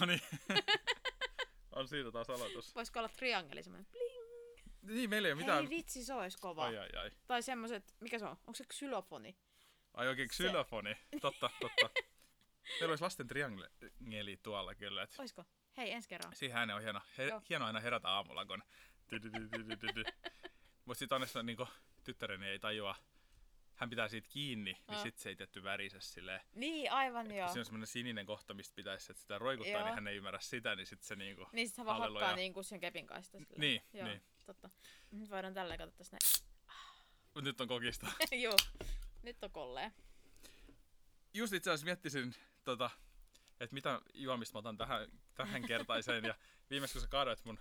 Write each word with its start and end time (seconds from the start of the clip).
No 0.00 0.06
niin. 0.06 0.20
on 1.76 1.88
siitä 1.88 2.12
taas 2.12 2.30
aloitus. 2.30 2.74
Voisiko 2.74 2.98
olla 2.98 3.08
triangeli 3.08 3.62
semmoinen 3.62 3.86
bling? 3.90 4.20
Niin, 4.82 5.10
meillä 5.10 5.28
ei 5.28 5.32
ole 5.32 5.40
mitään... 5.40 5.58
Hei 5.58 5.70
vitsi, 5.70 6.04
se 6.04 6.14
olisi 6.14 6.38
kova. 6.38 6.64
Ai 6.64 6.78
ai 6.78 6.90
ai. 6.96 7.10
Tai 7.26 7.42
semmoiset, 7.42 7.94
mikä 8.00 8.18
se 8.18 8.24
on? 8.24 8.30
Onko 8.30 8.54
se 8.54 8.64
xylofoni? 8.64 9.36
Ai 9.94 10.08
oikein 10.08 10.28
xylofoni. 10.28 10.96
Totta, 11.20 11.50
totta. 11.60 11.90
Meillä 12.80 12.92
olisi 12.92 13.04
lasten 13.04 13.26
triangeli 13.26 14.36
tuolla 14.42 14.74
kyllä. 14.74 15.02
Et 15.02 15.14
Oisko? 15.18 15.44
Hei, 15.76 15.90
ensi 15.90 16.08
kerran. 16.08 16.36
siihen 16.36 16.70
on 16.70 16.82
hieno, 16.82 17.00
he, 17.18 17.32
hieno 17.48 17.66
aina 17.66 17.80
herätä 17.80 18.08
aamulla, 18.08 18.46
kun... 18.46 18.62
Mutta 20.84 20.98
sitten 20.98 21.16
onneksi 21.16 21.42
niin 21.42 21.56
tyttäreni 22.04 22.46
ei 22.46 22.58
tajua, 22.58 22.96
hän 23.80 23.90
pitää 23.90 24.08
siitä 24.08 24.28
kiinni, 24.30 24.72
niin 24.72 24.82
Ah. 24.96 25.02
sit 25.02 25.18
se 25.18 25.28
ei 25.28 25.36
tietty 25.36 25.62
värisessä 25.62 26.12
silleen. 26.14 26.40
Niin, 26.54 26.92
aivan 26.92 27.34
joo. 27.34 27.48
siinä 27.48 27.60
on 27.60 27.64
semmoinen 27.64 27.86
sininen 27.86 28.26
kohta, 28.26 28.54
mistä 28.54 28.74
pitäisi 28.74 29.12
että 29.12 29.20
sitä 29.22 29.38
roikuttaa, 29.38 29.72
Joo. 29.72 29.84
niin 29.84 29.94
hän 29.94 30.08
ei 30.08 30.16
ymmärrä 30.16 30.40
sitä, 30.40 30.76
niin 30.76 30.86
sitten 30.86 31.06
se 31.08 31.16
niinku... 31.16 31.46
Niin 31.52 31.68
sit 31.68 31.76
hän 31.78 31.86
vaan 31.86 32.00
hakkaa 32.12 32.36
niinku 32.36 32.62
sen 32.62 32.80
kepin 32.80 33.06
kaista. 33.06 33.38
silleen. 33.38 33.60
Niin, 33.60 33.82
joo, 33.92 34.06
niin. 34.08 34.22
totta. 34.46 34.70
Nyt 35.10 35.30
voidaan 35.30 35.54
tälleen 35.54 35.78
katsoa 35.78 35.96
tässä 35.98 36.16
Mut 37.34 37.44
nyt 37.44 37.60
on 37.60 37.68
kokista. 37.68 38.06
näin. 38.06 38.42
joo. 38.46 38.56
Nyt 39.22 39.44
on 39.44 39.50
kolleen. 39.50 39.92
Just 41.34 41.52
itse 41.52 41.70
asiassa 41.70 41.84
miettisin, 41.84 42.34
tota, 42.64 42.90
että 43.60 43.74
mitä 43.74 44.00
juomista 44.14 44.54
mä 44.54 44.58
otan 44.58 44.76
tähän, 44.76 45.08
tähän 45.34 45.66
kertaiseen. 45.66 46.24
ja 46.24 46.34
viimeksi 46.70 46.92
kun 46.92 47.02
sä 47.02 47.08
kaadoit 47.08 47.44
mun 47.44 47.58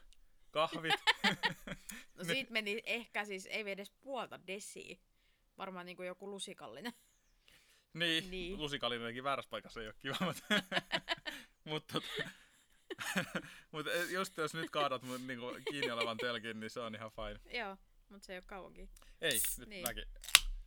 kahvit, 0.51 0.93
No 2.17 2.23
siitä 2.33 2.51
meni 2.51 2.81
ehkä 2.85 3.25
siis, 3.25 3.45
ei 3.45 3.71
edes 3.71 3.89
puolta 3.89 4.39
desiä. 4.47 4.97
Varmaan 5.59 5.85
niinku 5.85 6.03
joku 6.03 6.29
lusikallinen. 6.31 6.93
niin, 7.93 8.23
Niin. 8.23 8.31
niin. 8.31 8.57
lusikallinenkin 8.57 9.23
väärässä 9.23 9.49
paikassa 9.49 9.81
ei 9.81 9.87
ole 9.87 9.95
kiva, 9.99 10.15
mutta 10.25 10.43
mut, 11.69 11.83
tota, 11.93 12.29
mut 13.71 13.87
eh, 13.87 14.09
just 14.11 14.37
jos 14.37 14.53
nyt 14.53 14.69
kaadat 14.69 15.01
mun 15.03 15.27
niinku, 15.27 15.45
kiinni 15.69 15.91
olevan 15.91 16.17
tölkin, 16.17 16.59
niin 16.59 16.69
se 16.69 16.79
on 16.79 16.95
ihan 16.95 17.11
fine. 17.11 17.59
Joo, 17.59 17.77
mutta 18.09 18.25
se 18.25 18.33
ei 18.33 18.37
ole 18.37 18.43
kauankin. 18.47 18.89
Ei, 19.21 19.31
nyt 19.33 19.41
Niin. 19.57 19.69
niin. 19.69 19.87
mäkin. 19.87 20.05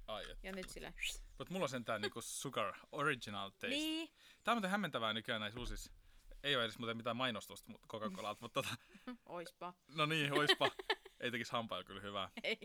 Ai, 0.06 0.30
et. 0.30 0.38
Ja 0.42 0.52
nyt 0.52 0.68
sillä. 0.70 0.92
Mut 1.38 1.50
mulla 1.50 1.64
on 1.64 1.68
sentään 1.68 2.00
niinku 2.00 2.20
sugar 2.22 2.74
original 2.92 3.50
taste. 3.50 3.68
Niin. 3.68 4.08
Tää 4.44 4.52
on 4.52 4.56
muuten 4.56 4.70
hämmentävää 4.70 5.12
nykyään 5.12 5.40
näissä 5.40 5.60
uusissa. 5.60 5.92
Ei 6.42 6.56
ole 6.56 6.64
edes 6.64 6.78
muuten 6.78 6.96
mitään 6.96 7.16
mainostusta 7.16 7.72
Coca-Colalta, 7.88 8.40
mutta 8.40 8.62
tota, 8.62 8.74
Oispa. 9.26 9.74
no 9.94 10.06
niin, 10.06 10.32
oispa. 10.38 10.70
Ei 11.20 11.30
tekis 11.30 11.50
hampailla 11.50 11.84
kyllä 11.84 12.00
hyvää. 12.00 12.30
Ei. 12.42 12.58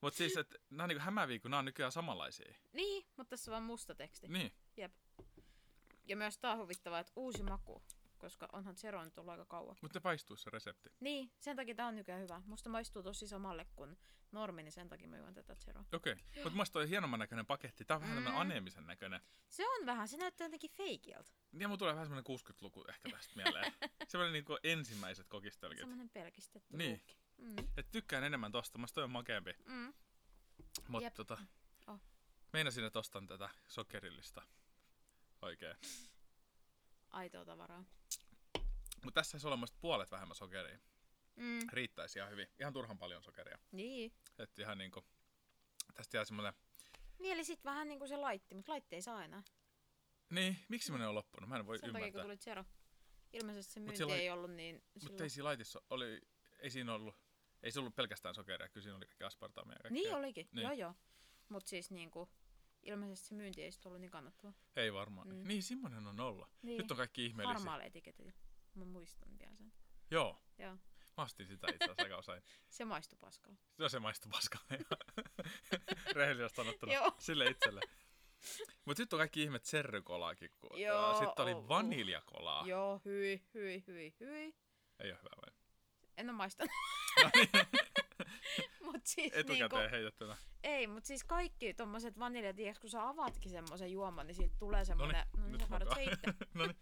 Mut 0.00 0.14
siis, 0.14 0.36
että 0.36 0.58
nää 0.70 0.84
on 0.84 0.88
niinku 0.88 1.04
hämääviä, 1.04 1.38
kun 1.38 1.50
nää 1.50 1.58
on 1.58 1.64
nykyään 1.64 1.92
samanlaisia. 1.92 2.54
Niin, 2.72 3.06
mutta 3.16 3.30
tässä 3.30 3.50
on 3.50 3.52
vaan 3.52 3.62
musta 3.62 3.94
teksti. 3.94 4.28
Niin. 4.28 4.52
Jep. 4.76 4.92
Ja 6.04 6.16
myös 6.16 6.38
tää 6.38 6.52
on 6.52 6.58
huvittavaa, 6.58 6.98
että 6.98 7.12
uusi 7.16 7.42
maku. 7.42 7.82
Koska 8.18 8.48
onhan 8.52 8.76
Zero 8.76 9.04
nyt 9.04 9.18
ollut 9.18 9.30
aika 9.32 9.44
kauan. 9.44 9.76
Mutta 9.82 9.98
ne 9.98 10.02
paistuisi 10.02 10.42
se 10.42 10.50
resepti. 10.50 10.90
Niin, 11.00 11.30
sen 11.40 11.56
takia 11.56 11.74
tää 11.74 11.86
on 11.86 11.96
nykyään 11.96 12.22
hyvä. 12.22 12.42
Musta 12.46 12.70
maistuu 12.70 13.02
tosi 13.02 13.26
samalle 13.28 13.66
kuin 13.76 13.98
normi, 14.32 14.62
niin 14.62 14.72
sen 14.72 14.88
takia 14.88 15.08
mä 15.08 15.16
juon 15.16 15.34
tätä 15.34 15.54
Zeroa. 15.54 15.84
Okei. 15.94 16.12
Okay. 16.12 16.42
Mutta 16.44 16.56
musta 16.56 16.72
toi 16.72 16.88
hienomman 16.88 17.20
näköinen 17.20 17.46
paketti. 17.46 17.84
Tää 17.84 17.96
on 17.96 18.02
vähän 18.02 18.18
Mm. 18.22 18.28
mm. 18.30 18.36
aneemisen 18.36 18.86
näköinen. 18.86 19.20
Se 19.48 19.68
on 19.68 19.86
vähän, 19.86 20.08
se 20.08 20.16
näyttää 20.16 20.44
jotenkin 20.44 20.70
feikiltä. 20.70 21.30
Ja 21.58 21.68
mulla 21.68 21.78
tulee 21.78 21.94
vähän 21.94 22.06
semmonen 22.06 22.24
60-luku 22.38 22.84
ehkä 22.88 23.10
tästä 23.10 23.32
mieleen. 23.36 23.72
semmonen 24.08 24.32
niinku 24.32 24.58
ensimmäiset 24.62 25.28
kokistelkit. 25.28 25.78
Semmoinen 25.78 26.10
pelkistetty 26.10 26.76
Niin. 26.76 26.90
luukki. 26.90 27.16
Mm. 27.38 27.56
Et 27.76 27.90
tykkään 27.90 28.24
enemmän 28.24 28.52
tosta. 28.52 28.78
Musta 28.78 28.94
toi 28.94 29.04
on 29.04 29.10
makeampi. 29.10 29.54
Mm. 29.64 29.94
Mut 30.88 31.02
Jep. 31.02 31.14
tota... 31.14 31.38
Oh. 31.86 32.00
Meinasin, 32.52 32.84
että 32.84 32.98
ostan 32.98 33.26
tätä 33.26 33.50
sokerillista. 33.68 34.42
Oikein. 35.42 35.76
Aitoa 37.10 37.44
tavaraa. 37.44 37.84
Mut 39.04 39.14
tässä 39.14 39.34
olisi 39.36 39.46
olemassa 39.46 39.76
puolet 39.80 40.10
vähemmän 40.10 40.36
sokeria. 40.36 40.78
Mm. 41.36 41.58
Riittäisi 41.72 42.18
ihan 42.18 42.30
hyvin. 42.30 42.46
Ihan 42.60 42.72
turhan 42.72 42.98
paljon 42.98 43.22
sokeria. 43.22 43.58
Niin. 43.72 44.12
Et 44.38 44.58
ihan 44.58 44.78
niinku... 44.78 45.04
Tästä 45.94 46.16
jää 46.16 46.24
semmonen... 46.24 46.52
Niin, 47.18 47.32
eli 47.32 47.44
sit 47.44 47.64
vähän 47.64 47.88
niinku 47.88 48.06
se 48.06 48.16
laitti, 48.16 48.54
mutta 48.54 48.72
laitti 48.72 48.96
ei 48.96 49.02
saa 49.02 49.24
enää. 49.24 49.42
Niin, 50.30 50.58
miksi 50.68 50.86
semmonen 50.86 51.08
on 51.08 51.14
loppunut? 51.14 51.48
Mä 51.48 51.56
en 51.56 51.66
voi 51.66 51.78
Sen 51.78 51.92
takia, 51.92 51.98
kun 52.00 52.08
ymmärtää. 52.08 52.22
tuli 52.22 52.36
Zero. 52.36 52.64
Ilmeisesti 53.32 53.72
se 53.72 53.80
myynti 53.80 53.96
siellä 53.96 54.12
oli- 54.14 54.20
ei 54.22 54.30
ollut 54.30 54.50
niin 54.50 54.74
Mutta 54.94 55.00
silloin. 55.00 55.22
ei 55.22 55.30
siinä 55.30 55.44
laitissa 55.44 55.82
oli... 55.90 56.20
Ei 56.58 56.70
siinä 56.70 56.94
ollut... 56.94 57.16
Ei 57.62 57.70
se 57.70 57.80
ollut 57.80 57.96
pelkästään 57.96 58.34
sokeria, 58.34 58.68
kyllä 58.68 58.82
siinä 58.82 58.96
oli 58.96 59.06
kaikki 59.06 59.24
aspartamia 59.24 59.72
ja 59.74 59.82
kaikkea. 59.82 60.02
Niin 60.02 60.14
olikin, 60.14 60.48
Niin. 60.52 60.62
joo 60.62 60.72
joo. 60.72 60.94
Mut 61.48 61.66
siis 61.66 61.90
niinku, 61.90 62.28
ilmeisesti 62.82 63.28
se 63.28 63.34
myynti 63.34 63.62
ei 63.62 63.70
ollut 63.84 64.00
niin 64.00 64.10
kannattava. 64.10 64.52
Ei 64.76 64.92
varmaan. 64.92 65.28
Mm. 65.28 65.48
Niin, 65.48 65.62
semmonen 65.62 66.06
on 66.06 66.20
olla. 66.20 66.48
Niin. 66.62 66.78
Nyt 66.78 66.90
on 66.90 66.96
kaikki 66.96 67.26
ihmeellisiä. 67.26 67.58
Harmaalle 67.58 67.84
etiketillä. 67.84 68.32
Mä 68.74 68.84
muistan 68.84 69.38
vielä 69.38 69.56
sen. 69.56 69.72
Joo. 70.10 70.42
Joo. 70.58 70.76
Mä 71.16 71.24
ostin 71.24 71.46
sitä 71.46 71.66
itse 71.70 71.84
asiassa 71.84 72.02
aika 72.02 72.18
usein. 72.18 72.42
Se 72.68 72.84
maistui 72.84 73.18
paskalle. 73.20 73.58
No 73.78 73.88
se 73.88 73.98
maistuu 73.98 74.30
paskalle. 74.30 74.84
Rehellisesti 76.18 76.56
sanottuna. 76.56 76.92
Joo. 76.92 77.12
Sille 77.18 77.46
itselle. 77.46 77.80
Mut 78.84 78.98
nyt 78.98 79.12
on 79.12 79.18
kaikki 79.18 79.42
ihme 79.42 79.60
serrykolaakin. 79.62 80.50
Sitten 80.50 81.44
oli 81.44 81.52
oh, 81.52 81.68
vaniljakolaa. 81.68 82.66
Joo, 82.66 83.00
hyi, 83.04 83.48
hyi, 83.54 83.84
hyi, 83.86 84.14
hyi. 84.20 84.54
Ei 84.98 85.10
ole 85.10 85.18
hyvä 85.18 85.30
vai? 85.42 85.57
En 86.18 86.30
oo 86.30 86.36
maistanut. 86.36 86.70
No 87.24 87.30
niin, 87.34 87.48
mut 88.84 89.06
siis 89.06 89.32
etukäteen 89.32 89.58
niinku, 89.70 89.76
heitettynä. 89.90 90.36
ei, 90.62 90.86
mut 90.86 91.04
siis 91.04 91.24
kaikki 91.24 91.74
tommoset 91.74 92.18
vanilja, 92.18 92.54
tiiäks, 92.54 92.78
kun 92.78 92.90
sä 92.90 93.08
avaatkin 93.08 93.50
semmosen 93.50 93.92
juoman, 93.92 94.26
niin 94.26 94.34
siitä 94.34 94.54
tulee 94.58 94.84
semmonen, 94.84 95.26
no 95.36 95.42
niin, 95.42 95.52
nyt 95.52 95.60
sä 95.60 95.66
kaadat 95.68 95.88
makaa. 95.88 96.04
se 96.04 96.10
itse. 96.12 96.34
no 96.54 96.66
niin. 96.66 96.76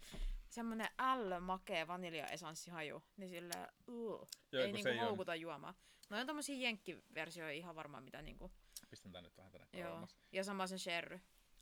semmonen 0.49 0.87
ällö 0.99 1.39
makee 1.39 1.87
vaniljaesanssihaju, 1.87 3.03
niin 3.17 3.29
sillä 3.29 3.67
uh, 3.87 4.27
Joo, 4.51 4.63
ei 4.63 4.71
niinku 4.71 4.89
ei 4.89 4.99
ole- 4.99 5.05
houkuta 5.07 5.35
juomaan. 5.35 5.73
No 6.09 6.17
on 6.19 6.27
tommosia 6.27 6.55
jenkkiversioita 6.61 7.51
ihan 7.51 7.75
varmaan 7.75 8.03
mitä 8.03 8.21
niinku, 8.21 8.51
Pistän 8.89 9.11
tän 9.11 9.23
nyt 9.23 9.37
vähän 9.37 9.51
tänne 9.51 9.67
joo. 9.73 9.83
kauemmas. 9.87 10.17
Ja 10.31 10.43
sama 10.43 10.67
se 10.67 10.77
sherry. 10.77 11.19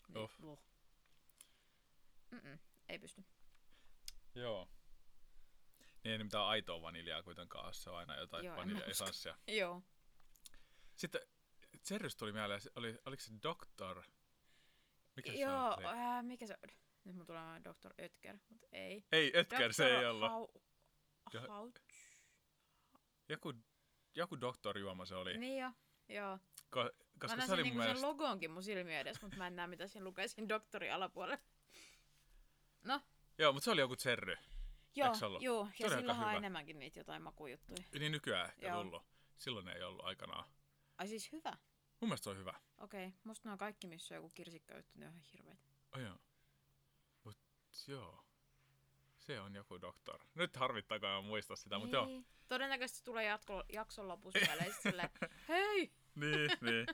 Niin, 0.07 0.24
Uff. 0.24 0.44
uh. 0.44 0.59
Mm-mm, 2.31 2.59
ei 2.90 3.00
pysty. 3.00 3.24
Joo. 4.36 4.68
Niin 6.05 6.11
ei 6.11 6.23
mitään 6.23 6.45
aitoa 6.45 6.81
vaniljaa 6.81 7.23
kuitenkaan 7.23 7.73
se 7.73 7.89
on 7.89 7.97
aina 7.97 8.19
jotain 8.19 8.45
Joo, 8.45 8.55
mä 8.55 8.61
vaniljaesanssia. 8.61 9.38
Joo. 9.59 9.81
Sitten 10.95 11.21
Zerrystä 11.88 12.19
tuli 12.19 12.31
mieleen, 12.31 12.61
se 12.61 12.71
oli, 12.75 12.97
oliko 13.05 13.21
se 13.23 13.31
Doctor? 13.43 14.03
Mikä 15.15 15.31
se 15.31 15.38
Joo, 15.38 15.73
oli? 15.73 15.85
ää, 15.85 16.23
mikä 16.23 16.47
se 16.47 16.57
on? 16.63 16.69
Nyt 17.03 17.15
mun 17.15 17.25
tulee 17.25 17.61
Dr. 17.63 18.03
Ötker, 18.03 18.38
mutta 18.49 18.67
ei. 18.71 19.05
Ei, 19.11 19.33
Ötker 19.35 19.73
se 19.73 19.97
ei 19.97 20.05
ollut. 20.05 20.29
Hau... 20.29 20.47
Hau... 21.47 21.71
Joku, 23.29 23.53
joku 24.15 24.41
doktorjuoma 24.41 25.05
se 25.05 25.15
oli. 25.15 25.38
Niin 25.38 25.61
jo, 25.61 25.71
joo. 26.09 26.39
Ko, 26.69 26.83
Mä 26.83 26.89
koska 27.19 27.38
näen 27.38 27.47
se 27.47 27.53
oli 27.53 27.61
sen, 27.61 27.63
niinku 27.63 27.81
sen 27.81 27.88
mielestä... 27.88 28.07
logonkin 28.07 28.51
mun 28.51 28.63
silmiä 28.63 28.99
edes, 28.99 29.21
mutta 29.21 29.38
mä 29.38 29.47
en 29.47 29.55
näe 29.55 29.67
mitä 29.67 29.88
siinä 29.88 30.03
lukee 30.03 30.27
siinä 30.27 30.49
doktorin 30.49 30.94
alapuolella. 30.94 31.44
No, 32.83 33.01
Joo, 33.38 33.53
mutta 33.53 33.65
se 33.65 33.71
oli 33.71 33.81
joku 33.81 33.95
Zerry. 33.95 34.35
Joo, 34.95 35.13
joo. 35.39 35.67
Ja 35.79 35.89
silloinhan 35.89 36.25
on 36.25 36.31
hyvä. 36.31 36.38
enemmänkin 36.38 36.79
niitä 36.79 37.00
jotain 37.00 37.22
makujuttuja. 37.22 37.83
Niin 38.00 38.11
nykyään 38.11 38.50
ehkä 38.50 38.67
Joo. 38.67 38.83
tullut. 38.83 39.03
Silloin 39.38 39.67
ei 39.67 39.83
ollut 39.83 40.06
aikanaan. 40.06 40.45
Ai 40.97 41.07
siis 41.07 41.31
hyvä. 41.31 41.57
Mun 42.00 42.09
mielestä 42.09 42.23
se 42.23 42.29
on 42.29 42.38
hyvä. 42.38 42.53
Okei, 42.78 43.07
okay. 43.07 43.19
musta 43.23 43.50
nuo 43.50 43.57
kaikki, 43.57 43.88
missä 43.88 44.16
on 44.16 44.17
joku 44.17 44.29
kirsikkajuttu, 44.29 45.00
ne 45.00 45.07
on 45.07 45.11
ihan 45.11 45.25
hirveitä. 45.33 45.63
Oh, 45.95 46.01
joo. 46.01 46.17
Mut 47.23 47.38
joo. 47.88 48.25
Se 49.17 49.39
on 49.39 49.56
joku 49.56 49.81
doktor. 49.81 50.19
Nyt 50.35 50.56
en 50.56 51.25
muista 51.25 51.56
sitä, 51.56 51.79
mutta 51.79 51.95
joo. 51.95 52.06
Niin. 52.06 52.25
Todennäköisesti 52.47 52.97
se 52.97 53.03
tulee 53.03 53.25
jatko, 53.25 53.63
jakson 53.73 54.07
lopussa 54.07 54.39
silleen, 54.83 55.09
hei, 55.47 55.91
Niin, 56.16 56.51
niin. 56.62 56.88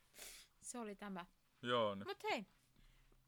se 0.68 0.78
oli 0.78 0.96
tämä. 0.96 1.26
joo. 1.62 1.96
Mut 1.96 2.22
hei, 2.22 2.46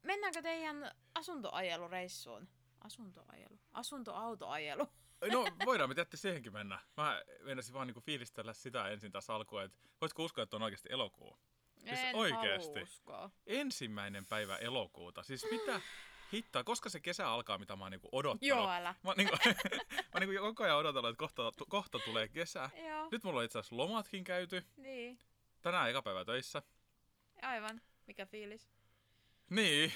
mennäänkö 0.03 0.41
teidän 0.41 0.91
asuntoajelureissuun? 1.15 2.47
Asuntoajelu? 2.89 3.59
Asuntoautoajelu? 3.73 4.87
No, 5.31 5.45
voidaan 5.65 5.89
me 5.89 5.95
tietysti 5.95 6.17
siihenkin 6.17 6.53
mennä. 6.53 6.79
Mä 6.97 7.21
meinasin 7.43 7.73
vaan 7.73 7.87
niinku 7.87 8.01
fiilistellä 8.01 8.53
sitä 8.53 8.87
ensin 8.87 9.11
tässä 9.11 9.35
alkuun, 9.35 9.63
että 9.63 9.77
voitko 10.01 10.23
uskoa, 10.23 10.43
että 10.43 10.55
on 10.55 10.61
oikeasti 10.63 10.89
elokuu? 10.91 11.37
Siis 11.77 11.99
en 11.99 12.15
oikeesti. 12.15 12.67
halua 12.73 12.83
uskoa. 12.83 13.29
Ensimmäinen 13.47 14.25
päivä 14.25 14.57
elokuuta. 14.57 15.23
Siis 15.23 15.45
mitä 15.51 15.81
hittaa, 16.33 16.63
koska 16.63 16.89
se 16.89 16.99
kesä 16.99 17.29
alkaa, 17.29 17.57
mitä 17.57 17.75
mä 17.75 17.83
oon 17.83 17.91
niinku 17.91 18.09
odottanut. 18.11 18.47
Joo, 18.47 18.69
älä. 18.69 18.95
Mä, 19.03 19.13
niinku, 19.17 19.35
mä 20.13 20.19
niinku 20.19 20.41
koko 20.41 20.63
ajan 20.63 20.77
odotellut, 20.77 21.09
että 21.09 21.19
kohta, 21.19 21.51
kohta 21.69 21.99
tulee 21.99 22.27
kesä. 22.27 22.69
Joo, 22.87 23.07
Nyt 23.11 23.23
mulla 23.23 23.39
on 23.39 23.45
itse 23.45 23.59
asiassa 23.59 23.77
lomatkin 23.77 24.23
käyty. 24.23 24.63
niin. 24.77 25.19
Tänään 25.61 25.89
eka 25.89 26.01
päivä 26.01 26.25
töissä. 26.25 26.61
Aivan. 27.41 27.81
Mikä 28.07 28.25
fiilis? 28.25 28.69
Niin. 29.49 29.93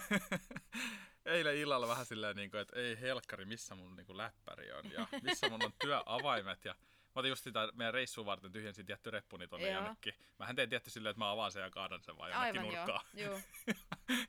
Eilen 1.24 1.56
illalla 1.56 1.88
vähän 1.88 2.06
silleen, 2.06 2.36
niin 2.36 2.50
kuin, 2.50 2.60
että 2.60 2.76
ei 2.76 3.00
helkkari, 3.00 3.44
missä 3.44 3.74
mun 3.74 3.96
niin 3.96 4.06
kuin, 4.06 4.16
läppäri 4.16 4.72
on 4.72 4.90
ja 4.92 5.06
missä 5.22 5.48
mun 5.48 5.64
on 5.64 5.72
työavaimet. 5.80 6.64
Ja 6.64 6.74
mä 7.14 7.20
otin 7.20 7.28
just 7.28 7.44
sitä 7.44 7.68
meidän 7.74 7.94
reissuun 7.94 8.26
varten 8.26 8.52
tyhjensin 8.52 8.86
tietty 8.86 9.10
reppuni 9.10 9.48
tonne 9.48 9.70
Joo. 9.70 9.74
jonnekin. 9.82 10.14
Mähän 10.38 10.56
tein 10.56 10.70
tietty 10.70 10.90
silleen, 10.90 11.10
että 11.10 11.18
mä 11.18 11.30
avaan 11.30 11.52
sen 11.52 11.62
ja 11.62 11.70
kaadan 11.70 12.02
sen 12.02 12.18
vaan 12.18 12.30
jonnekin 12.30 12.60
Aivan 12.60 12.74
joo. 12.74 12.86
nurkkaan. 12.86 13.06
joo. 13.14 13.40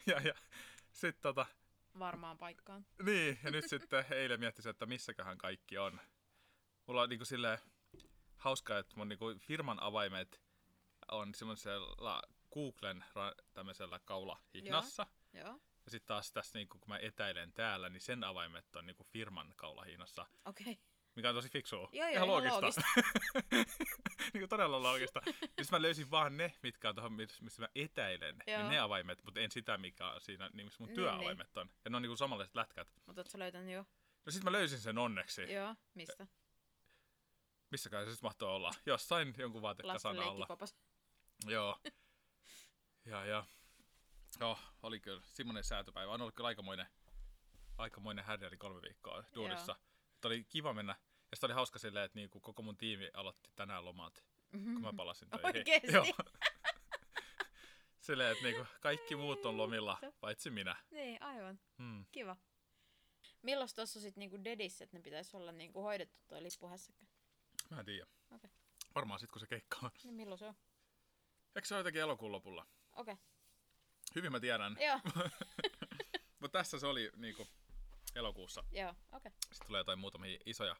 ja, 0.16 0.22
ja 0.22 0.34
sit 0.92 1.22
tota, 1.22 1.46
varmaan 2.00 2.38
paikkaan. 2.38 2.86
Niin, 3.04 3.40
ja 3.44 3.52
nyt 3.52 3.66
sitten 3.70 4.06
eilen 4.10 4.40
miettisin, 4.40 4.70
että 4.70 4.86
missäköhän 4.86 5.38
kaikki 5.38 5.78
on. 5.78 6.00
Mulla 6.88 7.02
on 7.02 7.10
niinku 7.10 7.26
silleen 7.26 7.60
hauskaa, 8.38 8.78
että 8.80 8.96
mun 8.96 9.10
niinku 9.10 9.36
firman 9.40 9.80
avaimet 9.80 10.42
on 11.12 11.36
semmoisella 11.36 12.22
Googlen 12.54 13.06
ra- 13.10 13.44
tämmöisellä 13.54 14.00
kaulahihnassa. 14.06 15.08
Joo, 15.34 15.60
Ja 15.86 15.92
sitten 15.92 16.08
taas 16.08 16.32
tässä, 16.32 16.60
niinku, 16.60 16.80
kun 16.80 16.90
mä 16.90 16.98
etäilen 16.98 17.54
täällä, 17.54 17.90
niin 17.90 18.02
sen 18.02 18.24
avaimet 18.24 18.76
on 18.76 18.86
niinku 18.86 19.04
firman 19.04 19.54
kaulahihnassa, 19.56 20.26
okei. 20.46 20.72
Okay. 20.72 20.84
mikä 21.16 21.30
on 21.30 21.36
tosi 21.36 21.50
fiksua. 21.50 21.80
Joo, 21.80 21.90
joo, 21.92 22.08
ihan 22.08 22.14
ihan 22.14 22.28
loogista. 22.28 22.62
loogista. 22.62 22.82
niinku 24.34 24.48
todella 24.48 24.84
loogista. 24.84 25.22
Sitten 25.26 25.66
mä 25.72 25.82
löysin 25.82 26.12
vaan 26.12 26.38
ne, 26.38 26.54
mitkä 26.64 26.90
on 26.90 26.96
tuohon, 26.96 27.14
missä 27.14 27.62
mä 27.62 27.70
etäilen, 27.76 28.36
Joo. 28.48 28.58
niin 28.58 28.70
ne 28.70 28.80
avaimet, 28.80 29.24
mutta 29.24 29.40
en 29.40 29.52
sitä, 29.52 29.78
mikä 29.78 30.12
on 30.12 30.22
siinä, 30.22 30.50
niin 30.54 30.66
missä 30.66 30.78
mun 30.80 30.88
Niin, 30.88 30.96
työavaimet 30.96 31.58
on. 31.58 31.70
Ja 31.86 31.92
ne 31.92 31.96
on 31.96 32.02
niinku 32.02 32.18
samanlaiset 32.18 32.56
lätkät. 32.56 32.88
Mutta 33.06 33.22
oot 33.22 33.30
sä 33.30 33.40
löytänyt 33.40 33.74
jo? 33.74 33.86
No 34.26 34.32
sit 34.32 34.44
mä 34.44 34.52
löysin 34.52 34.80
sen 34.80 34.98
onneksi. 34.98 35.54
Joo, 35.54 35.76
mistä? 35.94 36.28
Missäkään 37.72 38.06
se 38.06 38.12
sit 38.12 38.22
mahtoi 38.22 38.50
olla? 38.50 38.72
Jossain 38.86 39.34
jonkun 39.38 39.62
vaatekasan 39.62 40.20
alla. 40.20 40.48
Joo. 41.46 41.80
Ja, 43.06 43.26
ja. 43.26 43.46
Joo, 44.40 44.60
oli 44.84 45.00
kyllä. 45.00 45.22
Semmoinen 45.26 45.64
säätöpäivä. 45.64 46.12
On 46.12 46.22
ollut 46.22 46.36
kyllä 46.36 46.48
aikamoinen, 46.48 46.88
aikamoinen 47.78 48.26
härdeli 48.26 48.58
kolme 48.58 48.82
viikkoa 48.82 49.24
duunissa. 49.36 49.76
Että 50.14 50.28
oli 50.28 50.44
kiva 50.44 50.74
mennä. 50.74 50.96
Ja 51.32 51.36
sitten 51.36 51.48
oli 51.48 51.54
hauska 51.54 51.80
silleen, 51.80 52.06
että 52.06 52.20
niinku 52.20 52.40
koko 52.40 52.62
mun 52.62 52.78
tiimi 52.78 53.10
aloitti 53.14 53.50
tänään 53.56 53.86
lomat, 53.86 54.26
kun 54.52 54.82
mä 54.82 54.94
palasin 54.94 55.30
töihin. 55.30 55.46
Oikeesti? 55.46 55.92
Joo. 55.92 56.06
silleen, 58.06 58.32
että 58.32 58.44
niinku 58.44 58.66
kaikki 58.82 59.16
muut 59.16 59.46
on 59.46 59.58
lomilla, 59.58 59.98
paitsi 60.20 60.50
minä. 60.50 60.76
Niin, 60.92 61.24
aivan. 61.24 61.60
Hmm. 61.78 62.06
Kiva. 62.12 62.36
Milloin 63.42 63.70
tuossa 63.76 64.00
sitten 64.00 64.22
niinku 64.22 64.44
dedissä, 64.44 64.84
että 64.84 64.98
ne 64.98 65.02
pitäisi 65.02 65.38
olla 65.38 65.52
niinku 65.52 65.82
hoidettu 65.82 66.22
toi 66.28 66.44
lippuhässäkkä? 66.44 67.06
Mä 67.72 67.80
en 67.80 67.86
tiedä. 67.86 68.08
Okei. 68.32 68.50
Varmaan 68.96 69.20
sit 69.20 69.32
kun 69.32 69.40
se 69.40 69.48
keikka 69.48 69.78
on. 69.84 69.92
Niin 70.04 70.16
milloin 70.16 70.40
se 70.40 70.46
on? 70.46 70.56
Eikö 71.56 71.68
se 71.68 71.74
ole 71.74 71.80
jotenkin 71.80 72.02
elokuun 72.02 72.32
lopulla? 72.32 72.68
Okei. 72.96 73.14
Okay. 73.14 73.26
Hyvin 74.16 74.32
mä 74.32 74.40
tiedän. 74.40 74.78
Joo, 74.80 75.00
Mutta 76.40 76.60
tässä 76.60 76.80
se 76.80 76.88
oli 76.88 77.12
niinku 77.16 77.48
elokuussa. 78.16 78.64
joo, 78.72 78.90
okei. 78.90 78.98
Okay. 79.12 79.32
Sitten 79.32 79.68
tulee 79.68 79.80
jotain 79.80 80.00
muutamia 80.00 80.40
isoja 80.46 80.76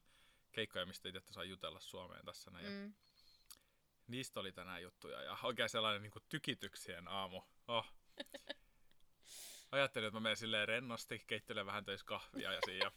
keikkoja, 0.52 0.86
mistä 0.86 1.10
itse 1.10 1.34
saa 1.34 1.44
jutella 1.44 1.80
Suomeen 1.80 2.26
tässä 2.26 2.52
näin. 2.52 2.66
Mm. 2.66 2.72
Mm. 2.72 2.94
Niistä 4.08 4.40
oli 4.40 4.52
tänään 4.52 4.82
juttuja 4.82 5.22
ja 5.22 5.38
oikein 5.44 5.70
sellainen 5.70 6.02
niin 6.02 6.26
tykityksien 6.30 7.08
aamu. 7.08 7.42
Oh. 7.68 7.86
Ajattelin, 9.72 10.08
että 10.08 10.16
mä 10.20 10.24
menen 10.24 10.38
silleen 10.38 10.68
rennosti, 10.68 11.24
keittelen 11.28 11.66
vähän 11.66 11.86
töissä 11.86 12.06
kahvia 12.06 12.54
ja 12.54 12.60
siinä. 12.66 12.92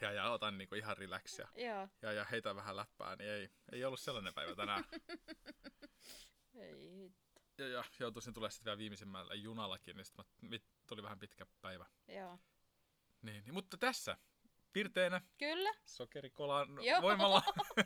Ja, 0.00 0.12
ja 0.12 0.30
otan 0.30 0.58
niinku 0.58 0.74
ihan 0.74 0.96
relaxia. 0.96 1.48
Joo. 1.56 1.88
Ja, 2.02 2.12
ja 2.12 2.24
heitä 2.24 2.56
vähän 2.56 2.76
läppää, 2.76 3.16
niin 3.16 3.30
ei, 3.30 3.50
ei 3.72 3.84
ollut 3.84 4.00
sellainen 4.00 4.34
päivä 4.34 4.54
tänään. 4.54 4.84
Ei. 6.54 7.12
Ja, 7.58 7.68
ja 7.68 7.84
joutuisin 8.00 8.34
tulemaan 8.34 8.52
sitten 8.52 8.64
vielä 8.64 8.78
viimeisimmällä 8.78 9.34
junallakin, 9.34 9.96
niin 9.96 10.04
sitten 10.04 10.60
tuli 10.86 11.02
vähän 11.02 11.18
pitkä 11.18 11.46
päivä. 11.60 11.86
Joo. 12.08 12.38
Niin, 13.22 13.44
niin, 13.44 13.54
mutta 13.54 13.76
tässä, 13.76 14.16
pirteenä, 14.72 15.20
Kyllä. 15.38 15.74
sokerikolan 15.84 16.84
Joo. 16.84 17.02
voimalla. 17.02 17.42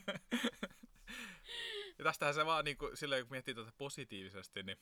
ja 1.99 2.05
tästähän 2.05 2.35
se 2.35 2.47
vaan 2.47 2.65
niin 2.65 2.77
kuin, 2.77 2.97
silleen, 2.97 3.23
kun 3.23 3.31
miettii 3.31 3.55
tätä 3.55 3.73
positiivisesti, 3.77 4.63
niin 4.63 4.77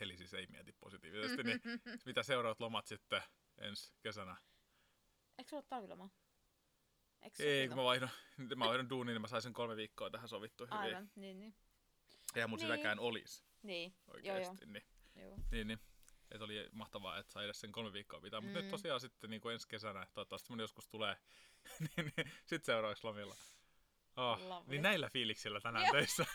eli 0.00 0.16
siis 0.16 0.34
ei 0.34 0.46
mieti 0.46 0.72
positiivisesti, 0.72 1.42
niin 1.42 1.60
mitä 2.06 2.22
seuraavat 2.22 2.60
lomat 2.60 2.86
sitten 2.86 3.22
ensi 3.58 3.94
kesänä? 4.02 4.36
Eikö 5.38 5.48
sulla 5.48 5.60
ole 5.60 5.66
talviloma? 5.68 6.10
Eikö 7.22 7.42
Ei, 7.42 7.68
kun 7.68 7.76
mä 7.76 7.84
vaihdan, 7.84 8.10
mä 8.56 8.66
vaihdan 8.66 8.90
duuniin, 8.90 9.14
niin 9.14 9.22
mä 9.22 9.28
saisin 9.28 9.52
kolme 9.52 9.76
viikkoa 9.76 10.10
tähän 10.10 10.28
sovittu 10.28 10.64
hyvin. 10.64 10.78
Aivan, 10.78 11.10
niin, 11.14 11.40
niin. 11.40 11.54
Eihän 12.34 12.50
mun 12.50 12.58
Niin. 12.58 12.66
sitäkään 12.68 12.98
olisi 12.98 13.44
Niin, 13.62 13.94
oikeasti. 14.14 14.66
Niin, 14.66 14.84
joo. 15.16 15.36
niin, 15.50 15.66
niin. 15.66 15.78
Et 16.30 16.42
oli 16.42 16.68
mahtavaa, 16.72 17.18
että 17.18 17.32
sai 17.32 17.44
edes 17.44 17.60
sen 17.60 17.72
kolme 17.72 17.92
viikkoa 17.92 18.20
pitää. 18.20 18.40
Mutta 18.40 18.58
Mm. 18.58 18.62
nyt 18.62 18.70
tosiaan 18.70 19.00
sitten 19.00 19.30
niin 19.30 19.40
kuin 19.40 19.52
ensi 19.52 19.68
kesänä, 19.68 20.06
toivottavasti 20.14 20.50
mun 20.50 20.60
joskus 20.60 20.88
tulee, 20.88 21.16
niin, 21.96 22.12
niin 22.16 22.32
sitten 22.46 22.64
seuraavaksi 22.64 23.04
lomilla. 23.04 23.34
Oh, 24.16 24.40
Lovely. 24.40 24.70
niin 24.70 24.82
näillä 24.82 25.10
fiiliksillä 25.12 25.60
tänään 25.60 25.84
Joo. 25.84 25.92
töissä. 25.92 26.24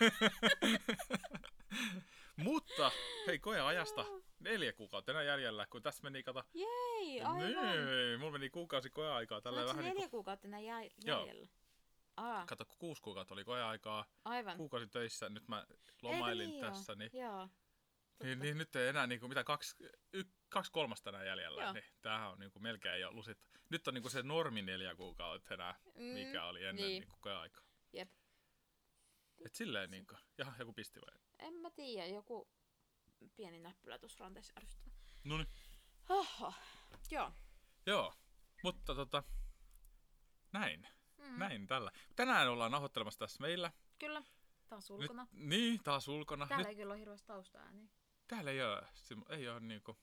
Mutta 2.36 2.90
hei, 3.26 3.38
koeajasta 3.38 4.04
neljä 4.38 4.72
kuukautta 4.72 5.12
enää 5.12 5.22
jäljellä, 5.22 5.66
kun 5.70 5.82
tässä 5.82 6.02
meni, 6.02 6.22
kato, 6.22 6.42
Jei, 6.54 7.20
aivan. 7.20 7.38
niin, 7.38 8.20
mulla 8.20 8.32
meni 8.32 8.50
kuukausi 8.50 8.90
koeaikaa. 8.90 9.40
Tällä 9.40 9.60
Onko 9.60 9.72
se 9.72 9.76
vähän 9.76 9.84
neljä 9.84 9.94
niin 9.94 10.02
kuin, 10.02 10.10
kuukautta 10.10 10.48
enää 10.48 10.60
jäi- 10.60 10.90
Joo. 11.04 11.28
Aa, 12.18 12.46
kato, 12.46 12.66
kun 12.66 12.76
kuusi 12.78 13.02
kuukautta 13.02 13.34
oli 13.34 13.44
koeaikaa, 13.44 14.06
aivan. 14.24 14.56
kuukausi 14.56 14.86
töissä, 14.86 15.28
nyt 15.28 15.48
mä 15.48 15.66
Eikö 15.70 15.92
lomailin 16.02 16.50
niin 16.50 16.60
tässä, 16.60 16.94
niin, 16.94 17.10
Joo. 17.12 17.48
niin, 18.22 18.38
niin, 18.38 18.58
nyt 18.58 18.76
ei 18.76 18.88
enää 18.88 19.06
niin 19.06 19.20
kuin, 19.20 19.30
mitä 19.30 19.44
kaksi, 19.44 19.76
y, 20.12 20.24
kaksi 20.48 20.72
kolmasta 20.72 21.10
enää 21.10 21.24
jäljellä, 21.24 21.62
Joo. 21.62 21.72
niin 21.72 21.84
tämähän 22.02 22.30
on 22.30 22.38
niin 22.38 22.52
kuin, 22.52 22.62
melkein 22.62 23.00
jo 23.00 23.12
lusit. 23.12 23.38
Nyt 23.68 23.88
on 23.88 23.94
niin 23.94 24.02
kuin 24.02 24.12
se 24.12 24.22
normi 24.22 24.62
neljä 24.62 24.94
kuukautta 24.94 25.54
enää, 25.54 25.74
mikä 26.14 26.44
oli 26.44 26.64
ennen 26.64 26.76
niin. 26.76 27.00
niin. 27.00 27.08
kuin 27.08 27.20
koeaikaa. 27.20 27.64
Jep. 27.92 28.10
Et 29.46 29.54
silleen 29.54 29.90
niin 29.90 30.06
kuin, 30.06 30.18
jaha, 30.38 30.54
joku 30.58 30.72
pisti 30.72 31.00
vai? 31.00 31.20
En 31.38 31.54
mä 31.54 31.70
tiedä, 31.70 32.06
joku 32.06 32.48
pieni 33.36 33.58
näppylä 33.58 33.98
tuossa 33.98 34.24
ranteessa 34.24 34.52
ärsyttävä. 34.56 34.96
No 35.24 35.36
niin. 35.36 35.48
Oho. 36.08 36.54
Joo. 37.10 37.32
Joo, 37.86 38.14
mutta 38.62 38.94
tota, 38.94 39.22
näin, 40.52 40.88
Mm. 41.18 41.38
näin 41.38 41.66
tällä. 41.66 41.90
Tänään 42.16 42.48
ollaan 42.48 42.72
nauhoittelemassa 42.72 43.18
tässä 43.18 43.40
meillä. 43.40 43.72
Kyllä. 43.98 44.22
Taas 44.68 44.90
ulkona. 44.90 45.26
Nyt, 45.32 45.42
niin, 45.48 45.80
taas 45.84 46.08
ulkona. 46.08 46.46
Täällä 46.46 46.62
Nyt, 46.62 46.68
ei 46.68 46.76
kyllä 46.76 46.92
ole 46.92 47.00
hirveästi 47.00 47.26
taustaääniä. 47.26 47.88
täällä 48.28 48.50
ei 48.50 48.62
ole, 48.62 48.82
ei 49.28 49.48
ole 49.48 49.60
niinku... 49.60 49.98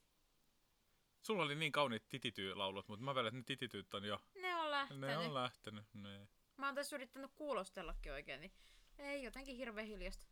Sulla 1.22 1.44
oli 1.44 1.56
niin 1.56 1.72
kauniit 1.72 2.10
titityy-laulut, 2.10 2.88
mutta 2.88 3.06
mä 3.06 3.16
väitän, 3.16 3.28
että 3.28 3.38
ne 3.38 3.44
titityt 3.44 3.94
on 3.94 4.04
jo, 4.06 4.20
Ne 4.42 4.56
on 4.56 4.72
lähtenyt. 4.72 5.10
ne 5.10 5.18
on 5.18 5.34
lähtenyt. 5.34 5.86
Ne. 5.94 6.28
Mä 6.58 6.66
oon 6.66 6.76
tässä 6.76 6.96
yrittänyt 6.96 7.32
kuulostellakin 7.36 8.12
oikein, 8.12 8.42
niin 8.42 8.52
ei 9.00 9.24
jotenkin 9.24 9.56
hirveän 9.56 9.88
hiljasta. 9.88 10.26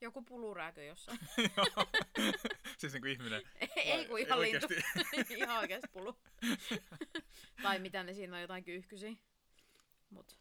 Joku 0.00 0.22
pulurääkö 0.22 0.82
jossain. 0.84 1.18
Siis 2.78 2.92
niinku 2.92 3.08
ihminen. 3.08 3.42
ei 3.76 4.06
kun 4.06 4.18
ihan 4.18 4.40
lintu. 4.40 4.66
ihan 5.36 5.58
oikeesti 5.58 5.88
pulu. 5.92 6.18
tai 7.62 7.78
mitä 7.78 8.02
ne 8.02 8.14
siinä 8.14 8.36
on, 8.36 8.42
jotain 8.42 8.64
kyyhkysiä. 8.64 9.12
Mut. 10.10 10.38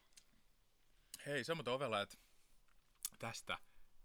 Hei, 1.26 1.44
se 1.44 1.52
on 1.52 1.58
muuten 1.58 1.74
ovella, 1.74 2.02
että 2.02 2.18
tästä 3.20 3.58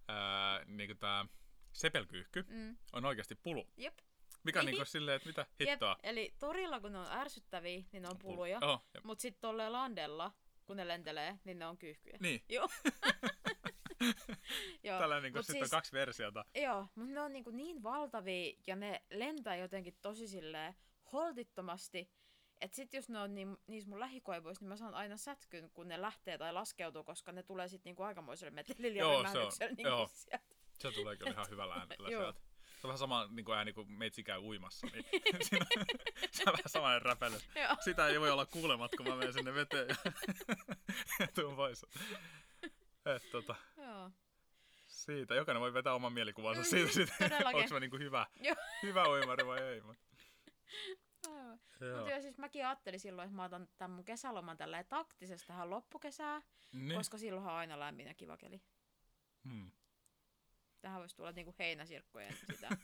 ää, 0.08 0.64
niinku 0.64 0.94
tää 0.94 1.26
sepelkyyhky 1.72 2.44
Mm. 2.48 2.76
on 2.92 3.04
oikeasti 3.04 3.34
pulu. 3.34 3.68
Jep. 3.76 3.98
Mikä 4.44 4.60
on 4.60 4.66
Niin. 4.66 4.72
niinku 4.72 4.84
silleen, 4.84 5.16
että 5.16 5.28
mitä 5.28 5.46
Jep. 5.60 5.68
hittoa. 5.70 5.96
Eli 6.02 6.34
torilla 6.38 6.80
kun 6.80 6.92
ne 6.92 6.98
on 6.98 7.06
ärsyttäviä, 7.10 7.82
niin 7.92 8.02
ne 8.02 8.08
on 8.08 8.18
puluja. 8.18 8.58
Oh, 8.62 8.84
jep. 8.94 9.04
Mut 9.04 9.20
sit 9.20 9.38
landella, 9.68 10.32
kun 10.64 10.76
ne 10.76 10.88
lentelee, 10.88 11.38
niin 11.44 11.58
ne 11.58 11.66
on 11.66 11.78
kyyhkyjä. 11.78 12.16
Niin, 12.20 12.42
Joo. 12.48 12.68
Joo. 14.82 14.98
tällä 15.00 15.20
niinku 15.20 15.38
mut 15.38 15.46
sitten 15.46 15.62
on 15.64 15.70
kaksi 15.70 15.92
versiota. 15.92 16.44
Joo, 16.54 16.86
mutta 16.94 17.12
ne 17.14 17.20
on 17.20 17.32
niinku 17.32 17.50
niin 17.50 17.82
valtavia 17.82 18.52
ja 18.66 18.76
ne 18.76 19.02
lentää 19.10 19.56
jotenkin 19.56 19.96
tosi 20.02 20.28
silleen 20.28 20.74
holtittomasti. 21.12 22.10
Että 22.64 22.74
sit 22.76 22.94
jos 22.94 23.08
ne 23.08 23.18
on 23.18 23.34
niin, 23.34 23.56
niissä 23.66 23.90
mun 23.90 24.00
lähikoivuissa, 24.00 24.62
niin 24.64 24.68
mä 24.68 24.76
saan 24.76 24.94
aina 24.94 25.16
sätkyn, 25.16 25.70
kun 25.74 25.88
ne 25.88 26.00
lähtee 26.00 26.38
tai 26.38 26.52
laskeutuu, 26.52 27.04
koska 27.04 27.32
ne 27.32 27.42
tulee 27.42 27.68
sit 27.68 27.84
niinku 27.84 28.02
aikamoiselle 28.02 28.50
metelillä 28.50 28.98
ja 28.98 29.04
Joo, 29.04 29.24
se 29.32 29.38
on. 29.38 29.52
niinku 29.76 29.82
Joo. 29.82 30.08
sieltä. 30.12 30.44
Se 30.78 30.92
tulee 30.92 31.16
kyllä 31.16 31.32
ihan 31.32 31.46
hyvällä 31.50 31.74
äänellä 31.74 32.08
Joo. 32.08 32.22
sieltä. 32.22 32.40
Se 32.80 32.86
on 32.86 32.88
vähän 32.88 32.98
sama 32.98 33.26
niin 33.30 33.44
kuin 33.44 33.58
ääni 33.58 33.72
kuin 33.72 33.92
meitsi 33.92 34.22
käy 34.24 34.38
uimassa. 34.40 34.86
Niin 34.92 35.04
siinä 35.48 35.66
se 36.30 36.42
on 36.46 36.52
vähän 36.52 36.64
samainen 36.66 37.02
räpely. 37.02 37.38
Joo. 37.54 37.76
Sitä 37.80 38.06
ei 38.08 38.20
voi 38.20 38.30
olla 38.30 38.46
kuulematta, 38.46 38.96
kun 38.96 39.08
mä 39.08 39.16
menen 39.16 39.32
sinne 39.32 39.54
veteen 39.54 39.88
ja, 41.20 41.26
tuun 41.34 41.56
pois. 41.56 41.86
Et, 43.16 43.30
tota, 43.32 43.54
Joo. 43.76 44.10
siitä. 44.86 45.34
Jokainen 45.34 45.60
voi 45.60 45.74
vetää 45.74 45.94
oman 45.94 46.12
mielikuvansa 46.12 46.60
Mm, 46.62 46.66
siitä, 46.66 46.92
siitä 46.92 47.14
todellakin. 47.18 47.56
onko 47.62 47.74
mä 47.74 47.80
niinku 47.80 47.98
hyvä, 47.98 48.26
Joo. 48.40 48.56
hyvä 48.82 49.08
uimari 49.08 49.46
vai 49.46 49.60
ei. 49.62 49.80
Mut, 49.80 49.96
Aivan. 49.96 51.03
Joo. 51.80 51.96
Mutta 51.98 52.20
siis 52.22 52.38
mäkin 52.38 52.66
ajattelin 52.66 53.00
silloin, 53.00 53.26
että 53.26 53.36
mä 53.36 53.44
otan 53.44 53.68
tämän 53.78 53.90
mun 53.90 54.04
kesäloman 54.04 54.56
tälleen 54.56 54.86
taktisesti 54.86 55.46
tähän 55.46 55.70
loppukesää, 55.70 56.42
Niin. 56.72 56.94
koska 56.98 57.18
silloinhan 57.18 57.52
on 57.52 57.58
aina 57.58 57.80
lämmin 57.80 58.06
ja 58.06 58.14
kiva 58.14 58.36
keli. 58.36 58.62
Hmm. 59.44 59.70
Tähän 60.80 61.00
voisi 61.00 61.16
tulla 61.16 61.32
niinku 61.32 61.54
heinäsirkkojen 61.58 62.36
sitä. 62.52 62.68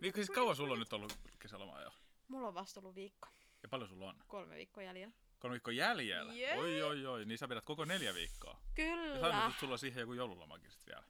Niin, 0.00 0.14
siis 0.14 0.30
kauan 0.30 0.56
sulla 0.56 0.72
on 0.72 0.78
nyt 0.78 0.92
ollut 0.92 1.18
kesälomaa 1.38 1.82
jo? 1.82 1.90
Mulla 2.28 2.48
on 2.48 2.54
vasta 2.54 2.80
ollut 2.80 2.94
viikko, 2.94 3.28
Ja 3.62 3.68
paljon 3.68 3.88
sulla 3.88 4.08
on? 4.08 4.22
kolme 4.26 4.54
viikkoa 4.56 4.82
jäljellä. 4.82 5.14
Kolme 5.38 5.52
viikkoa 5.52 5.72
jäljellä? 5.72 6.32
Jee. 6.34 6.58
Oi, 6.58 6.82
oi, 6.82 7.06
oi. 7.06 7.24
Niin 7.24 7.38
sä 7.38 7.48
pidät 7.48 7.64
koko 7.64 7.84
neljä 7.84 8.14
viikkoa. 8.14 8.60
Ja 8.62 8.74
Kyllä. 8.74 9.20
sä 9.30 9.46
että 9.46 9.60
sulla 9.60 9.76
siihen 9.76 10.00
joku 10.00 10.12
joululomakin 10.12 10.70
sit 10.70 10.86
vielä. 10.86 11.02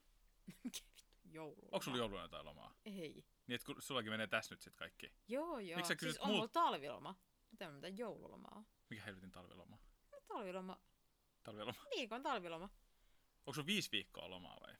joululomaa. 1.24 1.68
Onko 1.72 1.82
sulla 1.84 1.98
jouluna 1.98 2.22
jotain 2.22 2.44
lomaa? 2.46 2.74
Ei. 2.84 3.24
Niin, 3.46 3.54
että 3.54 3.66
kun 3.66 3.82
sullakin 3.82 4.12
menee 4.12 4.26
tässä 4.26 4.54
nyt 4.54 4.62
sit 4.62 4.74
kaikki. 4.74 5.12
Joo, 5.28 5.58
joo. 5.58 5.76
Miksi 5.76 5.94
sä 5.94 6.00
siis 6.00 6.18
on 6.18 6.28
mulla 6.28 6.48
talviloma. 6.48 7.14
Mutta 7.50 7.64
mulla 7.64 7.74
mitään 7.74 7.98
joululomaa. 7.98 8.64
Mikä 8.90 9.02
helvetin 9.02 9.32
talviloma? 9.32 9.78
No, 10.12 10.18
Talviloma. 10.28 10.80
Talviloma. 11.42 11.78
Niin, 11.94 12.08
kun 12.08 12.16
on 12.16 12.22
talviloma. 12.22 12.68
Onko 13.46 13.52
sulla 13.52 13.66
viisi 13.66 13.90
viikkoa 13.92 14.30
lomaa 14.30 14.56
vai? 14.60 14.74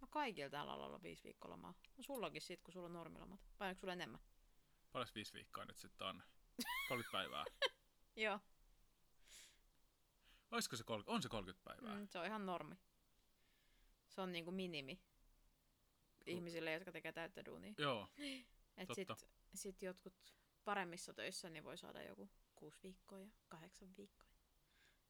No 0.00 0.08
kaikilla 0.10 0.50
täällä 0.50 0.72
alalla 0.72 0.94
on 0.96 1.02
viisi 1.02 1.24
viikkolomaa. 1.24 1.74
No 1.96 2.02
sullakin 2.02 2.42
sit, 2.42 2.62
kun 2.62 2.72
sulla 2.72 2.86
on 2.86 2.92
normilomat. 2.92 3.40
Vai 3.60 3.68
onko 3.68 3.80
sulla 3.80 3.92
enemmän? 3.92 4.20
Paljon 4.92 5.08
viisi 5.14 5.32
viikkoa 5.32 5.64
nyt 5.64 5.76
sitten 5.78 6.06
on? 6.06 6.22
30 6.88 7.12
päivää. 7.12 7.44
Joo. 8.16 8.40
Olisiko 10.50 10.76
se 10.76 10.84
30? 10.84 11.12
On 11.14 11.22
se 11.22 11.28
30 11.28 11.64
päivää. 11.64 11.98
Mm, 11.98 12.08
se 12.08 12.18
on 12.18 12.26
ihan 12.26 12.46
normi. 12.46 12.74
Se 14.08 14.20
on 14.20 14.32
niinku 14.32 14.50
minimi. 14.50 15.02
Ihmisille, 16.26 16.72
jotka 16.72 16.92
tekee 16.92 17.12
täyttä 17.12 17.44
duunia. 17.44 17.74
Joo. 17.78 18.08
Et 18.76 18.88
Totta. 18.88 19.14
sit, 19.14 19.28
sit 19.54 19.82
jotkut 19.82 20.14
paremmissa 20.64 21.14
töissä 21.14 21.50
niin 21.50 21.64
voi 21.64 21.78
saada 21.78 22.02
joku 22.02 22.30
kuusi 22.54 22.78
viikkoa 22.82 23.18
ja 23.18 23.26
kahdeksan 23.48 23.96
viikkoa. 23.96 24.28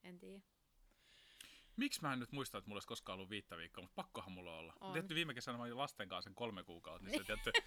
En 0.03 0.19
tiedä. 0.19 0.41
Miksi 1.77 2.03
mä 2.03 2.13
en 2.13 2.19
nyt 2.21 2.33
muista, 2.33 2.59
että 2.59 2.69
mulla 2.69 2.77
olisi 2.77 2.89
koskaan 2.89 3.15
ollut 3.15 3.31
viittä 3.31 3.57
viikkoa, 3.57 3.83
mutta 3.83 3.95
pakkohan 3.95 4.33
mulla 4.33 4.59
olla. 4.59 4.73
On. 4.81 4.93
Tietty 4.93 5.15
viime 5.15 5.35
kesänä 5.35 5.59
mä 5.59 5.65
olin 5.65 5.77
lasten 5.77 6.09
kanssa 6.09 6.29
sen 6.29 6.35
kolme 6.35 6.65
kuukautta, 6.65 7.09
niin 7.09 7.19
se, 7.19 7.25
tietty, 7.25 7.53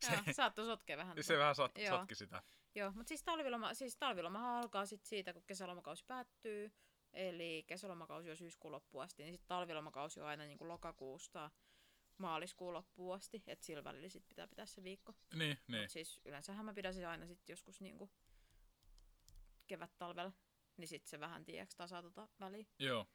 Se... 0.06 0.12
Joo, 0.12 0.22
saattoi 0.32 0.64
sotkea 0.64 0.96
vähän. 0.96 1.16
se 1.20 1.38
vähän 1.38 1.54
sot, 1.54 1.78
Joo. 1.78 1.98
sotki 1.98 2.14
sitä. 2.14 2.42
Joo, 2.74 2.92
mutta 2.94 3.08
siis, 3.08 3.22
talviloma, 3.22 3.74
siis 3.74 3.96
talvilomahan 3.96 4.56
alkaa 4.56 4.86
sit 4.86 5.04
siitä, 5.04 5.32
kun 5.32 5.42
kesälomakausi 5.46 6.04
päättyy. 6.06 6.72
Eli 7.12 7.64
kesälomakausi 7.66 8.30
on 8.30 8.36
syyskuun 8.36 8.72
loppuun 8.72 9.04
asti, 9.04 9.22
niin 9.22 9.32
sitten 9.32 9.48
talvilomakausi 9.48 10.20
on 10.20 10.26
aina 10.26 10.44
niin 10.44 10.58
kuin 10.58 10.68
lokakuusta 10.68 11.50
maaliskuun 12.20 12.74
loppuun 12.74 13.14
asti. 13.14 13.42
Että 13.46 13.66
sillä 13.66 13.84
välillä 13.84 14.08
sit 14.08 14.28
pitää 14.28 14.48
pitää 14.48 14.66
se 14.66 14.82
viikko. 14.82 15.14
Niin, 15.34 15.58
niin. 15.68 15.82
Mut 15.82 15.90
siis 15.90 16.20
yleensähän 16.24 16.64
mä 16.64 16.74
pidän 16.74 16.94
aina 17.08 17.26
sit 17.26 17.48
joskus 17.48 17.80
niinku 17.80 18.10
kevät-talvella. 19.66 20.32
Niin 20.76 20.88
sit 20.88 21.06
se 21.06 21.20
vähän 21.20 21.44
tiiäks 21.44 21.74
tasaa 21.76 22.02
tota 22.02 22.28
väliä. 22.40 22.66
Joo. 22.78 23.06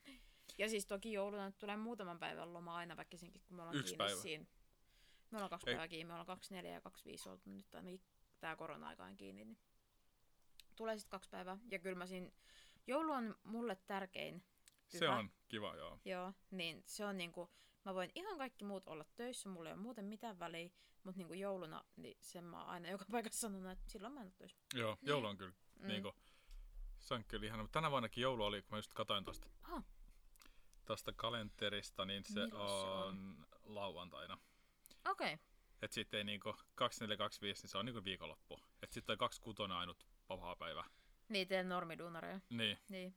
Ja 0.57 0.69
siis 0.69 0.85
toki 0.85 1.13
jouluna 1.13 1.45
nyt 1.45 1.57
tulee 1.57 1.77
muutaman 1.77 2.19
päivän 2.19 2.53
loma 2.53 2.75
aina 2.75 2.97
väkisinkin, 2.97 3.41
kun 3.47 3.55
me 3.55 3.61
ollaan 3.61 3.77
Yksi 3.77 3.93
kiinni 3.93 4.05
päivä. 4.05 4.21
siinä. 4.21 4.45
Me 5.31 5.37
ollaan 5.37 5.49
kaksi 5.49 5.69
Ei. 5.69 5.73
päivää 5.73 5.87
kiinni, 5.87 6.05
me 6.05 6.13
ollaan 6.13 6.25
kaksi 6.25 6.53
neljä 6.53 6.71
ja 6.71 6.81
kaksi 6.81 7.05
viisi 7.05 7.29
oltu 7.29 7.49
nyt 7.49 7.75
ainakin 7.75 8.01
tää 8.39 8.55
korona-aika 8.55 9.03
on 9.03 9.17
kiinni. 9.17 9.45
Niin 9.45 9.57
tulee 10.75 10.97
sitten 10.97 11.11
kaksi 11.11 11.29
päivää. 11.29 11.57
Ja 11.71 11.79
kyllä 11.79 11.97
mä 11.97 12.05
siinä, 12.05 12.31
joulu 12.87 13.11
on 13.11 13.35
mulle 13.43 13.75
tärkein. 13.75 14.43
Se 14.87 14.99
pyhä. 14.99 15.17
on 15.17 15.29
kiva, 15.47 15.75
joo. 15.75 15.99
Joo, 16.05 16.33
niin 16.51 16.83
se 16.85 17.05
on 17.05 17.17
niinku, 17.17 17.49
mä 17.85 17.95
voin 17.95 18.11
ihan 18.15 18.37
kaikki 18.37 18.65
muut 18.65 18.87
olla 18.87 19.05
töissä, 19.15 19.49
mulla 19.49 19.69
ei 19.69 19.73
ole 19.73 19.81
muuten 19.81 20.05
mitään 20.05 20.39
väliä, 20.39 20.69
mutta 21.03 21.17
niinku 21.17 21.33
jouluna, 21.33 21.83
niin 21.95 22.17
sen 22.21 22.43
mä 22.43 22.59
oon 22.61 22.69
aina 22.69 22.89
joka 22.89 23.05
paikassa 23.11 23.39
sanonut, 23.39 23.71
että 23.71 23.91
silloin 23.91 24.13
mä 24.13 24.19
en 24.21 24.27
ole 24.27 24.33
töissä. 24.37 24.57
Joo, 24.73 24.97
joulu 25.01 25.27
on 25.27 25.37
kyllä, 25.37 25.53
Mm. 25.79 25.89
se 26.99 27.13
on 27.13 27.23
kyllä 27.27 27.45
ihana. 27.45 27.63
Mutta 27.63 27.77
tänä 27.79 27.91
vuonnakin 27.91 28.21
joulu 28.21 28.43
oli, 28.43 28.61
kun 28.61 28.71
mä 28.71 28.77
just 28.77 28.93
katoin 28.93 29.23
tosta, 29.25 29.49
Aha, 29.63 29.83
tosta 30.85 31.13
kalenterista, 31.13 32.05
niin 32.05 32.23
se 32.25 32.39
Milloin 32.45 32.69
se 32.69 32.75
on? 32.87 33.07
on 33.07 33.45
lauantaina. 33.63 34.37
okei. 35.07 35.33
Okay. 35.33 35.45
Et 35.81 35.91
sitten 35.91 36.17
ei 36.17 36.23
niinku 36.23 36.55
2425, 36.75 37.61
niin 37.63 37.69
se 37.69 37.77
on 37.77 37.85
niinku 37.85 38.03
viikonloppu. 38.03 38.59
Et 38.81 38.91
sitten 38.91 39.05
toi 39.07 39.17
26 39.17 39.73
ainut 39.73 40.07
vapaa 40.29 40.55
päivä. 40.55 40.83
Niin, 41.29 41.47
teen 41.47 41.69
normiduunareja. 41.69 42.39
Niin, 42.49 42.77
Niin. 42.89 43.15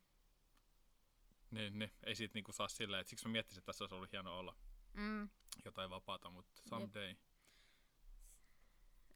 Niin, 1.51 1.79
niin. 1.79 1.93
Ei 2.05 2.15
siitä 2.15 2.35
niinku 2.35 2.53
saa 2.53 2.69
silleen, 2.69 3.01
että 3.01 3.11
siksi 3.11 3.27
mä 3.29 3.33
miettisin, 3.33 3.59
että 3.61 3.67
tässä 3.67 3.85
olisi 3.85 3.95
ollut 3.95 4.13
hienoa 4.13 4.39
olla 4.39 4.57
Mm, 4.95 5.29
jotain 5.65 5.91
vapaata, 5.91 6.31
mutta 6.31 6.63
someday. 6.69 7.15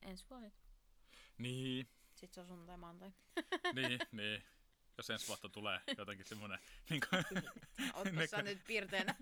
ensi 0.02 0.24
vuodet. 0.30 0.54
Niin, 1.38 1.88
Sitten 2.14 2.34
se 2.34 2.40
on 2.40 2.46
sunnuntai 2.46 2.76
maanantai. 2.76 3.12
niin, 3.74 4.00
niin. 4.12 4.44
Jos 4.96 5.10
ensi 5.10 5.28
vuotta 5.28 5.48
tulee 5.48 5.80
jotenkin 5.98 6.26
semmoinen 6.26 6.58
niin 6.90 7.02
Ootko 7.94 8.26
sä 8.30 8.36
Neka- 8.38 8.42
nyt 8.42 8.64
piirteenä? 8.66 9.14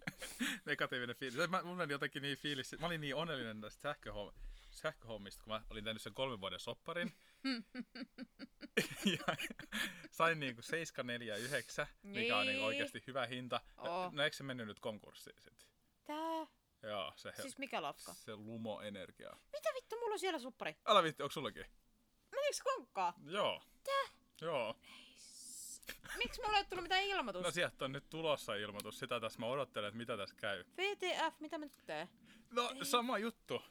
negatiivinen 0.65 1.17
fiilis. 1.17 1.51
Mä, 1.51 1.63
mulla 1.63 1.83
oli 1.83 1.93
jotenkin 1.93 2.23
niin 2.23 2.39
fiilis, 2.39 2.77
mä 2.81 2.87
olin 2.87 3.01
niin 3.01 3.15
onnellinen 3.15 3.61
tästä 3.61 3.95
sähköhom- 3.95 4.35
sähköhommista, 4.71 5.45
kun 5.45 5.53
mä 5.53 5.63
olin 5.71 5.85
tehnyt 5.85 6.03
sen 6.03 6.15
kolmen 6.15 6.41
vuoden 6.41 6.61
sopparin. 6.61 7.13
ja 9.19 9.37
sain 10.11 10.41
niinku 10.41 10.63
749, 10.63 11.87
mikä 12.03 12.37
on 12.37 12.47
niinku 12.47 12.59
Niin. 12.61 12.67
oikeasti 12.67 13.03
hyvä 13.07 13.27
hinta. 13.27 13.61
Oo. 13.77 14.11
No 14.13 14.23
eikö 14.23 14.37
se 14.37 14.43
mennyt 14.43 14.67
nyt 14.67 14.81
konkurssiin 14.81 15.41
sit? 15.41 15.67
Tää? 16.05 16.47
Joo, 16.83 17.13
se, 17.17 17.33
Siis 17.43 17.59
mikä 17.59 17.83
lafka? 17.83 18.15
se 18.15 18.35
Lumo 18.37 18.81
Energia. 18.81 19.31
Mitä 19.53 19.69
vittu, 19.75 19.97
mulla 19.97 20.13
on 20.13 20.19
siellä 20.19 20.39
suppari. 20.39 20.77
Älä 20.87 21.03
vitti, 21.03 21.23
onko 21.23 21.33
sullakin? 21.33 21.65
Menikö 22.33 22.53
se 22.57 22.63
konkkaa? 22.65 23.15
Joo. 23.25 23.63
Tää? 23.85 24.15
Joo. 24.41 24.77
Miksi 26.19 26.41
mulla 26.43 26.59
ei 26.59 26.65
tullut 26.65 26.83
mitään 26.83 27.03
ilmoitusta? 27.05 27.49
No 27.49 27.53
sieltä 27.53 27.85
on 27.85 27.93
nyt 27.93 28.09
tulossa 28.11 28.55
ilmoitus. 28.55 28.99
Sitä 28.99 29.21
tässä 29.21 29.39
mä 29.41 29.47
odottelen, 29.47 29.89
että 29.89 29.99
mitä 29.99 30.17
tässä 30.17 30.35
käy. 30.37 30.65
VTF, 30.77 31.41
mitä 31.41 31.59
mä 31.59 31.65
nyt 31.65 31.87
teen? 31.87 32.09
No, 32.51 32.71
sama 32.83 33.19
juttu. 33.19 33.63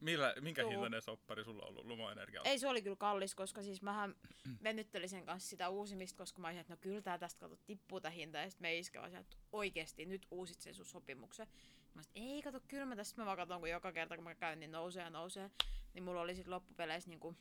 Millä, 0.00 0.34
minkä 0.40 0.62
Tuu. 0.62 0.70
hintainen 0.70 1.02
soppari 1.02 1.44
sulla 1.44 1.62
on 1.62 1.68
ollut 1.68 1.86
Lumo 1.86 2.10
Energia? 2.10 2.40
Ei 2.44 2.58
se 2.58 2.68
oli 2.68 2.82
kyllä 2.82 2.96
kallis, 2.96 3.34
koska 3.34 3.62
siis 3.62 3.82
mähän 3.82 4.14
venyttelin 4.64 5.08
sen 5.08 5.26
kanssa 5.26 5.48
sitä 5.48 5.68
uusimista, 5.68 6.18
koska 6.18 6.40
mä 6.40 6.46
olisin, 6.48 6.60
että 6.60 6.72
no 6.72 6.76
kyllä 6.80 7.02
tää 7.02 7.18
tästä 7.18 7.40
kato 7.40 7.56
tippuu 7.56 8.00
tää 8.00 8.10
hinta. 8.10 8.38
Ja 8.38 8.50
sit 8.50 8.60
me 8.60 8.78
iskä 8.78 9.00
vaan 9.00 9.10
sieltä, 9.10 9.28
että 9.32 9.36
oikeesti 9.52 10.06
nyt 10.06 10.26
uusit 10.30 10.60
sen 10.60 10.74
sun 10.74 10.86
sopimuksen. 10.86 11.46
Mä 11.94 12.02
sit, 12.02 12.12
ei 12.14 12.42
kato, 12.42 12.60
kyllä 12.68 12.86
mä 12.86 12.96
tästä 12.96 13.20
mä 13.20 13.26
vaan 13.26 13.36
katon, 13.36 13.60
kun 13.60 13.70
joka 13.70 13.92
kerta 13.92 14.14
kun 14.14 14.24
mä 14.24 14.34
käyn, 14.34 14.60
niin 14.60 14.72
nousee 14.72 15.02
ja 15.02 15.10
nousee. 15.10 15.50
Niin 15.94 16.04
mulla 16.04 16.20
oli 16.20 16.34
sit 16.34 16.48
loppupeleissä 16.48 17.10
niinku 17.10 17.36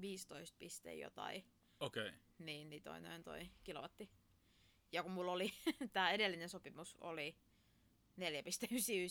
15 0.00 0.56
piste 0.58 0.94
jotain, 0.94 1.44
Okei. 1.80 2.08
Okay. 2.08 2.20
niin, 2.38 2.70
niin 2.70 2.82
toi 2.82 3.00
noin 3.00 3.24
toi 3.24 3.48
kilowatti. 3.64 4.10
Ja 4.92 5.02
kun 5.02 5.12
mulla 5.12 5.32
oli, 5.32 5.52
tää 5.92 6.10
edellinen 6.10 6.48
sopimus 6.48 6.96
oli 7.00 7.36
4,99, 8.18 8.24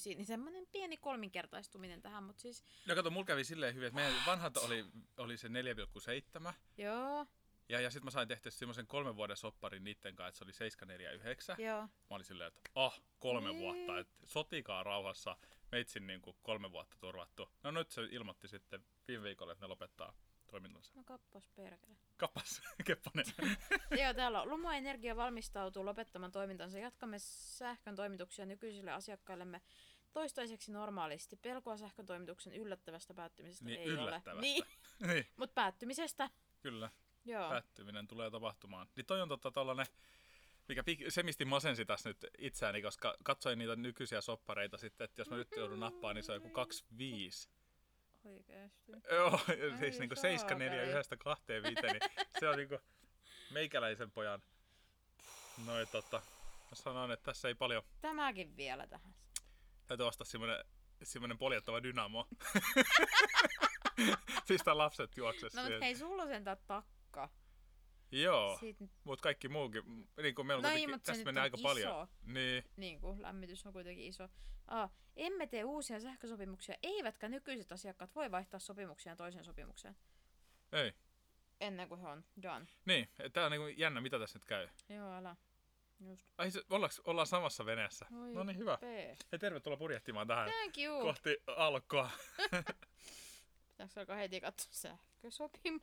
niin 0.06 0.26
semmonen 0.26 0.68
pieni 0.72 0.98
kolminkertaistuminen 0.98 2.02
tähän, 2.02 2.24
mutta 2.24 2.42
siis 2.42 2.64
No 2.88 2.96
kato, 2.96 3.10
mulla 3.10 3.26
kävi 3.26 3.44
silleen 3.44 3.76
hyvin, 3.76 3.88
että 3.88 3.96
meidän 4.02 4.26
vanhat 4.26 4.58
oli, 4.58 4.86
oli 5.18 5.38
se 5.38 5.48
4,7. 5.48 6.54
joo, 6.78 7.26
Ja, 7.70 7.82
ja 7.82 7.90
sitten 7.90 8.06
mä 8.06 8.12
sain 8.12 8.28
tehtyä 8.28 8.52
semmoisen 8.52 8.88
kolmen 8.88 9.16
vuoden 9.16 9.38
sopparin 9.38 9.84
niitten 9.84 10.16
kanssa, 10.16 10.30
että 10.30 10.38
se 10.40 10.44
oli 10.44 10.54
749. 10.70 11.56
joo. 11.60 11.82
Mä 11.82 11.88
olin 12.10 12.26
silleen, 12.26 12.48
että 12.48 12.62
ah, 12.76 13.02
kolme 13.20 13.50
Niin. 13.50 13.60
vuotta, 13.60 14.00
että 14.00 14.16
sotikaa 14.26 14.84
rauhassa. 14.84 15.38
Meitsin 15.72 16.08
niin 16.08 16.22
kuin 16.22 16.38
kolme 16.44 16.72
vuotta 16.72 16.98
turvattu. 17.00 17.50
No 17.64 17.72
nyt 17.72 17.92
se 17.92 18.02
ilmoitti 18.12 18.48
sitten 18.48 18.86
viime 19.08 19.24
viikolla, 19.24 19.52
että 19.54 19.64
ne 19.66 19.68
lopettaa 19.68 20.14
toimintansa. 20.52 20.94
No 20.96 21.04
kappas 21.04 21.50
perkele. 21.56 21.96
Kapas, 22.18 22.62
kepponen. 22.86 23.26
Joo, 24.04 24.14
täällä 24.14 24.42
on 24.42 24.50
Luma 24.50 24.76
Energia 24.76 25.16
valmistautuu 25.16 25.86
lopettamaan 25.86 26.32
toimintansa. 26.32 26.80
Jatkamme 26.80 27.20
sähkön 27.20 27.96
toimituksia 27.96 28.46
nykyisille 28.46 28.92
asiakkaillemme 28.92 29.62
toistaiseksi 30.14 30.72
normaalisti. 30.72 31.36
Pelkoa 31.36 31.78
sähkön 31.78 32.06
toimituksen 32.06 32.54
yllättävästä 32.54 33.14
päättymisestä 33.14 33.66
Niin, 33.66 33.80
ei 33.80 33.86
yllättävästä. 33.88 34.32
ole. 34.32 34.42
Niin, 34.42 34.64
niin, 35.08 35.28
mutta 35.38 35.54
päättymisestä. 35.54 36.30
kyllä. 36.62 36.90
Joo. 37.26 37.50
päättyminen 37.50 38.08
tulee 38.08 38.32
tapahtumaan. 38.32 38.88
Niin 38.96 39.06
toi 39.06 39.22
on 39.22 39.30
totta 39.30 39.52
tollanen, 39.52 39.86
mikä 40.68 40.82
pik- 40.82 41.10
semisti 41.10 41.46
masensi 41.46 41.86
tässä 41.86 42.10
nyt 42.10 42.18
itseäni, 42.38 42.82
koska 42.82 43.16
katsoin 43.24 43.60
niitä 43.60 43.76
nykyisiä 43.76 44.22
soppareita 44.22 44.78
sitten, 44.78 45.06
että 45.06 45.22
jos 45.22 45.30
mä 45.30 45.36
nyt 45.38 45.48
joudun 45.58 45.80
nappaan, 45.80 46.16
niin 46.16 46.24
se 46.24 46.32
on 46.32 46.36
joku 46.36 46.50
25. 46.50 47.50
Oikeesti. 48.24 48.92
Joo, 49.12 49.40
Ai 49.50 49.78
siis 49.80 50.00
niinku 50.00 50.16
saakeli. 50.16 50.40
7, 50.40 50.60
4, 50.60 51.00
1, 51.00 51.18
2, 51.18 51.46
5, 51.64 51.82
niin 51.82 52.02
se 52.40 52.50
on 52.50 52.58
niinku 52.58 52.78
meikäläisen 53.52 54.12
pojan. 54.12 54.42
Noin 55.66 55.88
tota, 55.88 56.22
mä 56.70 56.76
sanon, 56.76 57.12
että 57.12 57.24
tässä 57.26 57.48
ei 57.48 57.56
paljon, 57.56 57.84
Tämäkin 58.02 58.58
vielä 58.58 58.88
tähän. 58.88 59.14
täytyy 59.88 60.08
ostaa 60.08 60.26
semmonen, 60.26 60.66
semmonen 61.04 61.38
poljettava 61.38 61.84
dynamo. 61.84 62.28
Pistää 64.48 64.78
lapset 64.78 65.18
juoksessa 65.18 65.62
No 65.64 65.70
mut 65.70 65.82
hei, 65.82 65.96
sulla 65.96 66.24
on 66.24 66.30
sentään 66.30 66.58
takka. 66.68 67.30
Joo, 68.12 68.58
Siitä 68.60 68.84
nyt, 68.84 68.92
mutta 69.04 69.24
kaikki 69.24 69.48
muukin, 69.48 70.08
niin 70.22 70.36
kuin 70.36 70.48
meillä 70.48 70.62
No 70.62 70.70
no 70.70 70.76
ei, 70.76 70.88
tässä 71.04 71.26
menee 71.26 71.42
on 71.42 71.44
aika 71.44 71.58
iso. 71.58 71.68
paljon. 71.68 72.08
Niin, 72.26 72.64
niin 72.76 73.00
kuin, 73.02 73.22
lämmitys 73.22 73.66
on 73.66 73.74
kuitenkin 73.74 74.06
iso. 74.06 74.30
Aa, 74.68 74.90
emme 75.16 75.48
tee 75.48 75.64
uusia 75.64 76.00
sähkösopimuksia, 76.00 76.76
eivätkä 76.84 77.30
nykyiset 77.30 77.72
asiakkaat 77.72 78.16
voi 78.16 78.32
vaihtaa 78.32 78.60
sopimuksia 78.60 79.16
toiseen 79.16 79.46
sopimukseen. 79.46 79.96
ei. 80.72 80.94
Ennen 81.62 81.90
kuin 81.90 82.02
he 82.02 82.08
on 82.08 82.24
done. 82.42 82.66
Niin, 82.86 83.10
tää 83.34 83.46
on 83.46 83.52
niinku 83.52 83.68
jännä, 83.68 84.02
mitä 84.02 84.20
tässä 84.20 84.40
nyt 84.40 84.46
käy. 84.46 84.68
Joo, 84.90 85.12
älä. 85.14 85.36
Just. 86.00 86.26
Ai, 86.38 86.52
se, 86.52 86.62
ollaanko, 86.70 86.96
ollaan 87.06 87.28
samassa 87.28 87.66
veneessä. 87.66 88.06
Oi, 88.22 88.34
No 88.34 88.44
niin, 88.44 88.58
hyvä. 88.58 88.78
P. 88.78 88.82
Hei, 88.82 89.40
tervetuloa 89.40 89.78
purjehtimaan 89.78 90.28
tähän 90.28 90.50
Thank 90.52 90.78
you. 90.78 91.02
kohti 91.02 91.38
alkoa. 91.48 92.10
Pitääkö 93.70 94.00
alkaa 94.00 94.16
heti 94.16 94.42
katsoa 94.42 94.70
sähkösopimus? 94.72 95.82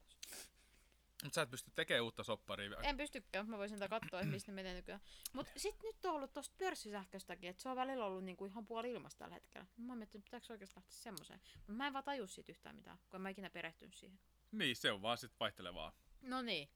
Mutta 1.26 1.34
sä 1.34 1.42
et 1.42 1.50
pysty 1.50 1.70
tekemään 1.74 2.04
uutta 2.04 2.24
sopparia. 2.24 2.80
En 2.82 2.96
pystykään, 2.96 3.44
mutta 3.44 3.50
mä 3.50 3.58
voisin 3.58 3.76
sitä 3.78 3.88
katsoa, 3.88 4.20
että 4.20 4.32
mistä 4.32 4.52
ne 4.52 4.54
menee 4.54 4.74
nykyään. 4.74 5.00
Mutta 5.32 5.52
sitten 5.56 5.88
nyt 5.88 6.04
on 6.04 6.14
ollut 6.14 6.32
tosta 6.32 6.54
pörssisähköstäkin, 6.58 7.50
että 7.50 7.62
se 7.62 7.68
on 7.68 7.76
välillä 7.76 8.04
ollut 8.04 8.24
niinku 8.24 8.46
ihan 8.46 8.66
puoli 8.66 8.90
ilmasta 8.90 9.18
tällä 9.18 9.34
hetkellä. 9.34 9.66
Mä 9.76 9.92
oon 9.92 9.98
miettinyt, 9.98 10.24
pitääkö 10.24 10.46
oikeasti 10.50 10.76
lähteä 10.76 10.96
semmoiseen. 10.96 11.40
Mutta 11.56 11.72
mä 11.72 11.86
en 11.86 11.92
vaan 11.92 12.04
taju 12.04 12.26
siitä 12.26 12.52
yhtään 12.52 12.76
mitään, 12.76 12.98
kun 12.98 13.16
en 13.18 13.20
mä 13.20 13.28
ikinä 13.28 13.50
perehtynyt 13.50 13.94
siihen. 13.94 14.18
Niin, 14.52 14.76
se 14.76 14.92
on 14.92 15.02
vaan 15.02 15.18
sit 15.18 15.40
vaihtelevaa. 15.40 15.92
No 16.22 16.42
niin. 16.42 16.68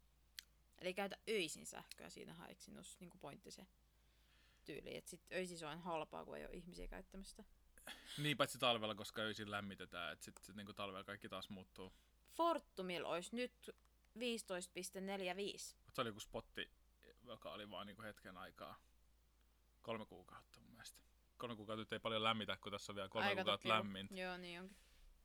Eli 0.78 0.94
käytä 0.94 1.16
öisin 1.28 1.66
sähköä, 1.66 2.10
siinä 2.10 2.34
olisi 2.76 2.96
niinku 3.00 3.18
pointti 3.18 3.50
se 3.50 3.66
tyyli. 4.64 4.96
Että 4.96 5.10
sit 5.10 5.32
öisin 5.32 5.58
se 5.58 5.66
on 5.66 5.80
halpaa, 5.80 6.24
kun 6.24 6.36
ei 6.36 6.46
ole 6.46 6.54
ihmisiä 6.56 6.88
käyttämästä. 6.88 7.44
Niin, 8.18 8.36
paitsi 8.36 8.58
talvella, 8.58 8.94
koska 8.94 9.22
öisin 9.22 9.50
lämmitetään, 9.50 10.12
että 10.12 10.24
sitten 10.24 10.44
sit 10.44 10.56
niinku 10.56 10.72
talvella 10.72 11.04
kaikki 11.04 11.28
taas 11.28 11.48
muuttuu. 11.48 11.92
Fortumilla 12.28 13.08
olisi 13.08 13.36
nyt 13.36 13.70
15,45. 14.18 15.76
Mut 15.84 15.94
se 15.94 16.00
oli 16.00 16.08
joku 16.08 16.20
spotti, 16.20 16.70
joka 17.22 17.52
oli 17.52 17.70
vaan 17.70 17.86
niinku 17.86 18.02
hetken 18.02 18.36
aikaa. 18.36 18.76
Kolme 19.82 20.06
kuukautta 20.06 20.60
mun 20.60 20.70
mielestä. 20.70 21.00
Kolme 21.36 21.56
kuukautta 21.56 21.80
nyt 21.80 21.92
ei 21.92 21.98
paljon 21.98 22.24
lämmitä, 22.24 22.56
kun 22.56 22.72
tässä 22.72 22.92
on 22.92 22.96
vielä 22.96 23.08
kolme 23.08 23.28
Aika 23.28 23.42
kuukautta 23.42 23.68
lämmin. 23.68 24.08
Joo, 24.10 24.36
niin 24.36 24.60
onkin. 24.60 24.76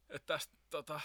Et 0.10 0.25
tästä, 0.25 0.58
tota... 0.70 1.00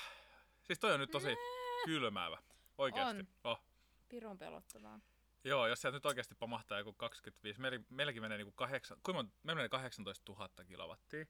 Siis 0.63 0.79
toi 0.79 0.93
on 0.93 1.01
nyt 1.01 1.11
tosi 1.11 1.37
kylmäävä. 1.85 2.43
Oikeesti. 2.79 3.27
Oh. 3.45 3.61
Pirun 4.09 4.39
pelottavaa. 4.39 5.01
Joo, 5.45 5.67
jos 5.67 5.81
sieltä 5.81 5.97
nyt 5.97 6.07
oikeasti 6.07 6.35
pamahtaa 6.35 6.79
joku 6.79 6.93
25, 6.93 7.61
meillä, 7.61 7.81
meilläkin 7.91 8.23
menee 8.23 8.39
niinku 8.39 8.53
kahdeksan, 8.53 8.97
kuinka 9.03 9.19
monta, 9.19 9.37
meillä 9.43 9.59
menee 9.59 9.69
18 9.69 10.33
000 10.33 10.65
kilowattia. 10.65 11.27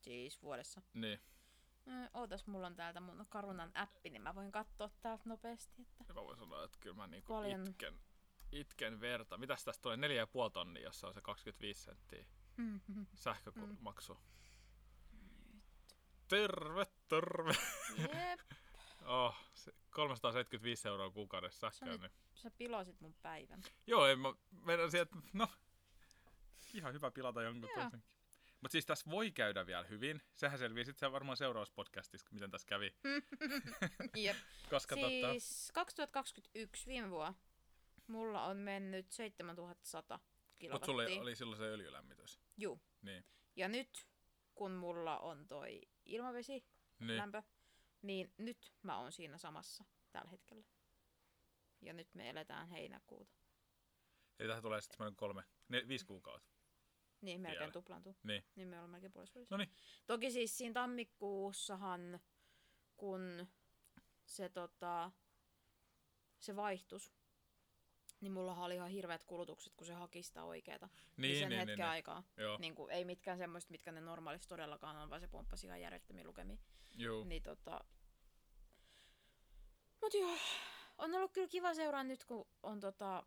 Siis 0.00 0.42
vuodessa. 0.42 0.82
Niin, 0.94 1.20
Ootas, 2.14 2.46
mulla 2.46 2.66
on 2.66 2.76
täältä 2.76 3.00
mun 3.00 3.26
Karunan 3.28 3.72
appi, 3.74 4.10
niin 4.10 4.22
mä 4.22 4.34
voin 4.34 4.52
katsoa 4.52 4.90
täältä 5.02 5.22
nopeasti, 5.26 5.86
että 6.00 6.14
mä 6.14 6.24
voin 6.24 6.38
sanoa, 6.38 6.64
että 6.64 6.78
kyllä 6.80 6.96
mä 6.96 7.06
niinku 7.06 7.32
Paljon. 7.32 7.66
itken, 7.68 8.00
itken 8.52 9.00
verta. 9.00 9.38
Mitäs 9.38 9.64
tästä 9.64 9.82
tulee? 9.82 9.96
4,5 9.96 10.50
tonnia, 10.52 10.82
jossa 10.82 11.08
on 11.08 11.14
se 11.14 11.20
25 11.20 11.80
senttiä 11.82 12.24
sähkömaksu. 13.14 14.18
Terve, 16.28 16.86
terve. 17.08 17.54
Jep, 17.98 18.40
Oh, 19.04 19.34
se 19.54 19.72
375 19.90 20.88
euroa 20.88 21.10
kuukaudessa 21.10 21.70
sähköä. 21.70 21.92
nyt- 21.92 22.00
Niin. 22.00 22.12
sä 22.34 22.50
pilasit 22.50 23.00
mun 23.00 23.14
päivän. 23.22 23.62
Joo, 23.86 24.06
en 24.06 24.18
mä 24.18 24.28
menen 24.62 24.90
sieltä, 24.90 25.16
no, 25.32 25.48
ihan 26.74 26.92
hyvä 26.92 27.10
pilata 27.10 27.42
jonkun 27.42 27.70
Joo. 27.76 27.90
Mutta 28.60 28.72
siis 28.72 28.86
tässä 28.86 29.10
voi 29.10 29.30
käydä 29.30 29.66
vielä 29.66 29.84
hyvin. 29.84 30.22
Sehän 30.34 30.58
selvii 30.58 30.84
sitten 30.84 31.12
varmaan 31.12 31.36
seuraavassa 31.36 31.74
podcastissa, 31.74 32.28
miten 32.32 32.50
tässä 32.50 32.66
kävi. 32.68 32.94
Jep. 34.16 34.36
Koska 34.70 34.96
tota, 34.96 35.30
Siis 35.30 35.70
2021 35.74 36.86
viime 36.86 37.10
vuonna 37.10 37.34
mulla 38.10 38.44
on 38.44 38.56
mennyt 38.56 39.12
7100 39.12 40.18
kilowattia. 40.58 40.74
Mutta 40.74 40.86
sulle 40.86 41.20
oli 41.20 41.36
silloin 41.36 41.58
se 41.58 41.64
öljylämmitys. 41.64 42.40
Juu. 42.56 42.80
Niin. 43.02 43.24
Ja 43.56 43.68
nyt, 43.68 44.08
kun 44.54 44.72
mulla 44.72 45.18
on 45.18 45.48
toi 45.48 45.80
ilmavesi, 46.04 46.64
niin. 46.98 47.16
lämpö, 47.16 47.42
niin 48.02 48.34
nyt 48.38 48.72
mä 48.82 48.98
oon 48.98 49.12
siinä 49.12 49.38
samassa 49.38 49.84
tällä 50.12 50.30
hetkellä. 50.30 50.64
Ja 51.80 51.92
nyt 51.92 52.14
me 52.14 52.30
eletään 52.30 52.68
heinäkuuta. 52.68 53.36
Eli 54.38 54.48
tähän 54.48 54.62
tulee 54.62 54.80
sitten 54.80 54.96
semmoinen 54.96 55.16
kolme, 55.16 55.42
ne, 55.68 55.88
viisi 55.88 56.06
kuukautta. 56.06 56.59
Niin, 57.20 57.40
melkein 57.40 57.60
Vielä. 57.60 57.72
tuplaantuu. 57.72 58.16
Niin. 58.22 58.44
Niin 58.56 58.68
me 58.68 58.76
ollaan 58.76 58.90
melkein 58.90 59.12
puolessa 59.12 59.40
No 59.50 59.56
niin. 59.56 59.72
Toki 60.06 60.30
siis 60.30 60.58
siinä 60.58 60.72
tammikuussahan, 60.72 62.20
kun 62.96 63.46
se, 64.26 64.48
tota, 64.48 65.10
se 66.38 66.56
vaihtus, 66.56 67.12
niin 68.20 68.32
mullahan 68.32 68.64
oli 68.64 68.74
ihan 68.74 68.90
hirveät 68.90 69.24
kulutukset, 69.24 69.72
kun 69.76 69.86
se 69.86 69.92
haki 69.92 70.22
sitä 70.22 70.44
oikeeta. 70.44 70.88
Niin, 71.16 71.38
sen 71.38 71.48
niin, 71.48 71.58
hetken 71.58 71.66
niin, 71.66 71.78
niin. 71.78 71.90
aikaa. 71.90 72.22
Joo. 72.36 72.58
Niin 72.58 72.74
kuin, 72.74 72.90
ei 72.90 73.04
mitkään 73.04 73.38
semmoista, 73.38 73.70
mitkä 73.70 73.92
ne 73.92 74.00
normaalisti 74.00 74.48
todellakaan 74.48 74.96
on, 74.96 75.10
vaan 75.10 75.20
se 75.20 75.28
pomppasi 75.28 75.66
ihan 75.66 75.80
järjettömiä 75.80 76.24
lukemia. 76.24 76.58
Juu. 76.96 77.24
Niin 77.24 77.42
tota... 77.42 77.80
Mut 80.02 80.14
joo, 80.14 80.36
on 80.98 81.14
ollut 81.14 81.32
kyllä 81.32 81.48
kiva 81.48 81.74
seuraa 81.74 82.04
nyt, 82.04 82.24
kun 82.24 82.48
on 82.62 82.80
tota, 82.80 83.24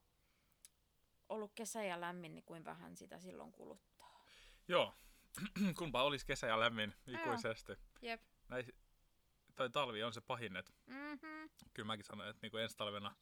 ollut 1.30 1.52
kesä 1.56 1.84
ja 1.84 2.02
lämmin, 2.02 2.36
niin 2.36 2.46
kuin 2.46 2.66
vähän 2.66 2.98
sitä 2.98 3.20
silloin 3.20 3.52
kuluttaa. 3.52 4.26
Joo. 4.68 4.94
Kunpa 5.78 6.04
olisi 6.04 6.26
kesä 6.26 6.48
ja 6.48 6.60
lämmin 6.60 6.94
ikuisesti. 7.08 7.74
Jep. 8.02 8.22
Näin, 8.50 8.66
tai 9.56 9.70
talvi 9.70 10.04
on 10.04 10.14
se 10.14 10.22
pahin, 10.22 10.56
että 10.56 10.74
Mm-hmm. 10.88 11.50
kyllä 11.74 11.88
mäkin 11.88 12.06
sanoin, 12.06 12.30
että 12.30 12.40
niinku 12.42 12.58
ensi 12.58 12.78
talvena 12.78 13.16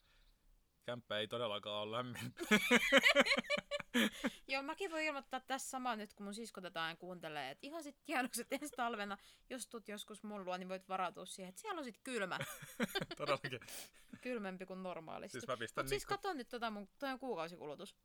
kämppä 0.85 1.17
ei 1.19 1.27
todellakaan 1.27 1.81
ole 1.81 1.97
lämmin. 1.97 2.33
Joo, 4.47 4.63
mäkin 4.63 4.91
voin 4.91 5.05
ilmoittaa 5.05 5.39
tässä 5.39 5.69
samaa 5.69 5.95
nyt, 5.95 6.13
kun 6.13 6.23
mun 6.23 6.33
sisko 6.33 6.61
tätä 6.61 6.83
aina 6.83 6.95
kuuntelee, 6.97 7.51
että 7.51 7.67
ihan 7.67 7.83
sit 7.83 7.97
tiedokset 8.05 8.47
ensi 8.51 8.73
talvena, 8.75 9.17
jos 9.49 9.67
tuut 9.67 9.87
joskus 9.87 10.23
mun 10.23 10.45
luo, 10.45 10.57
niin 10.57 10.69
voit 10.69 10.89
varautua 10.89 11.25
siihen, 11.25 11.49
että 11.49 11.61
siellä 11.61 11.79
on 11.79 11.85
sit 11.85 11.99
kylmä, 12.03 12.39
Todellakin. 13.17 13.59
kylmempi 14.21 14.65
kuin 14.65 14.83
normaalisti. 14.83 15.39
Siis 15.39 15.47
mä 15.47 15.57
pistän 15.57 15.83
Mut 15.85 15.89
siis 15.89 16.03
niinku... 16.03 16.13
kato 16.23 16.33
nyt 16.33 16.49
tota 16.49 16.69
mun, 16.71 16.89
toi 16.99 17.09
on 17.09 17.19
kuukausikulutus. 17.19 17.95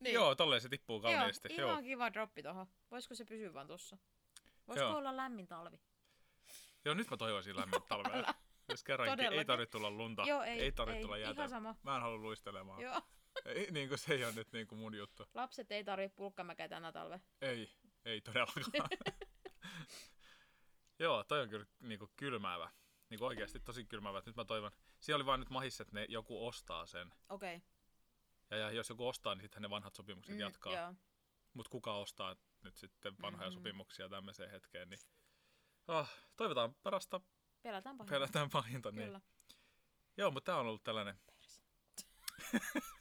Niin. 0.00 0.14
Joo, 0.14 0.34
tolleen 0.34 0.60
se 0.62 0.68
tippuu 0.68 1.00
kauniisti. 1.00 1.48
Joo, 1.50 1.60
Joo, 1.60 1.70
ihan 1.70 1.84
kiva 1.84 2.12
droppi 2.12 2.42
tohon. 2.42 2.66
Voisiko 2.90 3.14
se 3.14 3.24
pysyä 3.24 3.54
vaan 3.54 3.66
tossa? 3.66 3.98
Voisiko 4.68 4.88
Joo. 4.88 4.96
olla 4.98 5.16
lämmin 5.16 5.46
talvi? 5.46 5.80
Joo 6.84 6.94
nyt 6.94 7.10
mä 7.10 7.16
toivoisin 7.16 7.56
lämmin 7.56 7.82
talvea. 7.88 8.34
Jos 8.68 8.84
kerrankin 8.84 9.12
ei 9.20 9.26
Todellakin. 9.26 9.46
tarvitse 9.46 9.70
tulla 9.72 9.90
lunta, 9.90 10.22
Joo, 10.26 10.42
ei, 10.42 10.60
ei 10.60 10.72
tarvitse 10.72 10.96
ei, 10.98 11.02
tulla 11.02 11.18
jäätä. 11.18 11.32
ihan 11.40 11.48
sama. 11.48 11.74
Mä 11.82 11.96
en 11.96 12.02
halua 12.02 12.18
luistelemaan. 12.18 12.80
Joo. 12.80 13.00
Ei, 13.44 13.70
niin 13.70 13.88
kuin 13.88 13.98
se 13.98 14.14
ei 14.14 14.24
ole 14.24 14.32
nyt 14.32 14.52
niin 14.52 14.66
kuin 14.66 14.78
mun 14.78 14.94
juttu. 14.94 15.26
Lapset 15.34 15.72
ei 15.72 15.84
tarvitse 15.84 16.16
pulkkamäkeä 16.16 16.68
tänä 16.68 16.92
talve. 16.92 17.20
Ei, 17.40 17.70
ei 18.04 18.20
todellakaan. 18.20 18.88
Joo, 20.98 21.24
toi 21.24 21.40
on 21.42 21.48
kyllä 21.48 21.66
niin 21.80 21.98
kuin 21.98 22.10
kylmäävä. 22.16 22.70
Niin 23.10 23.18
kuin 23.18 23.26
oikeasti 23.28 23.60
tosi 23.60 23.84
kylmäävä. 23.84 24.22
Nyt 24.26 24.36
mä 24.36 24.44
toivon. 24.44 24.70
Siellä 25.00 25.16
oli 25.16 25.26
vaan 25.26 25.40
nyt 25.40 25.50
mahis, 25.50 25.80
että 25.80 25.94
ne 25.94 26.06
joku 26.08 26.46
ostaa 26.46 26.86
sen. 26.86 27.12
Okei. 27.28 27.56
Okay. 27.56 27.68
Ja, 28.50 28.56
ja 28.56 28.70
jos 28.70 28.88
joku 28.88 29.08
ostaa, 29.08 29.34
niin 29.34 29.42
sitten 29.42 29.62
ne 29.62 29.70
vanhat 29.70 29.94
sopimukset 29.94 30.34
mm, 30.34 30.40
jatkaa. 30.40 30.72
Joo. 30.76 30.94
Mutta 31.54 31.70
kuka 31.70 31.94
ostaa 31.96 32.36
nyt 32.62 32.76
sitten 32.76 33.14
vanhoja 33.22 33.46
Mhm. 33.48 33.54
mm-hmm. 33.56 33.68
sopimuksia 33.68 34.08
tämmöiseen 34.08 34.50
hetkeen, 34.50 34.88
niin 34.88 34.98
oh, 35.88 36.08
toivotaan 36.36 36.74
parasta, 36.82 37.20
Pelätään 37.62 37.96
pahinta. 37.98 38.14
pelätään 38.14 38.50
pahinta. 38.50 38.90
Niin. 38.92 39.06
Kyllä. 39.06 39.20
Joo, 40.16 40.30
mutta 40.30 40.46
tämä 40.46 40.58
on 40.58 40.66
ollut 40.66 40.84
tällainen. 40.84 41.20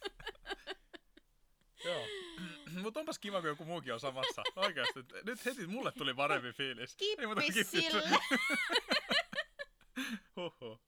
Joo. 1.86 2.06
mutta 2.82 3.00
onpas 3.00 3.20
kiva, 3.20 3.42
kun 3.42 3.50
joku 3.50 3.66
muukin 3.66 3.94
on 3.94 4.00
samassa. 4.00 4.44
Oikeasti. 4.56 5.00
Nyt 5.26 5.46
heti 5.46 5.68
mulle 5.68 5.92
tuli 5.92 6.14
parempi 6.14 6.52
fiilis. 6.52 6.96
Kippis. 6.96 7.72
sille. 7.72 8.04
Huhhuh. 10.36 10.80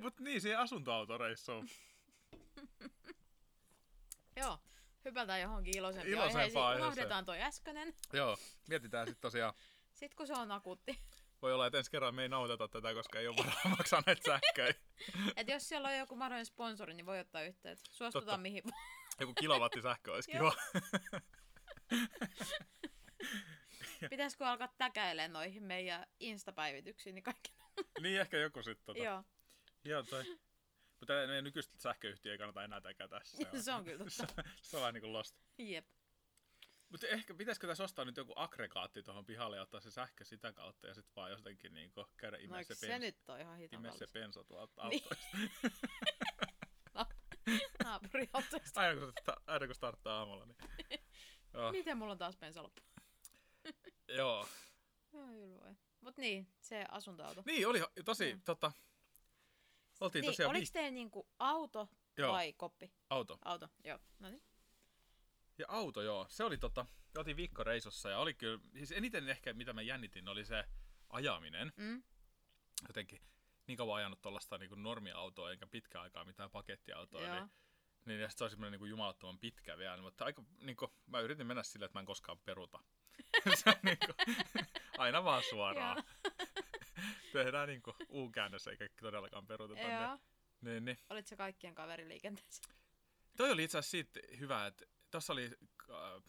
Mut 0.00 0.20
niin, 0.20 0.40
siihen 0.40 0.58
asuntoautoreissuun. 0.58 1.68
Joo. 4.36 4.58
Hypätään 5.04 5.40
johonkin 5.40 5.76
iloisempaan 5.76 6.12
Iloisempaan 6.12 6.66
aiheeseen. 6.66 6.86
Unohdetaan 6.86 7.24
toi 7.24 7.42
äskeinen. 7.42 7.94
Joo, 8.12 8.36
mietitään 8.68 9.06
sitten 9.06 9.20
tosiaan. 9.20 9.54
Sitten 9.92 10.16
kun 10.16 10.26
se 10.26 10.32
on 10.32 10.52
akuutti. 10.52 10.98
Voi 11.42 11.52
olla, 11.52 11.66
että 11.66 11.78
ensi 11.78 11.90
kerran 11.90 12.14
me 12.14 12.22
ei 12.22 12.28
nauteta 12.28 12.68
tätä, 12.68 12.94
koska 12.94 13.18
ei 13.18 13.28
ole 13.28 13.36
varaa 13.36 13.68
maksaa 13.78 14.02
näitä 14.06 14.22
sähköjä. 14.26 14.74
Et 15.36 15.48
jos 15.48 15.68
siellä 15.68 15.88
on 15.88 15.98
joku 15.98 16.16
mahdollinen 16.16 16.46
sponsori, 16.46 16.94
niin 16.94 17.06
voi 17.06 17.18
ottaa 17.20 17.42
yhteyttä. 17.42 17.84
Suostutaan 17.90 18.26
Totta. 18.26 18.38
mihin 18.38 18.62
vaan. 18.64 18.99
Joku 19.20 19.34
kilowatti 19.34 19.82
sähkö 19.82 20.12
olisi 20.12 20.30
kiva. 20.30 20.54
Pitäisikö 24.10 24.46
alkaa 24.46 24.74
täkäilee 24.78 25.28
noihin 25.28 25.62
meidän 25.62 26.06
instapäivityksiin, 26.20 27.14
niin 27.14 27.22
kaikki. 27.22 27.52
niin 28.00 28.20
ehkä 28.20 28.36
joku 28.36 28.62
sitten. 28.62 28.84
Tota. 28.84 28.98
Joo, 28.98 29.24
Joo, 29.84 30.02
toi. 30.02 30.38
Mutta 31.00 31.12
meidän 31.12 31.44
nykyistä 31.44 31.78
sähköyhtiö 31.78 32.32
ei 32.32 32.38
kannata 32.38 32.64
enää 32.64 32.80
täkätä. 32.80 33.20
Se 33.24 33.48
on, 33.52 33.62
se 33.62 33.72
on 33.72 33.84
kyllä 33.84 34.04
totta. 34.04 34.42
se 34.62 34.76
on 34.76 34.80
vähän 34.80 34.94
niin 34.94 35.02
kuin 35.02 35.12
lost. 35.12 35.36
Jep. 35.58 35.86
Mutta 36.88 37.06
ehkä 37.06 37.34
pitäisikö 37.34 37.66
tässä 37.66 37.84
ostaa 37.84 38.04
nyt 38.04 38.16
joku 38.16 38.32
aggregaatti 38.36 39.02
tuohon 39.02 39.26
pihalle 39.26 39.56
ja 39.56 39.62
ottaa 39.62 39.80
se 39.80 39.90
sähkö 39.90 40.24
sitä 40.24 40.52
kautta 40.52 40.86
ja 40.86 40.94
sitten 40.94 41.14
vaan 41.16 41.30
jotenkin 41.30 41.74
niin 41.74 41.92
käydä 42.16 42.36
No 42.36 42.42
imee 42.42 42.58
eikö 42.58 42.74
se, 42.74 42.78
se 42.80 42.86
bensa, 42.86 43.06
nyt 43.06 43.28
on 43.28 43.40
ihan 43.40 43.98
se 43.98 44.06
bensa 44.12 44.44
tuolta 44.44 44.88
Niin. 44.88 45.02
Naapuriautoista. 48.02 48.80
aina, 48.80 49.00
kun, 49.00 49.12
aina 49.46 49.66
kun 49.66 49.74
starttaa 49.74 50.18
aamulla. 50.18 50.46
Niin. 50.46 50.56
Joo. 51.54 51.72
Miten 51.72 51.98
mulla 51.98 52.12
on 52.12 52.18
taas 52.18 52.36
bensa 52.36 52.62
loppu? 52.62 52.82
Joo. 54.18 54.48
Joo, 55.12 55.26
voi. 55.60 55.74
Mut 56.00 56.16
niin, 56.16 56.48
se 56.60 56.84
asuntoauto. 56.88 57.42
Niin, 57.46 57.66
oli 57.68 57.80
tosi, 58.04 58.34
Mm. 58.34 58.40
tota, 58.42 58.72
oltiin 60.00 60.22
Niin, 60.22 60.32
tosiaan 60.32 60.50
oliko 60.50 60.66
teillä 60.72 60.90
niinku 60.90 61.28
auto 61.38 61.88
Joo. 62.18 62.32
vai 62.32 62.52
koppi? 62.52 62.92
auto. 63.10 63.38
Auto, 63.44 63.68
joo. 63.84 63.98
No 64.18 64.28
niin. 64.30 64.42
Ja 65.58 65.66
auto, 65.68 66.02
joo. 66.02 66.26
Se 66.28 66.44
oli 66.44 66.58
tota, 66.58 66.86
oltiin 67.18 67.36
viikkoreissussa 67.36 68.10
ja 68.10 68.18
oli 68.18 68.34
kyllä, 68.34 68.60
siis 68.76 68.92
eniten 68.92 69.28
ehkä 69.28 69.52
mitä 69.52 69.72
mä 69.72 69.82
jännitin 69.82 70.28
oli 70.28 70.44
se 70.44 70.64
ajaminen 71.08 71.72
Mm. 71.76 72.02
jotenkin. 72.88 73.20
niin 73.66 73.76
kauan 73.76 73.96
ajanut 73.98 74.20
tuollaista 74.22 74.58
niinku 74.58 74.74
normiautoa, 74.74 75.52
enkä 75.52 75.66
pitkään 75.66 76.02
aikaa 76.02 76.24
mitään 76.24 76.50
pakettiautoa, 76.50 77.20
Joo. 77.22 77.34
niin, 77.34 77.50
niin 78.04 78.20
ja 78.20 78.30
se 78.30 78.44
oli 78.44 78.50
semmoinen 78.50 78.72
niinku 78.72 78.86
jumalattoman 78.86 79.38
pitkä 79.38 79.78
vielä, 79.78 80.02
mutta 80.02 80.24
aika, 80.24 80.42
niinku, 80.60 80.92
mä 81.06 81.20
yritin 81.20 81.46
mennä 81.46 81.62
silleen, 81.62 81.86
että 81.86 81.96
mä 81.96 82.00
en 82.00 82.06
koskaan 82.06 82.38
peruta. 82.38 82.78
se 83.64 83.70
on 83.70 83.76
niinku, 83.82 84.12
aina 84.98 85.24
vaan 85.24 85.42
suoraan. 85.50 86.04
Tehdään 87.32 87.68
niinku 87.68 87.94
U-käännös 88.08 88.66
eikä 88.66 88.88
todellakaan 89.00 89.46
peruta 89.46 89.74
tänne. 89.74 90.02
Joo. 90.02 90.18
Niin, 90.60 90.84
niin. 90.84 90.98
Olit 91.10 91.26
se 91.26 91.36
kaikkien 91.36 91.74
kaveriliikenteessä? 91.74 92.62
Toi 93.36 93.50
oli 93.50 93.64
itse 93.64 93.78
asiassa 93.78 93.90
siitä 93.90 94.20
hyvä, 94.38 94.66
että 94.66 94.84
tuossa 95.10 95.32
oli, 95.32 95.50
äh, 95.90 96.22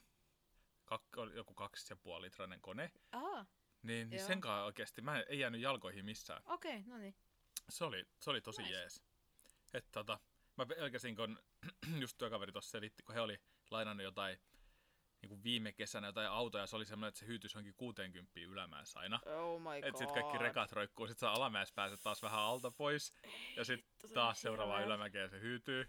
kak, 0.86 1.04
joku 1.34 1.54
kaksi 1.54 1.94
ja 1.94 1.98
puoli 1.98 2.26
litrainen 2.26 2.62
kone, 2.62 2.92
Aa, 3.12 3.46
niin, 3.82 4.10
niin 4.10 4.26
sen 4.26 4.42
kanssa 4.42 4.64
oikeasti 4.64 5.02
mä 5.02 5.20
en, 5.20 5.26
ei 5.28 5.40
jäänyt 5.40 5.62
jalkoihin 5.62 6.06
missään. 6.06 6.42
okei, 6.46 6.78
okay, 6.78 6.90
no 6.90 6.98
niin. 6.98 7.16
Se 7.70 7.86
oli, 7.86 8.06
se 8.20 8.30
oli 8.30 8.42
tosi 8.42 8.62
Nice. 8.62 8.74
jees. 8.74 9.04
Et 9.74 9.86
tota, 9.92 10.20
mä 10.62 10.76
pelkäsin, 10.76 11.16
kun 11.16 11.40
just 12.02 12.18
työkaveri 12.18 12.52
tuossa 12.52 12.72
selitti, 12.72 13.04
kun 13.04 13.16
he 13.16 13.22
oli 13.22 13.40
lainannut 13.72 14.04
jotain 14.04 14.38
niin 15.22 15.30
kuin 15.30 15.44
viime 15.44 15.72
kesänä 15.72 16.08
jotain 16.08 16.30
autoja, 16.30 16.68
se 16.68 16.76
oli 16.76 16.86
semmoinen, 16.86 17.10
että 17.10 17.20
se 17.20 17.26
hyytyisi 17.26 17.58
johonkin 17.58 17.76
60 17.76 18.40
ylämäessä 18.40 19.00
aina. 19.00 19.20
Oh 19.26 19.62
my 19.62 19.82
god. 19.82 19.84
Et 19.84 19.98
sit 19.98 20.12
kaikki 20.12 20.38
rekat 20.38 20.72
roikkuu, 20.72 21.08
sit 21.08 21.20
sä 21.20 21.32
alamäessä 21.32 21.76
pääset 21.76 22.00
taas 22.04 22.22
vähän 22.22 22.40
alta 22.40 22.72
pois, 22.72 23.14
ja 23.56 23.66
sit 23.66 23.78
Vittu, 23.78 24.08
se 24.08 24.08
on 24.08 24.14
taas 24.14 24.42
seuraavaan 24.42 24.80
hirveä. 24.80 24.96
ylämäkeen 24.96 25.30
se 25.30 25.40
hyytyy. 25.40 25.86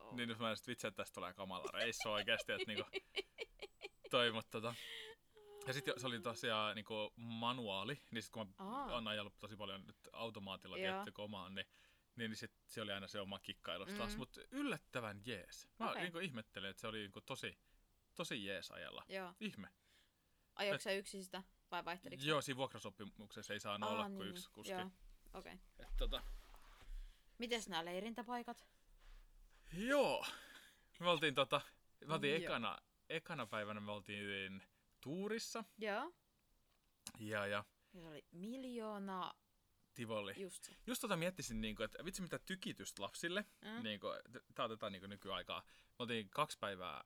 Oh. 0.00 0.16
Niin 0.16 0.28
nyt 0.28 0.38
mä 0.38 0.56
sit 0.56 0.66
vitsi, 0.66 0.86
että 0.86 1.02
tästä 1.02 1.14
tulee 1.14 1.34
kamala 1.34 1.70
reissu 1.72 2.10
oikeesti, 2.10 2.52
että 2.52 2.66
niinku 2.66 2.90
toi, 4.10 4.32
mutta 4.32 4.50
tota. 4.50 4.74
Ja 5.66 5.72
sitten 5.72 5.94
se 6.00 6.06
oli 6.06 6.20
tosiaan 6.20 6.76
niinku 6.76 7.12
manuaali, 7.16 8.02
niin 8.10 8.22
sit 8.22 8.32
kun 8.32 8.54
mä 8.58 8.84
oon 8.84 9.08
ajellut 9.08 9.38
tosi 9.38 9.56
paljon 9.56 9.86
nyt 9.86 9.96
automaatilla 10.12 10.76
tietty 10.76 11.12
omaan, 11.18 11.54
niin 11.54 11.66
niin 12.18 12.36
sit 12.36 12.52
se 12.66 12.80
oli 12.82 12.92
aina 12.92 13.08
se 13.08 13.20
oma 13.20 13.38
kikkailus 13.38 13.92
taas, 13.94 14.12
Mm. 14.12 14.18
mutta 14.18 14.40
yllättävän 14.50 15.20
jees. 15.26 15.68
Mä 15.78 15.90
Okei. 15.90 16.02
niinku 16.02 16.18
ihmettelin, 16.18 16.70
että 16.70 16.80
se 16.80 16.86
oli 16.86 16.98
niinku 16.98 17.20
tosi, 17.20 17.58
tosi 18.14 18.44
jees 18.44 18.70
ajella. 18.70 19.04
Joo. 19.08 19.34
Ihme. 19.40 19.68
Ajoiko 20.54 20.82
sä 20.82 20.92
yksin 20.92 21.24
sitä 21.24 21.42
vai 21.70 21.84
vaihteliko? 21.84 22.22
Joo, 22.26 22.40
siinä 22.40 22.56
vuokrasopimuksessa 22.56 23.52
ei 23.52 23.60
saa 23.60 23.78
Aa, 23.80 23.88
olla 23.88 24.08
niin, 24.08 24.16
kuin 24.16 24.24
niin. 24.26 24.36
yksi 24.36 24.50
kuski. 24.50 24.72
Joo, 24.72 24.90
okei. 25.34 25.54
Okay. 25.54 25.86
Et 25.86 25.96
tota, 25.96 26.22
Mites 27.38 27.68
nämä 27.68 27.84
leirintäpaikat? 27.84 28.68
Joo. 29.72 30.26
Me 31.00 31.08
oltiin 31.08 31.34
tota, 31.34 31.60
me 32.06 32.14
oltiin 32.14 32.34
Joo. 32.34 32.42
ekana, 32.42 32.78
ekana 33.08 33.46
päivänä 33.46 33.80
me 33.80 33.92
oltiin 33.92 34.62
tuurissa 35.00 35.64
Joo. 35.78 36.12
ja, 37.18 37.46
ja 37.46 37.64
Ja 37.92 38.00
se 38.02 38.08
oli 38.08 38.26
miljoona, 38.32 39.34
Tivoli. 39.98 40.34
just 40.36 40.64
se. 40.64 40.72
Just 40.86 41.00
tota 41.00 41.16
miettisin, 41.16 41.60
niinku, 41.60 41.82
että 41.82 42.04
vitsi 42.04 42.22
mitä 42.22 42.38
tykitystä 42.38 43.02
lapsille. 43.02 43.44
Mm. 43.64 43.82
Niinku, 43.82 44.06
t- 44.32 44.54
tää 44.54 44.64
otetaan 44.64 44.92
niinku 44.92 45.06
nykyaikaa. 45.08 45.60
Me 45.66 45.94
oltiin 45.98 46.30
kaksi 46.30 46.58
päivää, 46.58 47.04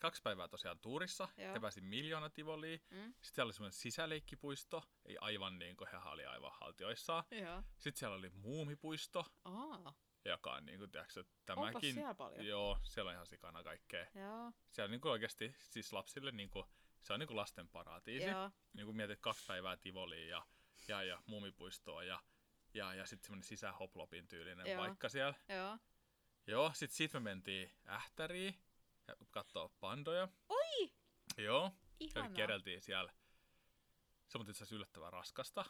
kaksi 0.00 0.22
päivää 0.22 0.48
tosiaan 0.48 0.78
tuurissa. 0.78 1.28
Joo. 1.36 1.54
He 1.54 1.60
pääsi 1.60 1.80
miljoona 1.80 2.30
Tivoliin. 2.30 2.80
Mm. 2.90 2.96
Sitten 3.04 3.34
siellä 3.34 3.46
oli 3.46 3.52
semmoinen 3.52 3.72
sisäleikkipuisto. 3.78 4.82
Ei 5.04 5.16
aivan 5.20 5.58
niin 5.58 5.76
kuin 5.76 5.88
hehän 5.92 6.12
oli 6.12 6.24
aivan 6.26 6.52
haltioissaan. 6.60 7.24
Joo. 7.30 7.62
Sitten 7.78 7.98
siellä 7.98 8.16
oli 8.16 8.30
muumipuisto, 8.30 9.26
Aa, 9.44 9.94
joka 10.24 10.52
on 10.52 10.66
niinku, 10.66 10.86
tiedätkö, 10.86 11.20
onpas 11.20 11.36
tämäkin. 11.46 11.94
siellä 11.94 12.14
paljon. 12.14 12.46
Joo, 12.46 12.78
siellä 12.82 13.08
on 13.08 13.14
ihan 13.14 13.26
sikana 13.26 13.62
kaikkea. 13.62 14.06
Joo. 14.14 14.52
Siellä 14.70 14.86
on 14.86 14.90
niinku 14.90 15.08
oikeasti 15.08 15.54
siis 15.58 15.92
lapsille 15.92 16.32
niinku, 16.32 16.66
se 17.02 17.12
on 17.12 17.18
niinku 17.20 17.36
lasten 17.36 17.68
paratiisi. 17.68 18.26
Joo. 18.26 18.50
Niin 18.72 18.86
kun 18.86 18.96
mietit 18.96 19.20
kaksi 19.20 19.44
päivää 19.46 19.76
Tivoliin 19.76 20.28
ja, 20.28 20.46
ja, 20.90 21.02
ja 21.02 21.22
muumipuistoa 21.26 22.04
ja, 22.04 22.22
ja, 22.74 22.94
ja 22.94 23.06
sitten 23.06 23.26
semmoinen 23.26 23.48
sisähoplopin 23.48 24.28
tyylinen 24.28 24.66
Joo. 24.66 24.76
paikka 24.76 25.08
siellä. 25.08 25.34
Joo. 25.48 25.78
Joo, 26.46 26.72
sit 26.74 26.90
siitä 26.90 27.20
me 27.20 27.24
mentiin 27.24 27.72
Ähtäriin 27.88 28.54
ja 29.08 29.16
kattoo 29.30 29.72
pandoja. 29.80 30.28
Oi! 30.48 30.92
Joo, 31.38 31.72
Ihanaa. 32.00 32.30
kereltiin 32.30 32.82
siellä. 32.82 33.12
Se 34.28 34.38
on 34.38 34.50
itse 34.50 34.74
yllättävän 34.74 35.12
raskasta. 35.12 35.64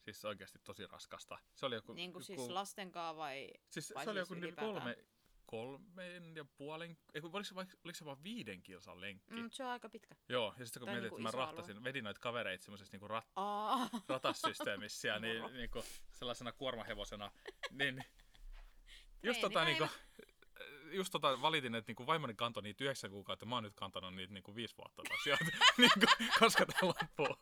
Siis 0.00 0.24
oikeasti 0.24 0.58
tosi 0.64 0.86
raskasta. 0.86 1.38
Se 1.54 1.66
oli 1.66 1.74
joku... 1.74 1.92
Niin 1.92 2.12
kuin 2.12 2.22
siis 2.22 2.38
joku- 2.38 2.54
lastenkaan 2.54 3.16
vai... 3.16 3.50
siis 3.70 3.92
vai 3.94 4.04
se 4.04 4.10
oli 4.10 4.18
siis 4.18 4.30
joku 4.30 4.34
niinku 4.34 4.46
ylipäätään? 4.46 4.82
kolme, 4.82 5.04
kolmen 5.50 6.36
ja 6.36 6.44
puolen, 6.44 6.98
ei 7.14 7.20
oliko 7.22 7.42
se, 7.42 7.54
vaikka, 7.54 7.76
oliko 7.84 7.96
se 7.96 8.04
vaan 8.04 8.22
viiden 8.22 8.62
kilsan 8.62 9.00
lenkki? 9.00 9.34
Mm, 9.34 9.50
se 9.50 9.64
on 9.64 9.70
aika 9.70 9.88
pitkä. 9.88 10.14
Joo, 10.28 10.54
ja 10.58 10.64
sitten 10.64 10.80
kun 10.80 10.88
mietin, 10.88 11.02
niinku 11.02 11.16
että 11.16 11.22
mä 11.22 11.28
iso 11.28 11.38
alue. 11.38 11.46
rahtasin, 11.46 11.84
vedin 11.84 12.04
noita 12.04 12.20
kavereita 12.20 12.64
semmoisessa 12.64 12.92
niinku 12.92 13.08
rat, 13.08 13.24
Aa. 13.36 13.88
ratassysteemissä 14.08 15.00
siellä, 15.00 15.20
niin, 15.20 15.52
niinku 15.52 15.84
sellaisena 16.12 16.52
kuormahevosena, 16.52 17.30
niin 17.70 18.04
just 19.22 19.40
tota, 19.40 19.64
niinku, 19.64 19.88
just 20.98 21.12
tota 21.12 21.42
valitin, 21.42 21.74
että 21.74 21.90
niinku 21.90 22.06
vaimoni 22.06 22.34
kantoi 22.34 22.62
niitä 22.62 22.84
yhdeksän 22.84 23.10
kuukautta, 23.10 23.46
mä 23.46 23.54
oon 23.54 23.64
nyt 23.64 23.74
kantanut 23.74 24.14
niitä 24.14 24.34
niinku 24.34 24.54
viisi 24.54 24.76
vuotta 24.76 25.02
taas, 25.08 25.26
ja, 25.26 25.36
niinku, 25.78 26.06
koska 26.38 26.66
tää 26.66 26.80
loppuu. 26.82 27.36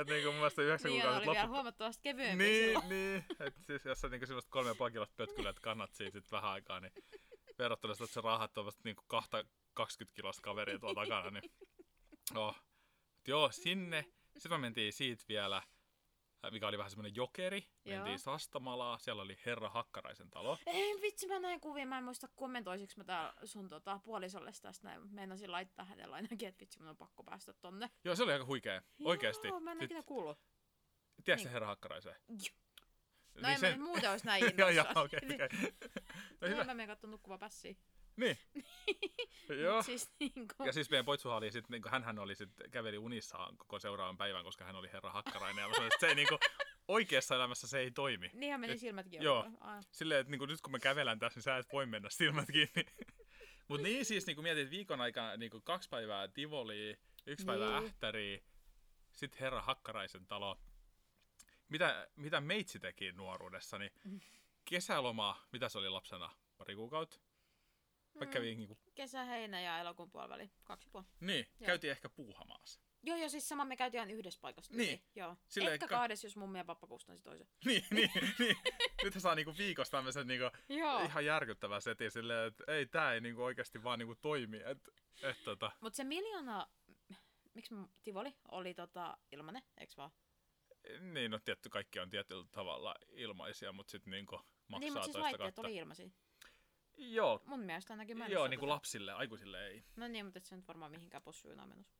Että 0.00 0.12
niinku 0.14 0.30
mun 0.30 0.36
mielestä 0.36 0.62
yhdeksän 0.62 0.90
Niin, 0.90 1.02
kuukautta 1.02 1.30
vielä 1.30 1.42
loppu. 1.42 1.54
huomattavasti 1.54 2.02
kevyempiä 2.02 2.46
silloin. 2.46 2.88
Niin, 2.88 3.24
niin. 3.38 3.46
Et 3.46 3.54
siis 3.66 3.84
jos 3.84 4.00
sä 4.00 4.08
niinku 4.08 4.26
semmoista 4.26 4.50
kolme 4.50 4.68
ja 4.68 4.74
puoli 4.74 4.92
kilosta 4.92 5.14
pötkyllä, 5.16 5.50
että 5.50 5.62
kannat 5.62 5.92
siitä 5.94 6.20
sit 6.20 6.32
vähän 6.32 6.50
aikaa, 6.50 6.80
niin 6.80 6.92
verrattuna 7.58 7.94
sitä, 7.94 8.04
että 8.04 8.14
sä 8.14 8.20
raahat 8.20 8.52
tuommoista 8.54 8.80
niinku 8.84 9.02
kahta 9.06 9.44
20 9.74 10.16
kilosta 10.16 10.42
kaveria 10.42 10.78
tuolla 10.78 11.00
takana, 11.00 11.30
niin 11.30 11.50
oh. 12.34 12.54
Mut 12.54 13.28
Joo, 13.28 13.50
sinne. 13.52 14.04
Sitten 14.32 14.52
me 14.52 14.58
mentiin 14.58 14.92
siitä 14.92 15.24
vielä, 15.28 15.62
mikä 16.50 16.68
oli 16.68 16.78
vähän 16.78 16.90
semmoinen 16.90 17.16
jokeri. 17.16 17.68
Joo. 17.84 17.96
Mentiin 17.96 18.18
Sastamalaa, 18.18 18.98
siellä 18.98 19.22
oli 19.22 19.36
Herra 19.46 19.68
Hakkaraisen 19.68 20.30
talo. 20.30 20.58
Ei 20.66 20.94
vitsi, 21.02 21.28
mä 21.28 21.38
näin 21.38 21.60
kuvia. 21.60 21.86
Mä 21.86 21.98
en 21.98 22.04
muista 22.04 22.28
kommentoisiksi 22.34 22.98
mä 22.98 23.04
tää 23.04 23.32
sun 23.44 23.68
tota, 23.68 24.00
puolisolle 24.04 24.52
tästä 24.62 24.88
näin. 24.88 25.14
Meinasin 25.14 25.52
laittaa 25.52 25.84
hänelle 25.84 26.16
ainakin, 26.16 26.48
että 26.48 26.60
vitsi, 26.60 26.78
mun 26.78 26.88
on 26.88 26.96
pakko 26.96 27.22
päästä 27.22 27.52
tonne. 27.52 27.90
Joo, 28.04 28.14
se 28.16 28.22
oli 28.22 28.32
aika 28.32 28.44
huikea. 28.44 28.82
Oikeesti. 29.04 29.48
Joo, 29.48 29.60
mä 29.60 29.72
en 29.72 29.82
ikinä 29.82 30.02
kuullut. 30.02 30.38
Tiedätkö 31.24 31.44
niin. 31.44 31.52
Herra 31.52 31.66
Hakkaraisen? 31.66 32.14
Joo. 32.28 32.38
No 33.42 33.48
en 33.48 33.60
mä 33.60 33.68
nyt 33.68 33.80
muuten 33.80 34.10
olisi 34.10 34.26
näin 34.26 34.42
Joo, 34.58 34.68
innoissaan. 34.68 34.94
joo, 34.96 35.04
okei, 35.04 35.20
okei. 35.34 35.48
No 36.40 36.48
Joo, 36.48 36.50
hyvä. 36.50 36.64
mä 36.64 36.74
menen 36.74 36.88
katsomaan 36.88 37.12
nukkuvaa 37.12 37.38
pässiä. 37.38 37.74
Niin. 38.18 38.38
Joo. 39.62 39.82
Siis 39.82 40.10
niinku... 40.20 40.64
Ja 40.64 40.72
siis 40.72 40.90
meidän 40.90 41.04
poitsuhan 41.04 41.38
oli 41.38 41.50
sit, 41.50 41.68
niinku, 41.68 41.88
hänhän 41.88 42.18
oli 42.18 42.34
sit, 42.34 42.50
käveli 42.70 42.98
unissaan 42.98 43.56
koko 43.56 43.78
seuraavan 43.78 44.16
päivän, 44.16 44.44
koska 44.44 44.64
hän 44.64 44.76
oli 44.76 44.92
herra 44.92 45.10
Hakkarainen. 45.10 45.62
Ja 45.62 45.68
mä 45.68 45.74
sanoin, 45.74 45.92
että 45.92 46.00
se 46.00 46.06
ei 46.06 46.14
niinku, 46.14 46.38
oikeassa 46.88 47.34
elämässä 47.34 47.66
se 47.66 47.78
ei 47.78 47.90
toimi. 47.90 48.30
Niinhän 48.34 48.60
meni 48.60 48.78
silmätkin 48.78 49.22
joo. 49.22 49.46
Silleen, 49.90 50.20
että 50.20 50.30
niinku, 50.30 50.46
nyt 50.46 50.60
kun 50.60 50.72
me 50.72 50.78
kävelään 50.78 51.18
tässä, 51.18 51.38
niin 51.38 51.42
sä 51.42 51.56
et 51.56 51.72
voi 51.72 51.86
mennä 51.86 52.10
silmät 52.10 52.46
kiinni. 52.52 52.84
Mut 53.68 53.82
niin 53.82 54.04
siis 54.04 54.26
niinku 54.26 54.42
mietit 54.42 54.62
että 54.62 54.70
viikon 54.70 55.00
aikana 55.00 55.36
niinku, 55.36 55.60
kaksi 55.60 55.88
päivää 55.88 56.28
Tivoliin, 56.28 56.96
yksi 57.26 57.46
päivä 57.46 57.64
Niin. 57.64 57.84
Ähtäriin, 57.86 58.44
sitten 59.12 59.40
herra 59.40 59.62
Hakkaraisen 59.62 60.26
talo. 60.26 60.60
Mitä, 61.68 62.08
mitä 62.16 62.40
meitsi 62.40 62.80
teki 62.80 63.12
nuoruudessani? 63.12 63.90
Mm. 64.04 64.20
Kesäloma, 64.64 65.46
mitä 65.52 65.68
se 65.68 65.78
oli 65.78 65.88
lapsena? 65.88 66.30
Pari 66.58 66.74
kuukautta? 66.74 67.27
Mä 68.20 68.24
Mm. 68.26 68.30
kävin 68.32 68.58
niinku, 68.58 68.78
Kesä, 68.94 69.24
heinä 69.24 69.60
ja 69.60 69.78
elokuun 69.78 70.10
puoliväli. 70.10 70.50
Kaksi 70.64 70.88
puoli. 70.92 71.06
niin, 71.20 71.46
Joo. 71.60 71.66
käytiin 71.66 71.90
ehkä 71.90 72.08
puuhamaassa. 72.08 72.80
Joo, 73.02 73.16
joo, 73.16 73.28
siis 73.28 73.48
sama 73.48 73.64
me 73.64 73.76
käytiin 73.76 73.98
ihan 73.98 74.10
yhdessä 74.10 74.38
paikassa. 74.42 74.74
Niin. 74.76 74.86
tyyliin. 74.88 75.02
Joo. 75.14 75.36
Silleen 75.48 75.74
Ehkä 75.74 75.88
ka- 75.88 75.94
kahdessa, 75.96 76.26
jos 76.26 76.36
mummi 76.36 76.58
ja 76.58 76.64
pappa 76.64 76.86
kustansi 76.86 77.22
toisen. 77.24 77.46
niin, 77.64 77.84
niin, 77.90 78.10
niin. 78.38 78.56
Nyt 79.04 79.14
saa 79.18 79.34
niinku 79.34 79.54
viikossa 79.58 79.90
tämmöisen 79.90 80.26
niinku 80.26 80.50
Joo. 80.68 81.00
ihan 81.02 81.24
järkyttävän 81.24 81.82
setin 81.82 82.10
silleen, 82.10 82.46
että 82.48 82.64
ei 82.72 82.86
tää 82.86 83.12
ei 83.14 83.20
niinku 83.20 83.42
oikeasti 83.42 83.82
vaan 83.82 83.98
niinku 83.98 84.14
toimi. 84.14 84.56
Et, 84.56 84.78
et, 85.22 85.36
tota, 85.44 85.70
Mut 85.80 85.94
se 85.94 86.04
miljoona, 86.04 86.66
miksi 87.54 87.74
Tivoli 88.02 88.34
oli 88.50 88.74
tota 88.74 89.18
ilmanen, 89.32 89.62
eiks 89.76 89.96
vaan? 89.96 90.10
niin, 91.00 91.30
no 91.30 91.38
tietty 91.38 91.68
kaikki 91.68 92.00
on 92.00 92.10
tietyllä 92.10 92.44
tavalla 92.52 92.94
ilmaisia, 93.08 93.72
mutta 93.72 93.90
sitten 93.90 94.10
niinku 94.10 94.36
maksaa 94.68 94.80
niin, 94.80 94.92
mutta 94.92 95.04
siis 95.04 95.12
toista 95.12 95.22
laitteet 95.22 95.54
kautta. 95.54 95.60
oli 95.68 95.76
ilmaisia. 95.76 96.10
Joo, 96.98 97.42
Mun 97.46 97.60
mielestä 97.60 97.92
ainakin 97.92 98.18
mä 98.18 98.26
en 98.26 98.32
joo 98.32 98.48
niinku 98.48 98.66
tätä. 98.66 98.72
lapsille, 98.74 99.12
aikuisille 99.12 99.66
ei. 99.66 99.84
No 99.96 100.08
niin, 100.08 100.24
mutta 100.26 100.38
et 100.38 100.44
se 100.44 100.56
nyt 100.56 100.68
varmaan 100.68 100.90
mihinkään 100.90 101.22
possujunaan 101.22 101.68
menossa. 101.68 101.94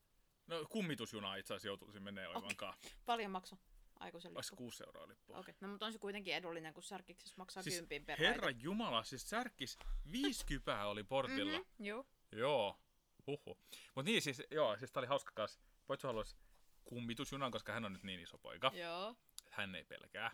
No 0.47 0.67
kummitusjuna 0.71 1.37
itse 1.37 1.55
asiassa 1.55 1.69
joutuisin 1.69 2.03
menee 2.03 2.29
Okei. 2.29 2.37
oivankaan. 2.37 2.75
Paljon 3.07 3.31
makso 3.31 3.57
aikuisen 4.01 4.37
Olisi 4.37 4.53
lippu. 4.53 4.65
6 4.65 4.85
euroa 4.87 5.09
lippu. 5.09 5.35
Okei, 5.35 5.55
no 5.61 5.69
mutta 5.69 5.87
on 5.87 5.93
se 5.93 5.99
kuitenkin 5.99 6.35
edullinen, 6.35 6.75
kun 6.75 6.83
särkiksessä 6.83 7.35
maksaa 7.39 7.63
Siis 7.63 7.77
kympin 7.77 8.05
per 8.07 8.19
Herra. 8.19 8.51
Jumala, 8.51 9.05
siis 9.05 9.31
särkis 9.31 9.79
50 10.13 10.87
oli 10.87 11.05
portilla. 11.05 11.59
Mhm, 11.59 11.85
Joo. 11.87 12.07
Joo, 12.33 12.79
huhu. 13.27 13.59
Mut 13.95 14.05
niin 14.05 14.23
siis, 14.23 14.43
joo, 14.51 14.77
siis 14.79 14.93
tää 14.93 15.01
oli 15.01 15.07
hauska 15.07 15.33
kanssa. 15.35 15.61
Poitsu 15.87 16.07
haluaisi 16.07 16.37
kummitusjunan, 16.85 17.51
koska 17.53 17.73
hän 17.73 17.85
on 17.85 17.93
nyt 17.93 18.03
niin 18.03 18.21
iso 18.21 18.39
poika. 18.39 18.71
Joo. 18.75 19.17
hän 19.51 19.75
ei 19.75 19.85
pelkää. 19.85 20.31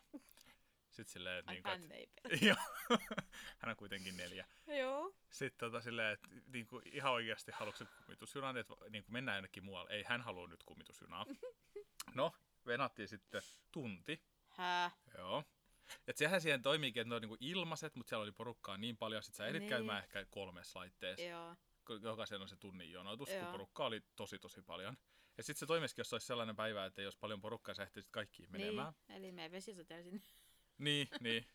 Sitten 0.94 1.12
silleen, 1.12 1.38
että 1.38 1.50
Ai 1.50 1.56
ei 1.90 2.06
pelaa. 2.22 2.38
joo, 2.42 2.98
hän 3.58 3.70
on 3.70 3.76
kuitenkin 3.76 4.16
neljä. 4.16 4.46
Joo. 4.66 5.14
Sitten 5.30 5.58
tota 5.58 5.80
silleen, 5.80 6.12
että 6.12 6.28
niinku, 6.46 6.82
ihan 6.84 7.12
oikeasti 7.12 7.52
haluatko 7.52 7.84
kummitusjunan, 7.98 8.56
että 8.56 8.74
niinku, 8.90 9.12
mennään 9.12 9.36
jonnekin 9.36 9.64
muualle. 9.64 9.90
Ei, 9.90 10.02
hän 10.02 10.20
halua 10.22 10.48
nyt 10.48 10.62
kummitusjunaa. 10.64 11.26
No, 12.14 12.32
venattiin 12.66 13.08
sitten 13.08 13.42
tunti. 13.72 14.22
Hää? 14.48 14.90
Joo. 15.18 15.44
Et 16.06 16.16
sehän 16.16 16.40
siihen 16.40 16.62
toimiikin, 16.62 17.00
että 17.00 17.08
ne 17.08 17.14
on 17.14 17.20
niinku 17.22 17.36
ilmaiset, 17.40 17.94
mutta 17.96 18.08
siellä 18.08 18.22
oli 18.22 18.32
porukkaa 18.32 18.76
niin 18.76 18.96
paljon, 18.96 19.22
että 19.26 19.36
sä 19.36 19.46
ehdit 19.46 19.60
Niin. 19.62 19.70
käymään 19.70 20.02
ehkä 20.02 20.24
kolmessa 20.30 20.78
laitteessa. 20.78 21.24
Joo. 21.26 21.56
kun 21.86 22.02
jokaisen 22.02 22.40
on 22.42 22.48
se 22.48 22.56
tunnin 22.56 22.92
jonotus, 22.92 23.28
kun 23.28 23.38
Joo. 23.38 23.52
porukkaa 23.52 23.86
oli 23.86 24.00
tosi 24.16 24.38
tosi 24.38 24.62
paljon. 24.62 24.96
Ja 25.36 25.42
sitten 25.42 25.58
se 25.60 25.66
toimisikin, 25.66 26.00
jos 26.00 26.12
olisi 26.12 26.26
sellainen 26.26 26.56
päivä, 26.56 26.84
että 26.84 27.02
jos 27.02 27.16
paljon 27.16 27.40
porukkaa, 27.40 27.74
sä 27.74 27.82
ehtisit 27.82 28.10
kaikkiin 28.10 28.52
menemään. 28.52 28.92
Niin, 29.08 29.16
eli 29.16 29.32
me 29.32 29.50
vesisoteella 29.50 30.02
sinne. 30.04 30.20
Niin, 30.78 31.08
niin. 31.20 31.46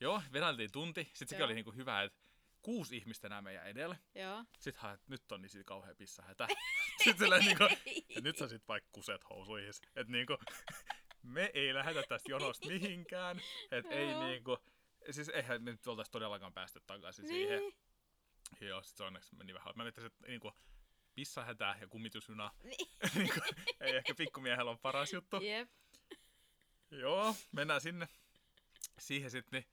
Joo, 0.00 0.22
vedältiin 0.32 0.72
tunti. 0.72 1.04
Sitten 1.04 1.28
sekin 1.28 1.38
Joo. 1.38 1.46
oli 1.46 1.54
niinku 1.54 1.72
hyvä, 1.72 2.02
että 2.02 2.18
kuusi 2.62 2.96
ihmistä 2.96 3.28
enää 3.28 3.42
meidän 3.42 3.66
edellä. 3.66 3.96
Joo. 4.14 4.44
Sitten 4.58 4.82
haet, 4.82 5.08
nyt 5.08 5.32
on 5.32 5.42
niin 5.42 5.50
siitä 5.50 5.64
kauhean 5.64 5.96
pissahätä. 5.96 6.48
Sitten 7.04 7.18
silleen 7.18 7.44
niinku, 7.44 7.64
että 7.64 8.20
nyt 8.20 8.36
sä 8.36 8.48
sit 8.48 8.68
vaikka 8.68 8.88
kuset 8.92 9.24
housuihin. 9.30 9.72
Että 9.96 10.12
niinku, 10.12 10.36
me 11.22 11.50
ei 11.54 11.74
lähetä 11.74 12.02
tästä 12.08 12.30
jonosta 12.30 12.68
mihinkään. 12.68 13.40
Että 13.70 13.94
ei 13.94 14.14
niinku, 14.14 14.58
siis 15.10 15.28
eihän 15.28 15.62
me 15.62 15.70
nyt 15.70 15.86
oltaisi 15.86 16.10
todellakaan 16.10 16.52
päästy 16.52 16.80
takaisin 16.86 17.28
siihen. 17.28 17.58
Niin. 17.58 17.74
Joo, 18.60 18.82
sit 18.82 18.96
se 18.96 19.04
onneksi 19.04 19.34
meni 19.34 19.54
vähän. 19.54 19.72
Mä 19.76 19.82
mietin, 19.82 20.06
että 20.06 20.26
niinku, 20.26 20.52
pissahätä 21.14 21.76
ja 21.80 21.88
kummitusjuna. 21.88 22.50
Niin. 22.62 22.88
niinku, 23.14 23.40
ei 23.80 23.96
ehkä 23.96 24.14
pikkumiehellä 24.14 24.70
on 24.70 24.78
paras 24.78 25.12
juttu. 25.12 25.36
Jep. 25.42 25.70
Joo, 26.90 27.34
mennään 27.52 27.80
sinne. 27.80 28.08
Siihen 29.00 29.30
sitten, 29.30 29.60
niin, 29.60 29.68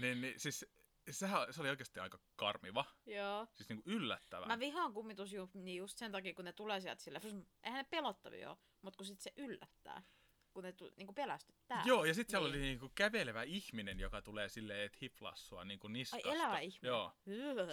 niin, 0.00 0.20
niin 0.20 0.40
siis 0.40 0.66
sehän, 1.10 1.52
se 1.52 1.60
oli 1.60 1.70
oikeasti 1.70 2.00
aika 2.00 2.18
karmiva. 2.36 2.84
Joo. 3.06 3.46
Siis 3.54 3.68
niinku 3.68 3.90
yllättävää. 3.90 4.46
Mä 4.48 4.58
vihaan 4.58 4.92
kummitusjuhlia 4.92 5.74
just 5.78 5.98
sen 5.98 6.12
takia, 6.12 6.34
kun 6.34 6.44
ne 6.44 6.52
tulee 6.52 6.80
sieltä 6.80 7.02
sillä, 7.02 7.20
eihän 7.62 7.78
ne 7.84 7.86
pelottavia 7.90 8.50
ole, 8.50 8.58
mutta 8.82 8.96
kun 8.96 9.06
sit 9.06 9.20
se 9.20 9.32
yllättää, 9.36 10.02
kun 10.54 10.64
ne 10.64 10.72
tu, 10.72 10.90
niinku 10.96 11.12
pelästyttää. 11.12 11.82
Joo, 11.86 12.04
ja 12.04 12.14
sitten 12.14 12.30
siellä 12.30 12.48
Niin. 12.48 12.56
oli 12.56 12.62
niinku 12.66 12.92
kävelevä 12.94 13.42
ihminen, 13.42 14.00
joka 14.00 14.22
tulee 14.22 14.48
silleen, 14.48 14.80
että 14.86 14.98
hiplaa 15.02 15.36
sua 15.36 15.64
niinku 15.64 15.86
Ai 15.86 15.92
niskasta. 15.92 16.32
elävä 16.32 16.58
ihminen. 16.58 16.88
Joo. 16.88 17.12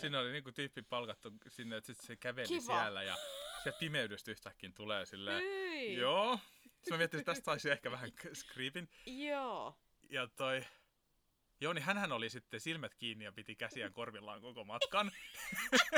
Sinne 0.02 0.18
oli 0.18 0.32
niinku 0.32 0.52
tyyppi 0.52 0.82
palkattu 0.82 1.34
sinne, 1.48 1.78
että 1.78 1.94
sit 1.94 2.02
se 2.02 2.16
käveli 2.16 2.48
Kiva. 2.48 2.62
siellä 2.62 3.04
ja 3.04 3.16
se 3.64 3.72
pimeydestä 3.80 4.32
yhtäkkiä 4.32 4.72
tulee 4.76 5.06
silleen. 5.06 5.44
Hyi. 5.44 5.96
Joo. 5.98 6.40
Sitten 6.64 6.94
mä 6.94 6.98
miettin, 6.98 7.20
että 7.20 7.32
tästä 7.32 7.46
saisi 7.46 7.70
ehkä 7.70 7.92
vähän 7.92 8.12
skripin. 8.34 8.90
Joo. 9.06 9.78
Ja 10.10 10.28
toi... 10.28 10.66
Joo, 11.62 11.74
niin 11.74 11.84
hänhän 11.84 12.12
oli 12.12 12.30
sitten 12.30 12.60
silmät 12.60 12.96
kiinni 12.96 13.26
ja 13.26 13.32
piti 13.32 13.56
käsiään 13.56 13.94
korvillaan 13.94 14.42
koko 14.42 14.64
matkan. 14.64 15.12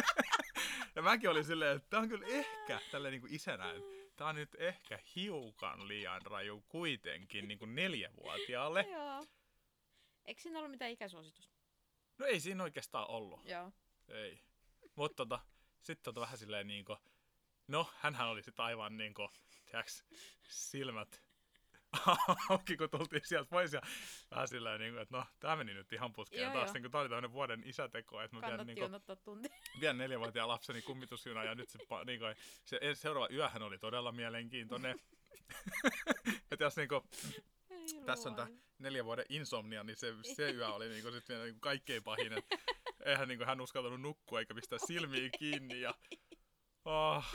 ja 0.96 1.02
mäkin 1.02 1.30
olin 1.30 1.44
silleen, 1.44 1.78
että 1.78 1.90
tää 1.90 2.00
on 2.00 2.10
kyllä 2.10 2.28
ehkä, 2.28 2.80
tälleen 2.92 3.12
niin 3.12 3.22
kuin 3.22 3.34
isänä, 3.34 3.72
että 3.72 4.16
tää 4.16 4.28
on 4.28 4.36
nyt 4.36 4.56
ehkä 4.56 5.00
hiukan 5.16 5.88
liian 5.88 6.22
raju 6.22 6.64
kuitenkin 6.70 7.48
niin 7.48 7.60
kuin 7.60 7.76
neljävuotiaalle. 7.76 8.86
Joo. 8.92 9.26
Eikö 10.26 10.42
siinä 10.42 10.60
ollut 10.60 10.72
mitään 10.72 10.92
ikäsuositusta? 10.92 11.56
No 12.18 12.26
ei 12.26 12.40
siinä 12.40 12.64
oikeastaan 12.64 13.08
ollut. 13.08 13.46
Joo. 13.46 13.72
Ei. 14.08 14.42
Mutta 14.96 15.16
tota, 15.16 15.40
sitten 15.82 16.04
tota 16.04 16.22
vähän 16.22 16.38
silleen 16.38 16.68
niinku, 16.68 16.98
no 17.68 17.92
hänhän 17.98 18.28
oli 18.28 18.44
sitten 18.44 18.66
aivan 18.66 18.98
niinku, 18.98 19.30
tiiäks, 19.66 20.06
silmät 20.44 21.31
auki, 22.50 22.78
kun 22.78 22.90
tultiin 22.90 23.22
sieltä 23.26 23.50
pois 23.50 23.74
ja 23.74 23.82
vähän 24.32 24.48
silleen 24.48 24.80
niinku, 24.80 25.00
että 25.00 25.18
no 25.18 25.26
tää 25.40 25.56
meni 25.56 25.74
nyt 25.74 25.94
ihan 25.94 26.14
putkeen. 26.14 26.44
Joo, 26.44 26.54
Taas 26.54 26.68
joo. 26.68 26.74
niinku, 26.74 26.90
tää 26.90 27.02
oli 27.02 27.10
tämmönen 27.10 27.32
vuoden 27.32 27.62
isäteko, 27.66 28.22
että 28.22 28.38
mä 28.38 28.66
vien, 28.66 28.78
jonottaa 28.78 29.16
tunti. 29.16 29.50
vien 29.82 29.98
neljänvuotiaan 29.98 30.50
lapseni 30.50 30.82
kummitusjuna 30.82 31.44
ja 31.44 31.56
nyt 31.56 31.70
se, 31.70 31.80
pa- 31.80 32.06
niinku, 32.06 32.26
se 32.66 32.80
seuraava 32.94 33.28
yöhän 33.32 33.62
oli 33.62 33.78
todella 33.78 34.12
mielenkiintoinen. 34.12 35.00
että 36.52 36.64
jos 36.64 36.78
niinku, 36.78 37.04
Ei 37.70 37.86
tässä 38.06 38.30
on 38.30 38.36
tää 38.36 38.46
luoja. 38.46 38.62
neljän 38.80 39.06
vuoden 39.06 39.26
insomnia, 39.30 39.84
niin 39.84 39.96
se, 39.96 40.14
se 40.36 40.52
yö 40.52 40.68
oli 40.68 40.90
niinku 40.90 41.12
sit 41.12 41.30
vielä 41.30 41.44
niinku 41.44 41.60
kaikkein 41.60 42.04
pahin. 42.04 42.34
Et 42.34 42.46
eihän 43.06 43.28
niinku 43.28 43.46
hän 43.46 43.62
uskaltanut 43.62 44.02
nukkua 44.02 44.40
eikä 44.40 44.54
pistää 44.56 44.80
silmiä 44.88 45.30
kiinni. 45.40 45.82
Ja, 45.82 45.94
oh. 46.86 47.26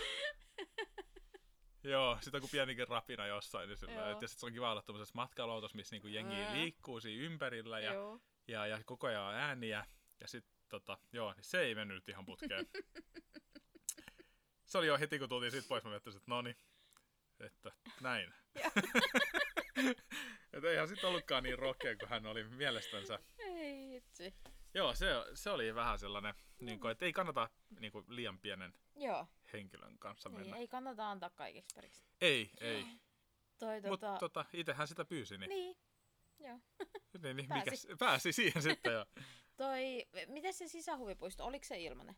Joo, 1.87 2.19
sit 2.21 2.35
on 2.35 2.41
kuin 2.41 2.51
pienikin 2.51 2.89
rapina 2.89 3.27
jossain. 3.27 3.69
Niin 3.69 3.79
sillä, 3.79 3.93
Joo. 3.93 4.11
et, 4.11 4.23
ja 4.23 4.29
sit 4.29 4.39
se 4.39 4.47
on 4.47 4.53
kiva 4.53 4.71
olla 4.71 4.83
tuollaisessa 4.83 5.17
matkailuautossa, 5.17 5.77
missä 5.77 5.95
niinku 5.95 6.09
jengi 6.09 6.35
Ää. 6.35 6.55
liikkuu 6.55 7.01
siinä 7.01 7.25
ympärillä 7.25 7.81
ja, 7.81 7.93
Joo. 7.93 8.21
ja, 8.49 8.67
ja 8.67 8.81
koko 8.85 9.07
ajan 9.07 9.23
on 9.23 9.35
ääniä. 9.35 9.87
Ja 10.21 10.29
sit 10.29 10.45
tota, 10.69 10.99
joo, 11.13 11.33
niin 11.33 11.45
se 11.45 11.61
ei 11.61 11.75
mennyt 11.75 11.95
nyt 11.95 12.09
ihan 12.09 12.27
putkeen. 12.27 12.67
se 14.67 14.79
oli 14.79 14.87
jo 14.87 14.99
heti, 14.99 15.19
kun 15.19 15.29
tultiin 15.29 15.53
siitä 15.53 15.69
pois, 15.69 15.85
mä 15.85 15.91
miettisin, 15.91 16.19
että 16.19 16.31
no 16.31 16.43
niin, 16.43 16.57
että 17.41 17.73
näin. 18.01 18.35
Että 20.53 20.71
eihän 20.71 20.89
sit 20.89 21.05
ollutkaan 21.05 21.43
niin 21.43 21.59
rohkea, 21.59 21.97
kuin 21.97 22.09
hän 22.09 22.27
oli 22.27 22.45
mielestänsä. 22.45 23.19
Ei 23.39 23.97
itse. 23.97 24.33
Joo, 24.75 24.95
se, 24.95 25.07
se 25.35 25.51
oli 25.51 25.75
vähän 25.75 25.99
sellainen, 25.99 26.35
niin 26.61 26.81
kuin, 26.81 26.91
että 26.93 27.05
ei 27.05 27.13
kannata 27.13 27.51
niin 27.81 27.93
kuin, 27.93 28.05
liian 28.09 28.39
pienen 28.39 28.73
Joo. 28.95 29.27
Henkilön 29.53 29.99
kanssa 29.99 30.31
Ei, 30.31 30.37
mennä. 30.37 30.57
ei 30.57 30.69
kannata 30.69 31.11
antaa 31.11 31.31
kaikeksi 31.31 31.75
periksi. 31.75 32.05
Ei, 32.21 32.51
ei. 32.61 32.87
Toi 33.59 33.81
Mutta 33.81 34.07
tota... 34.07 34.19
tota, 34.19 34.45
itsehän 34.53 34.89
sitä 34.89 35.05
pyysi, 35.05 35.39
niin, 35.39 35.49
Niin. 35.49 35.77
Joo. 36.39 36.59
niin, 37.23 37.37
niin 37.37 37.49
pääsi. 37.49 37.65
mikäs, 37.65 37.87
pääsi 37.99 38.33
siihen 38.33 38.63
sitten. 38.69 38.93
Ja 38.93 39.07
Toi, 39.57 40.07
miten 40.27 40.55
se 40.55 40.69
sisähuvipuisto, 40.69 41.45
oliko 41.45 41.65
se 41.65 41.81
ilmanen? 41.81 42.17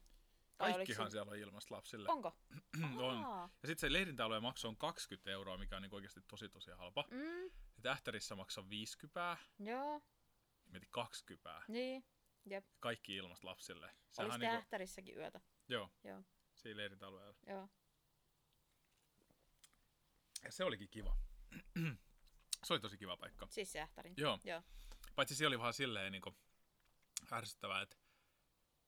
Vai 0.59 0.73
kaikkihan 0.73 1.07
se- 1.07 1.11
siellä 1.11 1.31
on 1.33 1.39
ilmasta 1.39 1.75
lapsille. 1.75 2.09
Onko? 2.09 2.33
on. 2.97 3.21
Ja 3.63 3.67
sitten 3.67 3.79
se 3.79 3.93
leirintäalue 3.93 4.41
maksaa 4.41 4.75
20 4.79 5.31
euroa, 5.31 5.57
mikä 5.57 5.77
on 5.77 5.83
niin 5.83 5.95
oikeasti 5.95 6.21
tosi 6.29 6.49
tosi 6.49 6.71
halpa. 6.71 7.05
Mm, 7.11 7.45
Ja 7.45 7.83
Tähtärissä 7.83 8.35
maksaa 8.35 8.69
50, 8.71 9.37
joo, 9.59 10.03
mieti 10.67 10.87
20. 10.91 11.63
niin. 11.69 12.05
Jep. 12.51 12.65
Kaikki 12.81 13.17
ilmasta 13.17 13.47
lapsille. 13.47 13.91
Sehän 14.13 14.31
on 14.33 14.41
niinku, 14.41 14.57
tähtärissäkin 14.57 15.17
yötä? 15.17 15.41
joo, 15.69 15.91
Joo. 16.05 16.23
Siinä 16.59 16.77
leirintäalueella. 16.77 17.35
Joo. 17.47 17.69
Ja 20.45 20.53
se 20.53 20.65
olikin 20.65 20.89
kiva. 20.89 21.17
se 22.65 22.73
oli 22.73 22.81
tosi 22.81 22.99
kiva 22.99 23.17
paikka. 23.17 23.47
Siis 23.51 23.73
se 23.73 23.81
ähtärin. 23.81 24.15
Joo. 24.17 24.39
Joo. 24.45 24.63
Paitsi 25.15 25.35
se 25.35 25.47
oli 25.47 25.59
vähän 25.59 25.75
silleen 25.75 26.13
niin 26.13 26.23
ärsyttävää, 27.33 27.83
että, 27.83 27.97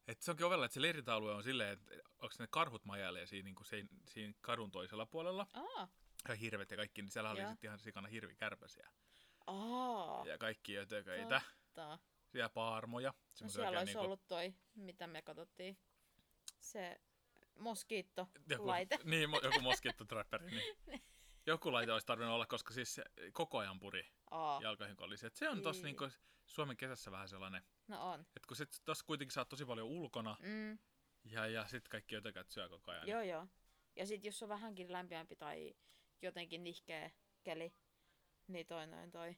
että 0.09 0.24
se 0.24 0.30
onkin 0.30 0.46
ovella, 0.46 0.64
että 0.64 0.74
se 0.74 0.83
leirintäalue 0.83 1.35
on 1.35 1.42
silleen, 1.42 1.72
että 1.72 1.94
onko 2.18 2.35
ne 2.38 2.46
karhut 2.50 2.85
majailee 2.85 3.26
siinä, 3.26 3.44
niin 3.44 3.54
kuin 3.54 3.66
siinä, 3.66 3.88
siinä 4.09 4.35
kadun 4.40 4.70
toisella 4.70 5.06
puolella. 5.06 5.46
Aa. 5.52 5.88
Ja 6.28 6.35
hirvet 6.35 6.70
ja 6.70 6.76
kaikki, 6.76 7.02
niin 7.02 7.11
siellä 7.11 7.30
oli 7.30 7.46
sitten 7.46 7.68
ihan 7.68 7.78
sikana 7.78 8.09
hirvikärpäsiä. 8.09 8.90
Aa. 9.46 10.26
Ja 10.26 10.38
kaikki 10.38 10.78
ötököitä. 10.78 11.42
Totta. 11.64 11.98
Ja 12.35 12.48
paarmoja. 12.48 13.14
No 13.42 13.48
siellä 13.48 13.78
olisi 13.78 13.85
niinku- 13.85 14.04
ollut 14.04 14.26
toi, 14.28 14.54
mitä 14.74 15.06
me 15.06 15.22
katsottiin. 15.22 15.78
Se 16.59 17.00
moskiitto 17.58 18.28
joku, 18.48 18.66
laite. 18.66 18.98
Niin, 19.04 19.30
joku 19.42 19.60
moskittotrapperi. 19.70 20.46
Niin. 20.50 21.02
Joku 21.46 21.72
laite 21.72 21.92
olisi 21.92 22.06
tarvinnut 22.06 22.34
olla, 22.34 22.46
koska 22.46 22.74
siis 22.74 23.00
koko 23.32 23.58
ajan 23.58 23.80
puri 23.80 24.06
Aa. 24.30 24.60
jalkoihin 24.62 24.96
kolisi. 24.96 25.26
Et 25.26 25.36
se 25.36 25.48
on 25.48 25.62
tossa 25.62 25.86
Ei. 25.86 25.92
niinku 25.92 26.08
Suomen 26.46 26.76
kesässä 26.76 27.10
vähän 27.10 27.28
sellainen, 27.28 27.62
No 27.88 28.10
on. 28.12 28.20
että 28.20 28.46
kun 28.48 28.56
sit 28.56 28.80
tossa 28.84 29.04
kuitenkin 29.06 29.32
saat 29.32 29.48
tosi 29.48 29.64
paljon 29.64 29.86
ulkona 29.88 30.36
Mm. 30.40 30.78
ja, 31.24 31.46
ja 31.46 31.66
sit 31.68 31.88
kaikki 31.88 32.16
ötökät 32.16 32.50
syö 32.50 32.68
koko 32.68 32.90
ajan. 32.90 33.08
Joo, 33.08 33.22
joo. 33.22 33.46
Ja 33.96 34.06
sit 34.06 34.24
jos 34.24 34.42
on 34.42 34.48
vähänkin 34.48 34.92
lämpimämpi 34.92 35.36
tai 35.36 35.74
jotenkin 36.22 36.64
nihkeä 36.64 37.10
keli, 37.42 37.74
niin 38.46 38.66
toi 38.66 38.86
noin 38.86 39.10
toi. 39.10 39.36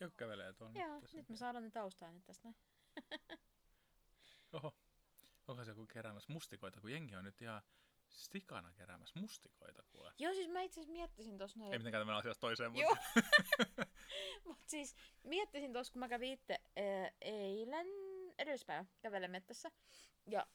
Joku 0.00 0.14
kävelee 0.16 0.52
tuolla. 0.52 0.80
Joo, 0.80 1.00
tässä. 1.00 1.16
nyt 1.16 1.28
me 1.28 1.36
saadaan 1.36 1.64
ne 1.64 1.70
taustaäänet 1.70 2.24
tästä 2.24 2.48
näin. 2.48 2.56
Oho. 4.52 4.74
Onko 5.48 5.64
se 5.64 5.70
joku 5.70 5.86
keräämässä 5.86 6.32
mustikoita, 6.32 6.80
kun 6.80 6.92
jengi 6.92 7.16
on 7.16 7.24
nyt 7.24 7.42
ihan 7.42 7.62
sikana 8.08 8.72
keräämässä 8.72 9.20
mustikoita 9.20 9.82
kuule. 9.82 10.12
Joo, 10.18 10.34
siis 10.34 10.48
mä 10.48 10.62
itse 10.62 10.80
asiassa 10.80 10.92
miettisin 10.92 11.38
tossa 11.38 11.58
noin. 11.58 11.72
Ei 11.72 11.78
mitenkään 11.78 12.06
mennä 12.06 12.18
asiasta 12.18 12.40
toiseen, 12.40 12.72
mutta 12.72 12.82
Joo. 12.82 12.96
Mut 14.46 14.58
siis 14.66 14.96
miettisin 15.22 15.72
tuossa, 15.72 15.92
kun 15.92 16.00
mä 16.00 16.08
kävin 16.08 16.32
itse 16.32 16.60
ää, 16.76 17.10
eilen 17.20 17.86
edellispäivä 18.38 18.84
kävelen 19.00 19.30
mettässä. 19.30 19.70
Ja 20.26 20.46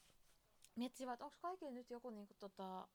miettisin 0.76 1.08
vaan, 1.08 1.14
että 1.14 1.26
onko 1.26 1.38
kaikilla 1.42 1.72
nyt 1.72 1.90
joku 1.90 2.10
niinku 2.10 2.34
tota 2.34 2.88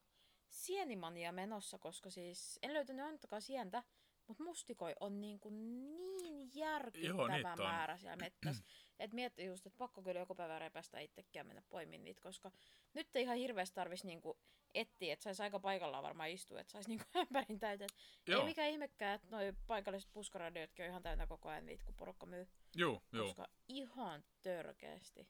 sienimania 0.49 1.33
menossa, 1.33 1.79
koska 1.79 2.11
siis 2.11 2.59
en 2.63 2.75
löytänyt 2.75 3.05
ainuttakaan 3.05 3.43
sientä, 3.43 3.83
mutta 4.27 4.45
mustikoi 4.45 4.95
on 5.01 5.21
niinku 5.21 5.51
niin 5.51 6.36
järkyttävä 6.55 7.37
niitä 7.37 7.53
on. 7.53 7.59
määrä 7.59 7.97
siellä 7.97 8.17
mettässä. 8.17 8.65
Et 8.99 9.13
mietti 9.13 9.45
just, 9.45 9.67
että 9.67 9.79
pakko 9.79 10.03
kyllä 10.03 10.21
joku 10.21 10.35
päivä 10.35 10.59
repästä 10.59 11.01
itsekin 11.01 11.41
ja 11.41 11.45
mennä 11.45 11.63
poimiin 11.69 12.05
niitä, 12.05 12.21
koska 12.21 12.51
nyt 12.95 13.17
ei 13.17 13.23
ihan 13.23 13.37
hirveästi 13.37 13.75
tarvis 13.75 14.05
niinku 14.05 14.39
etsiä, 14.75 15.13
että 15.13 15.25
saisi 15.25 15.43
aika 15.43 15.61
paikallaan 15.61 16.03
varmaan 16.03 16.31
istua, 16.31 16.61
että 16.61 16.73
saisi 16.73 16.89
niinku 16.89 17.05
ämpärin 17.21 17.59
täyteen. 17.59 17.91
Joo. 18.27 18.41
Ei 18.41 18.47
mikään 18.47 18.71
ihmekään, 18.71 19.15
että 19.15 19.29
noi 19.31 19.53
paikalliset 19.67 20.13
puskaradiotkin 20.13 20.85
on 20.85 20.91
ihan 20.91 21.03
täynnä 21.03 21.27
koko 21.27 21.49
ajan 21.49 21.67
niitä, 21.67 21.85
kun 21.85 21.95
porukka 21.95 22.27
myy. 22.27 22.49
Juu, 22.77 23.03
juu. 23.13 23.27
Koska 23.27 23.49
ihan 23.69 24.25
törkeästi. 24.43 25.29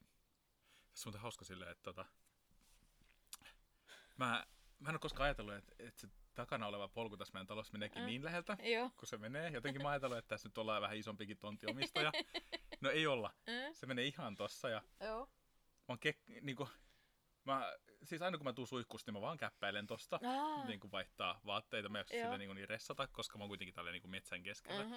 Tässä 0.91 1.09
on 1.09 1.21
hauska 1.21 1.45
silleen, 1.45 1.71
että 1.71 1.83
tota, 1.83 2.05
mä, 4.17 4.47
mä 4.79 4.89
en 4.89 4.95
ole 4.95 4.99
koskaan 4.99 5.25
ajatellut, 5.25 5.55
että, 5.55 5.75
että 5.79 6.01
se 6.01 6.09
takana 6.37 6.67
oleva 6.67 6.89
polku 6.89 7.17
tässä 7.17 7.33
meidän 7.33 7.47
talossa 7.47 7.73
meneekin 7.73 8.03
Äh. 8.03 8.07
niin 8.07 8.25
läheltä, 8.25 8.57
Joo. 8.63 8.91
kun 8.97 9.09
se 9.09 9.19
menee. 9.19 9.51
Jotenkin 9.51 9.83
mä 9.83 9.89
ajattelin, 9.91 10.19
että 10.19 10.29
tässä 10.29 10.49
nyt 10.49 10.59
ollaan 10.59 10.83
vähän 10.83 10.97
isompikin 10.97 11.39
tonttiomistaja. 11.39 12.13
No 12.81 12.91
ei 12.91 13.07
olla. 13.07 13.35
Mm. 13.47 13.75
Se 13.75 13.87
menee 13.87 14.05
ihan 14.05 14.35
tossa 14.35 14.69
ja 14.69 14.83
Joo. 15.01 15.27
mä 15.27 15.85
oon 15.89 15.99
kek- 16.09 16.41
niinku, 16.41 16.69
mä, 17.45 17.73
siis 18.03 18.23
aina 18.23 18.37
kun 18.39 18.45
mä 18.45 18.53
tuun 18.53 18.69
suihkusta, 18.69 19.11
niin 19.11 19.17
mä 19.17 19.27
vaan 19.27 19.37
käppäilen 19.39 19.87
tosta. 19.87 20.21
Ah. 20.25 20.67
Niin 20.67 20.81
kuin 20.81 20.93
vaihtaa 20.93 21.41
vaatteita, 21.47 21.89
mä 21.89 21.99
en 22.01 22.05
sille 22.09 22.39
niin, 22.39 22.55
niin 22.55 22.69
ressata, 22.69 23.07
koska 23.07 23.39
mä 23.39 23.45
oon 23.45 23.49
kuitenkin 23.51 23.75
tälleen 23.75 23.93
niin 24.03 24.11
metsän 24.11 24.43
keskellä. 24.43 24.85
Mhm. 24.85 24.95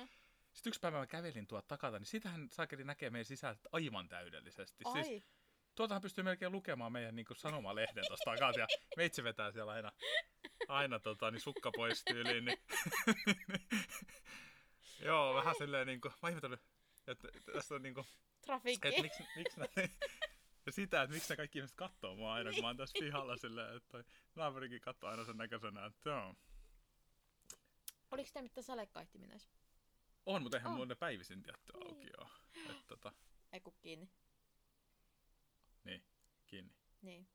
Sitten 0.54 0.70
yksi 0.72 0.80
päivä 0.80 0.98
mä 1.00 1.08
kävelin 1.08 1.48
tuolta 1.48 1.68
takalta, 1.68 2.00
niin 2.00 2.06
sitähän 2.08 2.48
saakeli 2.52 2.84
näkee 2.84 3.10
meidän 3.10 3.26
sisältä 3.26 3.70
aivan 3.72 4.10
täydellisesti. 4.10 4.84
Siis 4.94 5.08
Ai. 5.08 5.24
tuotahan 5.76 6.02
pystyy 6.02 6.24
melkein 6.24 6.52
lukemaan 6.52 6.92
meidän 6.92 7.16
niin 7.16 7.26
sanomalehden 7.36 8.04
tuosta 8.08 8.32
takaa, 8.32 8.52
ja 8.58 8.68
meitsi 8.98 9.24
vetää 9.24 9.52
siellä 9.52 9.72
aina, 9.72 9.92
aina 10.70 11.00
tota, 11.00 11.32
niin 11.32 11.42
sukka 11.42 11.72
pois 11.76 12.04
tyyliin. 12.04 12.46
Niin. 12.46 12.58
Joo, 15.06 15.34
vähän 15.36 15.56
silleen 15.58 15.88
niin 15.88 16.02
kuin, 16.02 16.14
mä 16.22 16.30
ihmetellyt, 16.30 16.62
että 17.08 17.28
tässä 17.54 17.76
on 17.76 17.82
niin 17.82 17.94
kuin, 17.94 18.08
Trafikki. 18.46 18.88
että 18.88 19.02
miksi, 19.02 19.24
miksi 19.36 19.60
nä, 19.60 19.68
ja 20.66 20.72
sitä, 20.72 21.02
että 21.02 21.14
miksi 21.14 21.30
ne 21.34 21.36
kaikki 21.38 21.58
ihmiset 21.60 21.76
katsoo 21.76 22.16
mua 22.16 22.34
aina, 22.34 22.52
kun 22.52 22.62
mä 22.62 22.68
oon 22.68 22.78
tässä 22.78 23.00
pihalla 23.00 23.38
silleen, 23.38 23.78
että 23.78 24.04
naapurikin 24.36 24.82
katsoo 24.82 25.10
aina 25.10 25.26
sen 25.26 25.38
näköisenä, 25.38 25.86
että 25.86 26.10
joo. 26.10 26.36
Oliko 28.12 28.30
tämä 28.34 28.44
mitään 28.44 28.64
sadekaihtiminen? 28.64 29.40
On, 30.26 30.42
mutta 30.44 30.58
eihän 30.58 30.72
On. 30.72 30.88
ne 30.88 30.96
päivisin 30.96 31.44
tietty 31.44 31.74
Niin. 31.74 31.88
auki. 31.88 32.08
Että 32.70 32.84
tota, 32.88 33.12
Ei 33.54 33.60
kun 33.62 33.74
kiinni. 33.82 34.10
niin, 35.84 36.04
kiinni. 36.48 36.74
Niin. 37.02 37.28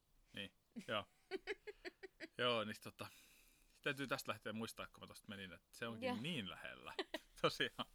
Joo. 0.89 1.05
Joo, 2.39 2.65
niin 2.65 2.77
tota, 2.83 3.07
täytyy 3.83 4.07
tästä 4.07 4.33
lähteä 4.33 4.53
muistaa, 4.53 4.87
kun 4.87 5.01
mä 5.03 5.07
tosta 5.07 5.29
menin, 5.29 5.53
että 5.53 5.69
se 5.73 5.87
onkin 5.87 6.07
Joo. 6.07 6.17
niin 6.21 6.51
lähellä. 6.51 6.95
Tosiaan. 7.43 7.87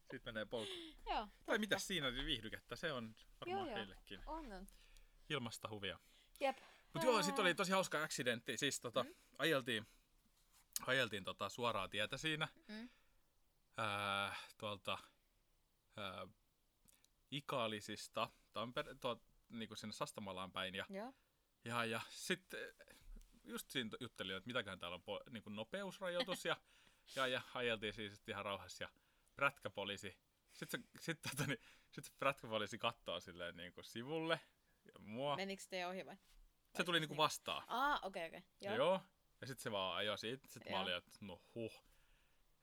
Sitten 0.00 0.20
menee 0.24 0.44
polku. 0.44 0.72
Joo. 1.10 1.28
Tai 1.46 1.58
mitä 1.58 1.78
siinä 1.78 2.06
oli 2.06 2.24
viihdykettä, 2.26 2.76
se 2.76 2.92
on 2.92 3.14
varmaan 3.40 3.58
Joo, 3.60 3.66
joo. 3.66 3.76
heillekin. 3.76 4.20
On, 4.26 4.52
on. 4.52 4.66
Ilmasta 5.30 5.68
huvia. 5.68 5.98
Jep. 6.40 6.58
Mut 6.94 7.02
joo, 7.04 7.16
Ää. 7.16 7.22
sit 7.22 7.38
oli 7.38 7.54
tosi 7.54 7.72
hauska 7.72 8.02
accidentti. 8.02 8.56
Siis 8.56 8.80
tota, 8.80 9.02
Mm. 9.02 9.14
ajeltiin, 9.38 9.86
ajeltiin 10.86 11.24
tota 11.24 11.48
suoraa 11.48 11.88
tietä 11.88 12.16
siinä. 12.16 12.48
Mm. 12.68 12.88
Ää, 13.76 14.36
tuolta 14.58 14.98
ää, 15.96 16.26
Ikaalisista, 17.30 18.30
Tampere, 18.52 18.94
tuo, 18.94 19.22
niinku 19.48 19.76
sinne 19.76 19.92
Sastamalaan 19.92 20.52
päin. 20.52 20.74
Ja, 20.74 20.86
Joo. 20.90 21.14
ja, 21.64 21.84
ja 21.84 22.00
sitten 22.10 22.60
just 23.48 23.70
siinä 23.70 23.90
juttelin, 24.00 24.36
että 24.36 24.46
mitäköhän 24.46 24.78
täällä 24.78 24.94
on 24.94 25.02
po, 25.02 25.20
niinku 25.30 25.50
nopeusrajoitus. 25.50 26.44
ja, 26.44 26.56
ja, 27.16 27.26
ja 27.26 27.42
ajeltiin 27.54 27.92
siis 27.92 28.22
ihan 28.28 28.44
rauhassa. 28.44 28.84
Ja 28.84 28.88
prätkäpoliisi, 29.34 30.18
sitten 30.52 30.82
se, 30.82 31.00
sit, 31.00 31.22
tota, 31.22 31.46
niin, 31.46 31.60
sit 31.90 32.04
se 32.04 32.12
prätkäpoliisi 32.18 32.78
kattoo 32.78 33.20
silleen 33.20 33.56
niinku 33.56 33.82
sivulle 33.82 34.40
ja 34.84 35.00
mua. 35.00 35.36
Menikö 35.36 35.62
te 35.70 35.86
ohi 35.86 36.06
vai? 36.06 36.16
Se 36.76 36.84
tuli 36.84 37.00
niinku 37.00 37.16
vastaan. 37.16 37.64
Ah, 37.66 38.00
okei, 38.04 38.28
okei. 38.28 38.42
Joo. 38.60 38.76
Joo. 38.76 38.86
Joo. 38.86 39.00
Ja 39.40 39.46
sitten 39.46 39.62
se 39.62 39.70
vaan 39.70 39.96
ajoi 39.96 40.18
siitä. 40.18 40.48
Sitten 40.48 40.72
mä 40.72 40.80
olin, 40.80 40.96
että 40.96 41.18
no 41.20 41.42
huh. 41.54 41.84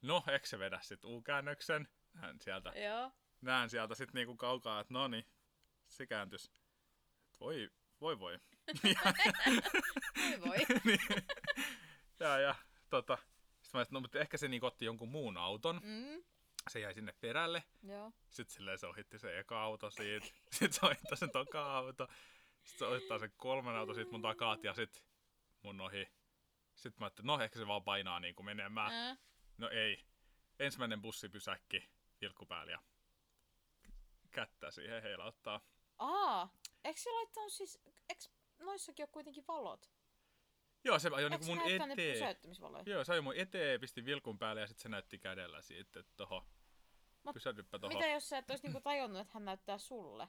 No, 0.01 0.23
eikö 0.27 0.47
se 0.47 0.59
vedä 0.59 0.79
sit 0.81 1.05
U-käännöksen? 1.05 1.87
Näen 2.13 2.39
sieltä, 2.41 2.69
Joo. 2.69 3.11
näen 3.41 3.69
sieltä 3.69 3.95
sit 3.95 4.13
niinku 4.13 4.35
kaukaa, 4.35 4.79
että 4.79 4.93
no 4.93 5.07
niin, 5.07 5.25
se 5.87 6.07
kääntys. 6.07 6.51
Voi, 7.39 7.69
voi 8.01 8.19
voi. 8.19 8.39
Voi 8.83 10.39
voi. 10.45 10.57
Niin. 10.85 10.99
ja, 12.19 12.39
ja 12.39 12.55
tota, 12.89 13.17
sitten 13.61 13.79
mä 13.79 13.81
että 13.81 13.93
no, 13.95 13.99
mutta 13.99 14.19
ehkä 14.19 14.37
se 14.37 14.47
niinku 14.47 14.65
otti 14.65 14.85
jonkun 14.85 15.09
muun 15.09 15.37
auton. 15.37 15.81
Mm. 15.83 16.23
Se 16.69 16.79
jäi 16.79 16.93
sinne 16.93 17.13
perälle. 17.21 17.63
Joo. 17.83 18.11
Sitten 18.29 18.53
silleen 18.53 18.77
se 18.77 18.87
ohitti 18.87 19.19
se 19.19 19.39
eka 19.39 19.61
auto 19.61 19.89
siitä. 19.89 20.25
Sitten 20.51 20.73
se 20.73 20.85
ohittaa 20.85 21.15
sen 21.15 21.31
toka 21.31 21.77
auto. 21.77 22.07
Sitten 22.63 22.79
se 22.79 22.85
ohittaa 22.85 23.19
sen 23.19 23.33
kolmen 23.37 23.75
auto 23.75 23.93
siitä 23.93 24.11
mun 24.11 24.21
takaa 24.21 24.57
ja 24.63 24.73
sitten 24.73 25.03
mun 25.63 25.81
ohi. 25.81 26.07
Sitten 26.75 26.99
mä 26.99 27.05
ajattelin, 27.05 27.27
no 27.27 27.41
ehkä 27.41 27.59
se 27.59 27.67
vaan 27.67 27.83
painaa 27.83 28.19
niinku 28.19 28.43
menemään. 28.43 28.93
Ää. 28.93 29.15
No 29.57 29.69
ei. 29.69 30.05
Ensimmäinen 30.59 31.01
bussipysäkki, 31.01 31.89
vilkku 32.21 32.45
päällä 32.45 32.71
ja 32.71 32.79
kättä 34.31 34.71
siihen 34.71 35.03
heilauttaa. 35.03 35.61
Aa. 35.97 36.49
Eikö 36.85 36.99
se 36.99 37.11
laittanut 37.11 37.51
siis... 37.51 37.79
Eikö 38.09 38.23
noissakin 38.59 39.03
ole 39.03 39.09
kuitenkin 39.11 39.43
valot? 39.47 39.91
Joo, 40.83 40.99
se 40.99 41.09
ajoi 41.13 41.29
niinku 41.29 41.45
mun 41.45 41.61
eteen. 41.65 42.37
Joo, 42.85 43.03
se 43.03 43.11
ajoi 43.11 43.21
mun 43.21 43.35
eteen, 43.35 43.79
pisti 43.79 44.05
vilkun 44.05 44.39
päälle 44.39 44.61
ja 44.61 44.67
sitten 44.67 44.81
se 44.81 44.89
näytti 44.89 45.19
kädellä 45.19 45.61
siitä, 45.61 45.99
että 45.99 46.13
toho, 46.17 46.45
Mut 47.23 47.35
toho. 47.81 47.93
Mitä 47.93 48.07
jos 48.07 48.29
sä 48.29 48.37
et 48.37 48.49
olisi 48.49 48.63
niinku 48.63 48.81
tajunnut, 48.81 49.21
että 49.21 49.33
hän 49.33 49.45
näyttää 49.45 49.77
sulle? 49.77 50.27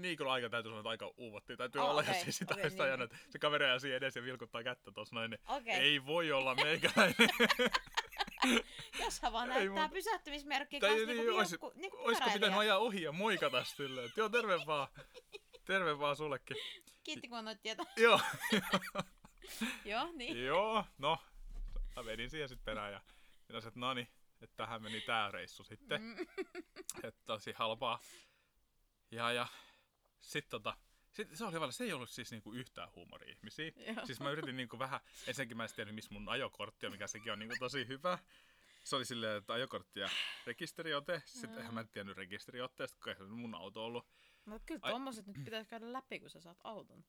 Niin 0.00 0.16
kyllä 0.16 0.32
aika 0.32 0.48
täytyy 0.48 0.70
sanoa, 0.70 0.80
että 0.80 0.88
aika 0.88 1.12
uuvotti. 1.16 1.56
Täytyy 1.56 1.80
Oh, 1.80 1.90
olla, 1.90 2.00
okei, 2.00 2.14
jos 2.16 2.26
ei 2.26 2.32
sitä 2.32 2.54
okay, 2.54 2.70
niin. 2.70 2.80
ajanut. 2.80 3.10
Se 3.30 3.38
kaveri 3.38 3.64
ajaa 3.64 3.78
siihen 3.78 3.96
edes 3.96 4.16
ja 4.16 4.22
vilkuttaa 4.22 4.62
kättä 4.62 4.90
tuossa 4.90 5.14
noin, 5.14 5.30
niin 5.30 5.40
Okei. 5.48 5.74
ei 5.74 6.06
voi 6.06 6.32
olla 6.32 6.54
meikäläinen. 6.64 7.28
Jos 9.04 9.20
hän 9.22 9.32
vaan 9.32 9.48
näyttää 9.48 9.74
muuta. 9.82 9.88
pysäyttämismerkkiä 9.94 10.80
Tai 10.80 10.90
kanssa 10.90 11.06
niin, 11.06 11.16
niinku 11.16 11.36
ois- 11.38 11.50
vilkku, 11.50 11.72
niinku 11.74 11.96
Olisiko 12.00 12.30
pitänyt 12.32 12.58
ajaa 12.58 12.78
ohi 12.78 13.02
ja 13.02 13.12
moikata 13.12 13.64
silleen, 13.64 14.06
että 14.06 14.20
joo, 14.20 14.28
terve 14.28 14.66
vaan. 14.66 14.88
Terve 15.64 15.98
vaan 15.98 16.16
sullekin. 16.16 16.56
Kiitti 17.04 17.28
kun 17.28 17.38
annoit 17.38 17.62
tietää. 17.62 17.86
Joo. 17.96 18.20
Joo, 19.84 20.12
niin. 20.12 20.44
Joo, 20.44 20.84
no. 20.98 21.18
Mä 21.96 22.04
vedin 22.04 22.30
siihen 22.30 22.48
sitten 22.48 22.64
perään 22.64 22.92
ja 22.92 23.00
minä 23.48 23.60
sanoin, 23.60 23.68
että 23.68 23.80
no 23.80 23.94
niin, 23.94 24.08
että 24.40 24.56
tähän 24.56 24.82
meni 24.82 25.00
tää 25.00 25.30
reissu 25.30 25.64
sitten. 25.64 26.02
Mm. 26.02 26.16
Että 27.04 27.20
tosi 27.26 27.52
halpaa. 27.52 27.98
Ja, 29.10 29.32
ja 29.32 29.46
sit 30.20 30.48
tota, 30.48 30.76
sit, 31.16 31.28
se 31.34 31.44
oli 31.44 31.72
se 31.72 31.84
ei 31.84 31.92
ollut 31.92 32.10
siis 32.10 32.30
niinku 32.30 32.52
yhtään 32.52 32.88
huumori-ihmisiä. 32.94 33.72
Joo. 33.76 34.06
Siis 34.06 34.20
mä 34.20 34.30
yritin 34.30 34.56
niinku 34.56 34.78
vähän, 34.78 35.00
ensinnäkin 35.26 35.56
mä 35.56 35.64
en 35.64 35.70
tiedä 35.76 35.92
missä 35.92 36.14
mun 36.14 36.28
ajokortti 36.28 36.86
on, 36.86 36.92
mikä 36.92 37.06
sekin 37.06 37.32
on 37.32 37.38
niinku 37.38 37.56
tosi 37.58 37.86
hyvä. 37.88 38.18
Se 38.84 38.96
oli 38.96 39.04
silleen, 39.04 39.36
että 39.36 39.52
ajokortti 39.52 40.00
ja 40.00 40.08
rekisteriote. 40.46 41.22
Sitten 41.24 41.66
Mm. 41.66 41.74
mä 41.74 41.80
en 41.80 41.88
tiennyt 41.88 42.16
rekisteriotteesta, 42.16 42.98
kun 43.04 43.14
se 43.18 43.24
mun 43.24 43.54
auto 43.54 43.84
ollut. 43.84 44.06
No 44.46 44.60
kyllä 44.66 44.80
Ai- 44.82 44.92
tommoset 44.92 45.26
nyt 45.26 45.44
pitäisi 45.44 45.70
käydä 45.70 45.92
läpi, 45.92 46.20
kun 46.20 46.30
sä 46.30 46.40
saat 46.40 46.58
auton. 46.64 47.04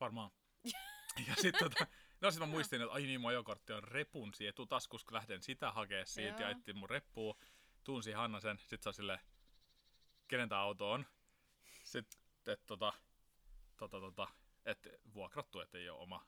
Varmaan. 0.00 0.30
ja 1.28 1.34
sitten 1.34 1.70
tota, 1.70 1.86
no 2.20 2.30
sit 2.30 2.40
mä 2.40 2.46
muistin, 2.46 2.80
että 2.82 2.92
ai 2.94 3.02
niin, 3.02 3.20
mun 3.20 3.30
ajokortti 3.30 3.72
on 3.72 3.82
repun 3.84 4.32
etutaskus, 4.48 5.04
kun 5.04 5.14
lähden 5.14 5.42
sitä 5.42 5.72
hakea 5.72 6.06
siitä 6.06 6.42
ja 6.42 6.50
etsin 6.50 6.76
mun 6.78 6.90
reppua. 6.90 7.36
Tunsi 7.84 8.12
Hanna 8.12 8.40
sen, 8.40 8.58
sit 8.66 8.82
se 8.82 8.88
on 8.88 8.94
silleen, 8.94 9.18
kenen 10.28 10.48
tää 10.48 10.58
auto 10.58 10.90
on. 10.90 11.06
Sitten, 11.82 12.20
että 12.46 12.66
tota, 12.66 12.92
tota, 13.88 14.00
tota, 14.00 14.28
et 14.64 14.88
vuokrattu, 15.14 15.60
että 15.60 15.78
ei 15.78 15.90
ole 15.90 16.00
oma. 16.00 16.26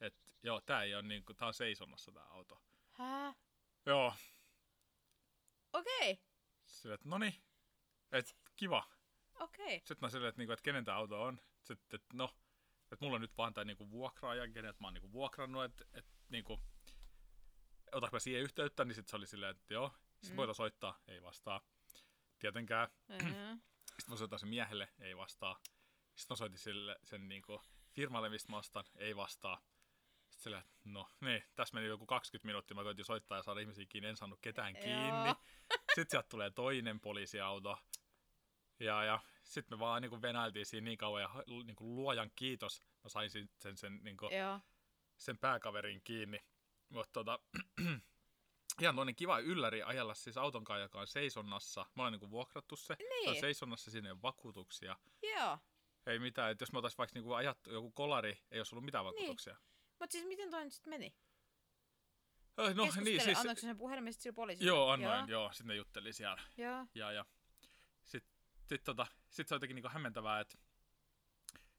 Et, 0.00 0.14
joo, 0.42 0.60
tää 0.60 0.82
ei 0.82 0.94
ole 0.94 1.02
niinku, 1.02 1.34
tää 1.34 1.48
on 1.48 1.54
seisonnassa 1.54 2.12
tää 2.12 2.24
auto. 2.24 2.62
Hää? 2.92 3.34
Joo, 3.86 4.14
Okei. 5.72 6.20
silleen, 6.64 6.94
että 6.94 7.08
noni, 7.08 7.42
et 8.12 8.36
kiva. 8.56 8.88
Okei. 9.40 9.78
Sitten 9.78 9.98
mä 10.00 10.10
silleen, 10.10 10.28
että, 10.28 10.38
niinku, 10.40 10.52
että 10.52 10.62
kenen 10.62 10.84
tää 10.84 10.96
auto 10.96 11.22
on. 11.22 11.40
Sitten, 11.62 12.00
että 12.00 12.16
no, 12.16 12.34
että 12.92 13.04
mulla 13.04 13.14
on 13.14 13.20
nyt 13.20 13.36
vaan 13.38 13.54
tää 13.54 13.64
niinku 13.64 13.90
vuokraaja, 13.90 14.52
kenet 14.52 14.80
mä 14.80 14.86
oon 14.86 14.94
niinku 14.94 15.12
vuokrannut, 15.12 15.64
että 15.64 15.84
et, 15.94 16.06
niinku, 16.28 16.60
otanko 17.92 18.16
mä 18.16 18.20
siihen 18.20 18.42
yhteyttä, 18.42 18.84
niin 18.84 18.94
sitten 18.94 19.10
se 19.10 19.16
oli 19.16 19.26
silleen, 19.26 19.56
että 19.56 19.74
joo. 19.74 19.92
Sitten 20.12 20.30
Mm. 20.30 20.36
voidaan 20.36 20.54
soittaa, 20.54 20.98
ei 21.08 21.22
vastaa. 21.22 21.60
Tietenkään. 22.38 22.88
Mhm. 23.08 23.26
Sitten 23.86 24.08
mä 24.10 24.16
soitan 24.16 24.38
sen 24.38 24.48
miehelle, 24.48 24.88
ei 24.98 25.16
vastaa. 25.16 25.60
Sitten 26.14 26.34
mä 26.34 26.36
soitin 26.36 26.58
sille, 26.58 26.96
sen 27.04 27.28
niinku 27.28 27.62
firmalle, 27.90 28.28
mistä 28.28 28.50
mä 28.52 28.58
ostan, 28.58 28.84
ei 28.96 29.16
vastaa. 29.16 29.60
Sitten 30.28 30.42
silleen, 30.42 30.60
että 30.62 30.74
no 30.84 31.08
niin, 31.20 31.44
tässä 31.54 31.74
meni 31.74 31.86
joku 31.86 32.06
20 32.06 32.46
minuuttia, 32.46 32.74
mä 32.74 32.82
koitin 32.82 33.04
soittaa 33.04 33.38
ja 33.38 33.42
saada 33.42 33.60
ihmisiä 33.60 33.86
kiinni, 33.88 34.08
en 34.08 34.16
saanut 34.16 34.38
ketään 34.42 34.74
Joo. 34.74 34.82
kiinni. 34.84 35.34
Sitten 35.94 36.06
sieltä 36.10 36.28
tulee 36.28 36.50
toinen 36.50 37.00
poliisiauto. 37.00 37.78
Ja, 38.80 39.04
ja 39.04 39.20
sitten 39.44 39.78
me 39.78 39.80
vaan 39.80 40.02
niinku 40.02 40.22
venäiltiin 40.22 40.66
siinä 40.66 40.84
niin 40.84 40.98
kauan 40.98 41.22
ja 41.22 41.28
ha- 41.28 41.42
niinku 41.64 41.94
luojan 41.96 42.30
kiitos, 42.36 42.82
mä 43.04 43.08
sain 43.08 43.30
sen, 43.30 43.50
sen, 43.58 43.76
sen, 43.76 44.00
niinku, 44.02 44.28
Joo. 44.32 44.60
sen 45.18 45.38
pääkaverin 45.38 46.00
kiinni. 46.04 46.38
Mutta 46.88 47.12
tota, 47.12 47.38
ihan 48.82 48.96
toinen 48.96 49.16
kiva 49.16 49.38
ylläri 49.38 49.82
ajella 49.82 50.14
siis 50.14 50.36
auton 50.36 50.64
kanssa, 50.64 50.82
joka 50.82 51.00
on 51.00 51.06
seisonnassa. 51.06 51.86
Mä 51.94 52.02
olen 52.02 52.12
niinku 52.12 52.30
vuokrattu 52.30 52.76
se. 52.76 52.84
Se 52.86 52.92
on 52.92 53.08
Niin. 53.32 53.40
seisonnassa, 53.40 53.90
sinne 53.90 54.10
ei 54.10 54.16
vakuutuksia. 54.22 54.96
Joo. 55.22 55.58
Ei 56.06 56.18
mitään, 56.18 56.50
että 56.50 56.62
jos 56.62 56.72
me 56.72 56.78
oltais 56.78 56.98
vaikka 56.98 57.14
niinku 57.14 57.32
ajattu 57.32 57.72
joku 57.72 57.90
kolari, 57.90 58.38
ei 58.50 58.60
olisi 58.60 58.74
ollut 58.74 58.84
mitään 58.84 59.04
Niin. 59.04 59.14
vakuutuksia. 59.14 59.56
Mut 60.00 60.10
siis 60.10 60.26
miten 60.26 60.50
toi 60.50 60.64
nyt 60.64 60.72
sit 60.72 60.86
meni? 60.86 60.98
Niin. 60.98 61.14
No 62.56 62.64
niin, 63.04 63.20
siis, 63.22 63.38
Annoiko 63.38 63.60
sä 63.60 63.66
sen 63.66 63.76
puhelimesta 63.76 64.22
sillä 64.22 64.34
poliisille? 64.34 64.68
joo, 64.68 64.90
annoin, 64.90 65.18
joo. 65.18 65.26
joo. 65.28 65.52
Sitten 65.52 65.66
ne 65.66 65.74
jutteli 65.74 66.12
siellä. 66.12 66.42
Joo. 66.56 66.86
Ja, 66.94 67.12
ja 67.12 67.24
sitten 68.04 68.32
sit, 68.68 68.84
tota, 68.84 69.06
sit 69.30 69.48
se 69.48 69.54
on 69.54 69.56
jotenkin 69.56 69.74
niinku 69.74 69.88
hämmentävää, 69.88 70.40
että 70.40 70.58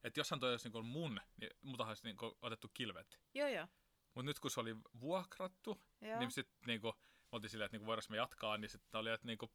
et 0.03 0.17
jossain 0.17 0.39
toi 0.39 0.51
olisi 0.51 0.65
niinku 0.65 0.83
mun, 0.83 1.21
niin 1.37 1.49
mutahan 1.61 1.89
olisi 1.91 2.03
niinku 2.03 2.37
otettu 2.41 2.69
kilvet. 2.73 3.19
Joo, 3.33 3.47
joo. 3.47 3.67
Mutta 4.15 4.25
nyt 4.25 4.39
kun 4.39 4.51
se 4.51 4.59
oli 4.59 4.75
vuokrattu, 4.99 5.81
Joo. 6.01 6.19
niin 6.19 6.31
sitten 6.31 6.57
niinku, 6.67 6.87
me 6.97 7.27
oltiin 7.31 7.49
silleen, 7.49 7.65
että 7.65 7.75
niinku, 7.75 7.85
voidaanko 7.85 8.07
me 8.09 8.17
jatkaa, 8.17 8.57
niin 8.57 8.69
sitten 8.69 8.99
oli, 8.99 9.09
että 9.09 9.27
niinku, 9.27 9.51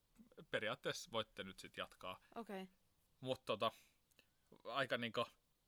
periaatteessa 0.50 1.10
voitte 1.12 1.44
nyt 1.44 1.58
sitten 1.58 1.82
jatkaa. 1.82 2.20
Okei. 2.34 2.62
Okay. 2.62 2.74
Mutta 3.20 3.46
tota, 3.46 3.72
aika 4.64 4.98
niinku, 4.98 5.24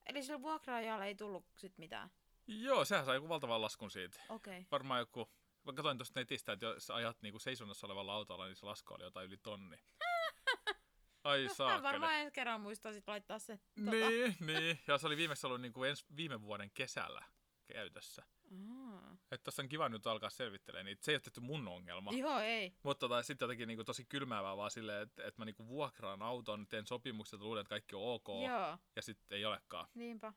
Eli 0.07 0.23
sillä 0.23 0.43
vuokraajalla 0.43 1.05
ei 1.05 1.15
tullut 1.15 1.47
sit 1.57 1.79
mitään. 1.79 2.11
joo, 2.47 2.85
sehän 2.85 3.05
sai 3.05 3.17
joku 3.17 3.29
valtavan 3.29 3.63
laskun 3.63 3.91
siitä. 3.91 4.21
Okei. 4.29 4.59
Okay. 4.59 4.67
Varmaan 4.71 5.01
joku, 5.01 5.31
mä 5.65 5.73
katsoin 5.73 5.99
tuosta 5.99 6.21
netistä, 6.21 6.53
että 6.53 6.67
jos 6.67 6.91
ajat 6.91 7.23
niinku 7.23 7.39
seisonnassa 7.39 7.87
olevalla 7.87 8.15
autolla, 8.15 8.47
niin 8.47 8.57
se 8.57 8.67
lasku 8.67 8.95
oli 8.95 9.05
jotain 9.05 9.27
yli 9.27 9.37
tonni. 9.37 9.77
Ai 11.25 11.45
No, 11.45 11.55
saakeli. 11.55 11.83
varmaan 11.83 12.15
ensi 12.15 12.33
kerran 12.33 12.61
muistaa 12.61 12.93
sit 12.93 13.09
laittaa 13.09 13.39
se. 13.39 13.57
Tota. 13.57 13.91
Niin, 13.91 14.37
niin. 14.41 14.79
Ja 14.87 14.99
se 14.99 15.07
oli 15.07 15.17
viimeksi 15.17 15.47
ollut 15.47 15.61
niinku 15.61 15.85
ens, 15.85 16.05
viime 16.17 16.43
vuoden 16.43 16.71
kesällä 16.75 17.25
käytössä. 17.67 18.25
Aa. 18.51 19.17
Että 19.31 19.45
tossa 19.45 19.63
on 19.63 19.69
kiva 19.69 19.89
nyt 19.89 20.07
alkaa 20.07 20.31
selvittelemään 20.31 20.87
niitä. 20.87 21.05
Se 21.05 21.13
ei 21.13 21.15
ole 21.15 21.21
tehty 21.21 21.41
mun 21.41 21.69
ongelma. 21.69 22.13
Joo, 22.13 22.39
ei. 22.39 22.73
Mutta 22.83 23.09
tota, 23.09 23.23
sitten 23.23 23.47
jotenkin 23.47 23.69
niinku 23.69 23.85
tosi 23.85 24.05
kylmäävää 24.05 24.57
vaan 24.57 24.71
silleen, 24.71 25.03
että, 25.03 25.23
että 25.27 25.41
mä 25.41 25.45
niinku 25.45 25.67
vuokraan 25.69 26.23
auton, 26.23 26.67
teen 26.67 26.87
sopimukset 26.87 27.41
luulen, 27.41 27.61
että 27.61 27.69
kaikki 27.69 27.95
on 27.97 28.03
ok. 28.15 28.29
Joo, 28.47 28.79
Ja 28.97 29.03
sitten 29.03 29.39
ei 29.39 29.45
olekaan. 29.45 29.87
niinpä. 29.95 30.33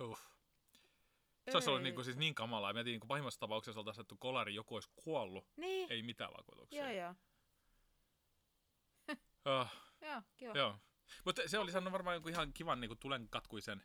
Uff. 0.00 0.22
Se 1.50 1.56
olisi 1.56 1.70
ollut 1.70 1.82
niinku 1.82 2.04
siis 2.04 2.16
niin 2.16 2.34
kamalaa. 2.34 2.72
Mietin 2.72 2.90
niinku 2.90 3.06
pahimmassa 3.06 3.40
tapauksessa 3.40 3.80
oltaisiin 3.80 4.04
saatu 4.04 4.16
kolari, 4.16 4.54
joku 4.54 4.74
olisi 4.74 4.90
kuollut. 4.96 5.48
Niin, 5.56 5.92
Ei 5.92 6.02
mitään 6.02 6.30
vakuutuksia. 6.38 6.92
joo 6.92 7.02
joo. 7.04 7.14
Oh, 9.44 9.68
Joo, 10.10 10.22
kiva. 10.36 10.52
joo. 10.56 10.78
Mutta 11.24 11.42
se 11.46 11.58
oli 11.58 11.72
sanonut 11.72 11.92
varmaan 11.92 12.16
joku 12.16 12.28
ihan 12.28 12.52
kivan 12.52 12.80
niinku 12.80 12.96
tulenkatkuisen 12.96 13.82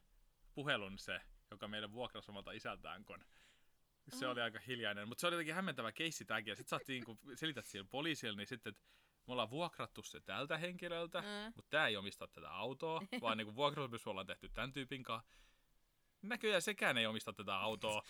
puhelun 0.53 0.99
se, 0.99 1.21
joka 1.51 1.67
meidän 1.67 1.91
vuokrasi 1.93 2.31
omalta 2.31 2.51
isältään, 2.51 3.05
kun 3.05 3.25
se 4.07 4.27
oli 4.27 4.41
aika 4.41 4.59
hiljainen. 4.67 5.07
Mutta 5.07 5.21
se 5.21 5.27
oli 5.27 5.35
jotenkin 5.35 5.55
hämmentävä 5.55 5.91
keissi 5.91 6.25
tämäkin. 6.25 6.51
Ja 6.51 6.55
sitten 6.55 6.69
saatiin 6.69 7.03
niinku, 7.07 7.19
selität 7.35 7.65
sille 7.65 7.87
poliisille, 7.91 8.37
niin 8.37 8.47
sitten, 8.47 8.71
että 8.71 8.83
me 9.27 9.31
ollaan 9.33 9.49
vuokrattu 9.49 10.03
se 10.03 10.19
tältä 10.19 10.57
henkilöltä, 10.57 11.21
Mm. 11.21 11.53
mutta 11.55 11.69
tämä 11.69 11.87
ei 11.87 11.97
omista 11.97 12.27
tätä 12.27 12.49
autoa, 12.51 13.01
vaan 13.21 13.37
niinku 13.37 13.55
vuokrasopimus 13.55 14.07
ollaan 14.07 14.27
tehty 14.27 14.49
tämän 14.49 14.73
tyypin 14.73 15.03
kanssa. 15.03 15.41
Näköjään 16.21 16.61
sekään 16.61 16.97
ei 16.97 17.05
omista 17.05 17.33
tätä 17.33 17.55
autoa, 17.55 18.01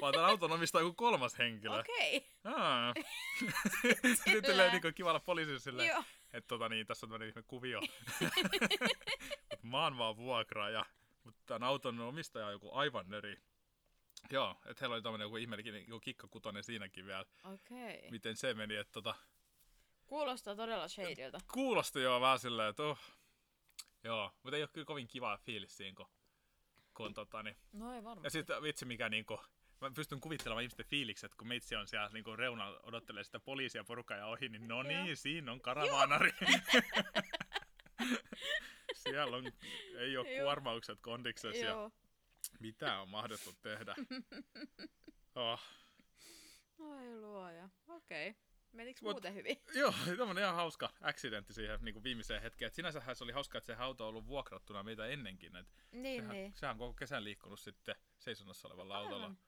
vaan 0.00 0.12
tämän 0.14 0.28
auton 0.28 0.52
omistaa 0.52 0.80
joku 0.80 0.94
kolmas 0.94 1.38
henkilö. 1.38 1.78
Okei. 1.80 2.26
Aa. 2.44 2.94
Sitten 4.24 4.44
tulee 4.44 4.70
niinku 4.70 4.88
kivalla 4.94 5.20
poliisille 5.20 5.58
silleen, 5.58 5.88
Joo. 5.88 6.04
että 6.32 6.48
tota 6.48 6.68
niin, 6.68 6.86
tässä 6.86 7.06
on 7.06 7.10
tämmöinen 7.10 7.28
ihme 7.28 7.42
kuvio. 7.42 7.80
Mut 9.50 9.62
mä 9.62 9.84
oon 9.84 9.98
vaan 9.98 10.16
vuokraaja, 10.16 10.84
mutta 11.24 11.40
tämän 11.46 11.68
auton 11.68 12.00
omistaja 12.00 12.46
on 12.46 12.52
joku 12.52 12.74
aivan 12.74 13.04
nöri. 13.08 13.36
Joo, 14.30 14.56
että 14.66 14.80
heillä 14.80 14.94
oli 14.94 15.02
tämmöinen 15.02 15.24
joku 15.26 15.36
ihmeellinen 15.36 15.84
joku 15.88 16.00
kikkakutonen 16.00 16.64
siinäkin 16.64 17.06
vielä, 17.06 17.24
Okei. 17.44 18.10
miten 18.10 18.36
se 18.36 18.54
meni, 18.54 18.76
että 18.76 18.92
tota, 18.92 19.14
Kuulostaa 20.06 20.56
todella 20.56 20.88
shadilta. 20.88 21.38
kuulosti 21.52 22.02
jo 22.02 22.20
vähän 22.20 22.38
silleen, 22.38 22.70
että 22.70 22.82
oh. 22.82 22.98
Joo, 24.04 24.32
mutta 24.42 24.56
ei 24.56 24.62
ole 24.62 24.68
kyllä 24.72 24.84
kovin 24.84 25.08
kiva 25.08 25.38
fiilis 25.38 25.76
siinä, 25.76 25.94
kun, 25.96 26.06
kun 26.94 27.14
tota, 27.14 27.42
niin. 27.42 27.56
No 27.72 27.92
ei 27.92 27.96
Ja 27.98 28.04
varmasti. 28.04 28.30
sitten 28.30 28.62
vitsi 28.62 28.84
mikä 28.84 29.08
niinku, 29.08 29.40
mä 29.80 29.90
pystyn 29.90 30.20
kuvittelemaan 30.20 30.62
ihmisten 30.62 30.86
fiilikset, 30.86 31.34
kun 31.34 31.48
meitsi 31.48 31.76
on 31.76 31.88
siellä 31.88 32.08
niinku 32.08 32.36
reunalla 32.36 32.80
odottelee 32.82 33.24
sitä 33.24 33.40
poliisia 33.40 33.84
porukkaa 33.84 34.16
ja 34.16 34.26
ohi, 34.26 34.48
niin 34.48 34.68
no 34.68 34.74
Joo. 34.74 34.82
niin, 34.82 35.16
siinä 35.16 35.52
on 35.52 35.60
karavaanari. 35.60 36.30
siellä 39.02 39.36
on, 39.36 39.52
ei 39.98 40.16
ole 40.16 40.32
Joo. 40.34 40.44
kuormaukset 40.44 40.98
kondiksessa 41.00 41.64
ja 41.64 41.70
Joo. 41.70 41.90
Mitä 42.60 43.00
on 43.00 43.08
mahdollista 43.08 43.52
tehdä. 43.62 43.94
Oh. 45.34 45.60
Oi 46.78 47.20
luoja. 47.20 47.68
Okei. 47.88 48.34
Menikö 48.72 49.00
Mut- 49.00 49.12
muuten 49.12 49.34
hyvin? 49.34 49.56
Joo, 49.74 49.94
tämmönen 50.18 50.42
ihan 50.44 50.54
hauska 50.54 50.90
accidentti 51.00 51.52
siihen 51.52 51.78
niin 51.82 51.92
kuin 51.92 52.02
viimeiseen 52.02 52.42
hetkeen. 52.42 52.66
Et 52.66 52.74
sinänsähän 52.74 53.16
se 53.16 53.24
oli 53.24 53.32
hauska, 53.32 53.58
että 53.58 53.66
se 53.66 53.74
auto 53.82 54.04
on 54.04 54.08
ollut 54.08 54.26
vuokrattuna 54.26 54.82
meitä 54.82 55.06
ennenkin. 55.06 55.56
Et 55.56 55.66
Niin, 55.92 56.22
sehän, 56.22 56.36
niin. 56.36 56.52
sehän 56.56 56.74
on 56.74 56.78
koko 56.78 56.94
kesän 56.94 57.24
liikkunut 57.24 57.60
sitten 57.60 57.94
seisonnassa 58.18 58.68
olevalla 58.68 58.96
autolla. 58.98 59.24
Aivan. 59.24 59.38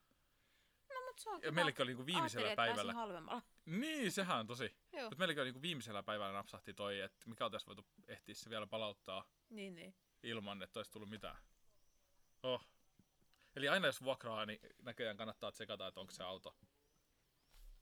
No 0.88 1.00
mut 1.06 1.18
se 1.18 1.30
on 1.30 1.40
Ja 1.42 1.52
meilläkin 1.52 1.82
oli 1.82 1.90
niin 1.90 1.96
kuin 1.96 2.06
viimeisellä 2.06 2.56
päivällä. 2.56 2.92
halvemmalla. 2.92 3.42
Niin, 3.66 4.12
sehän 4.12 4.38
on 4.38 4.46
tosi. 4.46 4.74
Mutta 5.02 5.16
meilläkin 5.18 5.42
oli 5.42 5.52
niin 5.52 5.62
viimeisellä 5.62 6.02
päivällä 6.02 6.32
napsahti 6.32 6.74
toi, 6.74 7.00
että 7.00 7.28
mikä 7.28 7.44
oltaisiin 7.44 7.66
voitu 7.68 7.86
ehtiä 8.08 8.34
se 8.34 8.50
vielä 8.50 8.66
palauttaa 8.66 9.24
Niin, 9.50 9.74
niin. 9.74 9.94
ilman, 10.22 10.62
että 10.62 10.78
olisi 10.78 10.90
tullut 10.90 11.10
mitään. 11.10 11.36
Oh. 12.42 12.64
Eli 13.56 13.68
aina 13.68 13.86
jos 13.86 14.02
vuokraa, 14.02 14.46
niin 14.46 14.60
näköjään 14.82 15.16
kannattaa 15.16 15.52
tsekata, 15.52 15.86
että 15.86 16.00
onko 16.00 16.12
se 16.12 16.22
auto, 16.24 16.56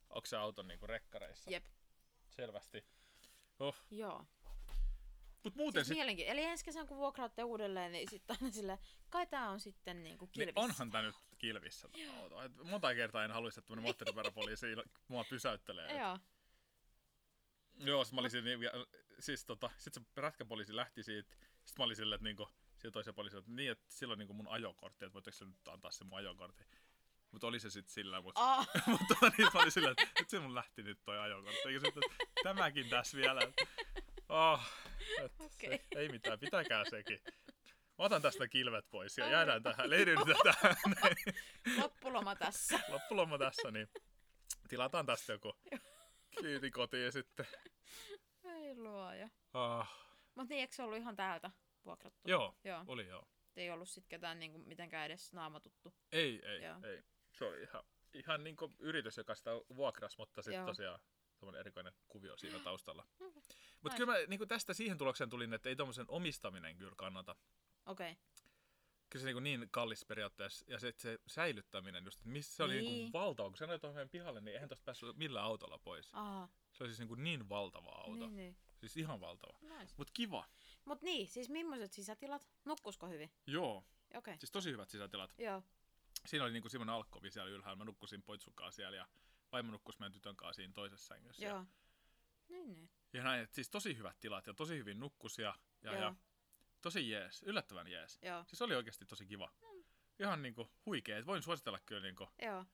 onko 0.09 0.25
se 0.25 0.37
auto 0.37 0.63
niinku 0.63 0.87
rekkareissa. 0.87 1.51
Jep. 1.51 1.65
Selvästi. 2.29 2.85
Oh. 3.59 3.75
Joo. 3.91 4.25
Mut 5.43 5.55
muuten 5.55 5.85
Siis 5.85 5.99
sit, 5.99 6.19
Eli 6.27 6.43
ensi 6.43 6.65
kesän 6.65 6.87
kun 6.87 6.97
vuokraatte 6.97 7.43
uudelleen, 7.43 7.91
niin 7.91 8.09
sitten 8.09 8.37
aina 8.41 8.51
silleen, 8.53 8.77
kai 9.09 9.27
tää 9.27 9.49
on 9.49 9.59
sitten 9.59 10.03
niinku 10.03 10.25
niin 10.25 10.31
kilvissä. 10.31 10.59
onhan 10.61 10.91
tää 10.91 11.01
nyt 11.01 11.15
kilvissä 11.37 11.89
auto. 12.21 12.41
Et 12.41 12.51
monta 12.63 12.95
kertaa 12.95 13.25
en 13.25 13.31
haluaisi, 13.31 13.59
että 13.59 13.67
tämmönen 13.67 13.83
moottoripyöräpoliisi 13.83 14.67
mua 15.07 15.23
pysäyttelee. 15.29 15.91
Et- 15.91 15.97
Joo. 15.99 16.19
Joo, 17.75 18.05
sit 18.05 18.13
mä 18.13 18.21
olisin 18.21 18.43
niin, 18.43 18.59
siis 19.19 19.45
tota, 19.45 19.69
sit 19.77 19.93
se 19.93 20.01
prätkäpoliisi 20.15 20.75
lähti 20.75 21.03
siitä, 21.03 21.35
sit 21.65 21.77
mä 21.77 21.83
olin 21.83 21.95
silleen, 21.95 22.15
että 22.17 22.23
niinku, 22.23 22.49
siellä 22.79 22.93
toisen 22.93 23.13
poliisin, 23.13 23.39
että 23.39 23.51
niin, 23.51 23.71
että 23.71 23.85
silloin 23.89 24.17
niinku 24.17 24.33
mun 24.33 24.47
ajokortti, 24.47 25.05
että 25.05 25.13
voitteko 25.13 25.37
se 25.37 25.45
nyt 25.45 25.67
antaa 25.67 25.91
se 25.91 26.03
mun 26.03 26.17
ajokortti. 26.17 26.63
Mutta 27.31 27.47
oli 27.47 27.59
se 27.59 27.69
sitten 27.69 27.93
sillä, 27.93 28.21
mutta 28.21 28.41
Ah, 28.53 28.67
mutta 28.99 29.15
niin 29.37 29.47
mä 29.53 29.59
olin 29.59 29.71
silleen, 29.71 29.95
että 29.99 30.19
nyt 30.19 30.29
se 30.29 30.39
mun 30.39 30.55
lähti 30.55 30.83
nyt 30.83 30.99
toi 31.05 31.19
ajokortti. 31.19 31.67
Eikä 31.67 31.79
sitten, 31.79 32.03
että 32.03 32.25
tämäkin 32.43 32.89
tässä 32.89 33.17
vielä. 33.17 33.41
Oh, 34.29 34.61
Okei. 35.39 35.69
se, 35.77 35.85
ei 35.95 36.09
mitään, 36.09 36.39
pitäkää 36.39 36.85
sekin. 36.89 37.19
Mä 37.97 38.05
otan 38.05 38.21
tästä 38.21 38.47
kilvet 38.47 38.85
pois 38.89 39.17
ja 39.17 39.29
jäädään 39.29 39.63
tähän, 39.63 39.89
leirytetään 39.89 40.55
tähän. 40.61 40.75
loppuloma 41.77 42.35
tässä. 42.35 42.79
Loppuloma 42.87 43.37
tässä, 43.37 43.71
niin 43.71 43.89
tilataan 44.67 45.05
tästä 45.05 45.31
joku 45.33 45.53
kyyti 46.41 46.71
kotiin 46.71 47.11
sitten. 47.11 47.47
Ei 48.43 48.75
luoja. 48.75 49.29
Oh, 49.53 49.87
Mut 50.35 50.49
niin, 50.49 50.59
eikö 50.61 50.75
se 50.75 50.83
ollut 50.83 50.97
ihan 50.97 51.15
täältä 51.15 51.51
vuokrattu? 51.85 52.29
joo, 52.29 52.55
Joo. 52.63 52.83
oli 52.87 53.07
joo. 53.07 53.27
Ei 53.55 53.71
ollut 53.71 53.89
sit 53.89 54.07
ketään 54.07 54.39
niinku 54.39 54.57
mitenkään 54.57 55.05
edes 55.05 55.33
naamatuttu. 55.33 55.93
Ei, 56.11 56.45
ei, 56.45 56.63
Joo. 56.63 56.75
ei. 56.83 57.03
Se 57.31 57.45
oli 57.45 57.61
ihan, 57.61 57.83
ihan 58.13 58.43
niin 58.43 58.55
kuin 58.55 58.75
yritys, 58.79 59.17
joka 59.17 59.35
sitä 59.35 59.51
vuokras, 59.75 60.17
mutta 60.17 60.41
sitten 60.41 60.65
tosiaan 60.65 60.99
semmoinen 61.35 61.59
erikoinen 61.59 61.93
kuvio 62.07 62.37
siinä 62.37 62.59
taustalla. 62.69 63.07
Mutta 63.81 63.97
kyllä 63.97 64.13
mä 64.13 64.17
niin 64.27 64.37
kuin 64.37 64.47
tästä 64.47 64.73
siihen 64.73 64.97
tulokseen 64.97 65.29
tulin, 65.29 65.53
että 65.53 65.69
ei 65.69 65.75
tuommoisen 65.75 66.05
omistaminen 66.07 66.77
kyllä 66.77 66.95
kannata. 66.97 67.35
Okei. 67.85 68.11
Okay. 68.11 68.23
Kyllä 69.09 69.23
se 69.23 69.33
niin, 69.33 69.59
niin 69.59 69.69
kallis 69.71 70.05
periaatteessa. 70.05 70.65
Ja 70.67 70.79
se, 70.79 70.93
se 70.97 71.19
säilyttäminen 71.27 72.05
just, 72.05 72.17
että 72.17 72.29
missä 72.29 72.55
se 72.55 72.63
oli 72.63 72.73
niin. 72.73 72.85
Niin. 72.85 72.93
Niin 72.93 73.13
valtava. 73.13 73.49
Kun 73.49 73.57
se 73.57 73.65
ajoi 73.65 73.79
tuohon 73.79 74.09
pihalle, 74.09 74.41
niin 74.41 74.53
eihän 74.53 74.69
tosta 74.69 74.85
päässyt 74.85 75.17
millään 75.17 75.45
autolla 75.45 75.77
pois. 75.77 76.09
Aha. 76.13 76.49
Se 76.71 76.83
oli 76.83 76.89
siis 76.89 76.99
niin, 76.99 77.07
kuin 77.07 77.23
niin 77.23 77.49
valtava 77.49 77.89
auto. 77.89 78.27
Niin, 78.27 78.35
niin. 78.35 78.57
Siis 78.79 78.97
ihan 78.97 79.19
valtava. 79.19 79.59
Nice. 79.61 79.93
Mutta 79.97 80.11
kiva. 80.13 80.45
Mut 80.89 81.01
niin, 81.01 81.27
siis 81.27 81.49
millaiset 81.49 81.93
sisätilat? 81.93 82.47
Nukkusko 82.65 83.07
hyvin? 83.07 83.31
Joo. 83.47 83.77
Okei. 83.77 84.17
Okay. 84.17 84.37
Siis 84.39 84.51
tosi 84.51 84.71
hyvät 84.71 84.89
sisätilat. 84.89 85.35
Joo. 85.37 85.63
Siinä 86.25 86.43
oli 86.45 86.53
niinku 86.53 86.69
semmoinen 86.69 86.95
alkkovi 86.95 87.31
siellä 87.31 87.51
ylhäällä. 87.51 87.75
Mä 87.75 87.85
nukkusin 87.85 88.23
poitsukaan 88.23 88.73
siellä 88.73 88.97
ja 88.97 89.07
vaimo 89.51 89.71
nukkus 89.71 89.99
meidän 89.99 90.13
tytön 90.13 90.35
kanssa 90.35 90.53
siinä 90.53 90.73
toisessa 90.73 91.07
sängyssä. 91.07 91.45
Ja, 91.45 91.49
Joo. 91.49 91.65
Niin, 92.49 92.73
niin. 92.73 92.89
ja 93.13 93.23
näin, 93.23 93.43
et 93.43 93.53
siis 93.53 93.69
tosi 93.69 93.97
hyvät 93.97 94.19
tilat 94.19 94.47
ja 94.47 94.53
tosi 94.53 94.77
hyvin 94.77 94.99
nukkus 94.99 95.37
ja, 95.37 95.55
ja, 95.81 95.91
Joo. 95.91 96.01
ja 96.01 96.15
tosi 96.81 97.09
jees, 97.09 97.43
yllättävän 97.43 97.87
jees. 97.87 98.19
Joo. 98.21 98.43
Siis 98.47 98.61
oli 98.61 98.75
oikeasti 98.75 99.05
tosi 99.05 99.25
kiva. 99.25 99.51
Ihan 100.19 100.41
niinku 100.41 100.71
huikea, 100.85 101.17
et 101.17 101.25
voin 101.25 101.43
suositella 101.43 101.79
kyllä 101.85 102.01
niinku. 102.01 102.27
Joo. 102.41 102.65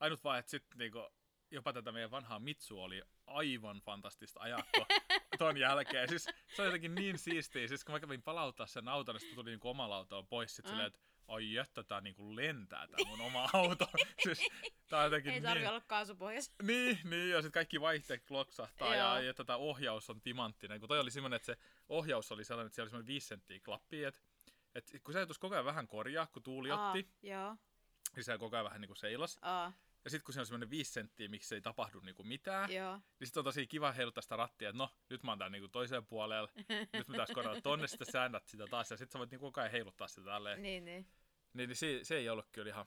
Ainut 0.00 0.24
vaan, 0.24 0.38
että 0.38 0.50
sitten 0.50 0.78
niinku, 0.78 1.08
jopa 1.50 1.72
tätä 1.72 1.92
meidän 1.92 2.10
vanhaa 2.10 2.38
Mitsu 2.38 2.82
oli 2.82 3.02
aivan 3.26 3.80
fantastista 3.80 4.40
ajakko 4.40 4.86
ton 5.38 5.56
jälkeen. 5.56 6.08
Siis 6.08 6.24
se 6.56 6.62
oli 6.62 6.68
jotenkin 6.68 6.94
niin 6.94 7.18
siistiä. 7.18 7.68
Siis 7.68 7.84
kun 7.84 7.92
mä 7.94 8.00
kävin 8.00 8.22
palauttaa 8.22 8.66
sen 8.66 8.88
auton, 8.88 9.16
niin 9.16 9.34
tuli 9.34 9.50
niinku 9.50 9.68
omalla 9.68 9.96
autolla 9.96 10.26
pois. 10.30 10.56
Sitten 10.56 10.70
Mm. 10.70 10.74
silleen, 10.74 10.86
että 10.86 11.00
ai 11.28 11.52
jättä, 11.52 11.82
tää 11.82 12.00
niinku 12.00 12.36
lentää 12.36 12.86
tää 12.86 13.06
mun 13.06 13.20
oma 13.20 13.50
auto. 13.52 13.86
siis 14.24 14.48
tää 14.88 14.98
on 14.98 15.04
jotenkin 15.04 15.32
Ei 15.32 15.40
niin... 15.40 15.48
tarvi 15.48 15.66
olla 15.66 15.80
kaasupohjassa. 15.80 16.52
Niin, 16.62 16.98
niin, 17.04 17.30
ja 17.30 17.36
sitten 17.36 17.52
kaikki 17.52 17.80
vaihteet 17.80 18.30
loksahtaa 18.30 18.94
ja, 18.94 19.20
ja 19.20 19.34
tätä 19.34 19.56
ohjaus 19.56 20.10
on 20.10 20.20
timanttinen. 20.20 20.80
Kun 20.80 20.88
toi 20.88 21.00
oli 21.00 21.10
semmoinen, 21.10 21.36
että 21.36 21.46
se 21.46 21.56
ohjaus 21.88 22.32
oli 22.32 22.44
sellainen, 22.44 22.66
että 22.66 22.74
siellä 22.74 22.84
oli 22.86 22.90
semmoinen 22.90 23.06
5 23.06 23.26
senttiä 23.26 23.60
klappi, 23.64 24.04
että 24.04 24.20
et 24.74 24.90
kun 25.04 25.14
se 25.14 25.26
koko 25.40 25.54
ajan 25.54 25.64
vähän 25.64 25.88
korjaa, 25.88 26.26
kun 26.26 26.42
tuuli 26.42 26.70
otti, 26.72 26.98
Aa, 26.98 27.18
joo. 27.22 27.56
niin 28.16 28.24
se 28.24 28.38
koko 28.38 28.56
ajan 28.56 28.64
vähän 28.64 28.80
niin 28.80 28.88
kuin 28.88 28.96
seilas. 28.96 29.38
Aa, 29.42 29.72
Ja 30.04 30.10
sitten 30.10 30.24
kun 30.24 30.34
se 30.34 30.40
on 30.40 30.46
semmoinen 30.46 30.70
5 30.70 30.92
senttiä, 30.92 31.28
miksi 31.28 31.54
ei 31.54 31.60
tapahdu 31.60 32.00
niinku 32.00 32.24
mitään, 32.24 32.72
joo. 32.72 32.96
niin 32.96 33.26
sitten 33.26 33.40
on 33.40 33.44
tosi 33.44 33.66
kiva 33.66 33.92
heiluttaa 33.92 34.22
sitä 34.22 34.36
rattia, 34.36 34.68
että 34.68 34.78
no, 34.78 34.90
nyt 35.10 35.22
mä 35.22 35.30
oon 35.30 35.38
täällä 35.38 35.52
niinku 35.52 35.68
toiseen 35.68 36.06
puolelle, 36.06 36.48
nyt 36.92 37.08
mä 37.08 37.16
taas 37.16 37.30
korjata 37.34 37.60
tonne, 37.60 37.86
sitten 37.86 38.12
säännät 38.12 38.46
sitä 38.46 38.66
taas, 38.70 38.90
ja 38.90 38.96
sitten 38.96 39.12
sä 39.12 39.18
voit 39.18 39.30
niinku 39.30 39.46
koko 39.46 39.60
ajan 39.60 39.72
heiluttaa 39.72 40.08
sitä 40.08 40.24
tälleen. 40.24 40.62
niin, 40.62 40.84
niin. 40.84 41.06
Niin, 41.52 41.68
niin 41.68 41.76
se, 41.76 42.00
se, 42.02 42.16
ei 42.16 42.28
ollut 42.28 42.48
kyllä 42.52 42.68
ihan, 42.68 42.86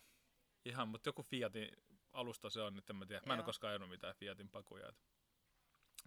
ihan 0.65 0.87
mutta 0.87 1.09
joku 1.09 1.23
Fiatin 1.23 1.69
alusta 2.13 2.49
se 2.49 2.61
on, 2.61 2.75
nyt 2.75 2.89
en 2.89 2.95
mä 2.95 3.05
tiedä. 3.05 3.21
Mä 3.25 3.33
en 3.33 3.37
Joo. 3.37 3.41
ole 3.41 3.45
koskaan 3.45 3.69
ajanut 3.69 3.89
mitään 3.89 4.15
Fiatin 4.15 4.49
pakuja. 4.49 4.89
Et 4.89 5.05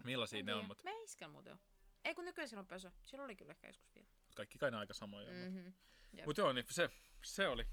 millaisia 0.03 0.39
En 0.39 0.45
ne 0.45 0.53
on, 0.53 0.59
tiedä. 0.59 0.67
mutta 0.67 0.83
Mä 0.83 0.91
isken 1.03 1.31
muuten 1.31 1.51
jo. 1.51 1.57
Ei 2.03 2.15
kun 2.15 2.25
nykyään 2.25 2.49
silloin 2.49 2.67
pösö. 2.67 2.91
Silloin 3.05 3.25
oli 3.25 3.35
kyllä 3.35 3.51
ehkä 3.51 3.67
joskus 3.67 3.95
vielä. 3.95 4.07
kaikki 4.35 4.57
kai 4.57 4.71
ne 4.71 4.77
aika 4.77 4.93
samoja. 4.93 5.31
Mm. 5.31 5.37
Mm-hmm. 5.37 5.73
Mutta 6.25 6.41
joo, 6.41 6.53
niin 6.53 6.65
se, 6.69 6.89
se 7.23 7.47
oli. 7.47 7.67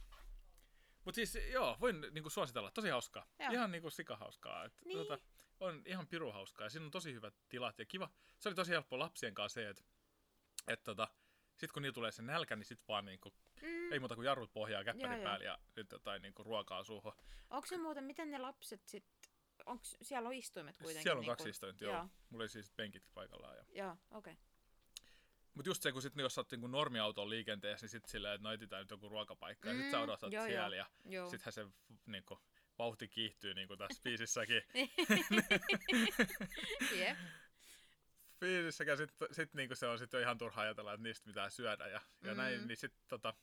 Mutta 1.04 1.16
siis 1.16 1.38
joo, 1.52 1.76
voin 1.80 2.06
niinku 2.10 2.30
suositella. 2.30 2.70
Tosi 2.70 2.88
hauskaa. 2.88 3.26
Joo. 3.38 3.52
Ihan 3.52 3.70
niinku 3.72 3.90
sikahauskaa. 3.90 4.64
Et, 4.64 4.72
Niin. 4.84 4.98
tota, 4.98 5.18
on 5.60 5.82
ihan 5.86 6.06
piru 6.08 6.32
hauskaa. 6.32 6.66
Ja 6.66 6.70
siinä 6.70 6.84
on 6.84 6.90
tosi 6.90 7.12
hyvät 7.14 7.34
tilat 7.48 7.78
ja 7.78 7.84
kiva. 7.86 8.10
Se 8.38 8.48
oli 8.48 8.56
tosi 8.56 8.72
helppo 8.72 8.98
lapsien 8.98 9.34
kanssa 9.34 9.54
se, 9.60 9.68
että 9.68 9.82
et, 10.68 10.82
tota, 10.82 11.08
sit 11.56 11.72
kun 11.72 11.82
niillä 11.82 11.94
tulee 11.94 12.12
se 12.12 12.22
nälkä, 12.22 12.56
niin 12.56 12.64
sit 12.66 12.88
vaan 12.88 13.04
niinku, 13.04 13.34
Mm. 13.62 13.92
ei 13.92 13.98
muuta 13.98 14.14
kuin 14.14 14.24
jarrut 14.26 14.52
pohjaa 14.52 14.84
käppärin 14.84 15.16
Joo, 15.16 15.24
päälle 15.24 15.44
ja 15.44 15.58
nyt 15.76 15.92
jotain 15.92 16.22
niinku 16.22 16.42
ruokaa 16.44 16.84
suuhun. 16.84 17.12
Onko 17.50 17.66
se 17.66 17.78
muuten, 17.78 18.04
miten 18.04 18.30
ne 18.30 18.38
lapset 18.38 18.86
sit... 18.86 19.04
Onks, 19.66 19.96
siellä 20.02 20.26
on 20.28 20.34
istuimet 20.34 20.76
kuitenkin? 20.76 21.02
Siellä 21.02 21.18
on 21.18 21.22
niin 21.22 21.30
kaksi 21.30 21.48
istuinta, 21.48 21.84
joo. 21.84 21.94
Joo, 21.94 22.08
Mulla 22.30 22.42
oli 22.42 22.48
siis 22.48 22.70
penkitkin 22.70 23.12
paikallaan. 23.14 23.56
Ja... 23.56 23.64
joo 23.68 23.96
okei. 24.10 24.32
Okay. 24.32 24.44
Mutta 25.54 25.70
just 25.70 25.82
se, 25.82 25.92
kun 25.92 26.02
sit, 26.02 26.12
jos 26.16 26.34
sä 26.34 26.40
oot 26.40 26.50
niinku 26.50 26.66
normiauton 26.66 27.30
liikenteessä, 27.30 27.84
niin 27.84 27.90
sit 27.90 28.04
silleen, 28.04 28.34
että 28.34 28.48
no 28.48 28.52
etsitään 28.52 28.80
nyt 28.82 28.90
joku 28.90 29.08
ruokapaikka. 29.08 29.68
Ja 29.68 29.74
sit 29.74 29.90
sä 29.90 29.96
Mm, 29.96 30.02
odotat 30.02 30.32
joo, 30.32 30.42
joo. 30.44 30.48
siellä 30.50 30.76
ja 30.76 30.86
Joo. 31.04 31.30
sittenhän 31.30 31.52
se 31.52 31.66
niinku, 32.06 32.38
vauhti 32.78 33.08
kiihtyy 33.08 33.54
niinku 33.54 33.76
tässä 33.76 34.00
biisissäkin. 34.04 34.62
Jep. 36.98 37.18
biisissäkin 38.40 38.96
sit, 38.96 39.10
sit 39.32 39.54
niinku 39.54 39.74
se 39.74 39.86
on 39.86 39.98
sit 39.98 40.12
jo 40.12 40.20
ihan 40.20 40.38
turha 40.38 40.62
ajatella, 40.62 40.92
että 40.92 41.02
niistä 41.02 41.26
mitään 41.26 41.50
syödä 41.50 41.86
ja, 41.86 42.00
ja 42.22 42.30
Mm. 42.32 42.36
näin, 42.36 42.66
niin 42.68 42.76
sit 42.76 42.92
tota, 43.08 43.34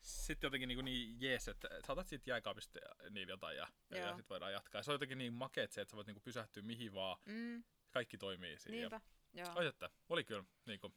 sit 0.00 0.42
jotenkin 0.42 0.68
niinku 0.68 0.82
niin 0.82 1.20
jees, 1.20 1.48
että 1.48 1.68
sä 1.86 1.92
otat 1.92 2.08
siitä 2.08 2.30
jääkaapista 2.30 2.78
ja 2.78 3.10
niin 3.10 3.28
jotain 3.28 3.56
ja, 3.56 3.68
ja, 3.90 3.96
ja 3.98 4.06
Joo. 4.06 4.16
sit 4.16 4.30
voidaan 4.30 4.52
jatkaa. 4.52 4.78
Ja 4.78 4.82
se 4.82 4.90
on 4.90 4.94
jotenkin 4.94 5.18
niin 5.18 5.32
makeet 5.32 5.72
se, 5.72 5.80
että 5.80 5.90
sä 5.90 5.96
voit 5.96 6.06
niinku 6.06 6.20
pysähtyä 6.20 6.62
mihin 6.62 6.94
vaan, 6.94 7.18
Mm, 7.24 7.64
kaikki 7.90 8.18
toimii 8.18 8.58
siinä. 8.58 8.76
niinpä. 8.78 9.00
Joo. 9.32 9.48
Oi, 9.54 9.66
että 9.66 9.90
oli 10.08 10.24
kyllä 10.24 10.44
niinku 10.66 10.94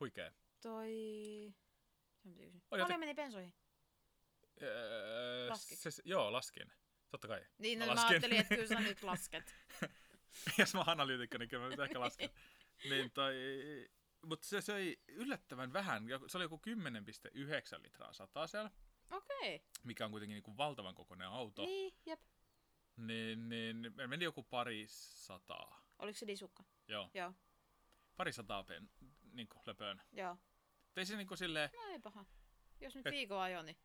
huikee. 0.00 0.32
Toi... 0.62 1.54
Paljon 2.68 3.00
meni 3.00 3.14
bensoihin? 3.14 3.54
Öö, 4.62 5.48
Laskit? 5.48 5.78
se, 5.78 5.90
joo, 6.04 6.32
laskin. 6.32 6.72
Totta 7.10 7.28
kai. 7.28 7.46
Niin, 7.58 7.78
Mä 7.78 7.86
no, 7.86 7.94
mä 7.94 8.06
ajattelin, 8.06 8.40
että 8.40 8.54
kyllä 8.54 8.68
sä 8.68 8.80
nyt 8.80 9.02
lasket. 9.02 9.54
Jos 10.58 10.74
mä 10.74 10.80
oon 10.80 10.88
analyytikko, 10.88 11.38
niin 11.38 11.48
kyllä 11.48 11.76
mä 11.76 11.84
ehkä 11.84 12.00
lasken. 12.00 12.30
niin 12.90 13.10
toi, 13.10 13.34
mutta 14.26 14.48
se 14.48 14.60
söi 14.60 14.96
yllättävän 15.08 15.72
vähän. 15.72 16.04
Se 16.26 16.38
oli 16.38 16.44
joku 16.44 16.60
10,9 17.76 17.82
litraa 17.82 18.12
satasella, 18.12 18.70
Okei. 19.10 19.54
Okay. 19.54 19.68
mikä 19.84 20.04
on 20.04 20.10
kuitenkin 20.10 20.34
niin 20.34 20.42
kuin 20.42 20.56
valtavan 20.56 20.94
kokoinen 20.94 21.28
auto. 21.28 21.64
Niin, 21.64 21.94
jep. 22.06 22.20
Niin, 22.96 23.48
niin 23.48 23.92
me 23.94 24.06
meni 24.06 24.24
joku 24.24 24.42
pari 24.42 24.84
sataa. 24.88 25.82
Oliko 25.98 26.18
se 26.18 26.26
lisukka? 26.26 26.64
Joo, 26.88 27.10
Joo, 27.14 27.32
pari 28.16 28.32
sataa 28.32 28.64
pen, 28.64 28.90
niin 29.36 29.48
kuin 29.48 29.62
löpöön. 29.66 30.02
joo. 30.12 30.36
Ei 30.96 31.06
se 31.06 31.16
niin 31.16 31.26
kuin 31.26 31.38
silleen, 31.38 31.70
No 31.76 31.82
ei 31.92 31.98
paha. 31.98 32.24
Jos 32.80 32.94
nyt 32.94 33.06
Et- 33.06 33.12
viikon 33.12 33.40
ajo, 33.40 33.62
niin 33.62 33.76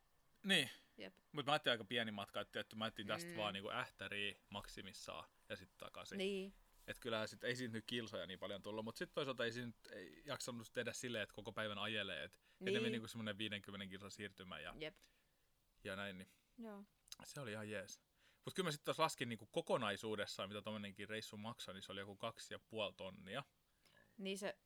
niin. 0.44 0.70
jep. 0.98 1.14
Mutta 1.32 1.50
mä 1.50 1.54
ajattelin 1.54 1.74
aika 1.74 1.84
pieni 1.86 2.12
matka, 2.12 2.42
että, 2.42 2.60
että 2.60 2.76
mä 2.76 2.84
ajattelin 2.86 3.08
tästä 3.08 3.30
Mm. 3.30 3.38
vaan 3.38 3.54
niinku 3.54 3.70
ähtäriä 3.72 4.36
maksimissaan 4.50 5.30
ja 5.50 5.56
sitten 5.56 5.78
takaisin. 5.78 6.18
Niin. 6.18 6.54
Et 6.88 7.00
kyllähän 7.00 7.28
sit, 7.28 7.44
ei 7.44 7.56
siitä 7.56 7.74
nyt 7.74 7.86
kilsoja 7.86 8.26
niin 8.28 8.40
paljon 8.40 8.62
tullut, 8.62 8.86
mutta 8.86 9.00
sitten 9.00 9.16
toisaalta 9.16 9.46
ei 9.46 9.52
siinä 9.52 9.68
nyt 9.68 9.88
ei 9.92 10.22
jaksanut 10.26 10.74
tehdä 10.74 10.94
silleen, 10.94 11.24
että 11.24 11.36
koko 11.36 11.52
päivän 11.54 11.78
ajelee. 11.78 12.24
Et 12.24 12.34
niin. 12.60 12.66
Niin. 12.66 12.82
meni 12.84 12.90
niinku 12.92 13.08
semmoinen 13.08 13.38
50 13.38 13.88
kilsan 13.90 14.12
siirtymä 14.12 14.60
ja, 14.60 14.74
Jep. 14.80 14.96
ja 15.84 15.96
näin, 15.96 16.18
niin 16.18 16.30
Joo. 16.58 16.84
se 17.24 17.40
oli 17.42 17.52
ihan 17.52 17.70
jees. 17.70 18.02
Mutta 18.46 18.56
kyllä 18.56 18.68
mä 18.68 18.72
sitten 18.72 18.86
taas 18.86 19.00
laskin 19.00 19.30
niinku 19.30 19.46
kokonaisuudessaan, 19.46 20.50
mitä 20.50 20.62
tommonenkin 20.62 21.10
reissu 21.10 21.38
maksoi, 21.38 21.74
niin 21.74 21.82
se 21.82 21.92
oli 21.92 22.00
joku 22.00 22.16
kaksi 22.16 22.54
ja 22.54 22.60
puoli 22.60 22.94
tonnia. 22.94 23.44
Niin 24.18 24.38
se 24.38 24.58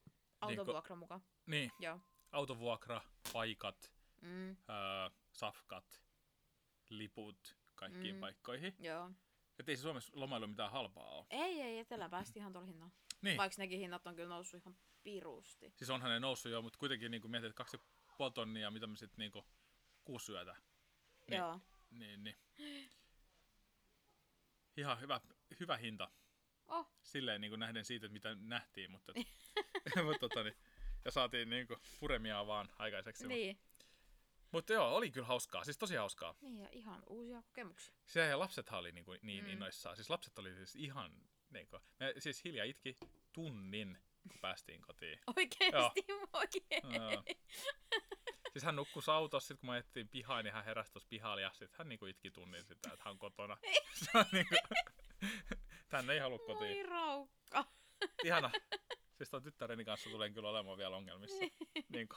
autovuokra 0.46 0.96
mukaan. 0.96 1.22
Niin, 1.46 1.72
Joo. 1.80 2.00
autovuokra, 2.32 3.02
paikat, 3.34 3.91
Mm, 4.22 4.50
öö, 4.50 5.10
safkat, 5.34 6.04
liput 6.89 7.58
kaikkiin 7.76 8.16
Mm. 8.16 8.20
paikkoihin. 8.22 8.76
joo. 8.80 9.12
Et 9.60 9.70
ei 9.70 9.76
se 9.78 9.82
Suomessa 9.82 10.12
lomailu 10.16 10.48
mitään 10.48 10.72
halpaa 10.72 11.10
ole. 11.10 11.26
Ei, 11.30 11.62
ei, 11.62 11.80
etelä 11.80 12.10
päästi 12.10 12.39
ihan 12.39 12.52
tuolla 12.54 12.68
hinnalla. 12.68 12.93
Niin. 13.22 13.38
Vaikka 13.38 13.56
nekin 13.62 13.80
hinnat 13.80 14.08
on 14.08 14.16
kyllä 14.16 14.30
noussut 14.30 14.62
ihan 14.62 14.78
pirusti. 15.04 15.74
Siis 15.76 15.89
onhan 15.89 16.12
ne 16.12 16.20
noussut 16.20 16.52
jo, 16.52 16.62
mutta 16.62 16.80
kuitenkin 16.80 17.12
niin 17.12 17.32
mietit, 17.32 17.50
että 17.50 17.58
kaksi 17.58 17.78
puoli 18.18 18.32
tonnia, 18.32 18.72
mitä 18.72 18.88
me 18.88 18.98
sitten 18.98 19.18
niin 19.18 19.43
kuusi 20.04 20.26
syötä. 20.26 20.56
Niin. 21.30 21.38
Joo. 21.38 21.60
Niin, 21.89 22.24
niin. 22.24 22.36
Ihan 24.78 25.00
hyvä, 25.00 25.22
hyvä 25.60 25.78
hinta. 25.78 26.12
Oh, 26.68 26.88
Silleen 27.03 27.41
niin 27.41 27.59
nähden 27.59 27.86
siitä, 27.86 28.05
että 28.05 28.13
mitä 28.13 28.36
nähtiin, 28.36 28.91
mutta, 28.91 29.13
mutta 30.05 30.20
tota, 30.20 30.43
niin, 30.43 30.55
ja 31.05 31.11
saatiin 31.11 31.49
niin 31.49 31.68
puremia 31.99 32.47
vaan 32.47 32.70
aikaiseksi. 32.78 33.28
niin. 33.28 33.59
Mutta 34.51 34.74
joo, 34.74 34.95
oli 34.95 35.11
kyllä 35.11 35.28
hauskaa, 35.28 35.63
siis 35.63 35.78
tosi 35.78 35.95
hauskaa. 35.95 36.36
Niin, 36.41 36.57
ja 36.59 36.70
ihan 36.72 37.03
uusia 37.09 37.41
kokemuksia. 37.41 37.95
Se 38.05 38.26
ja 38.28 38.39
lapsethan 38.39 38.80
oli 38.80 38.91
niin, 38.91 39.05
kuin, 39.05 39.20
niin 39.24 39.43
Mm. 39.43 39.49
innoissaan. 39.49 39.95
Siis 39.95 40.09
lapset 40.09 40.39
oli 40.39 40.55
siis 40.55 40.76
ihan, 40.76 41.11
niin 41.49 41.68
kuin, 41.68 41.82
me 41.99 42.13
siis 42.18 42.43
hiljaa 42.43 42.66
itki 42.66 42.95
tunnin, 43.34 43.97
kun 44.32 44.39
päästiin 44.41 44.82
kotiin. 44.82 45.20
Oikeesti. 46.34 46.95
Joo. 46.95 47.24
Siis 48.51 48.63
hän 48.63 48.76
nukkui 48.76 49.03
autossa, 49.07 49.47
sit 49.47 49.59
kun 49.59 49.68
me 49.70 49.74
ajettiin 49.74 50.09
pihaan, 50.09 50.43
niin 50.43 50.53
hän 50.53 50.66
heräsi 50.66 50.91
tuossa 50.91 51.09
pihalla 51.09 51.41
ja 51.41 51.49
sitten 51.49 51.78
hän 51.78 51.89
niinku 51.89 52.05
itki 52.05 52.32
tunnin 52.32 52.63
sitä, 52.66 52.89
että 52.93 53.03
hän 53.05 53.11
on 53.11 53.20
kotona. 53.20 53.57
Se 53.93 54.18
on 54.18 54.26
niinku, 54.32 54.55
tänne 55.98 56.14
ei 56.14 56.20
halua 56.20 56.39
kotiin. 56.39 56.78
Moi 56.78 56.84
raukka. 56.84 57.66
Ihana. 58.24 58.52
Siis 59.18 59.30
ton 59.30 59.43
tyttäreni 59.43 59.86
kanssa 59.86 60.10
tulen 60.10 60.34
kyllä 60.34 60.50
olemaan 60.50 60.78
vielä 60.78 60.96
ongelmissa. 60.96 61.46
Niinku. 61.89 62.16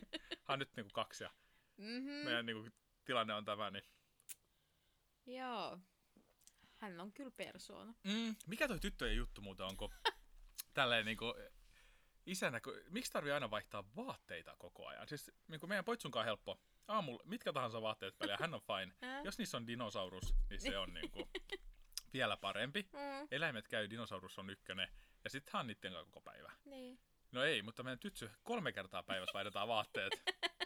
Hän 0.46 0.52
on 0.54 0.58
nyt 0.58 0.70
niinku 0.76 0.90
kaksi 0.92 1.24
ja 1.24 1.30
Mm-hmm. 1.76 2.10
meidän 2.12 2.46
niinku 2.46 2.68
tilanne 3.04 3.34
on 3.34 3.44
tämä. 3.44 3.70
Niin. 3.70 3.84
Joo. 5.26 5.78
Hän 6.76 7.00
on 7.00 7.12
kyllä 7.12 7.30
persoona. 7.30 7.94
Mm, 8.04 8.36
mikä 8.46 8.68
toi 8.68 8.78
tyttöjen 8.80 9.16
juttu 9.16 9.40
muuten 9.40 9.66
on, 9.66 9.76
kun 9.76 9.92
tälleen 10.74 11.06
niinku 11.06 11.34
isänä, 12.26 12.60
kun, 12.60 12.74
miksi 12.88 13.12
tarvii 13.12 13.32
aina 13.32 13.50
vaihtaa 13.50 13.84
vaatteita 13.96 14.56
koko 14.58 14.86
ajan? 14.86 15.08
Siis 15.08 15.30
niinku 15.48 15.66
meidän 15.66 15.84
poitsunkaan 15.84 16.24
helppo. 16.24 16.60
Aamulla 16.88 17.22
mitkä 17.24 17.52
tahansa 17.52 17.82
vaatteet 17.82 18.18
päälle 18.18 18.36
hän 18.40 18.54
on 18.54 18.60
fine. 18.60 18.94
Ää? 19.10 19.22
Jos 19.22 19.38
niissä 19.38 19.56
on 19.56 19.66
dinosaurus, 19.66 20.34
niin 20.50 20.60
se 20.60 20.78
on 20.78 20.94
niinku 20.94 21.28
vielä 22.12 22.36
parempi. 22.36 22.82
Mm, 22.92 23.28
Eläimet 23.30 23.68
käy, 23.68 23.90
dinosaurus 23.90 24.38
on 24.38 24.50
ykkönen. 24.50 24.88
Ja 25.24 25.30
sitten 25.30 25.52
hän 25.52 25.66
niiden 25.66 25.92
kanssa 25.92 26.04
koko 26.04 26.20
päivä. 26.20 26.52
niin. 26.64 26.98
No 27.32 27.44
ei, 27.44 27.62
mutta 27.62 27.82
meidän 27.82 27.98
tytsy 27.98 28.30
kolme 28.42 28.72
kertaa 28.72 29.02
päivässä 29.02 29.32
vaihdetaan 29.34 29.68
vaatteet. 29.68 30.12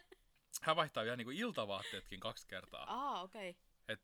Hän 0.63 0.77
vaihtaa 0.77 1.05
vielä 1.05 1.17
niinku 1.17 1.31
iltavaatteetkin 1.31 2.21
kaksi 2.21 2.47
kertaa. 2.47 2.85
Aa, 2.89 3.23
okei. 3.23 3.51
Okay. 3.51 3.63
Et, 3.89 4.01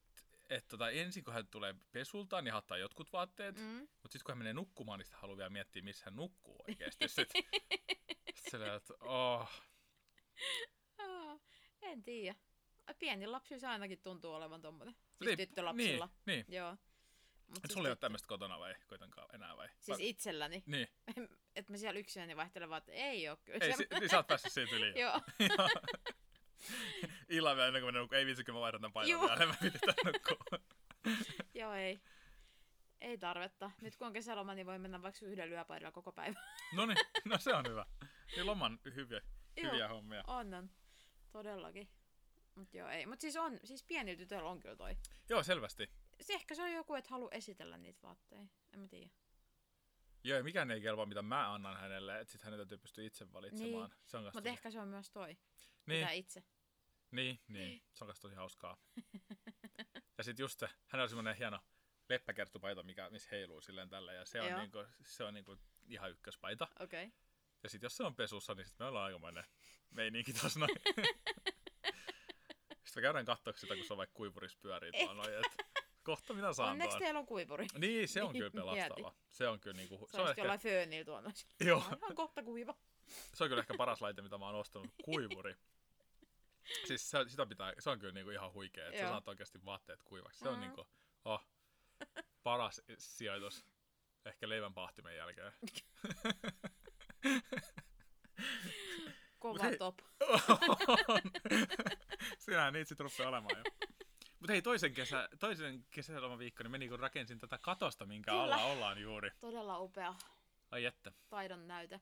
et 0.50 0.68
tota, 0.68 0.90
ensin 0.90 1.24
kun 1.24 1.34
hän 1.34 1.46
tulee 1.46 1.74
pesultaan, 1.92 2.44
niin 2.44 2.52
hän 2.52 2.58
ottaa 2.58 2.78
jotkut 2.78 3.12
vaatteet. 3.12 3.56
Mm. 3.56 3.64
Mutta 3.80 4.12
sitten 4.12 4.24
kun 4.24 4.32
hän 4.32 4.38
menee 4.38 4.52
nukkumaan, 4.52 4.98
niin 4.98 5.08
haluaa 5.12 5.36
vielä 5.36 5.50
miettiä, 5.50 5.82
missä 5.82 6.04
hän 6.04 6.16
nukkuu 6.16 6.56
oikeasti. 6.68 7.08
Sitten 7.08 7.42
sit 8.34 8.54
että 8.76 8.94
oh, 9.00 9.50
Aa, 10.98 11.38
en 11.82 12.02
tiedä. 12.02 12.34
Pieni 12.98 13.26
lapsi 13.26 13.60
se 13.60 13.66
ainakin 13.66 13.98
tuntuu 13.98 14.34
olevan 14.34 14.62
tommonen. 14.62 14.94
Siis 15.18 15.30
Ei- 15.30 15.36
tyttölapsilla. 15.36 16.08
Niin, 16.26 16.44
niin. 16.46 16.56
Joo. 16.56 16.76
Mut 17.50 17.56
Et 17.56 17.62
siis 17.62 17.72
sulla 17.74 17.88
ei 17.88 17.90
ole 17.90 17.96
tämmöistä 17.96 18.28
kotona 18.28 18.58
vai 18.58 18.74
kuitenkaan 18.88 19.34
enää 19.34 19.56
vai? 19.56 19.68
Siis 19.68 19.98
vai? 19.98 20.08
itselläni. 20.08 20.62
Niin, 20.66 20.88
Että 21.56 21.72
mä 21.72 21.76
siellä 21.76 22.00
yksinäni 22.00 22.36
vaihtelen 22.36 22.68
vaan, 22.68 22.78
että 22.78 22.92
ei 22.92 23.28
oo 23.28 23.36
kyllä. 23.36 23.58
ei, 23.66 23.72
si, 23.76 23.86
niin 24.00 24.10
sä 24.10 24.16
oot 24.16 24.26
päässyt 24.26 24.52
siitä 24.52 24.76
yli. 24.76 25.00
jo. 25.00 25.12
Joo. 25.48 25.68
Illan 27.28 27.56
vielä 27.56 27.66
ennen 27.66 27.82
kuin 27.82 27.94
nukkun. 27.94 28.18
Ei 28.18 28.26
vitsi, 28.26 28.44
kun 28.44 28.54
mä 28.54 28.60
vaihdan 28.60 28.80
tämän 28.80 28.92
painon 28.92 29.20
vielä. 29.20 29.46
Mä 29.46 29.54
piti 29.62 29.78
tän 29.78 29.94
nukkua. 30.04 30.58
Joo, 31.60 31.72
ei. 31.74 32.00
Ei 33.00 33.18
tarvetta. 33.18 33.70
Nyt 33.80 33.96
kun 33.96 34.06
on 34.06 34.12
kesäloma, 34.12 34.54
niin 34.54 34.66
voi 34.66 34.78
mennä 34.78 35.02
vaikka 35.02 35.26
yhden 35.26 35.50
lyöpaidalla 35.50 35.92
koko 35.92 36.12
päivä. 36.12 36.40
No 36.74 36.86
niin, 36.86 36.98
no 37.24 37.38
se 37.38 37.54
on 37.54 37.64
hyvä. 37.68 37.86
Niin 38.36 38.46
loman 38.46 38.78
hyviä, 38.94 39.20
Joo. 39.56 39.72
hyviä 39.72 39.88
hommia. 39.88 40.24
On, 40.26 40.54
on. 40.54 40.70
Todellakin. 41.32 41.88
Mut 42.54 42.74
joo, 42.74 42.88
ei. 42.88 43.06
Mut 43.06 43.20
siis 43.20 43.36
on, 43.36 43.60
siis 43.64 43.84
pieni 43.84 44.16
tytöllä 44.16 44.50
on 44.50 44.60
kyllä 44.60 44.76
toi. 44.76 44.96
Joo, 45.28 45.42
selvästi. 45.42 45.90
Se 46.20 46.32
ehkä 46.32 46.54
se 46.54 46.62
on 46.62 46.72
joku, 46.72 46.94
että 46.94 47.10
halu 47.10 47.28
esitellä 47.32 47.78
niitä 47.78 47.98
vaatteita. 48.02 48.54
En 48.72 48.80
mä 48.80 48.88
tiedä. 48.88 49.10
Joo, 50.24 50.38
ja 50.38 50.44
mikään 50.44 50.70
ei 50.70 50.80
kelpaa, 50.80 51.06
mitä 51.06 51.22
mä 51.22 51.54
annan 51.54 51.76
hänelle, 51.76 52.20
että 52.20 52.32
sit 52.32 52.42
hänen 52.42 52.58
täytyy 52.58 52.78
pystyä 52.78 53.04
itse 53.04 53.32
valitsemaan. 53.32 53.94
Se 54.06 54.16
on 54.16 54.24
kas 54.24 54.34
Mutta 54.34 54.48
ehkä 54.48 54.70
se 54.70 54.80
on 54.80 54.88
myös 54.88 55.10
toi. 55.10 55.26
niin, 55.28 55.38
Pitää 55.86 56.10
itse. 56.10 56.44
niin, 57.10 57.40
niin, 57.48 57.82
se 57.92 58.04
on 58.04 58.08
kas 58.08 58.20
tosi 58.20 58.34
hauskaa. 58.34 58.76
ja 60.18 60.24
sit 60.24 60.38
just 60.38 60.60
se, 60.60 60.68
hänellä 60.86 61.04
on 61.04 61.08
semmonen 61.08 61.36
hieno 61.36 61.60
leppäkerttupaita, 62.08 62.82
mikä, 62.82 63.10
missä 63.10 63.28
heiluu 63.30 63.60
silleen 63.60 63.88
tällä, 63.88 64.12
ja 64.12 64.24
se 64.24 64.40
on, 64.40 64.48
Joo. 64.48 64.58
niinku, 64.58 64.78
se 65.06 65.24
on 65.24 65.34
niinku 65.34 65.56
ihan 65.86 66.10
ykköspaita. 66.10 66.68
Okei. 66.80 67.04
Okay. 67.04 67.18
Ja 67.62 67.70
sit 67.70 67.82
jos 67.82 67.96
se 67.96 68.02
on 68.02 68.16
pesussa, 68.16 68.54
niin 68.54 68.66
sit 68.66 68.78
me 68.78 68.84
ollaan 68.84 69.04
aikamoinen 69.04 69.44
meininki 69.90 70.32
tos 70.32 70.56
noin. 70.56 70.70
sitten 72.84 73.02
me 73.02 73.02
käydään 73.02 73.24
kattoo 73.24 73.52
sitä, 73.56 73.76
kun 73.76 73.84
se 73.84 73.92
on 73.92 73.96
vaikka 73.96 74.14
kuivuris 74.14 74.56
pyörii 74.56 74.92
tuolla 74.92 75.14
noin, 75.14 75.34
et 75.34 75.69
Kohta 76.02 76.34
minä 76.34 76.52
saan 76.52 76.70
Onneksi 76.70 76.98
teillä 76.98 77.20
on 77.20 77.26
kuivuri. 77.26 77.66
Niin, 77.78 78.08
se 78.08 78.22
on 78.22 78.32
kyllä 78.32 78.50
pelastava. 78.60 79.14
Se 79.30 79.48
on 79.48 79.60
kyllä 79.60 79.76
niinku... 79.76 80.08
Se 80.10 80.16
on, 80.16 80.22
on 80.22 80.28
ehkä, 80.30 80.40
jollain 80.42 80.60
föönillä 80.60 81.04
tuonne. 81.04 81.30
joo, 81.68 81.78
Ihan 81.86 82.14
kohta 82.14 82.42
kuiva. 82.42 82.74
se 83.34 83.44
on 83.44 83.50
kyllä 83.50 83.60
ehkä 83.60 83.74
paras 83.76 84.00
laite, 84.00 84.22
mitä 84.22 84.38
mä 84.38 84.46
oon 84.46 84.54
ostanut. 84.54 84.88
Kuivuri. 85.04 85.54
Siis 86.86 87.10
se, 87.10 87.18
sitä 87.28 87.46
pitää, 87.46 87.72
se 87.78 87.90
on 87.90 87.98
kyllä 87.98 88.12
niinku 88.12 88.30
ihan 88.30 88.52
huikea, 88.52 88.86
että 88.88 89.00
sä 89.00 89.08
saat 89.08 89.28
oikeasti 89.28 89.64
vaatteet 89.64 90.02
kuivaksi. 90.02 90.38
Se 90.38 90.48
on 90.48 90.54
Mm. 90.54 90.60
niinku, 90.60 90.86
oh, 91.24 91.46
paras 92.42 92.82
sijoitus. 92.98 93.64
Ehkä 94.24 94.48
leivän 94.48 94.74
pahtimen 94.74 95.16
jälkeen. 95.16 95.52
Kova 99.38 99.58
top. 99.78 99.98
Sinähän 102.38 102.72
niitä 102.72 102.88
sit 102.88 103.00
rupeaa 103.00 103.28
olemaan 103.28 103.56
jo. 103.58 103.64
Mutta 104.40 104.52
hei, 104.52 104.62
toisen, 104.62 104.94
kesä, 104.94 105.28
toisen 105.38 105.84
kesäloman 105.90 106.38
viikko, 106.38 106.62
niin 106.62 106.70
meni 106.70 106.88
kun 106.88 107.00
rakensin 107.00 107.38
tätä 107.38 107.58
katosta, 107.58 108.06
minkä 108.06 108.30
Kyllä. 108.30 108.42
alla 108.42 108.64
ollaan 108.64 109.02
juuri. 109.02 109.30
Todella 109.40 109.78
upea 109.78 110.14
Ai 110.70 110.84
että. 110.84 111.12
taidon 111.28 111.68
näyte. 111.68 112.00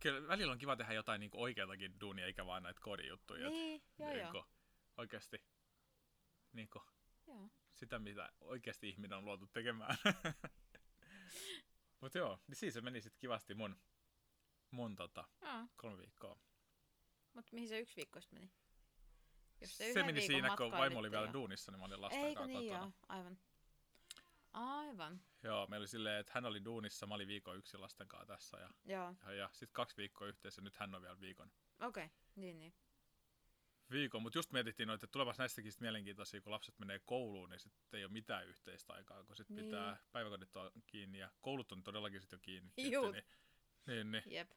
Kyllä 0.00 0.28
välillä 0.28 0.52
on 0.52 0.58
kiva 0.58 0.76
tehdä 0.76 0.92
jotain 0.92 1.20
niinku 1.20 1.42
oikeatakin 1.42 2.00
duunia, 2.00 2.26
eikä 2.26 2.46
vaan 2.46 2.62
näitä 2.62 2.80
koodijuttuja. 2.80 3.48
Niin, 3.50 3.82
joo 3.98 4.12
niinku, 4.12 4.36
joo. 4.36 4.46
Oikeasti 4.96 5.44
niinku, 6.52 6.82
joo. 7.26 7.50
sitä, 7.74 7.98
mitä 7.98 8.32
oikeasti 8.40 8.88
ihminen 8.88 9.18
on 9.18 9.24
luotu 9.24 9.46
tekemään. 9.46 9.96
Mutta 12.00 12.18
joo, 12.18 12.40
niin 12.46 12.56
siis 12.56 12.74
se 12.74 12.80
meni 12.80 13.00
sitten 13.00 13.20
kivasti 13.20 13.54
mun, 13.54 13.76
mun 14.70 14.96
tota, 14.96 15.24
kolme 15.76 15.98
viikkoa. 15.98 16.38
mutta 17.34 17.50
mihin 17.54 17.68
se 17.68 17.80
yksi 17.80 17.96
viikko 17.96 18.20
sitten 18.20 18.40
meni? 18.40 18.52
Jos 19.60 19.76
Se 19.76 20.02
meni 20.02 20.20
siinä, 20.20 20.56
kun 20.56 20.70
vaimo 20.72 20.98
oli 20.98 21.10
vielä 21.10 21.32
duunissa, 21.32 21.72
niin 21.72 21.80
mä 21.80 21.86
olin 21.86 22.00
lasten 22.00 22.24
Eikö 22.24 22.46
niin 22.46 22.58
kotona. 22.58 22.78
joo, 22.80 22.92
aivan. 23.08 23.38
Aivan, 24.52 25.20
Joo, 25.42 25.66
meillä 25.66 25.82
oli 25.82 25.88
silleen, 25.88 26.20
että 26.20 26.32
hän 26.34 26.44
oli 26.44 26.64
duunissa, 26.64 27.06
mä 27.06 27.14
olin 27.14 27.28
viikon 27.28 27.56
yksin 27.56 27.80
lasten 27.80 28.08
kanssa 28.08 28.26
tässä 28.26 28.56
ja, 28.58 28.70
joo. 28.84 29.14
ja, 29.26 29.32
ja 29.32 29.48
sitten 29.52 29.72
kaksi 29.72 29.96
viikkoa 29.96 30.28
yhteensä, 30.28 30.60
nyt 30.60 30.76
hän 30.76 30.94
on 30.94 31.02
vielä 31.02 31.20
viikon. 31.20 31.50
Okei, 31.80 32.04
okay. 32.04 32.16
niin 32.36 32.58
niin. 32.58 32.74
Viikon, 33.90 34.22
mutta 34.22 34.38
just 34.38 34.52
mietittiin, 34.52 34.90
että 34.90 35.06
tulepas 35.06 35.38
näistäkin 35.38 35.72
sit 35.72 35.80
mielenkiintoisia, 35.80 36.40
kun 36.40 36.52
lapset 36.52 36.78
menee 36.78 36.98
kouluun, 37.04 37.50
niin 37.50 37.60
sitten 37.60 37.98
ei 37.98 38.04
ole 38.04 38.12
mitään 38.12 38.46
yhteistä 38.46 38.92
aikaa, 38.92 39.24
kun 39.24 39.36
sitten 39.36 39.56
Niin. 39.56 39.66
pitää 39.66 39.96
päiväkodit 40.12 40.56
olla 40.56 40.72
kiinni 40.86 41.18
ja 41.18 41.30
koulut 41.40 41.72
on 41.72 41.82
todellakin 41.82 42.20
sitten 42.20 42.36
jo 42.36 42.40
kiinni. 42.42 42.72
Juu. 42.76 43.10
Niin, 43.10 43.24
niin, 43.86 44.10
niin. 44.10 44.22
Jep. 44.26 44.50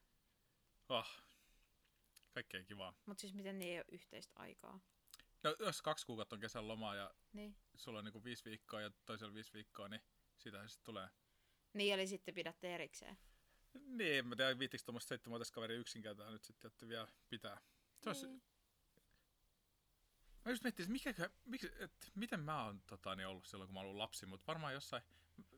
Oh. 0.88 1.08
Kaikkea 2.32 2.64
kivaa. 2.64 2.94
Mutta 3.06 3.20
siis 3.20 3.34
miten 3.34 3.58
niin 3.58 3.72
ei 3.72 3.78
ole 3.78 3.84
yhteistä 3.92 4.32
aikaa? 4.36 4.80
No, 5.42 5.56
jos 5.58 5.82
kaksi 5.82 6.06
kuukautta 6.06 6.36
on 6.36 6.40
kesän 6.40 6.68
lomaa 6.68 6.94
ja 6.94 7.14
Niin. 7.32 7.56
sulla 7.74 7.98
on 7.98 8.04
niinku 8.04 8.24
viisi 8.24 8.44
viikkoa 8.44 8.80
ja 8.80 8.90
toisella 9.06 9.34
viisi 9.34 9.52
viikkoa, 9.52 9.88
niin 9.88 10.02
siitähän 10.36 10.68
sitten 10.68 10.84
tulee. 10.84 11.08
Niin, 11.74 11.94
eli 11.94 12.06
sitten 12.06 12.34
pidätte 12.34 12.74
erikseen. 12.74 13.18
Niin, 13.86 14.26
mä 14.26 14.36
tiedä, 14.36 14.58
viittikö 14.58 14.84
tuommoista 14.84 15.08
seitsemänvuotias 15.08 15.50
kaveri 15.52 15.74
yksinkertaa 15.74 16.30
nyt 16.30 16.44
sitten, 16.44 16.68
että 16.68 16.88
vielä 16.88 17.08
pitää. 17.28 17.60
Se 18.00 18.10
olisi, 18.10 18.26
Niin. 18.26 18.42
Mä 20.44 20.52
just 20.52 20.62
miettin, 20.62 20.82
että 20.82 20.92
mikä, 20.92 21.30
miksi, 21.44 21.70
että 21.78 22.06
miten 22.14 22.40
mä 22.40 22.64
oon 22.64 22.82
tota, 22.86 23.16
niin 23.16 23.26
ollut 23.26 23.44
silloin, 23.46 23.68
kun 23.68 23.74
mä 23.74 23.80
oon 23.80 23.86
ollut 23.86 23.98
lapsi, 23.98 24.26
mutta 24.26 24.46
varmaan 24.46 24.74
jossain, 24.74 25.02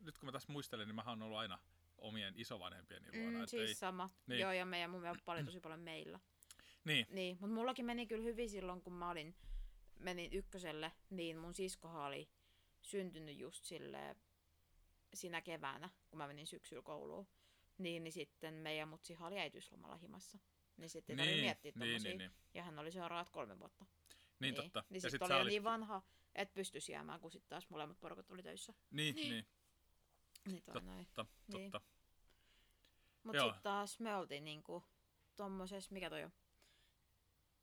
nyt 0.01 0.17
kun 0.17 0.27
mä 0.27 0.31
tässä 0.31 0.51
muistelen, 0.51 0.87
niin 0.87 0.95
mä 0.95 1.03
oon 1.07 1.21
ollut 1.21 1.37
aina 1.37 1.59
omien 1.97 2.33
isovanhempieni 2.37 3.21
luona. 3.21 3.39
Mm, 3.39 3.45
siis 3.47 3.69
ei, 3.69 3.75
sama. 3.75 4.09
Niin. 4.27 4.39
Joo, 4.39 4.51
ja 4.51 4.65
meidän 4.65 4.89
mummi 4.89 5.07
paljon 5.25 5.45
tosi 5.45 5.59
paljon 5.59 5.79
meillä. 5.79 6.19
Niin, 6.85 7.07
Niin, 7.09 7.37
mutta 7.39 7.53
mullakin 7.55 7.85
meni 7.85 8.07
kyllä 8.07 8.23
hyvin 8.23 8.49
silloin, 8.49 8.81
kun 8.81 8.93
mä 8.93 9.09
olin, 9.09 9.35
menin 9.99 10.33
ykköselle, 10.33 10.91
niin 11.09 11.37
mun 11.37 11.53
siskohan 11.53 12.05
oli 12.07 12.29
syntynyt 12.81 13.37
just 13.37 13.63
sille 13.63 14.15
siinä 15.13 15.41
keväänä, 15.41 15.89
kun 16.09 16.17
mä 16.17 16.27
menin 16.27 16.47
syksyllä 16.47 16.81
kouluun. 16.81 17.27
Niin, 17.77 18.03
niin 18.03 18.11
sitten 18.11 18.53
meidän 18.53 18.87
mutsihan 18.89 19.27
oli 19.27 19.39
äitiyslomalla 19.39 19.97
himassa. 19.97 20.39
Niin 20.77 20.89
sitten 20.89 21.17
niin, 21.17 21.27
niin, 21.27 21.41
miettiä 21.45 21.71
niin, 21.75 22.03
niin, 22.03 22.17
niin, 22.17 22.31
Ja 22.53 22.63
hän 22.63 22.79
oli 22.79 22.91
seuraavat 22.91 23.29
kolme 23.29 23.59
vuotta. 23.59 23.85
niin, 24.39 24.55
totta. 24.55 24.83
Niin 24.89 24.95
ja 25.03 25.09
sitten 25.09 25.11
sit 25.11 25.21
oli 25.35 25.41
olit, 25.41 25.51
niin 25.51 25.63
vanha, 25.63 26.01
että 26.35 26.53
pystyisi 26.53 26.91
jäämään, 26.91 27.19
kun 27.19 27.31
sitten 27.31 27.49
taas 27.49 27.69
molemmat 27.69 27.99
porukat 27.99 28.29
oli 28.31 28.43
töissä. 28.43 28.73
niin, 28.91 29.15
Niin. 29.15 29.29
niin, 29.29 29.45
Niin 30.45 30.63
toi 30.63 30.81
noin. 30.81 31.07
totta, 31.13 31.33
Niin. 31.57 31.71
totta. 31.71 31.87
Mutta 33.23 33.43
sitten 33.43 33.63
taas 33.63 33.99
me 33.99 34.15
oltiin 34.15 34.43
niinku 34.43 34.83
tommosessa, 35.35 35.93
mikä 35.93 36.09
toi 36.09 36.23
on? 36.23 36.31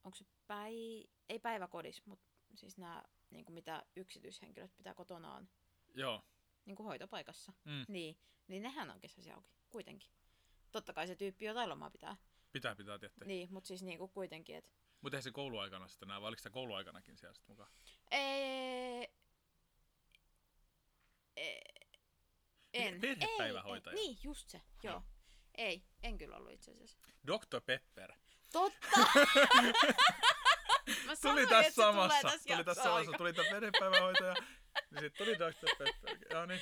Onko 0.04 0.16
se 0.16 0.24
päi... 0.46 1.04
ei 1.28 1.38
päiväkodis, 1.38 2.06
mutta 2.06 2.26
siis 2.54 2.78
nämä 2.78 3.04
niinku 3.30 3.52
mitä 3.52 3.86
yksityishenkilöt 3.96 4.76
pitää 4.76 4.94
kotonaan 4.94 5.48
Joo, 5.94 6.24
niinku 6.64 6.82
hoitopaikassa. 6.82 7.52
mm, 7.64 7.84
Niin, 7.88 8.18
niin 8.48 8.62
nehän 8.62 8.90
on 8.90 9.00
kesäsi 9.00 9.30
auki, 9.30 9.50
kuitenkin. 9.68 10.10
Totta 10.72 10.92
kai 10.92 11.06
se 11.06 11.16
tyyppi 11.16 11.44
jotain 11.44 11.68
lomaa 11.68 11.90
pitää. 11.90 12.16
pitää, 12.52 12.76
pitää 12.76 12.98
tietää. 12.98 13.26
Niin, 13.26 13.52
mutta 13.52 13.68
siis 13.68 13.82
niinku 13.82 14.08
kuitenkin, 14.08 14.56
että 14.56 14.70
Mutta 15.00 15.16
eihän 15.16 15.22
se 15.22 15.30
kouluaikana 15.30 15.88
sitten 15.88 16.08
näe, 16.08 16.20
vai 16.20 16.28
oliko 16.28 16.38
sitä 16.38 16.50
kouluaikanakin 16.50 17.16
siellä 17.16 17.34
sitten 17.34 17.52
mukaan? 17.52 17.70
Ei... 18.10 19.08
Ei... 21.36 21.60
En. 22.72 23.00
perhepäivähoitaja? 23.00 23.96
Ei, 23.96 24.00
ei, 24.00 24.06
niin, 24.06 24.18
just 24.22 24.48
se. 24.48 24.62
Joo. 24.82 25.02
Ei, 25.54 25.84
en 26.02 26.18
kyllä 26.18 26.36
ollut 26.36 26.52
itse 26.52 26.70
asiassa. 26.70 26.98
Dr. 27.26 27.60
Pepper. 27.60 28.12
Totta! 28.52 28.96
Mä 31.06 31.16
Tuli 31.16 31.16
sanoin, 31.16 31.48
tässä 31.48 31.70
se 31.70 31.74
tulee 31.74 31.92
samassa. 31.92 32.28
tässä 32.28 32.54
tuli 32.54 32.64
tässä 32.64 32.82
samassa. 32.82 33.12
Tuli 33.12 33.32
tämä 33.32 33.50
perhepäivähoitaja. 33.50 34.34
niin 34.90 35.00
sitten 35.00 35.26
tuli 35.26 35.38
Dr. 35.38 35.76
Pepper. 35.78 36.16
Joo 36.30 36.46
niin. 36.46 36.60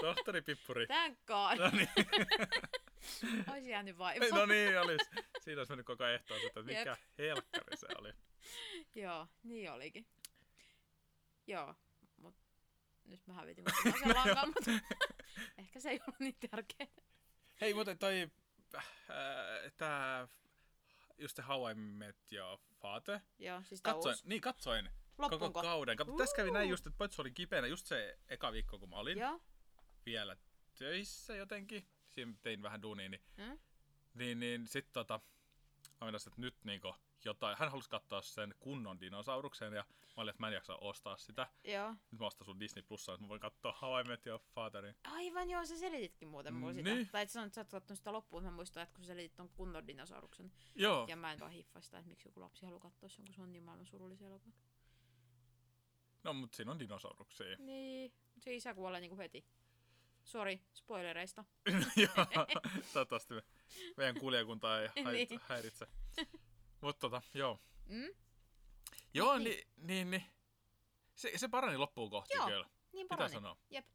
Tohtori 0.00 0.42
Pippuri. 0.42 0.86
Thank 0.86 1.18
God. 1.26 1.58
No 1.58 1.70
niin. 1.70 1.88
Olisi 3.52 3.70
jäänyt 3.74 3.98
vaimo. 3.98 4.26
no 4.32 4.46
niin, 4.46 4.80
olis. 4.80 5.00
Siinä 5.40 5.60
olisi 5.60 5.70
mennyt 5.72 5.86
koko 5.86 6.04
ehtoon, 6.04 6.40
että 6.46 6.62
mikä 6.62 6.80
Jep. 6.90 6.98
helkkari 7.18 7.76
se 7.76 7.86
oli. 7.98 8.12
Joo, 8.94 9.26
niin 9.42 9.72
olikin. 9.72 10.06
Joo, 11.46 11.74
mut 12.16 12.34
nyt 13.04 13.26
mä 13.26 13.34
hävitin 13.34 13.64
mun 13.84 13.92
sen 14.00 14.14
langan, 14.16 14.48
mutta 14.48 14.70
ehkä 15.58 15.80
se 15.80 15.90
ei 15.90 16.00
ollut 16.06 16.20
niin 16.20 16.36
tärkeä. 16.50 16.86
Hei, 17.60 17.74
muuten 17.74 17.98
toi, 17.98 18.30
äh, 18.74 18.84
tää, 19.76 20.28
just 21.18 21.36
se 21.36 21.42
How 21.42 21.70
I 21.70 21.74
Met 21.74 22.16
Your 22.32 22.58
Father. 22.80 23.20
Joo, 23.38 23.62
siis 23.62 23.82
Katsoin, 23.82 24.12
uusi. 24.12 24.28
niin 24.28 24.40
katsoin 24.40 24.88
koko 25.16 25.34
Loppuunko? 25.34 25.62
kauden. 25.62 25.96
Kato, 25.96 26.12
tässä 26.16 26.36
kävi 26.36 26.50
näin 26.50 26.68
just, 26.70 26.86
että 26.86 26.96
Pots 26.98 27.20
oli 27.20 27.30
kipeänä 27.30 27.66
just 27.66 27.86
se 27.86 28.18
eka 28.28 28.52
viikko, 28.52 28.78
kun 28.78 28.88
mä 28.90 28.96
olin 28.96 29.18
Joo. 29.18 29.40
vielä 30.06 30.36
töissä 30.78 31.36
jotenkin. 31.36 31.88
Siinä 32.10 32.32
tein 32.42 32.62
vähän 32.62 32.82
duunia, 32.82 33.08
niin, 33.08 33.22
Mm? 33.36 33.58
niin, 34.14 34.40
niin 34.40 34.66
sit 34.68 34.92
tota, 34.92 35.20
mä 36.00 36.08
että 36.08 36.30
nyt 36.36 36.64
niinku 36.64 36.94
jotain. 37.24 37.56
Hän 37.58 37.70
halusi 37.70 37.90
katsoa 37.90 38.22
sen 38.22 38.54
kunnon 38.58 39.00
dinosauruksen 39.00 39.72
ja 39.72 39.84
mä 39.88 40.22
olin, 40.22 40.30
että 40.30 40.40
mä 40.40 40.48
en 40.48 40.54
jaksa 40.54 40.76
ostaa 40.76 41.16
sitä. 41.16 41.46
Joo. 41.64 41.90
Nyt 41.90 42.20
mä 42.20 42.26
ostan 42.26 42.44
sun 42.44 42.60
Disney 42.60 42.82
Plussa, 42.82 43.14
että 43.14 43.24
mä 43.24 43.28
voin 43.28 43.40
katsoa 43.40 43.78
How 43.82 44.00
I 44.00 44.04
Met 44.04 44.26
Your 44.26 44.40
Fatherin. 44.54 44.94
Aivan 45.04 45.50
joo, 45.50 45.66
sä 45.66 45.78
selititkin 45.78 46.28
muuten 46.28 46.54
mulle 46.54 46.74
sitä. 46.74 46.90
Niin. 46.90 47.08
Tai 47.12 47.22
et 47.22 47.30
sanoit, 47.30 47.46
että 47.46 47.54
sä 47.54 47.60
oot 47.60 47.70
kattonut 47.70 47.98
sitä 47.98 48.12
loppuun, 48.12 48.42
mä 48.42 48.50
muistan, 48.50 48.82
että 48.82 48.94
kun 48.94 49.04
sä 49.04 49.06
selitit 49.06 49.34
ton 49.34 49.48
kunnon 49.48 49.86
dinosauruksen. 49.86 50.52
Joo, 50.74 51.06
Ja 51.08 51.16
mä 51.16 51.32
en 51.32 51.40
vaan 51.40 51.52
hiffaa 51.52 51.82
sitä, 51.82 51.98
että 51.98 52.08
miksi 52.08 52.28
joku 52.28 52.40
lapsi 52.40 52.66
haluaa 52.66 52.80
katsoa 52.80 53.08
sen, 53.08 53.24
kun 53.24 53.34
se 53.34 53.42
on 53.42 53.52
niin 53.52 53.64
maailman 53.64 53.86
surullisia 53.86 54.26
elokuva. 54.26 54.54
no 56.24 56.32
mut 56.32 56.54
siinä 56.54 56.70
on 56.70 56.78
dinosauruksia. 56.78 57.56
Niin. 57.58 58.12
Se 58.38 58.54
isä 58.54 58.74
kuolee 58.74 59.00
niinku 59.00 59.18
heti. 59.18 59.44
Sori, 60.24 60.60
spoilereista. 60.72 61.44
Joo, 61.96 62.26
toivottavasti 62.92 63.34
me, 63.34 63.42
meidän 63.96 64.20
kuulijakunta 64.20 64.82
ei 64.82 64.88
Niin. 65.12 65.40
häiritse. 65.48 65.86
Mutta 66.80 67.00
tota, 67.00 67.22
joo. 67.34 67.60
Mm? 67.88 68.08
Joo, 69.14 69.38
Niin. 69.38 69.44
niin, 69.44 69.66
niin, 69.76 70.10
niin. 70.10 70.24
Se, 71.14 71.32
se 71.36 71.48
parani 71.48 71.76
loppuun 71.76 72.10
kohti 72.10 72.34
Joo, 72.36 72.46
kyllä. 72.46 72.66
Niin 72.92 73.04
Pitää 73.04 73.16
parani. 73.18 73.34
sanoa. 73.34 73.56
Jep. 73.70 73.86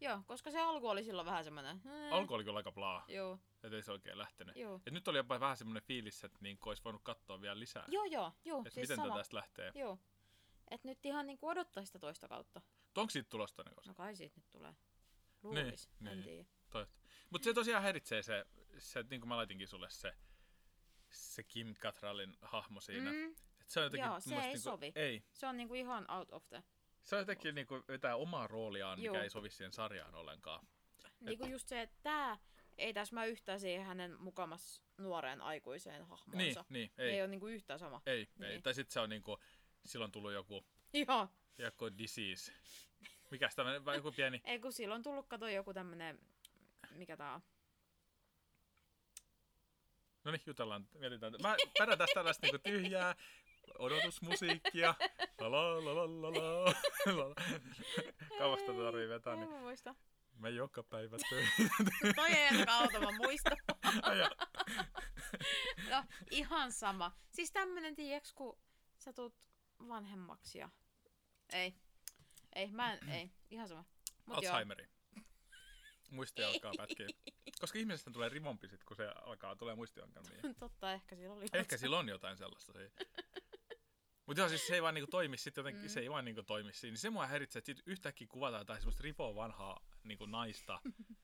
Joo, 0.00 0.22
koska 0.26 0.50
se 0.50 0.60
alku 0.60 0.88
oli 0.88 1.04
silloin 1.04 1.26
vähän 1.26 1.44
semmonen... 1.44 1.80
"Ää." 1.86 2.10
Alku 2.10 2.34
oli 2.34 2.44
kyllä 2.44 2.56
aika 2.56 2.72
plaa, 2.72 3.04
Joo, 3.08 3.38
ettei 3.62 3.82
se 3.82 3.92
oikein 3.92 4.18
lähtenyt. 4.18 4.56
joo. 4.56 4.80
Et 4.86 4.92
nyt 4.92 5.08
oli 5.08 5.18
jopa 5.18 5.40
vähän 5.40 5.56
semmoinen 5.56 5.82
fiilis, 5.82 6.24
että 6.24 6.38
niin 6.40 6.58
olisi 6.66 6.84
voinut 6.84 7.02
katsoa 7.04 7.40
vielä 7.40 7.58
lisää. 7.60 7.84
Joo, 7.88 8.04
joo, 8.04 8.32
joo. 8.44 8.58
että 8.58 8.70
Siis 8.70 8.88
miten 8.88 8.96
sama. 8.96 9.16
tästä 9.16 9.36
lähtee. 9.36 9.72
Joo. 9.74 9.98
Et 10.70 10.84
nyt 10.84 11.06
ihan 11.06 11.26
niinku 11.26 11.48
odottaa 11.48 11.84
sitä 11.84 11.98
toista 11.98 12.28
kautta. 12.28 12.60
Onko 12.96 13.10
siitä 13.10 13.28
tulosta 13.30 13.62
ne 13.62 13.74
koska? 13.74 13.90
No 13.90 13.94
kai 13.94 14.16
siitä 14.16 14.36
nyt 14.36 14.50
tulee. 14.50 14.74
Luulis, 15.42 15.90
Niin, 16.00 16.08
en 16.12 16.20
niin. 16.20 16.24
tiedä. 16.72 16.86
Mutta 17.30 17.44
se 17.44 17.54
tosiaan 17.54 17.82
häiritsee 17.82 18.22
se, 18.22 18.44
se 18.78 19.04
niin 19.10 19.20
kuin 19.20 19.28
mä 19.28 19.36
laitinkin 19.36 19.68
sulle 19.68 19.90
se, 19.90 20.12
se 21.10 21.42
Kim 21.42 21.74
Cattrallin 21.74 22.36
hahmo 22.42 22.80
siinä. 22.80 23.12
Mm, 23.12 23.30
Et 23.60 23.68
se 23.70 23.80
on 23.80 23.84
jotenkin, 23.86 24.06
Joo, 24.08 24.20
se 24.20 24.34
ei 24.34 24.40
niinku, 24.40 24.58
sovi. 24.58 24.92
Ei. 24.94 25.22
se 25.32 25.46
on 25.46 25.56
niinku 25.56 25.74
ihan 25.74 26.10
out 26.10 26.32
of 26.32 26.48
the... 26.48 26.62
Se 27.02 27.16
on 27.16 27.20
jotenkin 27.22 27.54
niinku 27.54 27.84
vetää 27.88 28.16
omaa 28.16 28.46
rooliaan, 28.46 28.98
mikä 28.98 29.06
Joo. 29.14 29.22
ei 29.22 29.30
sovi 29.30 29.50
siihen 29.50 29.72
sarjaan 29.72 30.14
ollenkaan. 30.14 30.66
Niinku 31.20 31.46
just 31.46 31.68
se, 31.68 31.80
että 31.80 31.96
tää 32.02 32.38
ei 32.78 32.94
täsmää 32.94 33.24
yhtään 33.24 33.60
siihen 33.60 33.86
hänen 33.86 34.20
mukamas 34.20 34.82
nuoreen 34.98 35.40
aikuiseen 35.40 36.00
Niin, 36.00 36.08
hahmoonsa. 36.08 36.64
niin, 36.68 36.90
Ei, 36.98 37.06
ei. 37.08 37.14
ei 37.14 37.20
ole 37.22 37.28
niinku 37.28 37.46
yhtään 37.46 37.78
sama. 37.78 38.02
Ei, 38.06 38.18
ei. 38.18 38.28
Niin. 38.48 38.62
Tai 38.62 38.74
sitten 38.74 38.92
se 38.92 39.00
on 39.00 39.08
niinku, 39.10 39.38
silloin 39.84 40.12
tullut 40.12 40.32
joku 40.32 40.66
Joo, 40.92 41.28
Joku 41.58 41.90
disease. 41.98 42.52
Mikäs 43.30 43.54
tämmönen, 43.54 43.84
vai 43.84 43.96
joku 43.96 44.12
pieni... 44.12 44.40
Ei 44.44 44.58
kun 44.58 44.72
silloin 44.72 45.02
tullut, 45.02 45.26
kato 45.28 45.48
joku 45.48 45.74
tämmönen, 45.74 46.18
mikä 46.90 47.16
tää 47.16 47.34
on? 47.34 47.42
No 50.24 50.30
niin, 50.30 50.42
jutellaan, 50.46 50.88
mietitään. 50.98 51.32
Mä 51.42 51.56
pärjään 51.78 51.98
tästä 51.98 52.14
tällaista 52.14 52.46
niinku 52.46 52.58
tyhjää 52.58 53.14
odotusmusiikkia. 53.78 54.94
La 55.40 55.52
la 55.52 55.84
la 55.84 55.94
la 55.94 56.22
la 56.22 56.32
la. 56.32 56.74
la. 57.16 57.34
Kauas 58.38 58.60
tätä 58.60 58.78
tarvii 58.78 59.08
vetää, 59.08 59.36
niin 59.36 59.48
mä 59.48 59.60
muista. 59.60 59.94
mä 60.38 60.48
joka 60.48 60.82
päivä 60.82 61.16
töihin. 61.30 61.70
Toi 62.16 62.30
ei 62.30 62.48
ainakaan 62.48 62.82
auta, 62.82 63.00
mä 63.00 63.18
muistan. 63.18 63.56
No, 65.90 66.04
ihan 66.30 66.72
sama. 66.72 67.12
Siis 67.30 67.52
tämmönen, 67.52 67.94
tiiäks, 67.94 68.32
kun 68.32 68.58
sä 68.98 69.12
tuut 69.12 69.34
vanhemmaksi 69.88 70.58
ja... 70.58 70.70
Ei. 71.52 71.74
Ei, 72.54 72.70
mä 72.70 72.92
en, 72.92 73.08
ei. 73.08 73.30
Ihan 73.50 73.68
sama. 73.68 73.84
Mut 74.26 74.42
joo. 74.42 74.54
Muisti 76.10 76.44
alkaa 76.44 76.72
pätkiä. 76.76 77.06
Koska 77.60 77.78
ihmisestä 77.78 78.10
tulee 78.10 78.28
rivompi 78.28 78.68
sit, 78.68 78.84
kun 78.84 78.96
se 78.96 79.08
alkaa 79.08 79.56
tulee 79.56 79.74
muistiongelmia. 79.74 80.54
Totta, 80.60 80.92
ehkä 80.92 81.16
sillä 81.16 81.34
oli. 81.34 81.46
Ehkä 81.52 81.76
sillä 81.76 81.98
on 81.98 82.08
jotain 82.08 82.36
sellaista. 82.36 82.72
Se. 82.72 82.90
Mutta 84.26 84.40
joo, 84.40 84.48
siis 84.48 84.66
se 84.66 84.74
ei 84.74 84.82
vaan 84.82 84.94
niinku 84.94 85.10
toimi 85.10 85.36
sit 85.36 85.56
jotenkin, 85.56 85.82
mm. 85.82 85.88
se 85.88 86.00
ei 86.00 86.10
vaan 86.10 86.24
niinku 86.24 86.42
toimi 86.42 86.72
siinä. 86.72 86.92
Niin 86.92 86.98
se 86.98 87.10
mua 87.10 87.26
häiritsee, 87.26 87.58
että 87.58 87.66
sit 87.66 87.82
yhtäkkiä 87.86 88.26
kuvataan 88.30 88.60
jotain 88.60 88.80
semmoista 88.80 89.02
ripoa 89.02 89.34
vanhaa 89.34 89.86
niinku 90.04 90.26
naista. 90.26 90.80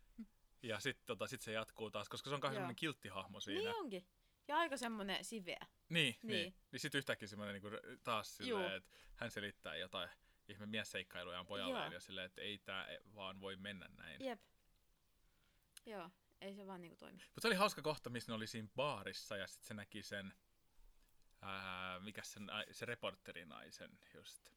ja 0.63 0.81
sitten 0.81 1.07
tota, 1.07 1.27
sit 1.27 1.41
se 1.41 1.53
jatkuu 1.53 1.91
taas, 1.91 2.09
koska 2.09 2.31
se 2.31 2.35
on 2.35 2.41
Joo. 2.43 2.53
semmoinen 2.53 2.77
kilttihahmo 2.77 3.41
siinä. 3.41 3.61
Niin 3.61 3.77
onkin. 3.77 4.07
Ja 4.49 4.57
aika 4.57 4.77
semmonen 4.77 5.25
siveä. 5.25 5.67
Niin, 5.89 6.17
niin. 6.23 6.33
Niin. 6.33 6.55
niin. 6.73 6.81
sitten 6.81 6.99
yhtäkkiä 6.99 7.29
semmoinen 7.29 7.63
niinku 7.63 7.69
taas 8.03 8.37
silleen, 8.37 8.77
että 8.77 8.91
hän 9.17 9.31
selittää 9.31 9.77
jotain 9.77 10.11
ihme 10.49 10.67
miesseikkailuja 10.67 11.45
pojalleen 11.45 11.85
Joo. 11.85 11.93
ja 11.93 12.01
silleen, 12.01 12.27
että 12.27 12.41
ei 12.41 12.59
tää 12.59 12.89
vaan 13.15 13.41
voi 13.41 13.57
mennä 13.57 13.89
näin. 13.97 14.25
Jep. 14.25 14.41
Joo, 15.87 16.11
ei 16.41 16.55
se 16.55 16.67
vaan 16.67 16.81
niinku 16.81 16.97
toimi. 16.97 17.17
Mutta 17.19 17.41
se 17.41 17.49
oli 17.49 17.55
hauska 17.55 17.83
kohta, 17.83 18.11
missä 18.11 18.33
ne 18.33 18.37
oli 18.37 18.47
siinä 18.47 18.69
baarissa 18.77 19.37
ja 19.37 19.47
sitten 19.47 19.69
se 19.69 19.75
näki 19.75 20.03
sen, 20.03 20.35
ää, 21.43 22.01
mikä 22.01 22.23
sen, 22.23 22.51
se 22.71 22.87
reporterinaisen 22.87 23.99
just. 24.15 24.51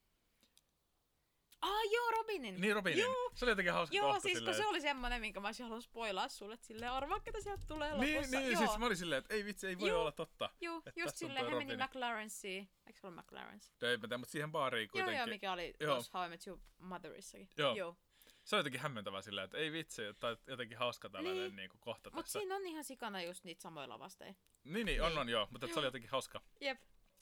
Ah 1.62 1.82
joo, 1.94 2.12
Robinin! 2.12 2.62
Niin 2.62 2.76
Robinin. 2.76 3.00
Joo, 3.00 3.32
Se 3.36 3.46
oli 3.46 3.52
jotenkin 3.52 3.74
hauska 3.74 3.96
joo 3.96 4.06
kohta 4.08 4.20
siis 4.22 4.34
kun 4.34 4.40
silleen, 4.40 4.58
se 4.58 4.66
oli 4.66 4.82
semmonen, 4.82 5.22
minkä 5.22 5.40
mä 5.40 5.48
olisin 5.48 5.64
halunnut 5.64 5.84
spoilaa 5.86 6.28
sulle, 6.28 6.54
että 6.54 6.66
silleen 6.68 6.92
arvaa, 6.92 7.20
ketä 7.20 7.42
sieltä 7.42 7.64
tulee 7.68 7.98
Niin, 7.98 8.16
lopussa. 8.18 8.40
niin 8.40 8.52
joo. 8.52 8.66
siis 8.66 8.78
mä 8.80 8.86
olin 8.86 8.98
silleen, 8.98 9.20
että 9.20 9.34
ei 9.34 9.46
vitsi, 9.46 9.68
ei 9.68 9.80
voi 9.80 9.90
Joo. 9.90 10.02
olla 10.02 10.12
totta. 10.12 10.50
Joo, 10.62 10.82
just 10.96 11.16
silleen 11.18 11.46
he 11.50 11.56
meni. 11.56 11.76
McLarensiin. 11.78 12.70
Eikö 12.88 13.00
se 13.00 13.08
ollut 13.08 13.24
McLarens? 13.26 13.74
Ei 13.82 13.98
mä 13.98 14.02
tiedä, 14.02 14.18
mutta 14.18 14.32
siihen 14.32 14.52
baariin 14.52 14.84
Joo, 14.84 14.92
kuitenkin. 14.92 15.18
joo, 15.18 15.28
mikä 15.28 15.52
oli 15.54 15.74
Joo. 15.80 15.94
tuossa 15.96 16.18
How 16.18 16.26
I 16.28 16.30
Met 16.30 16.48
Your 16.48 16.60
Motherissakin. 16.78 17.50
Joo. 17.58 17.76
joo. 17.76 17.98
Se 18.44 18.56
oli 18.56 18.60
jotenkin 18.60 18.82
hämmentävää 18.82 19.22
silleen, 19.22 19.46
että 19.46 19.58
ei 19.58 19.72
vitsi, 19.72 20.02
tai 20.20 20.38
jotenkin 20.48 20.78
hauska 20.78 21.10
tällainen 21.10 21.44
Niin. 21.44 21.56
niin. 21.56 21.70
kohta 21.80 22.10
Mut 22.14 22.26
tässä. 22.26 22.40
siinä 22.40 22.56
on 22.56 22.66
ihan 22.66 22.84
sikana 22.84 23.22
just 23.22 23.44
niitä 23.44 23.62
samoja 23.62 23.90
lavasteja. 23.90 24.34
Niin, 24.64 24.86
niin, 24.86 25.02
on, 25.02 25.10
Niin. 25.10 25.20
on 25.20 25.30
joo, 25.30 25.48
mutta 25.52 25.68
se 25.68 25.80
oli 25.80 25.88
jotenkin 25.88 26.10
hauska, 26.12 26.42
Jep, 26.62 26.82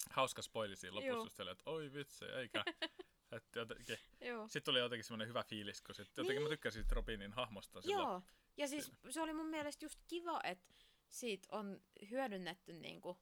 hauska 0.10 0.42
spoili 0.42 0.76
siinä 0.76 0.96
lopussa, 0.96 1.44
just 1.44 1.52
että 1.52 1.70
oi 1.70 1.94
vitsi, 1.94 2.26
eikä. 2.26 2.64
että 3.38 3.60
jotenkin. 3.60 3.98
joo. 4.22 4.48
Sitten 4.48 4.64
tuli 4.64 4.80
jotenkin 4.80 5.04
semmoinen 5.04 5.28
hyvä 5.28 5.44
fiilis, 5.44 5.82
kun 5.82 5.96
sit, 5.96 6.08
jotenkin 6.08 6.36
Niin. 6.36 6.44
mä 6.44 6.50
tykkäsin 6.50 6.82
siitä 6.82 6.96
Robinin 6.96 7.34
hahmosta 7.34 7.82
silloin. 7.82 8.00
Joo, 8.08 8.22
ja 8.58 8.68
siis 8.68 8.92
se 9.10 9.22
oli 9.22 9.34
mun 9.34 9.46
mielestä 9.50 9.86
just 9.86 10.00
kiva, 10.08 10.40
että 10.44 10.74
siitä 11.10 11.48
on 11.52 11.82
hyödynnetty 12.10 12.74
niinku 12.74 13.18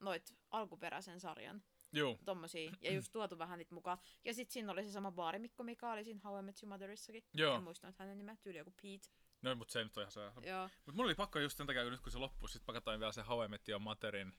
noit 0.00 0.34
alkuperäisen 0.50 1.20
sarjan 1.20 1.62
Joo, 1.94 2.18
tommosia, 2.24 2.72
ja 2.80 2.92
just 2.92 3.12
tuotu 3.12 3.38
vähän 3.38 3.58
niitä 3.58 3.74
mukaan. 3.74 3.98
Ja 4.24 4.34
sit 4.34 4.50
siinä 4.50 4.72
oli 4.72 4.84
se 4.84 4.92
sama 4.92 5.12
baarimikko, 5.12 5.62
mikä 5.62 5.92
oli 5.92 6.04
siinä 6.04 6.20
How 6.24 6.38
I 6.38 6.42
Met 6.42 6.62
Your 6.62 6.68
Motherissakin. 6.68 7.24
Joo. 7.34 7.56
En 7.56 7.62
muistanut 7.62 7.98
hänen 7.98 8.18
nimeä, 8.18 8.36
tyyli 8.42 8.58
joku 8.58 8.70
Pete. 8.82 9.08
no 9.42 9.54
mutta 9.54 9.72
se 9.72 9.78
ei 9.78 9.84
nyt 9.84 9.96
ole 9.96 10.02
ihan 10.02 10.12
se. 10.12 10.48
Joo. 10.48 10.64
Mutta 10.76 10.92
mulla 10.92 11.04
oli 11.04 11.14
pakko 11.14 11.38
just 11.38 11.56
sen 11.56 11.66
takia, 11.66 11.82
kun 11.82 11.92
nyt 11.92 12.00
kun 12.00 12.12
se 12.12 12.18
loppui, 12.18 12.48
sit 12.48 12.62
mä 12.66 12.72
katsoin 12.72 13.00
vielä 13.00 13.12
se 13.12 13.22
How 13.22 13.44
I 13.44 13.48
Met 13.48 13.68
Your 13.68 13.80
Motherin 13.80 14.32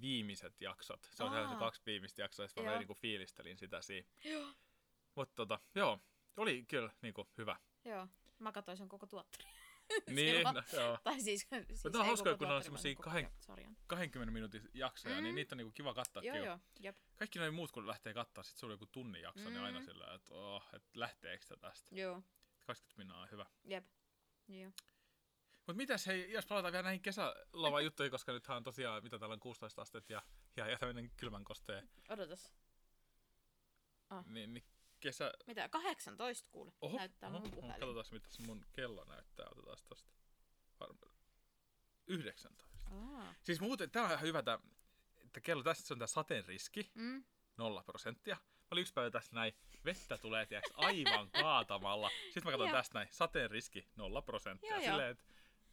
viimeiset 0.00 0.60
jaksot. 0.60 1.08
Se 1.10 1.24
on 1.24 1.32
Aa. 1.34 1.52
se 1.52 1.56
kaksi 1.58 1.82
viimeistä 1.86 2.22
jaksoa, 2.22 2.46
ja 2.56 2.62
mä 2.62 2.78
niinku 2.78 2.94
fiilistelin 2.94 3.58
sitä 3.58 3.82
siinä. 3.82 4.08
Joo. 4.24 4.48
Mutta 5.14 5.34
tota, 5.34 5.58
joo, 5.74 5.98
oli 6.36 6.64
kyllä 6.68 6.90
niinku 7.02 7.28
hyvä. 7.38 7.56
Joo. 7.84 8.08
Mä 8.38 8.52
katsoin 8.52 8.76
sen 8.76 8.88
koko 8.88 9.06
tuottari. 9.06 9.44
niin, 10.10 10.44
no, 10.44 10.62
joo. 10.72 10.98
Tai 11.04 11.20
siis, 11.20 11.46
siis 11.66 11.84
Mutta 11.84 11.98
on 11.98 12.06
hauskaa, 12.06 12.36
kun 12.36 12.48
ne 12.48 12.54
on 12.54 12.62
sarjan. 13.40 13.76
20 13.86 14.32
minuutin 14.32 14.70
jaksoja, 14.74 15.16
mm. 15.16 15.22
niin 15.22 15.32
Mm. 15.32 15.36
niitä 15.36 15.54
on 15.54 15.56
niinku 15.56 15.72
kiva 15.72 15.94
katsoa. 15.94 16.22
Joo, 16.22 16.36
joo. 16.36 16.58
Jep. 16.80 16.96
Kaikki 17.16 17.38
noin 17.38 17.54
muut, 17.54 17.72
kun 17.72 17.86
lähtee 17.86 18.14
katsoa, 18.14 18.44
sit 18.44 18.56
se 18.56 18.66
oli 18.66 18.74
joku 18.74 18.86
tunnin 18.86 19.22
jakso, 19.22 19.48
mm. 19.48 19.54
niin 19.54 19.64
aina 19.64 19.78
Mm. 19.78 19.84
sillä, 19.84 20.14
että 20.14 20.34
oh, 20.34 20.62
et 20.72 20.82
lähteekö 20.96 21.56
tästä. 21.60 21.94
Joo. 21.94 22.22
20 22.66 22.96
minuuttia 22.98 23.22
on 23.22 23.30
hyvä. 23.30 23.46
Jep. 23.64 23.86
Joo. 24.48 24.72
Mutta 25.56 25.76
mitäs 25.76 26.06
hei, 26.06 26.32
jos 26.32 26.46
palataan 26.46 26.72
vielä 26.72 26.82
näihin 26.82 27.02
kesäloman 27.02 27.84
juttuihin, 27.86 28.10
koska 28.10 28.32
nythän 28.32 28.56
on 28.56 28.62
tosiaan, 28.64 29.02
mitä 29.02 29.18
täällä 29.18 29.32
on 29.34 29.40
16 29.40 29.82
astetta 29.82 30.12
ja, 30.12 30.22
ja, 30.56 30.68
ja 30.68 30.78
tämmöinen 30.78 31.10
kylmän 31.16 31.44
kosteen, 31.44 31.88
Odotas. 32.08 32.54
Ah. 34.10 34.26
niin, 34.26 34.54
niin 34.54 34.64
kesä... 35.06 35.32
Mitä? 35.46 35.68
18 35.68 36.48
kuule. 36.52 36.72
Oho, 36.80 36.96
Näyttää 36.96 37.30
oho, 37.30 37.38
mun 37.38 37.50
puhelin. 37.50 37.80
katsotaan 37.80 38.06
mitä 38.10 38.28
se 38.30 38.42
mun 38.46 38.64
kello 38.72 39.04
näyttää, 39.04 39.46
otetaan 39.50 39.76
tosta. 39.88 40.10
Varmaan 40.80 41.12
19. 42.06 42.64
Aa. 42.90 43.34
Siis 43.42 43.60
muuten, 43.60 43.90
tää 43.90 44.02
on 44.02 44.08
ihan 44.10 44.20
hyvä, 44.22 44.38
että 45.24 45.40
kello 45.42 45.62
tässä 45.62 45.94
on 45.94 45.98
tää 45.98 46.06
sateen 46.06 46.44
riski, 46.46 46.90
Mm. 46.94 47.24
nolla 47.56 47.82
prosenttia. 47.82 48.36
Mä 48.36 48.68
olin 48.70 48.80
yksi 48.82 48.92
päivä 48.92 49.10
tässä 49.10 49.34
näin, 49.34 49.54
vettä 49.84 50.18
tulee 50.18 50.46
tiiäks, 50.46 50.70
aivan 50.74 51.30
kaatamalla. 51.30 52.10
Sitten 52.24 52.44
mä 52.44 52.50
katson 52.50 52.70
tästä 52.70 52.98
näin, 52.98 53.08
sateen 53.10 53.50
riski 53.50 53.88
nolla 53.96 54.22
prosenttia. 54.22 54.70
Joo. 54.76 54.80
Silleen, 54.84 55.10
että 55.10 55.24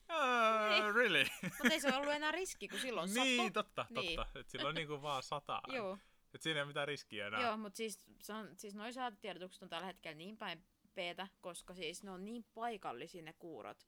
uh, 0.09 0.69
Niin. 0.83 0.95
really? 0.95 1.25
Mutta 1.43 1.73
ei 1.73 1.79
se 1.81 1.95
ollut 1.95 2.13
enää 2.13 2.31
riski, 2.31 2.67
kun 2.67 2.79
silloin 2.79 3.13
niin, 3.13 3.37
sattui. 3.37 3.51
totta, 3.51 3.85
Niin. 3.89 4.15
totta. 4.19 4.39
Et 4.39 4.49
silloin 4.49 4.75
niinku 4.75 5.01
vaan 5.01 5.23
sataa. 5.23 5.61
Joo, 5.67 5.97
Et 6.33 6.41
siinä 6.41 6.57
ei 6.57 6.61
ole 6.61 6.67
mitään 6.67 6.87
riskiä 6.87 7.27
enää. 7.27 7.41
joo 7.41 7.57
mutta 7.57 7.77
siis, 7.77 8.05
se 8.21 8.33
on, 8.33 8.49
siis 8.57 8.75
noi 8.75 8.93
säätiedotukset 8.93 9.63
on 9.63 9.69
tällä 9.69 9.85
hetkellä 9.85 10.17
niin 10.17 10.37
päin 10.37 10.63
peetä, 10.95 11.27
koska 11.41 11.73
siis 11.73 12.03
ne 12.03 12.11
on 12.11 12.25
niin 12.25 12.45
paikallisia 12.53 13.21
ne 13.23 13.33
kuurot. 13.33 13.87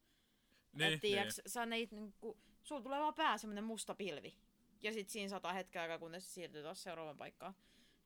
niin, 0.73 0.93
et 0.93 1.01
tiiäks, 1.01 1.41
sä 1.47 1.65
neit, 1.65 1.91
niinku, 1.91 2.37
sulla 2.63 2.81
tulee 2.81 2.99
vaan 2.99 3.13
pää 3.13 3.37
semmonen 3.37 3.63
musta 3.63 3.95
pilvi. 3.95 4.37
Ja 4.81 4.93
sit 4.93 5.09
siinä 5.09 5.29
sataa 5.29 5.53
hetken 5.53 5.81
aikaa, 5.81 5.99
kunnes 5.99 6.27
se 6.27 6.33
siirtyy 6.33 6.63
taas 6.63 6.83
seuraavaan 6.83 7.17
paikkaan. 7.17 7.55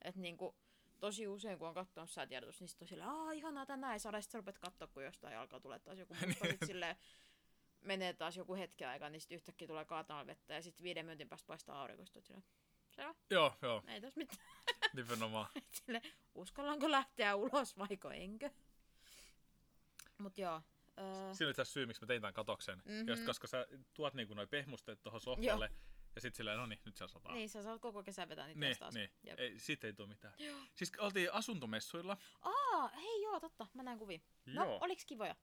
Et 0.02 0.16
niinku, 0.16 0.56
tosi 1.00 1.28
usein, 1.28 1.60
kun 1.60 1.68
on 1.68 1.74
katsonut 1.74 2.10
säätiedotus, 2.10 2.60
niin 2.60 2.68
sit 2.68 2.82
on 2.82 2.88
silleen, 2.88 3.10
aah, 3.10 3.38
ihanaa 3.38 3.66
tänään 3.66 3.94
ei 3.94 4.00
saada, 4.00 4.18
ja 4.18 4.22
sit 4.22 4.32
sä 4.32 4.38
rupeat 4.38 4.60
kattoo, 4.60 4.88
kun 4.88 5.04
jostain 5.04 5.38
alkaa 5.38 5.60
tulee 5.60 5.80
taas 5.80 6.00
joku 6.00 6.14
musta, 6.28 6.48
sit 6.48 6.66
silleen, 6.66 6.96
menee 7.82 8.14
taas 8.14 8.38
joku 8.38 8.56
hetki 8.56 8.86
aikaa, 8.86 9.10
niin 9.10 9.22
sit 9.22 9.32
yhtäkkiä 9.32 9.68
tulee 9.68 9.86
kaatamaan 9.86 10.28
vettä, 10.28 10.54
ja 10.54 10.62
sit 10.62 10.84
viiden 10.84 11.06
minuutin 11.06 11.30
päästä 11.30 11.48
paistaa 11.48 11.82
aurinkosta, 11.82 12.22
silleen, 12.22 12.44
selvä, 13.00 13.16
Joo, 13.30 13.58
joo, 13.62 13.84
ei 13.88 14.02
tässä 14.02 14.18
mitään. 14.18 14.41
nimenomaan. 14.93 15.47
Sille, 15.86 16.02
uskallanko 16.36 16.91
lähteä 16.91 17.36
ulos 17.36 17.78
vaiko 17.78 18.12
enkö? 18.12 18.50
Mut 20.18 20.38
joo. 20.38 20.62
Öö, 21.00 21.34
Siinä 21.34 21.47
oli 21.47 21.54
tässä 21.54 21.74
syy, 21.74 21.86
miksi 21.86 22.02
mä 22.04 22.08
tein 22.08 22.22
tämän 22.22 22.34
katoksen. 22.34 22.78
Mhm. 22.78 22.91
Mm-hmm. 22.91 23.08
Just 23.08 23.26
koska 23.26 23.47
sä 23.47 23.68
tuot 23.93 24.14
niinku 24.14 24.34
noi 24.34 24.47
pehmusteet 24.47 25.02
tuohon 25.02 25.22
sohvalle, 25.22 25.72
ja 26.16 26.22
sit 26.22 26.36
silleen, 26.36 26.58
no 26.58 26.66
niin, 26.66 26.80
nyt 26.86 26.97
se 26.97 27.08
sataa. 27.08 27.34
niin, 27.34 27.50
sä 27.50 27.64
saat 27.64 27.82
koko 27.82 28.04
kesän 28.04 28.30
vetää 28.30 28.47
niitä 28.47 28.60
niin, 28.60 28.78
taas. 28.78 28.93
niin. 28.93 29.10
Jep. 29.24 29.39
Ei, 29.39 29.60
siitä 29.60 29.88
ei 29.88 29.93
tule 29.93 30.08
mitään. 30.08 30.34
Siis 30.76 30.91
oltiin 30.97 31.34
asuntomessuilla. 31.34 32.18
Aa, 32.41 32.88
hei 32.88 33.22
joo, 33.22 33.39
totta. 33.39 33.68
Mä 33.74 33.84
näen 33.84 34.00
kuvia. 34.00 34.20
No, 34.45 34.66
Joo. 34.66 34.78
oliks 34.82 35.06
kivoja? 35.06 35.36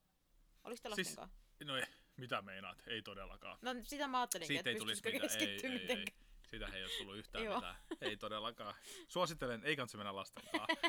Oliks 0.64 0.80
te 0.80 0.88
Siis-? 0.94 1.16
No 1.64 1.76
ei, 1.76 1.82
mitä 2.16 2.42
meinaat? 2.42 2.82
Ei 2.86 3.02
todellakaan. 3.02 3.58
No 3.62 3.70
sitä 3.82 4.08
mä 4.08 4.20
ajattelinkin, 4.20 4.56
Siitä 4.56 4.60
että 4.60 4.70
ei 4.70 4.78
tulisi 4.78 5.02
mitään. 5.04 5.40
Ei, 5.40 5.60
ei, 5.62 5.96
ei. 5.98 6.04
Siitä 6.50 6.68
ei 6.72 6.82
olisi 6.82 6.98
tullut 6.98 7.16
yhtään 7.16 7.44
mitään. 7.54 7.76
Ei 8.00 8.16
todellakaan. 8.16 8.74
Suosittelen, 9.08 9.64
ei 9.64 9.76
kannata 9.76 9.96
mennä 9.96 10.16
lasten 10.16 10.44
kanssa. 10.44 10.88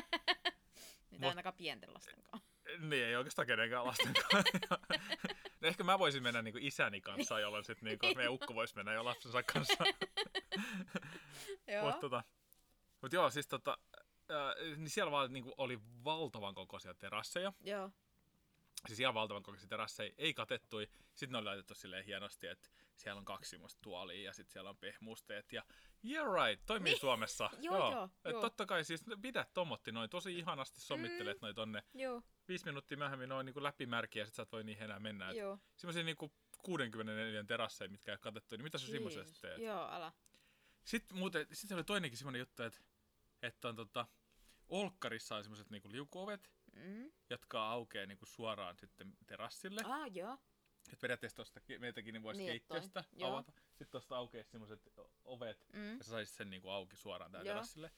Niitä 1.10 1.26
Mut- 1.26 1.28
ainakaan 1.28 1.54
pienten 1.54 1.94
lasten 1.94 2.22
kanssa. 2.22 2.48
niin, 2.78 3.04
ei 3.04 3.16
oikeastaan 3.16 3.46
kenenkään 3.46 3.86
lasten 3.86 4.12
kanssa. 4.14 4.58
no, 5.60 5.68
ehkä 5.68 5.84
mä 5.84 5.98
voisin 5.98 6.22
mennä 6.22 6.42
niinku 6.42 6.58
isäni 6.62 7.00
kanssa, 7.00 7.40
jolloin 7.40 7.64
sit 7.64 7.82
niinku, 7.82 8.06
meidän 8.16 8.32
ukko 8.32 8.54
voisi 8.54 8.76
mennä 8.76 8.92
jo 8.92 9.04
lapsensa 9.04 9.42
kanssa. 9.42 9.84
Joo. 11.72 11.84
Mutta 11.84 12.00
tota, 12.00 12.24
mut 13.02 13.12
joo, 13.12 13.30
siis 13.30 13.46
tota, 13.46 13.78
ää, 14.28 14.54
niin 14.76 14.90
siellä 14.90 15.12
vaan 15.12 15.32
niinku 15.32 15.54
oli 15.58 15.78
valtavan 16.04 16.54
kokoisia 16.54 16.94
terasseja. 16.94 17.52
Joo. 17.60 17.90
Siis 18.86 19.00
ihan 19.00 19.14
valtavan 19.14 19.42
kokoisia 19.42 19.68
terasseja, 19.68 20.12
ei 20.18 20.34
katettui. 20.34 20.88
Sitten 21.14 21.32
ne 21.32 21.38
oli 21.38 21.44
laitettu 21.44 21.74
silleen 21.74 22.04
hienosti, 22.04 22.46
että 22.46 22.68
siellä 22.96 23.18
on 23.18 23.24
kaksi 23.24 23.50
semmoista 23.50 23.78
tuolia 23.82 24.24
ja 24.24 24.32
sitten 24.32 24.52
siellä 24.52 24.70
on 24.70 24.76
pehmusteet 24.76 25.52
ja 25.52 25.62
yeah 26.04 26.26
right, 26.34 26.66
toimii 26.66 26.92
Niin. 26.92 27.00
Suomessa. 27.00 27.50
Joo, 27.60 27.92
joo, 27.92 28.08
Et 28.24 28.32
joo. 28.32 28.40
Totta 28.40 28.66
kai 28.66 28.84
siis 28.84 29.04
pidä 29.22 29.46
tommotti 29.54 29.92
noin, 29.92 30.10
tosi 30.10 30.38
ihanasti 30.38 30.80
sommittelet 30.80 31.36
mm. 31.36 31.42
noin 31.42 31.54
tonne. 31.54 31.82
Joo. 31.94 32.22
Viisi 32.48 32.64
minuuttia 32.64 32.98
myöhemmin 32.98 33.28
noin 33.28 33.46
niinku 33.46 33.62
läpimärkiä 33.62 34.22
ja 34.22 34.26
sit 34.26 34.34
sä 34.34 34.42
et 34.42 34.52
voi 34.52 34.64
niihin 34.64 34.84
enää 34.84 34.98
mennä. 34.98 35.32
Joo. 35.32 35.58
Semmoisia 35.76 36.02
niinku 36.02 36.32
64 36.62 37.44
terasseja, 37.44 37.90
mitkä 37.90 38.10
ei 38.10 38.14
ole 38.14 38.18
katettu, 38.18 38.56
niin 38.56 38.64
mitä 38.64 38.78
sä 38.78 38.86
semmoisesta 38.86 39.40
teet? 39.40 39.58
Joo, 39.58 39.88
älä. 39.92 40.12
Sitten 40.84 41.18
muuten, 41.18 41.46
sitten 41.52 41.76
oli 41.76 41.84
toinenkin 41.84 42.18
semmoinen 42.18 42.40
juttu, 42.40 42.62
että, 42.62 42.80
että 43.42 43.68
on 43.68 43.76
tota, 43.76 44.06
Olkkarissa 44.68 45.36
on 45.36 45.44
semmoiset 45.44 45.70
niinku 45.70 45.90
liukuovet, 45.90 46.50
Mm. 46.78 47.12
jotka 47.30 47.70
aukeaa 47.70 48.06
niinku 48.06 48.26
suoraan 48.26 48.78
sitten 48.78 49.16
terassille. 49.26 49.80
Ah, 49.84 50.16
joo. 50.16 50.38
Et 50.92 51.00
periaatteessa 51.00 51.36
tuosta 51.36 51.60
meiltäkin 51.78 52.12
niin 52.12 52.22
voisi 52.22 52.40
Niin, 52.40 52.56
et 52.56 52.66
toi. 52.68 52.80
keittiöstä 52.80 53.04
Joo. 53.16 53.30
avata. 53.30 53.52
Sitten 53.68 53.90
tuosta 53.90 54.16
aukeaa 54.16 54.44
semmoiset 54.44 54.88
ovet, 55.24 55.66
Mm. 55.72 55.98
ja 55.98 56.04
sä 56.04 56.10
saisit 56.10 56.34
sen 56.36 56.50
niinku 56.50 56.68
auki 56.68 56.96
suoraan 56.96 57.32
Joo. 57.32 57.42
terassille. 57.42 57.90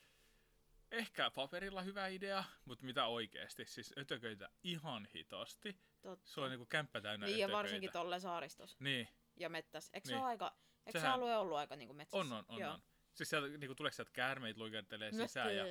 Ehkä 0.91 1.31
paperilla 1.31 1.83
hyvä 1.83 2.07
idea, 2.09 2.45
mutta 2.65 2.85
mitä 2.85 3.07
oikeesti? 3.07 3.65
Siis 3.65 3.95
ötököitä 3.99 4.49
ihan 4.63 5.09
hitosti. 5.15 5.81
Totta. 6.03 6.29
Sulla 6.31 6.45
on 6.47 6.51
niinku 6.51 6.67
kämppä 6.67 7.01
täynnä 7.01 7.27
niin, 7.27 7.39
ja 7.39 7.45
ötököitä. 7.47 7.57
varsinkin 7.59 7.93
tolle 7.93 8.21
saaristossa 8.21 8.77
Niin, 8.81 9.09
ja 9.37 9.49
mettässä. 9.49 9.91
Eikö 9.95 10.09
Niin. 10.09 10.19
se 10.19 10.25
aika, 10.25 10.57
eikö 10.87 10.99
se 10.99 11.03
Sehän- 11.03 11.15
alue 11.15 11.37
ollut 11.37 11.57
aika 11.57 11.77
niinku 11.77 11.95
metsässä? 11.95 12.17
on, 12.19 12.33
on, 12.33 12.45
on, 12.49 12.59
Joo. 12.61 12.73
on. 12.73 12.83
Siis 13.15 13.31
sieltä 13.31 13.59
niinku 13.59 13.75
tuleeko 13.75 13.95
sieltä 13.95 14.13
käärmeitä 14.13 14.61
luikertelee 14.61 15.13
sisään 15.13 15.57
ja, 15.57 15.65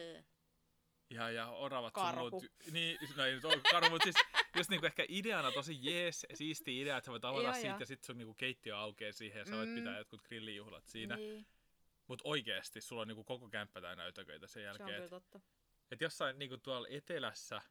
Ja, 1.10 1.30
ja 1.30 1.47
oravat 1.49 1.93
sun 1.93 2.03
Karhu. 2.03 2.30
muut. 2.30 2.45
Niin, 2.72 2.97
no 3.18 3.26
ei 3.26 3.34
nyt 3.36 3.45
ole 3.45 3.62
karhu, 3.72 3.89
mutta 3.89 4.03
siis 4.03 4.16
just 4.57 4.70
niinku 4.70 4.86
ehkä 4.86 5.05
ideana 5.07 5.51
tosi 5.51 5.78
jees, 5.82 6.26
siisti 6.34 6.82
idea, 6.82 6.97
että 6.97 7.05
sä 7.05 7.12
voit 7.12 7.26
avata 7.26 7.53
siitä 7.53 7.76
ja 7.80 7.86
sit 7.86 8.03
sun 8.03 8.18
niinku 8.18 8.34
keittiö 8.34 8.78
aukeaa 8.78 9.12
siihen 9.12 9.39
ja 9.39 9.45
sä 9.45 9.55
voit 9.55 9.70
Mm. 9.70 9.76
pitää 9.76 9.97
jotkut 9.97 10.22
grillijuhlat 10.22 10.88
siinä. 10.88 11.16
Niin, 11.16 11.47
Mutta 12.07 12.22
oikeesti 12.28 12.82
sulla 12.82 13.01
on 13.01 13.07
niinku 13.07 13.24
koko 13.24 13.49
kämppä 13.49 13.82
täynnä 13.82 14.03
ötököitä 14.05 14.47
sen 14.47 14.53
se 14.53 14.60
on 14.60 14.66
jälkeen. 14.66 14.95
kyllä 14.97 15.10
totta. 15.10 15.39
et 15.91 16.01
jossain 16.01 16.39
niinku 16.39 16.57
tuolla 16.57 16.88
etelässä, 16.89 17.62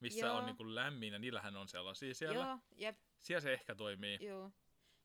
missä 0.00 0.26
Joo. 0.26 0.36
on 0.36 0.46
niinku 0.46 0.74
lämmin 0.74 1.12
ja 1.12 1.18
niillähän 1.18 1.56
on 1.56 1.68
sellaisia 1.68 2.14
siellä. 2.14 2.44
Joo, 2.46 2.58
jep, 2.76 2.98
Siellä 3.20 3.40
se 3.40 3.52
ehkä 3.52 3.74
toimii. 3.74 4.18
joo. 4.20 4.50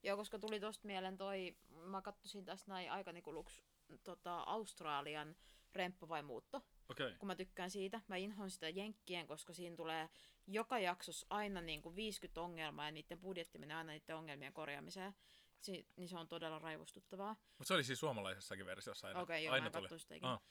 Joo, 0.04 0.18
koska 0.18 0.40
tuli 0.40 0.60
tosta 0.60 0.88
mieleen 0.88 1.18
toi, 1.18 1.58
mä 1.70 2.02
katsosin 2.02 2.46
tästä 2.46 2.72
näin 2.72 2.92
aika 2.92 3.12
niinku 3.12 3.34
luks, 3.34 3.64
tota, 4.04 4.36
Australian 4.40 5.36
remppa 5.74 6.10
vai 6.10 6.24
muutto. 6.24 6.62
Okay. 6.90 7.16
kun 7.20 7.28
mä 7.28 7.36
tykkään 7.36 7.72
siitä. 7.72 8.02
Mä 8.08 8.16
inhoan 8.16 8.52
sitä 8.52 8.70
jenkkien, 8.70 9.28
koska 9.28 9.54
siinä 9.54 9.76
tulee 9.76 10.10
joka 10.48 10.80
jaksossa 10.80 11.28
aina 11.30 11.62
niinku 11.62 11.96
50 11.96 12.42
ongelmaa 12.42 12.86
ja 12.86 12.92
niiden 12.92 13.20
budjetti 13.20 13.60
menee 13.60 13.78
aina 13.78 13.92
niiden 13.92 14.16
ongelmien 14.16 14.54
korjaamiseen. 14.54 15.16
Si- 15.62 15.88
niin 15.96 16.10
se 16.10 16.18
on 16.18 16.28
todella 16.28 16.60
raivostuttavaa. 16.60 17.36
Mutta 17.58 17.68
se 17.68 17.74
oli 17.74 17.84
siis 17.84 18.00
suomalaisessakin 18.00 18.66
versiossa 18.66 19.08
aina. 19.08 19.20
Okei, 19.20 19.46
joo, 19.46 19.54
aina 19.54 19.70
mä 19.70 19.88
tuli. 19.88 20.00
sitä 20.00 20.16
ikinä. 20.16 20.32
Ah. 20.32 20.42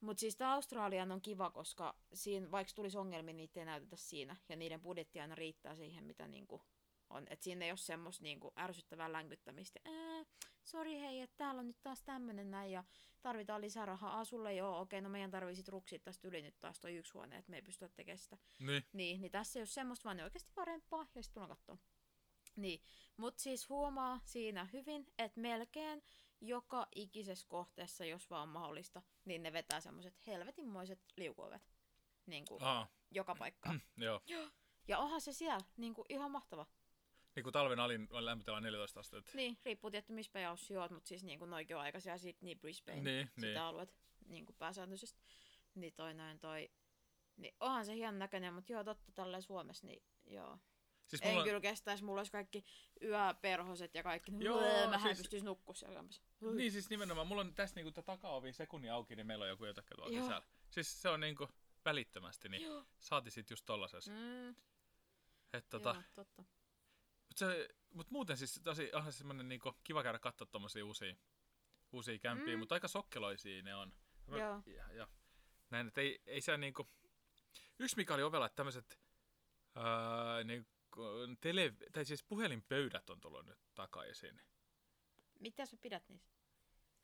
Mutta 0.00 0.20
siis 0.20 0.36
tää 0.36 0.52
Australian 0.52 1.12
on 1.12 1.20
kiva, 1.20 1.50
koska 1.50 1.94
siinä, 2.12 2.50
vaikka 2.50 2.72
tulisi 2.74 2.98
ongelmia, 2.98 3.34
niitä 3.34 3.60
ei 3.60 3.66
näytetä 3.66 3.96
siinä. 3.96 4.36
Ja 4.48 4.56
niiden 4.56 4.80
budjetti 4.80 5.20
aina 5.20 5.34
riittää 5.34 5.74
siihen, 5.74 6.04
mitä 6.04 6.28
niinku 6.28 6.62
on. 7.10 7.26
Et 7.30 7.42
siinä 7.42 7.64
ei 7.64 7.70
ole 7.70 7.76
semmoista 7.76 8.22
niinku 8.22 8.52
ärsyttävää 8.58 9.12
länkyttämistä. 9.12 9.80
Ää, 9.84 10.24
sori 10.70 11.00
hei, 11.00 11.20
että 11.20 11.36
täällä 11.36 11.58
on 11.58 11.66
nyt 11.66 11.82
taas 11.82 12.02
tämmönen 12.02 12.50
näin 12.50 12.72
ja 12.72 12.84
tarvitaan 13.22 13.60
lisää 13.60 13.86
rahaa. 13.86 14.20
Ah, 14.20 14.26
sulle 14.26 14.54
joo, 14.54 14.80
okei, 14.80 15.00
no 15.00 15.08
meidän 15.08 15.30
tarvii 15.30 15.54
ruksia 15.68 15.98
tästä 15.98 16.28
yli 16.28 16.42
nyt 16.42 16.60
taas 16.60 16.80
toi 16.80 16.96
yksi 16.96 17.12
huone, 17.12 17.36
että 17.36 17.50
me 17.50 17.56
ei 17.56 17.62
pystytä 17.62 17.94
tekemään 17.94 18.18
sitä. 18.18 18.38
Niin. 18.58 18.84
Niin, 18.92 19.20
niin 19.20 19.32
tässä 19.32 19.58
ei 19.58 19.60
ole 19.60 19.66
semmoista, 19.66 20.04
vaan 20.04 20.16
ne 20.16 20.24
oikeasti 20.24 20.50
parempaa 20.54 21.06
ja 21.14 21.22
sitten 21.22 21.34
tullaan 21.34 21.56
katsoa. 21.56 21.78
Niin, 22.56 22.82
mutta 23.16 23.42
siis 23.42 23.68
huomaa 23.68 24.20
siinä 24.24 24.68
hyvin, 24.72 25.06
että 25.18 25.40
melkein 25.40 26.02
joka 26.40 26.86
ikisessä 26.94 27.46
kohteessa, 27.48 28.04
jos 28.04 28.30
vaan 28.30 28.42
on 28.42 28.48
mahdollista, 28.48 29.02
niin 29.24 29.42
ne 29.42 29.52
vetää 29.52 29.80
semmoiset 29.80 30.26
helvetinmoiset 30.26 31.00
liukuovet. 31.16 31.62
Niin 32.26 32.44
kuin 32.44 32.62
Ah, 32.62 32.88
joka 33.10 33.34
paikkaan. 33.34 33.82
joo. 33.96 34.20
Ja 34.88 34.98
onhan 34.98 35.20
se 35.20 35.32
siellä 35.32 35.60
niin 35.76 35.94
kuin 35.94 36.06
ihan 36.08 36.30
mahtava. 36.30 36.66
Niin 37.36 37.42
kuin 37.44 37.52
talven 37.52 37.80
alin 37.80 38.08
lämpötila 38.10 38.60
14 38.60 39.00
astetta. 39.00 39.30
Niin, 39.34 39.58
riippuu 39.64 39.90
tietty 39.90 40.12
missä 40.12 40.32
päin 40.32 40.46
juot, 40.70 40.90
mutta 40.90 41.08
siis 41.08 41.24
niin 41.24 41.38
kuin 41.38 41.50
noikin 41.50 41.76
on 41.76 41.82
aikaisia 41.82 42.18
sit 42.18 42.42
niin 42.42 42.58
Brisbane, 42.58 43.00
Niin, 43.00 43.26
sitä 43.34 43.46
niin. 43.46 43.58
alueet 43.60 43.94
niin 44.28 44.46
kuin 44.46 44.56
pääsääntöisesti. 44.56 45.22
Niin 45.74 45.92
toi 45.92 46.14
noin 46.14 46.38
toi. 46.38 46.70
Niin 47.36 47.54
onhan 47.60 47.84
se 47.86 47.94
hienon 47.94 48.18
näköinen, 48.18 48.54
mutta 48.54 48.72
joo 48.72 48.84
totta 48.84 49.12
tälleen 49.12 49.42
Suomessa, 49.42 49.86
niin 49.86 50.02
joo. 50.26 50.58
Siis 51.06 51.22
En 51.22 51.28
mulla, 51.30 51.44
kyllä 51.44 51.60
kestäisi, 51.60 52.04
mulla 52.04 52.20
olisi 52.20 52.32
kaikki 52.32 52.64
yöperhoset 53.02 53.94
ja 53.94 54.02
kaikki. 54.02 54.30
Niin 54.30 54.42
Joo, 54.42 54.66
Joo, 54.78 54.90
mä 54.90 54.98
siis- 54.98 55.18
pystyisi 55.18 55.44
nukkua 55.46 55.74
siellä 55.74 55.94
kämpässä. 55.96 56.22
niin 56.54 56.72
siis 56.72 56.90
nimenomaan, 56.90 57.26
mulla 57.26 57.40
on 57.42 57.54
tässä 57.54 57.76
niinku 57.76 58.02
takaovi 58.02 58.52
sekunnin 58.52 58.92
auki, 58.92 59.16
niin 59.16 59.26
meillä 59.26 59.42
on 59.42 59.48
joku 59.48 59.64
jotakin 59.64 59.96
tuolla 59.96 60.12
Joo. 60.16 60.22
sisällä. 60.24 60.46
Siis 60.70 61.02
se 61.02 61.08
on 61.08 61.20
niinku 61.20 61.48
välittömästi, 61.84 62.48
niin 62.48 62.62
Joo. 62.62 62.84
saati 62.98 63.30
sit 63.30 63.50
just 63.50 63.66
tollasessa. 63.66 64.12
Mm, 64.12 64.54
Et 65.52 65.68
tota, 65.68 65.90
Joo, 65.94 66.02
totta. 66.14 66.44
Mut, 67.30 67.36
se, 67.38 67.68
mut 67.90 68.10
muuten 68.10 68.36
siis 68.36 68.60
tosi, 68.64 68.90
onhan 68.92 69.12
se 69.12 69.18
semmonen 69.18 69.48
niinku 69.48 69.72
kiva 69.84 70.02
käydä 70.02 70.18
katsoa 70.18 70.46
tommosia 70.46 70.84
uusia, 70.84 71.14
uusia 71.92 72.18
kämpiä, 72.18 72.54
Mm. 72.54 72.58
mutta 72.58 72.74
aika 72.74 72.88
sokkeloisia 72.88 73.62
ne 73.62 73.74
on. 73.74 73.92
Mä- 74.26 74.38
Joo. 74.38 74.62
Ja, 74.66 74.92
ja 74.92 75.08
näin, 75.70 75.88
että 75.88 76.00
ei, 76.00 76.22
ei 76.26 76.40
se 76.40 76.56
niinku... 76.56 76.88
Yksi 77.78 77.96
mikä 77.96 78.14
oli 78.14 78.22
ovella, 78.22 78.46
että 78.46 78.56
tämmöiset 78.56 78.98
ää, 79.74 80.44
niinku, 80.44 80.70
tele, 81.40 81.72
tai 81.92 82.04
siis 82.04 82.22
puhelinpöydät 82.24 83.10
on 83.10 83.20
tullut 83.20 83.46
nyt 83.46 83.58
takaisin. 83.74 84.40
Mitä 85.40 85.66
sä 85.66 85.76
pidät 85.76 86.08
niistä? 86.08 86.30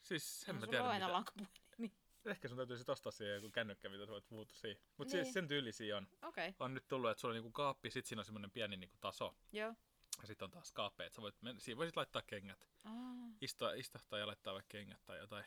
Siis 0.03 0.43
en 0.43 0.51
Onhan 0.51 0.57
mä 0.57 0.61
sulla 0.61 0.71
tiedä 0.71 0.85
on 0.85 0.91
aina 0.91 1.07
mitä. 1.07 1.13
lankapuhelin. 1.13 1.93
Ehkä 2.25 2.49
sun 2.49 2.57
täytyy 2.57 2.79
sit 2.79 2.89
ostaa 2.89 3.13
siihen 3.13 3.35
joku 3.35 3.51
kännykkä, 3.51 3.89
mitä 3.89 4.07
sä 4.07 4.13
voit 4.13 4.31
muuta 4.31 4.55
siihen. 4.55 4.83
Mut 4.97 5.09
Niin. 5.09 5.25
siis 5.25 5.35
sen 5.35 5.49
tyylisiä 5.49 5.97
on. 5.97 6.09
Okay. 6.23 6.53
On 6.59 6.75
nyt 6.75 6.89
tullut, 6.89 7.11
että 7.11 7.21
sulla 7.21 7.33
on 7.33 7.37
niinku 7.37 7.51
kaappi, 7.53 7.91
sit 7.91 8.07
siinä 8.07 8.21
on 8.21 8.25
semmonen 8.25 8.51
pieni 8.51 8.77
niinku 8.77 8.97
taso. 9.01 9.37
joo. 9.53 9.75
Ja 10.21 10.27
sit 10.27 10.43
on 10.43 10.51
taas 10.51 10.73
kaappeja, 10.73 11.07
että 11.07 11.15
sä 11.17 11.23
voit, 11.23 11.43
men- 11.43 11.61
siihen 11.61 11.77
voisit 11.79 11.97
laittaa 11.97 12.23
kengät. 12.23 12.69
Aa, 12.85 12.93
Istua, 13.41 13.73
istahtaa 13.73 14.19
ja 14.19 14.27
laittaa 14.27 14.55
vaikka 14.55 14.69
kengät 14.69 15.05
tai 15.05 15.19
jotain. 15.19 15.45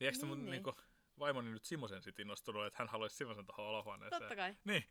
Niin 0.00 0.06
eikö 0.06 0.18
Niin, 0.18 0.26
mun 0.26 0.38
niin. 0.44 0.50
niinku, 0.50 0.74
vaimoni 1.18 1.50
nyt 1.50 1.64
Simosen 1.64 2.02
sit 2.02 2.18
innostunut, 2.18 2.66
että 2.66 2.78
hän 2.78 2.88
haluaisi 2.88 3.16
Simosen 3.16 3.46
tuohon 3.46 3.64
olohuoneeseen. 3.66 4.22
totta 4.22 4.36
kai. 4.36 4.56
Niin, 4.64 4.84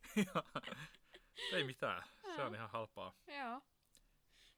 ei 1.54 1.64
mitään. 1.64 2.04
Se 2.36 2.42
on 2.44 2.56
ihan 2.56 2.70
halpaa. 2.70 3.14
Joo. 3.28 3.62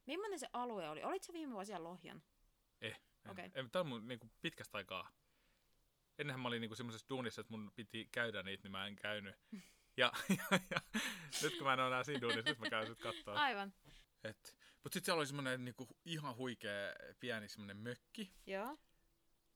Millainen 0.06 0.40
se 0.40 0.48
alue 0.54 0.90
oli? 0.90 1.04
Olitko 1.04 1.34
viime 1.34 1.54
vuosi 1.54 1.68
siellä 1.68 1.84
Lohjan? 1.90 2.24
Eh, 2.82 3.02
en, 3.26 3.32
Okei. 3.32 3.52
en, 3.56 3.72
tää 3.72 3.80
on 3.80 3.88
mun 3.88 4.08
niinku 4.08 4.30
pitkästä 4.42 4.78
aikaa. 4.78 5.10
Ennenhän 6.20 6.40
mä 6.42 6.48
olin 6.48 6.62
niinku 6.62 6.76
semmoisessa 6.76 7.10
duunissa, 7.10 7.42
että 7.42 7.52
mun 7.54 7.72
piti 7.76 8.10
käydä 8.12 8.44
niitä, 8.44 8.64
niin 8.64 8.72
mä 8.72 8.88
en 8.88 8.96
käynyt. 8.96 9.36
Ja, 9.98 10.12
ja, 10.30 10.60
ja 10.72 11.02
nyt 11.42 11.58
kun 11.58 11.68
mä 11.68 11.74
en 11.74 11.80
ole 11.80 11.88
enää 11.88 12.04
siinä 12.04 12.22
duunissa, 12.22 12.50
nyt 12.50 12.60
mä 12.60 12.70
käyn 12.70 12.88
sit 12.88 13.00
kattoo. 13.00 13.36
Aivan. 13.36 13.74
Et, 14.24 14.58
mut 14.84 14.94
sit 14.94 15.06
siellä 15.06 15.20
oli 15.20 15.28
semmonen 15.28 15.66
niinku 15.66 15.88
ihan 16.06 16.36
huikea 16.38 16.94
pieni 17.20 17.50
semmonen 17.50 17.78
mökki, 17.78 18.34
Joo, 18.46 18.78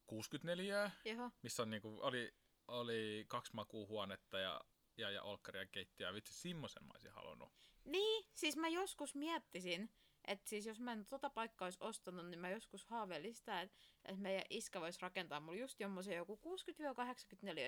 64, 0.07 0.91
joo. 1.05 1.31
missä 1.41 1.63
on 1.63 1.69
niinku, 1.69 1.99
oli, 2.01 2.35
oli 2.67 3.25
kaksi 3.27 3.51
makuuhuonetta 3.55 4.39
ja, 4.39 4.61
ja, 4.97 5.09
ja 5.11 5.23
olkkari 5.23 5.59
ja 5.59 5.65
keittiö. 5.67 6.07
Ja 6.07 6.13
vitsi, 6.13 6.33
semmosen 6.33 6.83
mä 6.83 6.91
olisin 6.93 7.11
halunnut. 7.11 7.51
Niin, 7.85 8.25
siis 8.33 8.57
mä 8.57 8.67
joskus 8.67 9.15
miettisin, 9.15 9.89
että 10.25 10.49
siis 10.49 10.65
jos 10.65 10.79
mä 10.79 10.93
en 10.93 11.05
tota 11.05 11.29
paikkaa 11.29 11.65
olisi 11.65 11.77
ostanut, 11.81 12.25
niin 12.29 12.39
mä 12.39 12.49
joskus 12.49 12.85
haaveilin 12.85 13.35
sitä, 13.35 13.61
että, 13.61 13.77
että 14.05 14.21
meidän 14.21 14.43
iskä 14.49 14.81
voisi 14.81 15.01
rakentaa 15.01 15.39
mulle 15.39 15.57
just 15.57 15.79
jommoisen 15.79 16.15
joku 16.15 16.39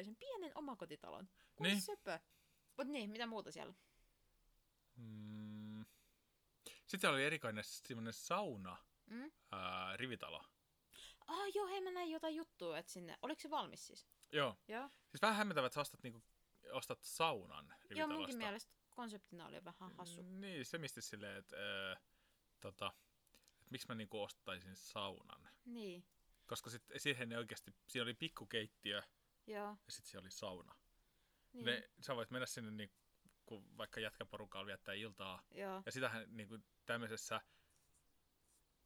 60-84 0.02 0.06
sen 0.06 0.16
pienen 0.16 0.52
omakotitalon. 0.56 1.30
Kuin 1.56 1.66
Niin. 1.66 1.74
niin. 1.74 1.82
söpö. 1.82 2.20
Mut 2.78 2.88
niin, 2.88 3.10
mitä 3.10 3.28
muuta 3.28 3.52
siellä? 3.52 3.74
Mm. 4.96 5.29
Sitten 6.90 7.00
siellä 7.00 7.16
oli 7.16 7.26
erikoinen 7.26 7.64
semmonen 7.64 8.14
sauna, 8.14 8.78
Mm? 9.06 9.32
ää, 9.52 9.98
rivitalo. 9.98 10.44
Ah 11.28 11.40
joo, 11.56 11.68
hei 11.68 11.82
mä 11.82 11.92
näin 11.92 12.12
jotain 12.12 12.36
juttua, 12.36 12.78
että 12.78 12.92
sinne, 12.92 13.18
oliko 13.22 13.42
se 13.42 13.50
valmis 13.50 13.88
siis? 13.88 14.08
Joo. 14.32 14.56
Joo. 14.68 14.90
Siis 15.12 15.22
vähän 15.22 15.36
hämmentävää, 15.38 15.66
että 15.68 15.74
sä 15.76 15.82
ostat, 15.82 16.04
niinku, 16.04 16.24
ostat 16.72 17.00
saunan 17.02 17.66
Joo, 17.68 17.78
rivitalosta. 17.90 18.14
munkin 18.18 18.38
mielestä 18.38 18.74
konseptina 18.90 19.46
oli 19.46 19.64
vähän 19.66 19.92
hassu. 19.96 20.22
Niin, 20.22 20.66
se 20.66 20.78
misti 20.78 21.02
silleen, 21.02 21.38
että 21.38 21.56
ää, 21.58 22.02
tota, 22.60 22.94
et 23.62 23.72
miksi 23.72 23.88
mä 23.88 23.96
niinku 23.96 24.24
ostaisin 24.24 24.76
saunan. 24.76 25.50
Niin, 25.66 26.06
Koska 26.48 26.70
sit, 26.70 26.84
siihen 26.98 27.32
ei 27.32 27.38
oikeasti, 27.38 27.72
siinä 27.88 28.04
oli 28.04 28.14
pikkukeittiö 28.14 29.02
joo. 29.48 29.78
ja 29.86 29.92
sitten 29.92 30.10
siellä 30.12 30.24
oli 30.26 30.32
sauna. 30.32 30.76
Niin. 31.54 31.66
Ne, 31.66 31.90
sä 32.02 32.16
voit 32.16 32.32
mennä 32.32 32.46
sinne 32.46 32.72
niinku, 32.72 32.96
vaikka 33.78 34.00
jätkäporukalla 34.00 34.66
viettää 34.66 34.94
iltaa. 34.94 35.42
Joo. 35.52 35.84
Ja 35.86 35.92
sitähän 35.92 36.26
niinku, 36.28 36.58
tämmöisessä 36.86 37.42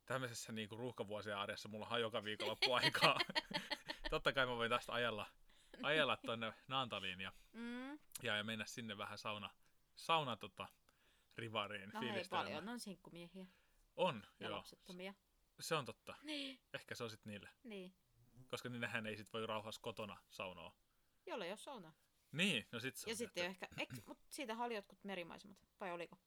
tämmöisessä 0.05 0.51
niinku 0.51 0.77
ruuhkavuosien 0.77 1.37
arjessa 1.37 1.69
mulla 1.69 1.87
on 1.87 2.01
joka 2.01 2.23
viikonloppu 2.23 2.73
aikaa. 2.83 3.19
Totta 4.09 4.33
kai 4.33 4.45
mä 4.45 4.55
voin 4.55 4.69
tästä 4.69 4.93
ajella, 4.93 5.25
ajella 5.83 6.17
tonne 6.17 6.53
Naantaliin 6.67 7.21
ja, 7.21 7.31
Mm. 7.53 7.99
ja, 8.23 8.35
ja 8.37 8.43
mennä 8.43 8.65
sinne 8.65 8.97
vähän 8.97 9.17
sauna, 9.17 9.49
sauna 9.95 10.37
tota, 10.37 10.67
rivariin 11.37 11.89
No 11.93 12.01
hei, 12.01 12.23
paljon 12.29 12.69
on 12.69 12.79
sinkkumiehiä 12.79 13.45
On, 13.95 14.23
ja 14.39 14.47
joo. 14.47 14.57
lapsettomia. 14.57 15.13
Se 15.59 15.75
on 15.75 15.85
totta. 15.85 16.15
Niin. 16.23 16.59
Ehkä 16.73 16.95
se 16.95 17.03
on 17.03 17.09
sit 17.09 17.25
niille. 17.25 17.49
Niin. 17.63 17.93
Koska 18.49 18.69
niinhän 18.69 19.07
ei 19.07 19.17
sit 19.17 19.33
voi 19.33 19.47
rauhassa 19.47 19.81
kotona 19.81 20.17
saunoa. 20.29 20.75
Jolla 21.25 21.45
ei 21.45 21.51
ole 21.51 21.57
sauna. 21.57 21.93
Niin, 22.33 22.67
no 22.71 22.79
sit 22.79 22.95
se 22.95 23.09
Ja 23.09 23.15
sitten 23.15 23.45
ehkä, 23.45 23.67
eikö, 23.77 23.95
mut 24.07 24.17
siitä 24.29 24.55
oli 24.57 24.75
jotkut 24.75 25.03
merimaisemat, 25.03 25.57
vai 25.79 25.91
oliko? 25.91 26.17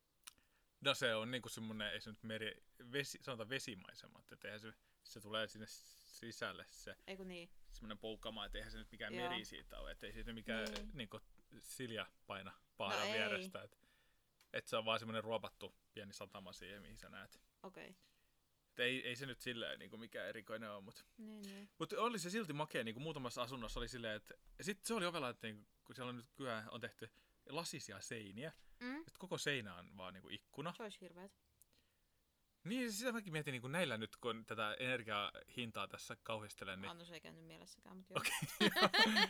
No 0.81 0.95
se 0.95 1.15
on 1.15 1.31
niinku 1.31 1.49
semmonen, 1.49 1.93
ei 1.93 2.01
se 2.01 2.11
nyt 2.11 2.23
meri, 2.23 2.65
vesi, 2.93 3.19
sanotaan 3.23 3.49
vesimaisemat, 3.49 4.33
että 4.33 4.49
eihän 4.49 4.61
se, 4.61 4.73
se 5.05 5.21
tulee 5.21 5.49
sinne 5.49 5.67
sisälle 5.69 6.65
se 6.69 6.97
Eiku 7.07 7.25
niin? 7.25 7.51
semmoinen 7.73 7.99
poukama, 7.99 8.45
että 8.45 8.59
eihän 8.59 8.73
se 8.73 8.79
nyt 8.79 8.91
mikään 8.93 9.15
Joo. 9.15 9.29
meri 9.29 9.45
siitä 9.45 9.81
ole, 9.81 9.91
että 9.91 10.07
ei 10.07 10.13
siitä 10.13 10.33
mikään 10.33 10.65
Niin. 10.65 10.75
niin. 10.75 10.91
niinku, 10.97 11.21
Silja 11.59 12.07
paina 12.27 12.53
paadan 12.77 13.07
No 13.07 13.13
vierestä. 13.13 13.63
Että 13.63 13.77
et 14.53 14.67
se 14.67 14.77
on 14.77 14.85
vaan 14.85 14.99
semmoinen 14.99 15.25
ruopattu 15.25 15.75
pieni 15.93 16.13
satama 16.13 16.53
siihen, 16.53 16.83
mihin 16.83 16.99
sä 16.99 17.09
näet. 17.09 17.41
Okei. 17.63 17.89
Okay. 17.89 18.03
Et 18.77 18.81
ei, 18.81 19.09
ei 19.09 19.17
se 19.17 19.27
nyt 19.27 19.41
silleen 19.41 19.79
niin 19.79 19.91
kuin 19.91 20.01
mikään 20.01 20.29
erikoinen 20.29 20.71
ole, 20.71 20.81
mutta 20.81 21.05
Niin, 21.19 21.43
niin. 21.43 21.69
Mut 21.79 21.93
oli 21.93 22.19
se 22.19 22.31
silti 22.31 22.53
makea, 22.53 22.85
niin 22.85 22.95
kuin 22.95 23.03
muutamassa 23.03 23.43
asunnossa 23.43 23.81
oli 23.81 23.89
silleen, 23.89 24.17
että 24.17 24.35
sit 24.61 24.85
se 24.85 24.95
oli 24.95 25.07
ovella, 25.07 25.29
että 25.29 25.47
niin, 25.47 25.67
kun 25.85 25.95
siellä 25.95 26.09
on 26.11 26.17
nyt 26.17 26.27
kyllä 26.37 26.65
on 26.71 26.81
tehty 26.81 27.11
lasisia 27.49 28.01
seiniä, 28.01 28.53
Mm? 28.81 28.97
että 29.01 29.19
koko 29.19 29.39
seinä 29.39 29.75
on 29.75 29.97
vaan 29.97 30.15
niin 30.15 30.23
kuin 30.23 30.35
ikkuna. 30.35 30.73
Se 30.77 30.83
olisi 30.83 31.01
hirveet. 31.01 31.33
Niin, 32.65 32.93
sitä 32.93 33.13
mäkin 33.13 33.33
mietin 33.33 33.53
niin 33.53 33.61
kuin 33.63 33.73
näillä 33.73 33.97
nyt, 33.99 34.17
kun 34.17 34.47
tätä 34.47 34.77
energiahintaa 34.79 35.89
tässä 35.89 36.17
kauhistelen, 36.23 36.81
niin 36.81 36.91
Annus 36.91 37.11
ei 37.11 37.21
käynyt 37.21 37.45
mielessäkään, 37.45 37.97
mutta 37.97 38.15
joo. 38.15 38.21
Okei. 38.21 38.71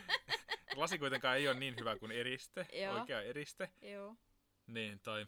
lasi 0.75 0.99
kuitenkaan 0.99 1.37
ei 1.37 1.47
ole 1.47 1.59
niin 1.59 1.75
hyvä 1.79 1.97
kuin 1.97 2.11
eriste, 2.11 2.67
Joo. 2.73 2.99
oikea 2.99 3.21
eriste. 3.21 3.71
Joo. 3.81 4.15
Niin 4.67 4.99
toi, 4.99 5.27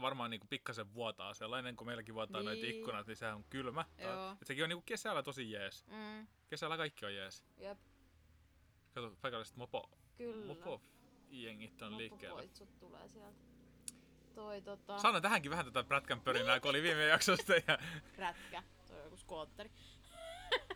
varmaan 0.00 0.30
niinku 0.30 0.46
pikkasen 0.50 0.94
vuotaa 0.94 1.34
sellainen, 1.34 1.76
kun 1.76 1.86
meilläkin 1.86 2.14
vuotaa 2.14 2.42
noita 2.42 2.62
Niin. 2.62 2.76
ikkunat, 2.76 3.06
niin 3.06 3.16
sehän 3.16 3.34
on 3.36 3.44
kylmä. 3.50 3.84
Joo. 3.98 4.32
Et 4.40 4.46
sekin 4.46 4.64
on 4.64 4.68
niinku 4.68 4.82
kesällä 4.86 5.22
tosi 5.22 5.50
jees. 5.50 5.86
Mm. 5.86 6.26
Kesällä 6.50 6.76
kaikki 6.76 7.06
on 7.06 7.14
jees. 7.14 7.44
Jep. 7.58 7.78
Kato, 8.94 9.16
paikalliset 9.20 9.56
mopo, 9.56 9.90
Kyllä. 10.16 10.46
mopo 10.46 10.82
jengit 11.30 11.82
on 11.82 11.98
liikkeellä. 11.98 12.42
Tulee 12.80 13.08
sieltä. 13.08 13.38
Toi 14.34 14.62
tota... 14.62 14.98
Sano 14.98 15.20
tähänkin 15.20 15.50
vähän 15.50 15.64
tätä 15.64 15.84
prätkän 15.84 16.20
pörinää, 16.20 16.60
kun 16.60 16.70
oli 16.70 16.82
viime 16.82 17.04
jaksosta. 17.06 17.52
Ja... 17.54 17.78
Rätkä. 18.18 18.62
Toi 18.88 18.98
on 18.98 19.04
joku 19.04 19.16
skootteri. 19.16 19.70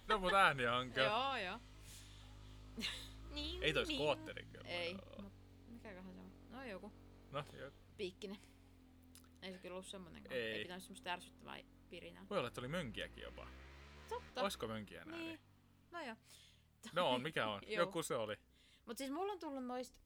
No 0.08 0.18
mut 0.18 0.32
ääni 0.32 0.66
on 0.66 0.90
kyllä. 0.92 1.06
Joo, 1.08 1.36
joo. 1.36 1.60
niin, 3.34 3.62
Ei 3.62 3.72
toi 3.72 3.84
niin. 3.84 3.96
skootteri 3.98 4.44
kyllä. 4.52 4.68
Ei. 4.68 4.96
Mikäköhän 5.68 6.14
se 6.14 6.20
on? 6.20 6.32
No 6.50 6.64
joku. 6.64 6.92
No, 7.32 7.44
joo. 7.58 7.70
Piikkinen. 7.96 8.36
Ei 9.42 9.52
se 9.52 9.58
kyllä 9.58 9.74
ollut 9.74 9.86
semmonen. 9.86 10.22
Ei. 10.32 10.52
Ei 10.52 10.62
pitänyt 10.62 10.82
semmoista 10.82 11.10
ärsyttävää 11.10 11.58
pirinää. 11.90 12.26
Voi 12.30 12.38
olla, 12.38 12.48
että 12.48 12.60
oli 12.60 12.68
mönkiäkin 12.68 13.22
jopa. 13.22 13.48
Totta. 14.08 14.42
Olisiko 14.42 14.66
mönkiä 14.66 15.02
enää? 15.02 15.16
Niin. 15.18 15.26
Niin. 15.28 15.40
No 15.90 16.00
joo. 16.02 16.16
No 16.92 17.10
on, 17.10 17.22
mikä 17.22 17.48
on? 17.48 17.62
Joku 17.76 18.02
se 18.02 18.14
oli. 18.14 18.36
Mut 18.86 18.98
siis 18.98 19.10
mulla 19.10 19.32
on 19.32 19.38
tullut 19.38 19.64
noista 19.64 19.98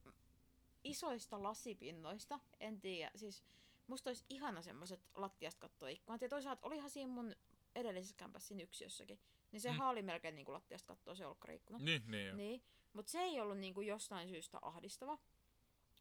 isoista 0.84 1.42
lasipinnoista, 1.42 2.40
en 2.60 2.80
tiedä, 2.80 3.10
siis 3.16 3.44
musta 3.86 4.10
olisi 4.10 4.24
ihana 4.28 4.62
semmoset 4.62 5.00
lattiasta 5.14 5.60
kattoa 5.60 5.88
ikkunat. 5.88 6.22
Ja 6.22 6.28
toisaalta 6.28 6.66
olihan 6.66 6.90
siinä 6.90 7.12
mun 7.12 7.36
edellisessä 7.74 8.16
kämpässä 8.16 8.48
siinä 8.48 8.62
yksiössäkin, 8.62 9.20
niin 9.52 9.60
se 9.60 9.72
Mm. 9.72 9.80
oli 9.80 10.02
melkein 10.02 10.34
niinku 10.34 10.52
lattiasta 10.52 10.86
kattoa 10.86 11.14
se 11.14 11.26
olkkariikkuna. 11.26 11.78
Niin, 11.78 12.02
niin. 12.06 12.36
Niin, 12.36 12.62
mutta 12.92 13.12
se 13.12 13.18
ei 13.20 13.40
ollut 13.40 13.58
niinku 13.58 13.80
jostain 13.80 14.28
syystä 14.28 14.58
ahdistava. 14.62 15.18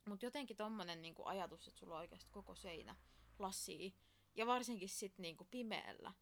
Mutta 0.07 0.25
jotenkin 0.25 0.57
tommonen 0.57 1.01
niinku 1.01 1.25
ajatus, 1.25 1.67
että 1.67 1.79
sulla 1.79 1.93
on 1.95 1.99
oikeasti 1.99 2.27
koko 2.31 2.55
seinä 2.55 2.95
lasii. 3.39 3.95
Ja 4.35 4.47
varsinkin 4.47 4.89
sit 4.89 5.17
niinku 5.17 5.47
pimeällä. 5.51 6.13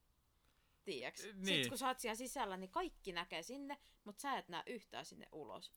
Tiiäks? 0.85 1.23
Niin. 1.23 1.41
niin. 1.41 1.63
Sit 1.63 1.69
kun 1.69 1.77
sä 1.77 1.87
oot 1.87 1.99
siellä 1.99 2.15
sisällä, 2.15 2.57
niin 2.57 2.69
kaikki 2.71 3.11
näkee 3.11 3.43
sinne, 3.43 3.77
mutta 4.03 4.21
sä 4.21 4.37
et 4.37 4.49
näe 4.49 4.63
yhtään 4.67 5.05
sinne 5.05 5.25
ulos. 5.31 5.73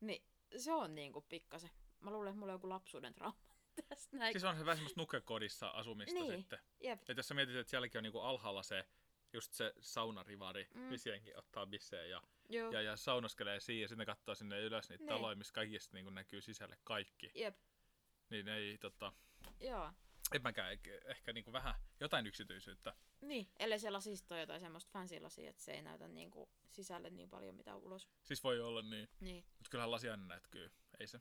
Niin 0.00 0.24
se 0.56 0.72
on 0.72 0.94
niinku 0.94 1.20
pikkasen. 1.20 1.70
Mä 2.00 2.10
luulen, 2.10 2.28
että 2.30 2.38
mulla 2.38 2.52
on 2.52 2.56
joku 2.56 2.68
lapsuuden 2.68 3.14
trauma 3.14 3.38
tästä 3.88 4.16
näin. 4.16 4.32
Siis 4.32 4.44
on 4.44 4.56
se 4.58 4.64
vähän 4.64 4.76
semmoista 4.76 5.00
nukekodissa 5.00 5.68
asumista 5.68 6.20
Niin. 6.20 6.38
sitten. 6.40 6.58
Jep. 6.80 7.10
Et 7.10 7.16
jos 7.16 7.28
sä 7.28 7.34
mietit, 7.34 7.56
että 7.56 7.70
sielläkin 7.70 7.98
on 7.98 8.02
niinku 8.02 8.20
alhaalla 8.20 8.62
se, 8.62 8.84
just 9.32 9.52
se 9.52 9.72
saunarivari, 9.80 10.66
mm. 10.74 10.80
Missä 10.80 11.10
jengi 11.10 11.34
ottaa 11.34 11.66
bissejä 11.66 12.06
ja, 12.06 12.22
Joo. 12.48 12.72
ja, 12.72 12.82
ja 12.82 12.96
saunoskelee 12.96 13.60
siinä 13.60 13.82
ja 13.84 13.88
sitten 13.88 14.06
katsoo 14.06 14.34
sinne 14.34 14.60
ylös 14.60 14.88
niitä 14.88 15.04
Niin. 15.04 15.08
taloja, 15.08 15.36
missä 15.36 15.52
kaikista 15.54 15.96
niinku 15.96 16.10
näkyy 16.10 16.40
sisälle 16.40 16.78
kaikki. 16.84 17.30
Jep. 17.34 17.56
Niin 18.30 18.48
ei 18.48 18.78
tota, 18.78 19.12
Joo. 19.60 19.92
En 20.34 20.42
mäkään 20.42 20.72
ehkä, 20.72 20.90
ehkä 21.04 21.32
niinku 21.32 21.52
vähän 21.52 21.74
jotain 22.00 22.26
yksityisyyttä. 22.26 22.94
Niin, 23.20 23.48
ellei 23.58 23.78
se 23.78 23.90
lasista 23.90 24.34
ole 24.34 24.40
jotain 24.40 24.60
semmoista 24.60 24.90
fancy 24.92 25.20
lasia, 25.20 25.50
että 25.50 25.62
se 25.62 25.72
ei 25.72 25.82
näytä 25.82 26.08
niinku 26.08 26.48
sisälle 26.70 27.10
niin 27.10 27.30
paljon 27.30 27.54
mitä 27.54 27.76
ulos. 27.76 28.08
Siis 28.24 28.44
voi 28.44 28.60
olla 28.60 28.82
niin. 28.82 29.08
Niin. 29.20 29.44
Mutta 29.58 29.70
kyllähän 29.70 29.90
lasi 29.90 30.10
aina. 30.10 30.40
Ei 31.00 31.06
se. 31.06 31.20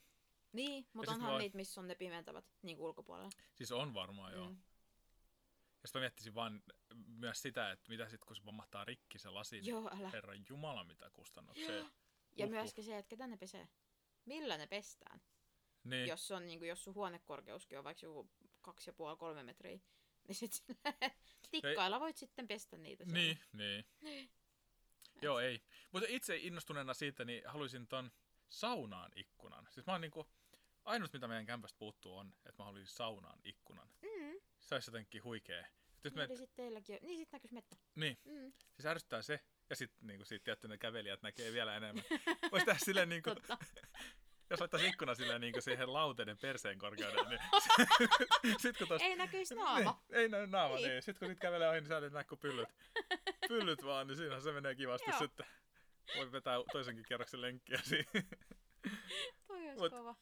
Niin, 0.51 0.87
mutta 0.93 1.11
onhan 1.11 1.31
voi- 1.31 1.39
niitä, 1.41 1.55
missä 1.57 1.81
on 1.81 1.87
ne 1.87 1.95
pimentävät 1.95 2.45
niin 2.61 2.77
ulkopuolella. 2.79 3.29
Siis 3.55 3.71
on 3.71 3.93
varmaan 3.93 4.33
joo. 4.33 4.49
Mm. 4.49 4.57
Ja 5.81 5.87
sitten 5.87 5.99
mä 5.99 6.03
miettisin 6.03 6.35
vaan 6.35 6.63
myös 7.07 7.41
sitä, 7.41 7.71
että 7.71 7.89
mitä 7.89 8.09
sitten 8.09 8.27
kun 8.27 8.35
se 8.35 8.41
pamahtaa 8.43 8.85
rikki 8.85 9.19
se 9.19 9.29
lasi, 9.29 9.55
niin 9.55 9.65
Joo, 9.69 9.89
älä. 9.99 10.09
herran 10.09 10.45
jumala 10.49 10.83
mitä 10.83 11.09
kustannuksia. 11.09 11.71
Ja 12.37 12.45
Uhuh. 12.45 12.55
myöskin 12.55 12.83
se, 12.83 12.97
että 12.97 13.09
ketä 13.09 13.27
ne 13.27 13.37
pesee. 13.37 13.67
Millä 14.25 14.57
ne 14.57 14.67
pestään? 14.67 15.21
Niin. 15.83 16.07
Jos, 16.07 16.31
on, 16.31 16.47
niin 16.47 16.59
kuin, 16.59 16.69
jos 16.69 16.83
sun 16.83 16.93
huonekorkeuskin 16.95 17.77
on 17.77 17.83
vaikka 17.83 18.05
joku 18.05 18.29
kaksi 18.61 18.89
ja 18.89 18.93
puoli, 18.93 19.17
kolme 19.17 19.43
metriä, 19.43 19.79
niin 20.27 20.35
sit 20.35 20.63
tikkailla 21.51 21.99
voit 21.99 22.17
sitten 22.17 22.47
pestä 22.47 22.77
niitä. 22.77 23.03
siellä. 23.05 23.19
Niin, 23.19 23.39
niin. 24.01 24.29
Joo, 25.21 25.39
ei. 25.39 25.61
Mutta 25.91 26.07
itse 26.11 26.37
innostuneena 26.37 26.93
siitä, 26.93 27.25
niin 27.25 27.43
haluaisin 27.45 27.87
ton 27.87 28.11
saunaan 28.49 29.11
ikkunan. 29.15 29.67
Siis 29.71 29.85
mä 29.85 29.93
oon 29.93 30.01
niinku, 30.01 30.27
ainut 30.85 31.13
mitä 31.13 31.27
meidän 31.27 31.45
kämpästä 31.45 31.77
puuttuu 31.79 32.17
on, 32.17 32.33
että 32.45 32.61
mä 32.61 32.65
haluaisin 32.65 32.95
saunaan 32.95 33.39
ikkunan. 33.43 33.89
Mm. 34.01 34.39
Se 34.59 34.75
olisi 34.75 34.89
jotenkin 34.89 35.23
huikee. 35.23 35.65
Nyt 36.03 36.15
Niin, 36.15 36.29
me, 36.29 36.35
sit 36.35 36.55
teilläkin, 36.55 36.99
niin 37.01 37.17
sit 37.17 37.31
näkyis 37.31 37.51
mettä. 37.51 37.75
niin, 37.95 38.17
Mm. 38.25 38.53
siis 38.73 38.85
ärsyttää 38.85 39.21
se. 39.21 39.39
Ja 39.69 39.75
sitten 39.75 40.07
niinku 40.07 40.25
siitä 40.25 40.43
tietty 40.43 40.67
ne 40.67 40.77
kävelijät 40.77 41.21
näkee 41.21 41.53
vielä 41.53 41.75
enemmän. 41.77 42.03
Voisi 42.51 42.65
tehdä 42.65 42.79
silleen 42.85 43.09
niinku, 43.09 43.29
Totta. 43.35 43.57
Jos 44.51 44.59
laittaisi 44.59 44.87
ikkuna 44.87 45.15
silleen 45.15 45.41
niinku 45.41 45.61
siihen 45.61 45.93
lauteiden 45.93 46.37
perseen 46.41 46.79
korkeudelle, 46.79 47.29
niin 47.29 47.41
sit 48.61 48.77
kun 48.77 48.87
tosta, 48.87 49.05
Ei 49.07 49.15
näkyis 49.15 49.51
naama. 49.51 50.01
Niin, 50.09 50.19
ei 50.19 50.29
näy 50.29 50.47
naama, 50.47 50.75
niin. 50.75 50.83
Niin. 50.83 50.91
niin. 50.91 51.01
Sitten 51.01 51.19
kun 51.19 51.27
sit 51.27 51.39
kävelee 51.39 51.69
ohi, 51.69 51.79
niin 51.81 51.87
sä 51.87 51.97
et 51.97 52.13
näe 52.13 52.23
kuin 52.23 52.39
pyllyt. 52.39 52.69
Pyllyt 53.49 53.83
vaan, 53.83 54.07
niin 54.07 54.17
siinä 54.17 54.39
se 54.39 54.51
menee 54.51 54.75
kivasti 54.75 55.09
Joo. 55.11 55.19
sitten. 55.19 55.45
Voi 56.17 56.31
vetää 56.31 56.57
toisenkin 56.71 57.05
kerroksen 57.07 57.41
lenkkiä 57.41 57.79
siinä. 57.83 58.11
Toi 59.47 59.67
ois 59.69 59.79
Mut- 59.79 59.89
kova. 59.89 60.15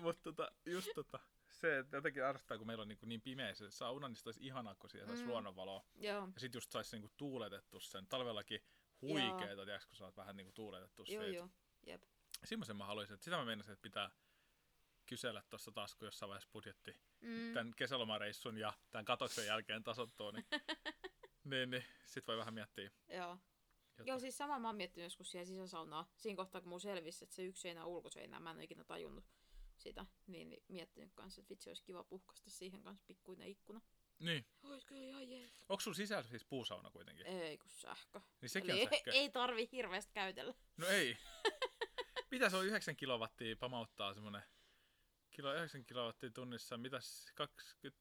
Mutta 0.00 0.22
tota, 0.22 0.52
just 0.66 0.88
tota, 0.94 1.18
se, 1.48 1.78
että 1.78 1.96
jotenkin 1.96 2.24
arvostaa, 2.24 2.58
kun 2.58 2.66
meillä 2.66 2.82
on 2.82 2.88
niin, 2.88 2.98
niin 3.06 3.22
pimeä 3.22 3.54
se 3.54 3.70
sauna, 3.70 4.08
niin 4.08 4.16
se 4.16 4.22
olisi 4.28 4.40
ihanaa, 4.46 4.74
kun 4.74 4.90
siellä 4.90 5.06
saisi 5.06 5.22
Mm. 5.22 5.28
luonnonvaloa. 5.28 5.84
Joo. 5.94 6.28
Ja 6.34 6.40
sit 6.40 6.54
just 6.54 6.70
saisi 6.72 6.96
niinku 6.96 7.12
tuuletettu 7.16 7.80
sen. 7.80 8.06
Talvellakin 8.06 8.60
huikeeta, 9.02 9.64
tiedätkö, 9.64 9.88
kun 9.88 9.96
saat 9.96 10.16
vähän 10.16 10.36
niinku 10.36 10.52
tuuletettu 10.52 11.04
Joo, 11.08 11.22
siitä. 11.22 11.36
joo. 11.36 11.48
Jep. 11.86 12.02
Semmoisen 12.44 12.76
mä 12.76 12.84
haluaisin, 12.86 13.14
että 13.14 13.24
sitä 13.24 13.36
mä 13.36 13.44
meinasin, 13.44 13.72
että 13.72 13.82
pitää 13.82 14.10
kysellä 15.06 15.42
tuossa 15.50 15.72
taas, 15.72 15.94
kun 15.94 16.06
jossain 16.06 16.28
vaiheessa 16.28 16.50
budjetti 16.52 16.96
Mm. 17.20 17.54
tämän 17.54 17.72
kesälomareissun 17.76 18.58
ja 18.58 18.72
tämän 18.90 19.04
katoksen 19.04 19.46
jälkeen 19.46 19.84
tasottuu, 19.84 20.30
niin, 20.30 20.46
niin, 21.44 21.70
niin 21.70 21.84
sit 22.06 22.26
voi 22.26 22.36
vähän 22.36 22.54
miettiä. 22.54 22.90
Joo. 23.08 23.38
Joo, 24.06 24.18
siis 24.18 24.36
sama 24.38 24.58
mä 24.58 24.68
oon 24.68 24.76
miettinyt 24.76 25.04
joskus 25.04 25.30
siellä 25.30 25.46
sisäsaunaa. 25.46 26.10
Siinä 26.16 26.36
kohtaa, 26.36 26.60
kun 26.60 26.68
mun 26.68 26.80
selvisi, 26.80 27.24
että 27.24 27.36
se 27.36 27.42
yksi 27.42 27.62
seinä 27.62 27.84
on 27.84 27.90
ulkoseinä, 27.90 28.40
mä 28.40 28.50
en 28.50 28.56
ole 28.56 28.64
ikinä 28.64 28.84
tajunnut 28.84 29.24
sitä. 29.76 30.06
Niin, 30.26 30.48
niin 30.50 30.62
miettinyt 30.68 31.10
kanssa, 31.14 31.40
että 31.40 31.50
vitsi 31.50 31.70
olisi 31.70 31.82
kiva 31.82 32.04
puhkasta 32.04 32.50
siihen 32.50 32.82
kanssa 32.82 33.04
pikkuinen 33.06 33.48
ikkuna. 33.48 33.80
Niin. 34.18 34.46
Ois 34.62 34.84
kyllä 34.84 35.02
ihan 35.02 35.30
jees. 35.30 35.64
Onko 35.68 35.80
sulla 35.80 35.94
sisällä 35.94 36.28
siis 36.28 36.44
puusauna 36.44 36.90
kuitenkin? 36.90 37.26
Ei 37.26 37.58
kun 37.58 37.70
sähkö. 37.70 38.20
Niin 38.40 38.50
sekin 38.50 38.70
Eli 38.70 38.82
on 38.82 38.88
sähkö. 38.90 39.10
ei 39.12 39.30
tarvi 39.30 39.68
hirveästi 39.72 40.12
käytellä. 40.12 40.54
No 40.76 40.86
ei. 40.86 41.16
Mitä 42.30 42.50
se 42.50 42.56
on 42.56 42.66
9 42.66 42.96
kilowattia 42.96 43.56
pamauttaa 43.56 44.14
semmonen 44.14 44.42
kilo 45.30 45.54
9 45.54 45.84
kilowattia 45.84 46.30
tunnissa, 46.30 46.76
mitäs 46.76 47.32
20 47.34 48.00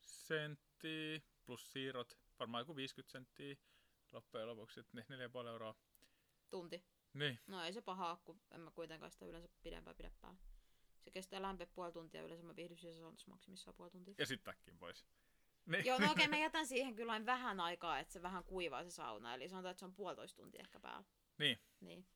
senttiä 0.00 1.20
plus 1.44 1.72
siirrot, 1.72 2.18
varmaan 2.38 2.60
joku 2.60 2.76
50 2.76 3.12
senttiä 3.12 3.56
loppujen 4.12 4.46
lopuksi, 4.46 4.80
niin 4.92 5.06
4,5 5.44 5.46
euroa. 5.48 5.74
Tunti. 6.50 6.84
Niin, 7.14 7.40
No 7.46 7.64
ei 7.64 7.72
se 7.72 7.80
pahaa, 7.82 8.16
kun 8.16 8.40
en 8.50 8.60
mä 8.60 8.70
kuitenkaan 8.70 9.10
sitä 9.12 9.26
yleensä 9.26 9.48
pidempään 9.62 9.96
pidä 9.96 10.10
päällä. 10.20 10.38
Se 11.00 11.10
kestää 11.10 11.42
lämpöä 11.42 11.66
puoli 11.66 11.92
tuntia, 11.92 12.22
yleensä 12.22 12.44
mä 12.44 12.56
viihdyn 12.56 12.78
sisäsaunassa 12.78 13.30
maksimissaan 13.30 13.74
puoli 13.74 13.90
tuntia. 13.90 14.14
ja 14.18 14.26
sittäkin 14.26 14.78
pois. 14.78 15.06
Niin. 15.66 15.84
Joo, 15.84 15.98
no 15.98 16.10
okei, 16.12 16.28
mä 16.28 16.36
jätän 16.36 16.66
siihen 16.66 16.94
kyllä 16.94 17.12
aina 17.12 17.26
vähän 17.26 17.60
aikaa, 17.60 17.98
että 17.98 18.12
se 18.12 18.22
vähän 18.22 18.44
kuivaa 18.44 18.84
se 18.84 18.90
sauna. 18.90 19.34
Eli 19.34 19.48
sanotaan, 19.48 19.70
että 19.70 19.78
se 19.78 19.84
on 19.84 19.94
puolitoista 19.94 20.36
tuntia 20.42 20.60
ehkä 20.60 20.80
päällä. 20.80 21.08
niin. 21.38 21.58
Niin, 21.80 22.06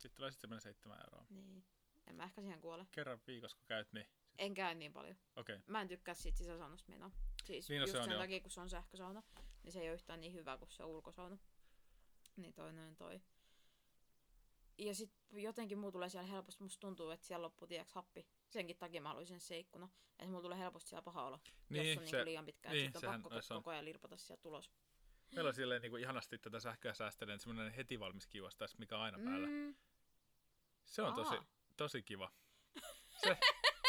Sitten 0.00 0.16
tulee 0.16 0.30
sitten 0.30 0.40
semmoinen 0.40 0.60
7 0.62 0.98
euroa. 1.04 1.26
niin. 1.30 1.64
En 2.06 2.14
mä 2.16 2.24
ehkä 2.24 2.40
siihen 2.40 2.60
kuole. 2.60 2.86
Kerran 2.92 3.20
viikossa 3.26 3.56
kun 3.56 3.66
käyt, 3.66 3.92
niin 3.92 4.06
En 4.38 4.54
käy 4.54 4.74
niin 4.74 4.92
paljon. 4.92 5.16
okei. 5.36 5.56
Okay. 5.56 5.64
Mä 5.66 5.80
en 5.80 5.88
tykkää 5.88 6.14
siitä 6.14 6.38
sisäsaunasta 6.38 6.92
menoa. 6.92 7.10
Siis 7.44 7.68
Niin, 7.68 7.78
no 7.80 7.82
just 7.82 7.92
se 7.92 7.98
on, 7.98 8.04
sen 8.04 8.12
joo. 8.12 8.20
takia, 8.22 8.40
kun 8.40 8.50
se 8.50 8.60
on 8.60 8.70
sähkösauna, 8.70 9.22
niin 9.62 9.72
se 9.72 9.80
ei 9.80 9.88
ole 9.88 9.94
yhtään 9.94 10.20
niin 10.20 10.32
hyvä 10.32 10.58
kuin 10.58 10.70
se 10.70 10.84
ulkosauna. 10.84 11.38
Niin 12.36 12.54
toi 12.54 12.72
noin 12.72 12.96
toi. 12.96 13.20
Ja 14.78 14.94
sit 14.94 15.12
jotenkin 15.32 15.78
muu 15.78 15.92
tulee 15.92 16.08
siellä 16.08 16.28
helposti, 16.30 16.62
musta 16.62 16.80
tuntuu, 16.80 17.10
että 17.10 17.26
siellä 17.26 17.44
loppuu 17.44 17.68
tiiäks 17.68 17.92
happi. 17.92 18.26
Senkin 18.48 18.76
takia 18.76 19.00
mä 19.02 19.08
haluaisin 19.08 19.40
se 19.40 19.58
ikkuna. 19.58 19.88
Että 20.18 20.26
mulla 20.28 20.42
tulee 20.42 20.58
helposti 20.58 20.88
siellä 20.88 21.02
paha 21.02 21.24
olo, 21.26 21.38
Niin, 21.68 21.88
jos 21.88 21.98
on 21.98 22.08
se, 22.08 22.16
niinku 22.16 22.24
liian 22.30 22.46
pitkään. 22.46 22.72
niin, 22.72 22.80
Niin, 22.82 22.92
sitten 22.92 23.10
on 23.10 23.22
pakko 23.22 23.38
on. 23.50 23.58
koko 23.60 23.70
ajan 23.70 23.84
lirpata 23.84 24.16
sieltä 24.16 24.48
ulos. 24.48 24.70
Meillä 25.34 25.48
on 25.48 25.54
silleen 25.54 25.82
niin 25.82 25.90
kuin 25.90 26.02
ihanasti 26.02 26.38
tätä 26.38 26.60
sähköä 26.60 26.94
säästelen, 26.94 27.34
että 27.34 27.42
semmoinen 27.44 27.72
heti 27.72 28.00
valmis 28.00 28.26
kiuas 28.26 28.56
tässä, 28.56 28.78
mikä 28.78 28.96
on 28.96 29.02
aina 29.02 29.18
päällä. 29.24 29.46
Mm, 29.46 29.74
Se 30.90 31.02
on 31.02 31.14
tosi, 31.14 31.34
tosi 31.76 32.02
kiva. 32.02 32.32
Se, 33.22 33.36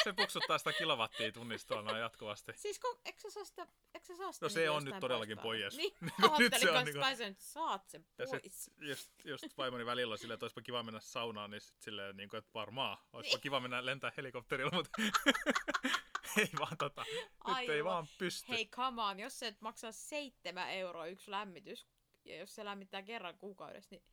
se 0.03 0.13
puksuttaa 0.13 0.57
sitä 0.57 0.73
kilowattia 0.73 1.31
tunnista 1.31 1.81
noin 1.81 1.99
jatkuvasti. 1.99 2.51
Siis 2.55 2.79
kun, 2.79 2.99
eikö 3.05 3.29
saa 3.29 3.43
sitä, 3.43 3.67
eikö 3.93 4.05
sä 4.07 4.17
saa 4.17 4.31
sitä 4.31 4.45
No 4.45 4.49
se 4.49 4.59
niinku 4.59 4.75
on 4.75 4.83
nyt 4.83 4.99
todellakin 4.99 5.37
pois 5.37 5.61
pois. 5.61 5.77
Niin, 5.77 5.93
Nyt 6.39 6.53
se 6.59 6.71
on 6.71 6.85
kai 6.99 7.15
sä 7.15 7.29
nyt 7.29 7.39
saat 7.39 7.89
sen 7.89 8.05
Ja 8.17 8.25
pois. 8.25 8.63
sit 8.63 8.73
just, 8.81 9.11
just 9.25 9.57
vaimoni 9.57 9.85
välillä 9.85 10.11
on 10.11 10.17
silleen, 10.17 10.33
että 10.33 10.43
olisipa 10.43 10.61
kiva 10.61 10.83
mennä 10.83 10.99
saunaan, 10.99 11.51
niin 11.51 11.61
sit 11.61 11.79
silleen, 11.81 12.17
niin 12.17 12.29
kuin, 12.29 12.37
että 12.37 12.51
varmaan. 12.53 12.97
Olisipa 13.13 13.35
Niin. 13.35 13.41
kiva 13.41 13.59
mennä 13.59 13.85
lentää 13.85 14.11
helikopterilla, 14.17 14.71
mutta 14.73 14.89
ei 16.37 16.49
vaan 16.59 16.77
tota, 16.77 17.05
nyt 17.47 17.57
ei 17.57 17.69
Aivan. 17.69 17.85
vaan 17.91 18.07
pysty. 18.17 18.49
Hei, 18.49 18.65
come 18.65 19.01
on, 19.01 19.19
jos 19.19 19.39
se 19.39 19.47
et 19.47 19.61
maksaa 19.61 19.91
seitsemän 19.91 20.69
euroa 20.69 21.05
yksi 21.05 21.31
lämmitys, 21.31 21.87
ja 22.25 22.37
jos 22.37 22.55
se 22.55 22.65
lämmittää 22.65 23.01
kerran 23.03 23.37
kuukaudessa, 23.37 23.95
niin 23.95 24.03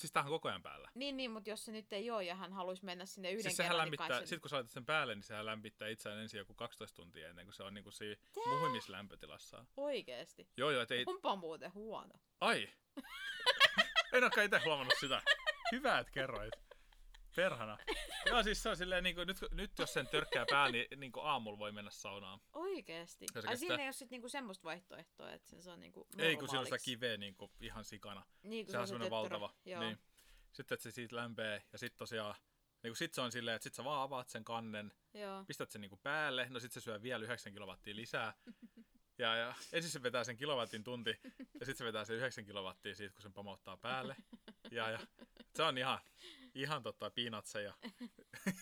siis 0.00 0.12
tämähän 0.12 0.32
on 0.32 0.34
koko 0.34 0.48
ajan 0.48 0.62
päällä. 0.62 0.90
niin, 0.94 1.16
niin 1.16 1.30
mutta 1.30 1.50
jos 1.50 1.64
se 1.64 1.72
nyt 1.72 1.92
ei 1.92 2.10
ole 2.10 2.24
ja 2.24 2.34
hän 2.34 2.52
haluaisi 2.52 2.84
mennä 2.84 3.06
sinne 3.06 3.30
yhden 3.30 3.42
Siis 3.42 3.56
kerran, 3.56 3.78
lämmittää, 3.78 4.08
niin 4.08 4.18
kai 4.18 4.26
se... 4.26 4.26
sit 4.26 4.40
kun 4.40 4.50
sä 4.50 4.56
laitat 4.56 4.70
sen 4.70 4.86
päälle, 4.86 5.14
niin 5.14 5.22
sehän 5.22 5.46
lämmittää 5.46 5.88
itseään 5.88 6.18
ensin 6.18 6.38
joku 6.38 6.54
12 6.54 6.96
tuntia 6.96 7.28
ennen 7.28 7.46
kuin 7.46 7.54
se 7.54 7.62
on 7.62 7.74
niinku 7.74 7.90
siinä 7.90 8.16
muhimislämpötilassa. 8.46 9.64
Oikeesti. 9.76 10.48
Joo 10.56 10.70
joo, 10.70 10.86
ei... 10.90 11.04
Onpa 11.06 11.36
muuten 11.36 11.74
huono. 11.74 12.14
Ai! 12.40 12.68
en 14.12 14.22
olekaan 14.22 14.44
itse 14.44 14.60
huomannut 14.64 14.94
sitä. 15.00 15.22
Hyvä, 15.72 15.98
että 15.98 16.12
kerroit. 16.12 16.65
Perhana. 17.36 17.78
Joo, 18.26 18.42
siis 18.42 18.62
se 18.62 18.68
on 18.68 18.76
silleen, 18.76 19.04
niin 19.04 19.16
kuin, 19.16 19.26
nyt, 19.26 19.36
nyt 19.52 19.70
jos 19.78 19.92
sen 19.92 20.06
törkkää 20.08 20.44
päällä, 20.50 20.72
niin, 20.72 21.00
niin 21.00 21.12
kuin 21.12 21.26
aamulla 21.26 21.58
voi 21.58 21.72
mennä 21.72 21.90
saunaan. 21.90 22.40
Oikeesti. 22.52 23.26
Se 23.32 23.38
Ai 23.38 23.42
kestää- 23.42 23.56
siinä 23.56 23.76
ei 23.76 23.86
ole 23.86 23.92
sit 23.92 24.10
niinku 24.10 24.28
semmoista 24.28 24.64
vaihtoehtoa, 24.64 25.32
että 25.32 25.48
sen 25.50 25.62
saa 25.62 25.76
niinku 25.76 26.06
Ei, 26.18 26.36
kun 26.36 26.48
siinä 26.48 26.60
on 26.60 26.66
sitä 26.66 26.74
normaaliksi. 26.74 26.84
kiveä 26.90 27.16
niin 27.16 27.34
kuin 27.36 27.50
ihan 27.60 27.84
sikana. 27.84 28.26
Niin, 28.42 28.66
Se 28.70 28.78
on 28.78 28.86
se 28.86 28.90
semmoinen 28.90 29.10
valtava. 29.10 29.54
Joo. 29.64 29.80
Niin. 29.80 29.98
Sitten, 30.52 30.74
että 30.76 30.82
se 30.82 30.90
siitä 30.90 31.16
lämpee, 31.16 31.62
ja 31.72 31.78
sitten 31.78 31.98
tosiaan, 31.98 32.34
niin 32.82 32.90
kuin 32.90 32.96
sit 32.96 33.14
se 33.14 33.20
on 33.20 33.32
silleen, 33.32 33.54
että 33.54 33.64
sit 33.64 33.74
sä 33.74 33.84
vaan 33.84 34.02
avaat 34.02 34.28
sen 34.28 34.44
kannen, 34.44 34.92
Joo. 35.14 35.44
pistät 35.44 35.70
sen 35.70 35.80
niinku 35.80 35.96
päälle, 36.02 36.46
no 36.50 36.60
sit 36.60 36.72
se 36.72 36.80
syö 36.80 37.02
vielä 37.02 37.24
9 37.24 37.52
kilowattia 37.52 37.96
lisää. 37.96 38.34
Ja, 39.18 39.36
ja 39.36 39.54
ensin 39.72 39.90
se 39.90 40.02
vetää 40.02 40.24
sen 40.24 40.36
kilowattin 40.36 40.84
tunti, 40.84 41.10
ja 41.38 41.66
sitten 41.66 41.76
se 41.76 41.84
vetää 41.84 42.04
sen 42.04 42.16
9 42.16 42.44
kilowattia 42.44 42.94
siitä, 42.94 43.12
kun 43.14 43.22
sen 43.22 43.32
pamauttaa 43.32 43.76
päälle. 43.76 44.16
Ja, 44.70 44.90
ja 44.90 44.98
se 45.54 45.62
on 45.62 45.78
ihan, 45.78 45.98
ihan 46.56 46.82
tota, 46.82 47.10
piinatseja. 47.10 47.74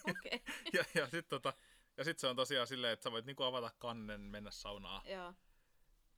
Ja, 0.72 0.84
ja 0.95 1.05
sitten 1.05 1.24
tota, 1.28 1.53
ja 1.97 2.05
sit 2.05 2.18
se 2.18 2.26
on 2.26 2.36
tosiaan 2.36 2.66
silleen, 2.66 2.92
että 2.92 3.05
sä 3.05 3.11
voit 3.12 3.24
niinku 3.26 3.42
avata 3.42 3.70
kannen, 3.78 4.20
mennä 4.20 4.51
saunaan. 4.51 5.03
Joo. 5.11 5.34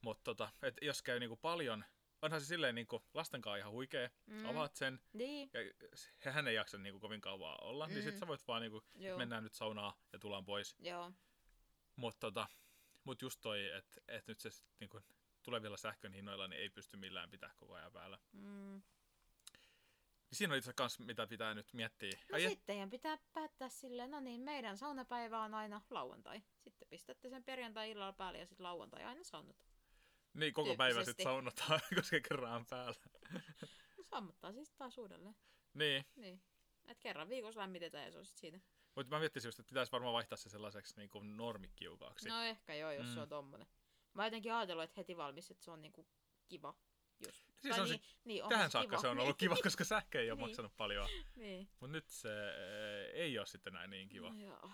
Mutta 0.01 0.25
tota, 0.25 0.53
et 0.63 0.75
jos 0.83 1.03
käy 1.03 1.21
niinku 1.21 1.37
paljon, 1.37 1.85
onhan 2.23 2.41
se 2.41 2.47
silleen 2.47 2.75
niinku 2.75 3.03
lasten 3.15 3.41
kanssa 3.43 3.57
ihan 3.57 3.73
huikea, 3.73 4.11
Mm. 4.27 4.47
avaat 4.47 4.75
sen, 4.77 5.01
Niin. 5.13 5.51
ja 6.25 6.33
hän 6.33 6.49
ei 6.49 6.55
jaksa 6.55 6.79
niinku 6.79 7.01
kovin 7.01 7.21
kauan 7.21 7.65
olla, 7.65 7.87
mm. 7.87 7.93
niin 7.95 8.03
sit 8.03 8.15
Mm. 8.15 8.19
sä 8.21 8.27
voit 8.27 8.49
vaan 8.49 8.63
niinku, 8.63 8.83
mennään 9.17 9.43
nyt 9.45 9.55
saunaan 9.55 9.93
ja 10.13 10.19
tullaan 10.19 10.45
pois. 10.45 10.77
Joo. 10.79 11.13
Mutta 11.97 12.21
tota, 12.21 12.47
mut 13.05 13.23
just 13.23 13.41
toi, 13.41 13.71
että 13.71 14.01
et 14.09 14.27
nyt 14.27 14.41
se 14.41 14.51
sit 14.51 14.67
niinku 14.81 15.01
tulevilla 15.43 15.77
sähkön 15.77 16.13
hinnoilla 16.13 16.49
niin 16.49 16.61
ei 16.61 16.71
pysty 16.71 16.97
millään 16.97 17.31
pitää 17.31 17.53
koko 17.57 17.75
ajan 17.75 17.93
päällä. 17.93 18.19
Mm. 18.33 18.83
Niin 20.31 20.39
siinä 20.39 20.55
on 20.55 20.59
itse 20.59 20.71
asiassa 20.71 21.05
mitä 21.05 21.27
pitää 21.27 21.55
nyt 21.55 21.73
miettiä. 21.73 22.11
No 22.13 22.35
Ai 22.35 22.41
sitten 22.41 22.67
teidän 22.67 22.91
pitää 22.91 23.19
päättää 23.33 23.69
silleen, 23.69 24.11
no 24.11 24.21
niin, 24.21 24.41
meidän 24.41 24.77
saunapäivä 24.77 25.43
on 25.43 25.55
aina 25.55 25.81
lauantai. 25.91 26.43
Sitten 26.59 26.89
pistätte 26.89 27.29
sen 27.29 27.45
perjantai-illalla 27.45 28.13
päälle 28.13 28.39
ja 28.39 28.47
sitten 28.47 28.65
lauantai 28.65 29.05
aina 29.05 29.25
saunataan. 29.25 29.71
niin 30.35 30.55
koko 30.55 30.77
päivä 30.77 31.05
sitten 31.05 31.25
saunotaan, 31.25 31.81
koska 31.97 32.21
kerran 32.29 32.53
on 32.53 32.67
päällä. 32.67 33.01
No 33.97 34.05
sammuttaa 34.05 34.53
siis 34.53 34.73
taas 34.73 34.99
uudelleen. 34.99 35.37
niin, 35.75 36.05
Niin. 36.17 36.43
Et 36.87 37.01
kerran 37.01 37.29
viikossa 37.29 37.61
lämmitetään 37.61 38.05
ja 38.05 38.11
se 38.11 38.19
on 38.19 38.27
sit 38.27 38.39
siinä. 38.39 38.61
mutta 38.95 39.15
mä 39.15 39.19
miettisin 39.19 39.49
just, 39.49 39.59
että 39.59 39.71
pitäisi 39.71 39.93
varmaan 39.93 40.15
vaihtaa 40.15 40.37
se 40.37 40.49
sellaiseksi 40.49 40.95
niin 40.97 41.11
kuin 41.11 41.37
normikiukaaksi. 41.37 42.29
No 42.29 42.43
ehkä 42.43 42.75
joo, 42.75 42.91
jos 42.91 43.07
mm. 43.07 43.15
se 43.15 43.21
on 43.21 43.29
tommonen. 43.29 43.67
Mä 44.15 44.27
jotenkin 44.27 44.53
ajatellut, 44.53 44.85
että 44.85 45.01
heti 45.01 45.17
valmis, 45.17 45.51
että 45.51 45.65
se 45.65 45.71
on 45.71 45.83
niinku 45.83 46.07
kiva. 46.49 46.75
Just. 47.27 47.46
Siis 47.63 47.79
on 47.79 47.89
se- 47.89 47.95
niin, 47.95 48.07
niin, 48.25 48.45
on 48.45 48.49
Tähän 48.51 48.69
se 48.71 48.73
saakka 48.73 48.91
kiva. 48.91 49.01
se 49.01 49.09
on 49.09 49.19
ollut 49.21 49.39
kiva, 49.39 49.57
koska 49.63 49.85
sähkö 49.85 50.21
ei 50.21 50.31
ole 50.31 50.37
Niin. 50.39 50.49
maksanut 50.49 50.77
paljon. 50.77 51.09
niin. 51.37 51.69
Mutta 51.81 51.93
nyt 51.93 52.09
se 52.09 52.29
eh, 52.49 53.11
ei 53.15 53.39
ole 53.39 53.47
sitten 53.47 53.73
näin 53.73 53.91
niin 53.91 54.09
kiva. 54.09 54.33
No, 54.33 54.41
joo. 54.41 54.71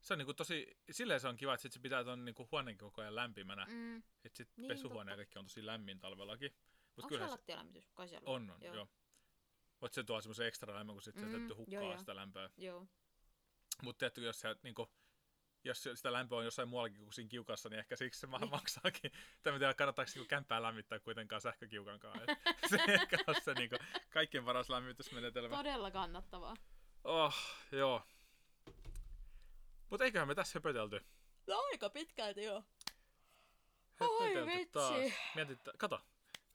Se 0.00 0.14
on 0.14 0.18
niinku 0.18 0.34
tosi, 0.34 0.76
silleen 0.90 1.20
se 1.20 1.28
on 1.28 1.36
kiva, 1.36 1.54
että 1.54 1.62
sit 1.62 1.72
se 1.72 1.80
pitää 1.80 2.04
ton 2.04 2.24
niinku 2.24 2.48
huoneen 2.52 2.78
koko 2.78 3.00
ajan 3.02 3.16
lämpimänä. 3.16 3.66
Mm. 3.70 3.96
Että 4.24 4.36
sit 4.36 4.48
Niin, 4.56 4.68
pesuhuone 4.68 5.10
ja 5.12 5.16
kaikki 5.16 5.38
on 5.38 5.44
tosi 5.44 5.66
lämmin 5.66 6.00
talvellakin. 6.00 6.54
Mut 6.96 7.04
Onko 7.04 7.16
se 7.16 7.26
lattialämmitys? 7.26 7.90
Kai 7.94 8.08
siellä 8.08 8.28
on, 8.30 8.50
on, 8.50 8.62
Joo. 8.62 8.74
joo. 8.74 8.88
Mutta 9.80 9.94
se 9.94 10.04
tuo 10.04 10.20
semmoisen 10.20 10.46
ekstra 10.46 10.74
lämmön, 10.74 10.94
kun 10.94 11.02
sit 11.02 11.14
se 11.18 11.26
Mm, 11.26 11.30
täytyy 11.32 11.56
hukkaa 11.56 11.82
joo, 11.82 11.98
sitä 11.98 12.16
lämpöä. 12.16 12.50
Joo. 12.56 12.86
Mutta 13.82 13.98
tietty, 13.98 14.24
jos, 14.24 14.40
se, 14.40 14.56
niinku, 14.62 14.92
jos 15.64 15.82
sitä 15.94 16.12
lämpöä 16.12 16.38
on 16.38 16.44
jossain 16.44 16.68
muuallakin 16.68 16.98
kuin 16.98 17.12
siinä 17.12 17.28
kiukassa, 17.28 17.68
niin 17.68 17.78
ehkä 17.78 17.96
siksi 17.96 18.20
se 18.20 18.30
vähän 18.30 18.50
maksaakin. 18.50 19.12
Tai 19.42 19.52
en 19.52 19.58
tiedä, 19.58 19.74
kannattaako 19.74 20.10
niinku 20.14 20.28
kämppää 20.28 20.62
lämmittää 20.62 20.98
kuitenkaan 20.98 21.40
sähkökiukan 21.40 22.00
kanssa. 22.00 22.32
Et 22.32 22.38
se 22.70 22.78
ei 22.88 22.94
ehkä 22.94 23.18
ole 23.26 23.40
se 23.40 23.54
niinku, 23.54 23.76
kaikkein 24.10 24.44
paras 24.44 24.70
lämmitysmenetelmä. 24.70 25.56
Todella 25.56 25.90
kannattavaa. 25.90 26.56
Oh, 27.04 27.34
joo. 27.72 28.02
Mutta 29.90 30.04
eiköhän 30.04 30.28
me 30.28 30.34
tässä 30.34 30.58
höpötelty. 30.58 31.00
No 31.46 31.62
aika 31.72 31.90
pitkälti 31.90 32.44
joo. 32.44 32.64
Oi 34.00 34.46
vitsi. 34.46 34.66
taas. 34.72 35.12
Mietit, 35.34 35.60
kato, 35.78 36.00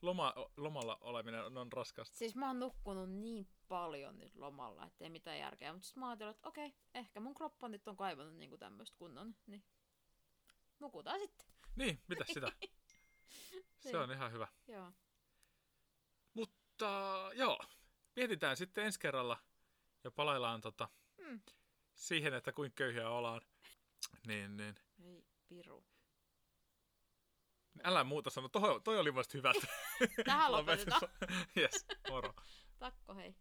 loma, 0.01 0.33
lomalla 0.57 0.97
oleminen 1.01 1.45
on, 1.45 1.57
on 1.57 1.71
raskasta. 1.71 2.17
Siis 2.17 2.35
mä 2.35 2.47
oon 2.47 2.59
nukkunut 2.59 3.09
niin 3.09 3.47
paljon 3.67 4.19
nyt 4.19 4.35
lomalla, 4.35 4.85
ettei 4.85 5.09
mitään 5.09 5.39
järkeä. 5.39 5.73
Mutta 5.73 5.85
sitten 5.85 6.01
mä 6.01 6.07
ajattelin, 6.09 6.31
että 6.31 6.47
okei, 6.47 6.73
ehkä 6.93 7.19
mun 7.19 7.33
kroppa 7.33 7.67
nyt 7.69 7.87
on 7.87 7.97
kaivannut 7.97 8.35
niinku 8.37 8.57
tämmöistä 8.57 8.97
kunnon. 8.97 9.35
Niin 9.47 9.63
nukutaan 10.79 11.19
sitten. 11.19 11.47
Niin, 11.75 12.01
mitä 12.07 12.25
sitä? 12.33 12.47
se 13.79 13.89
Niin. 13.91 13.95
on 13.95 14.11
ihan 14.11 14.31
hyvä. 14.31 14.47
Joo. 14.67 14.91
Mutta 16.33 16.85
joo, 17.33 17.59
mietitään 18.15 18.57
sitten 18.57 18.85
ensi 18.85 18.99
kerralla 18.99 19.37
ja 20.03 20.11
palaillaan 20.11 20.61
tota, 20.61 20.89
Mm. 21.17 21.41
siihen, 21.93 22.33
että 22.33 22.51
kuinka 22.51 22.75
köyhiä 22.75 23.09
ollaan. 23.09 23.41
Niin, 24.27 24.57
niin. 24.57 24.75
Ei 25.03 25.25
piru. 25.47 25.85
Älä 27.83 28.03
muuta 28.03 28.29
sano, 28.29 28.49
toi, 28.49 28.81
toi 28.81 28.99
oli 28.99 29.15
vasta 29.15 29.37
hyvä. 29.37 29.51
Tähän 30.25 30.51
lopetetaan. 30.51 31.01
Yes, 31.57 31.85
moro. 32.09 32.33
Takko 32.79 33.15
hei. 33.15 33.35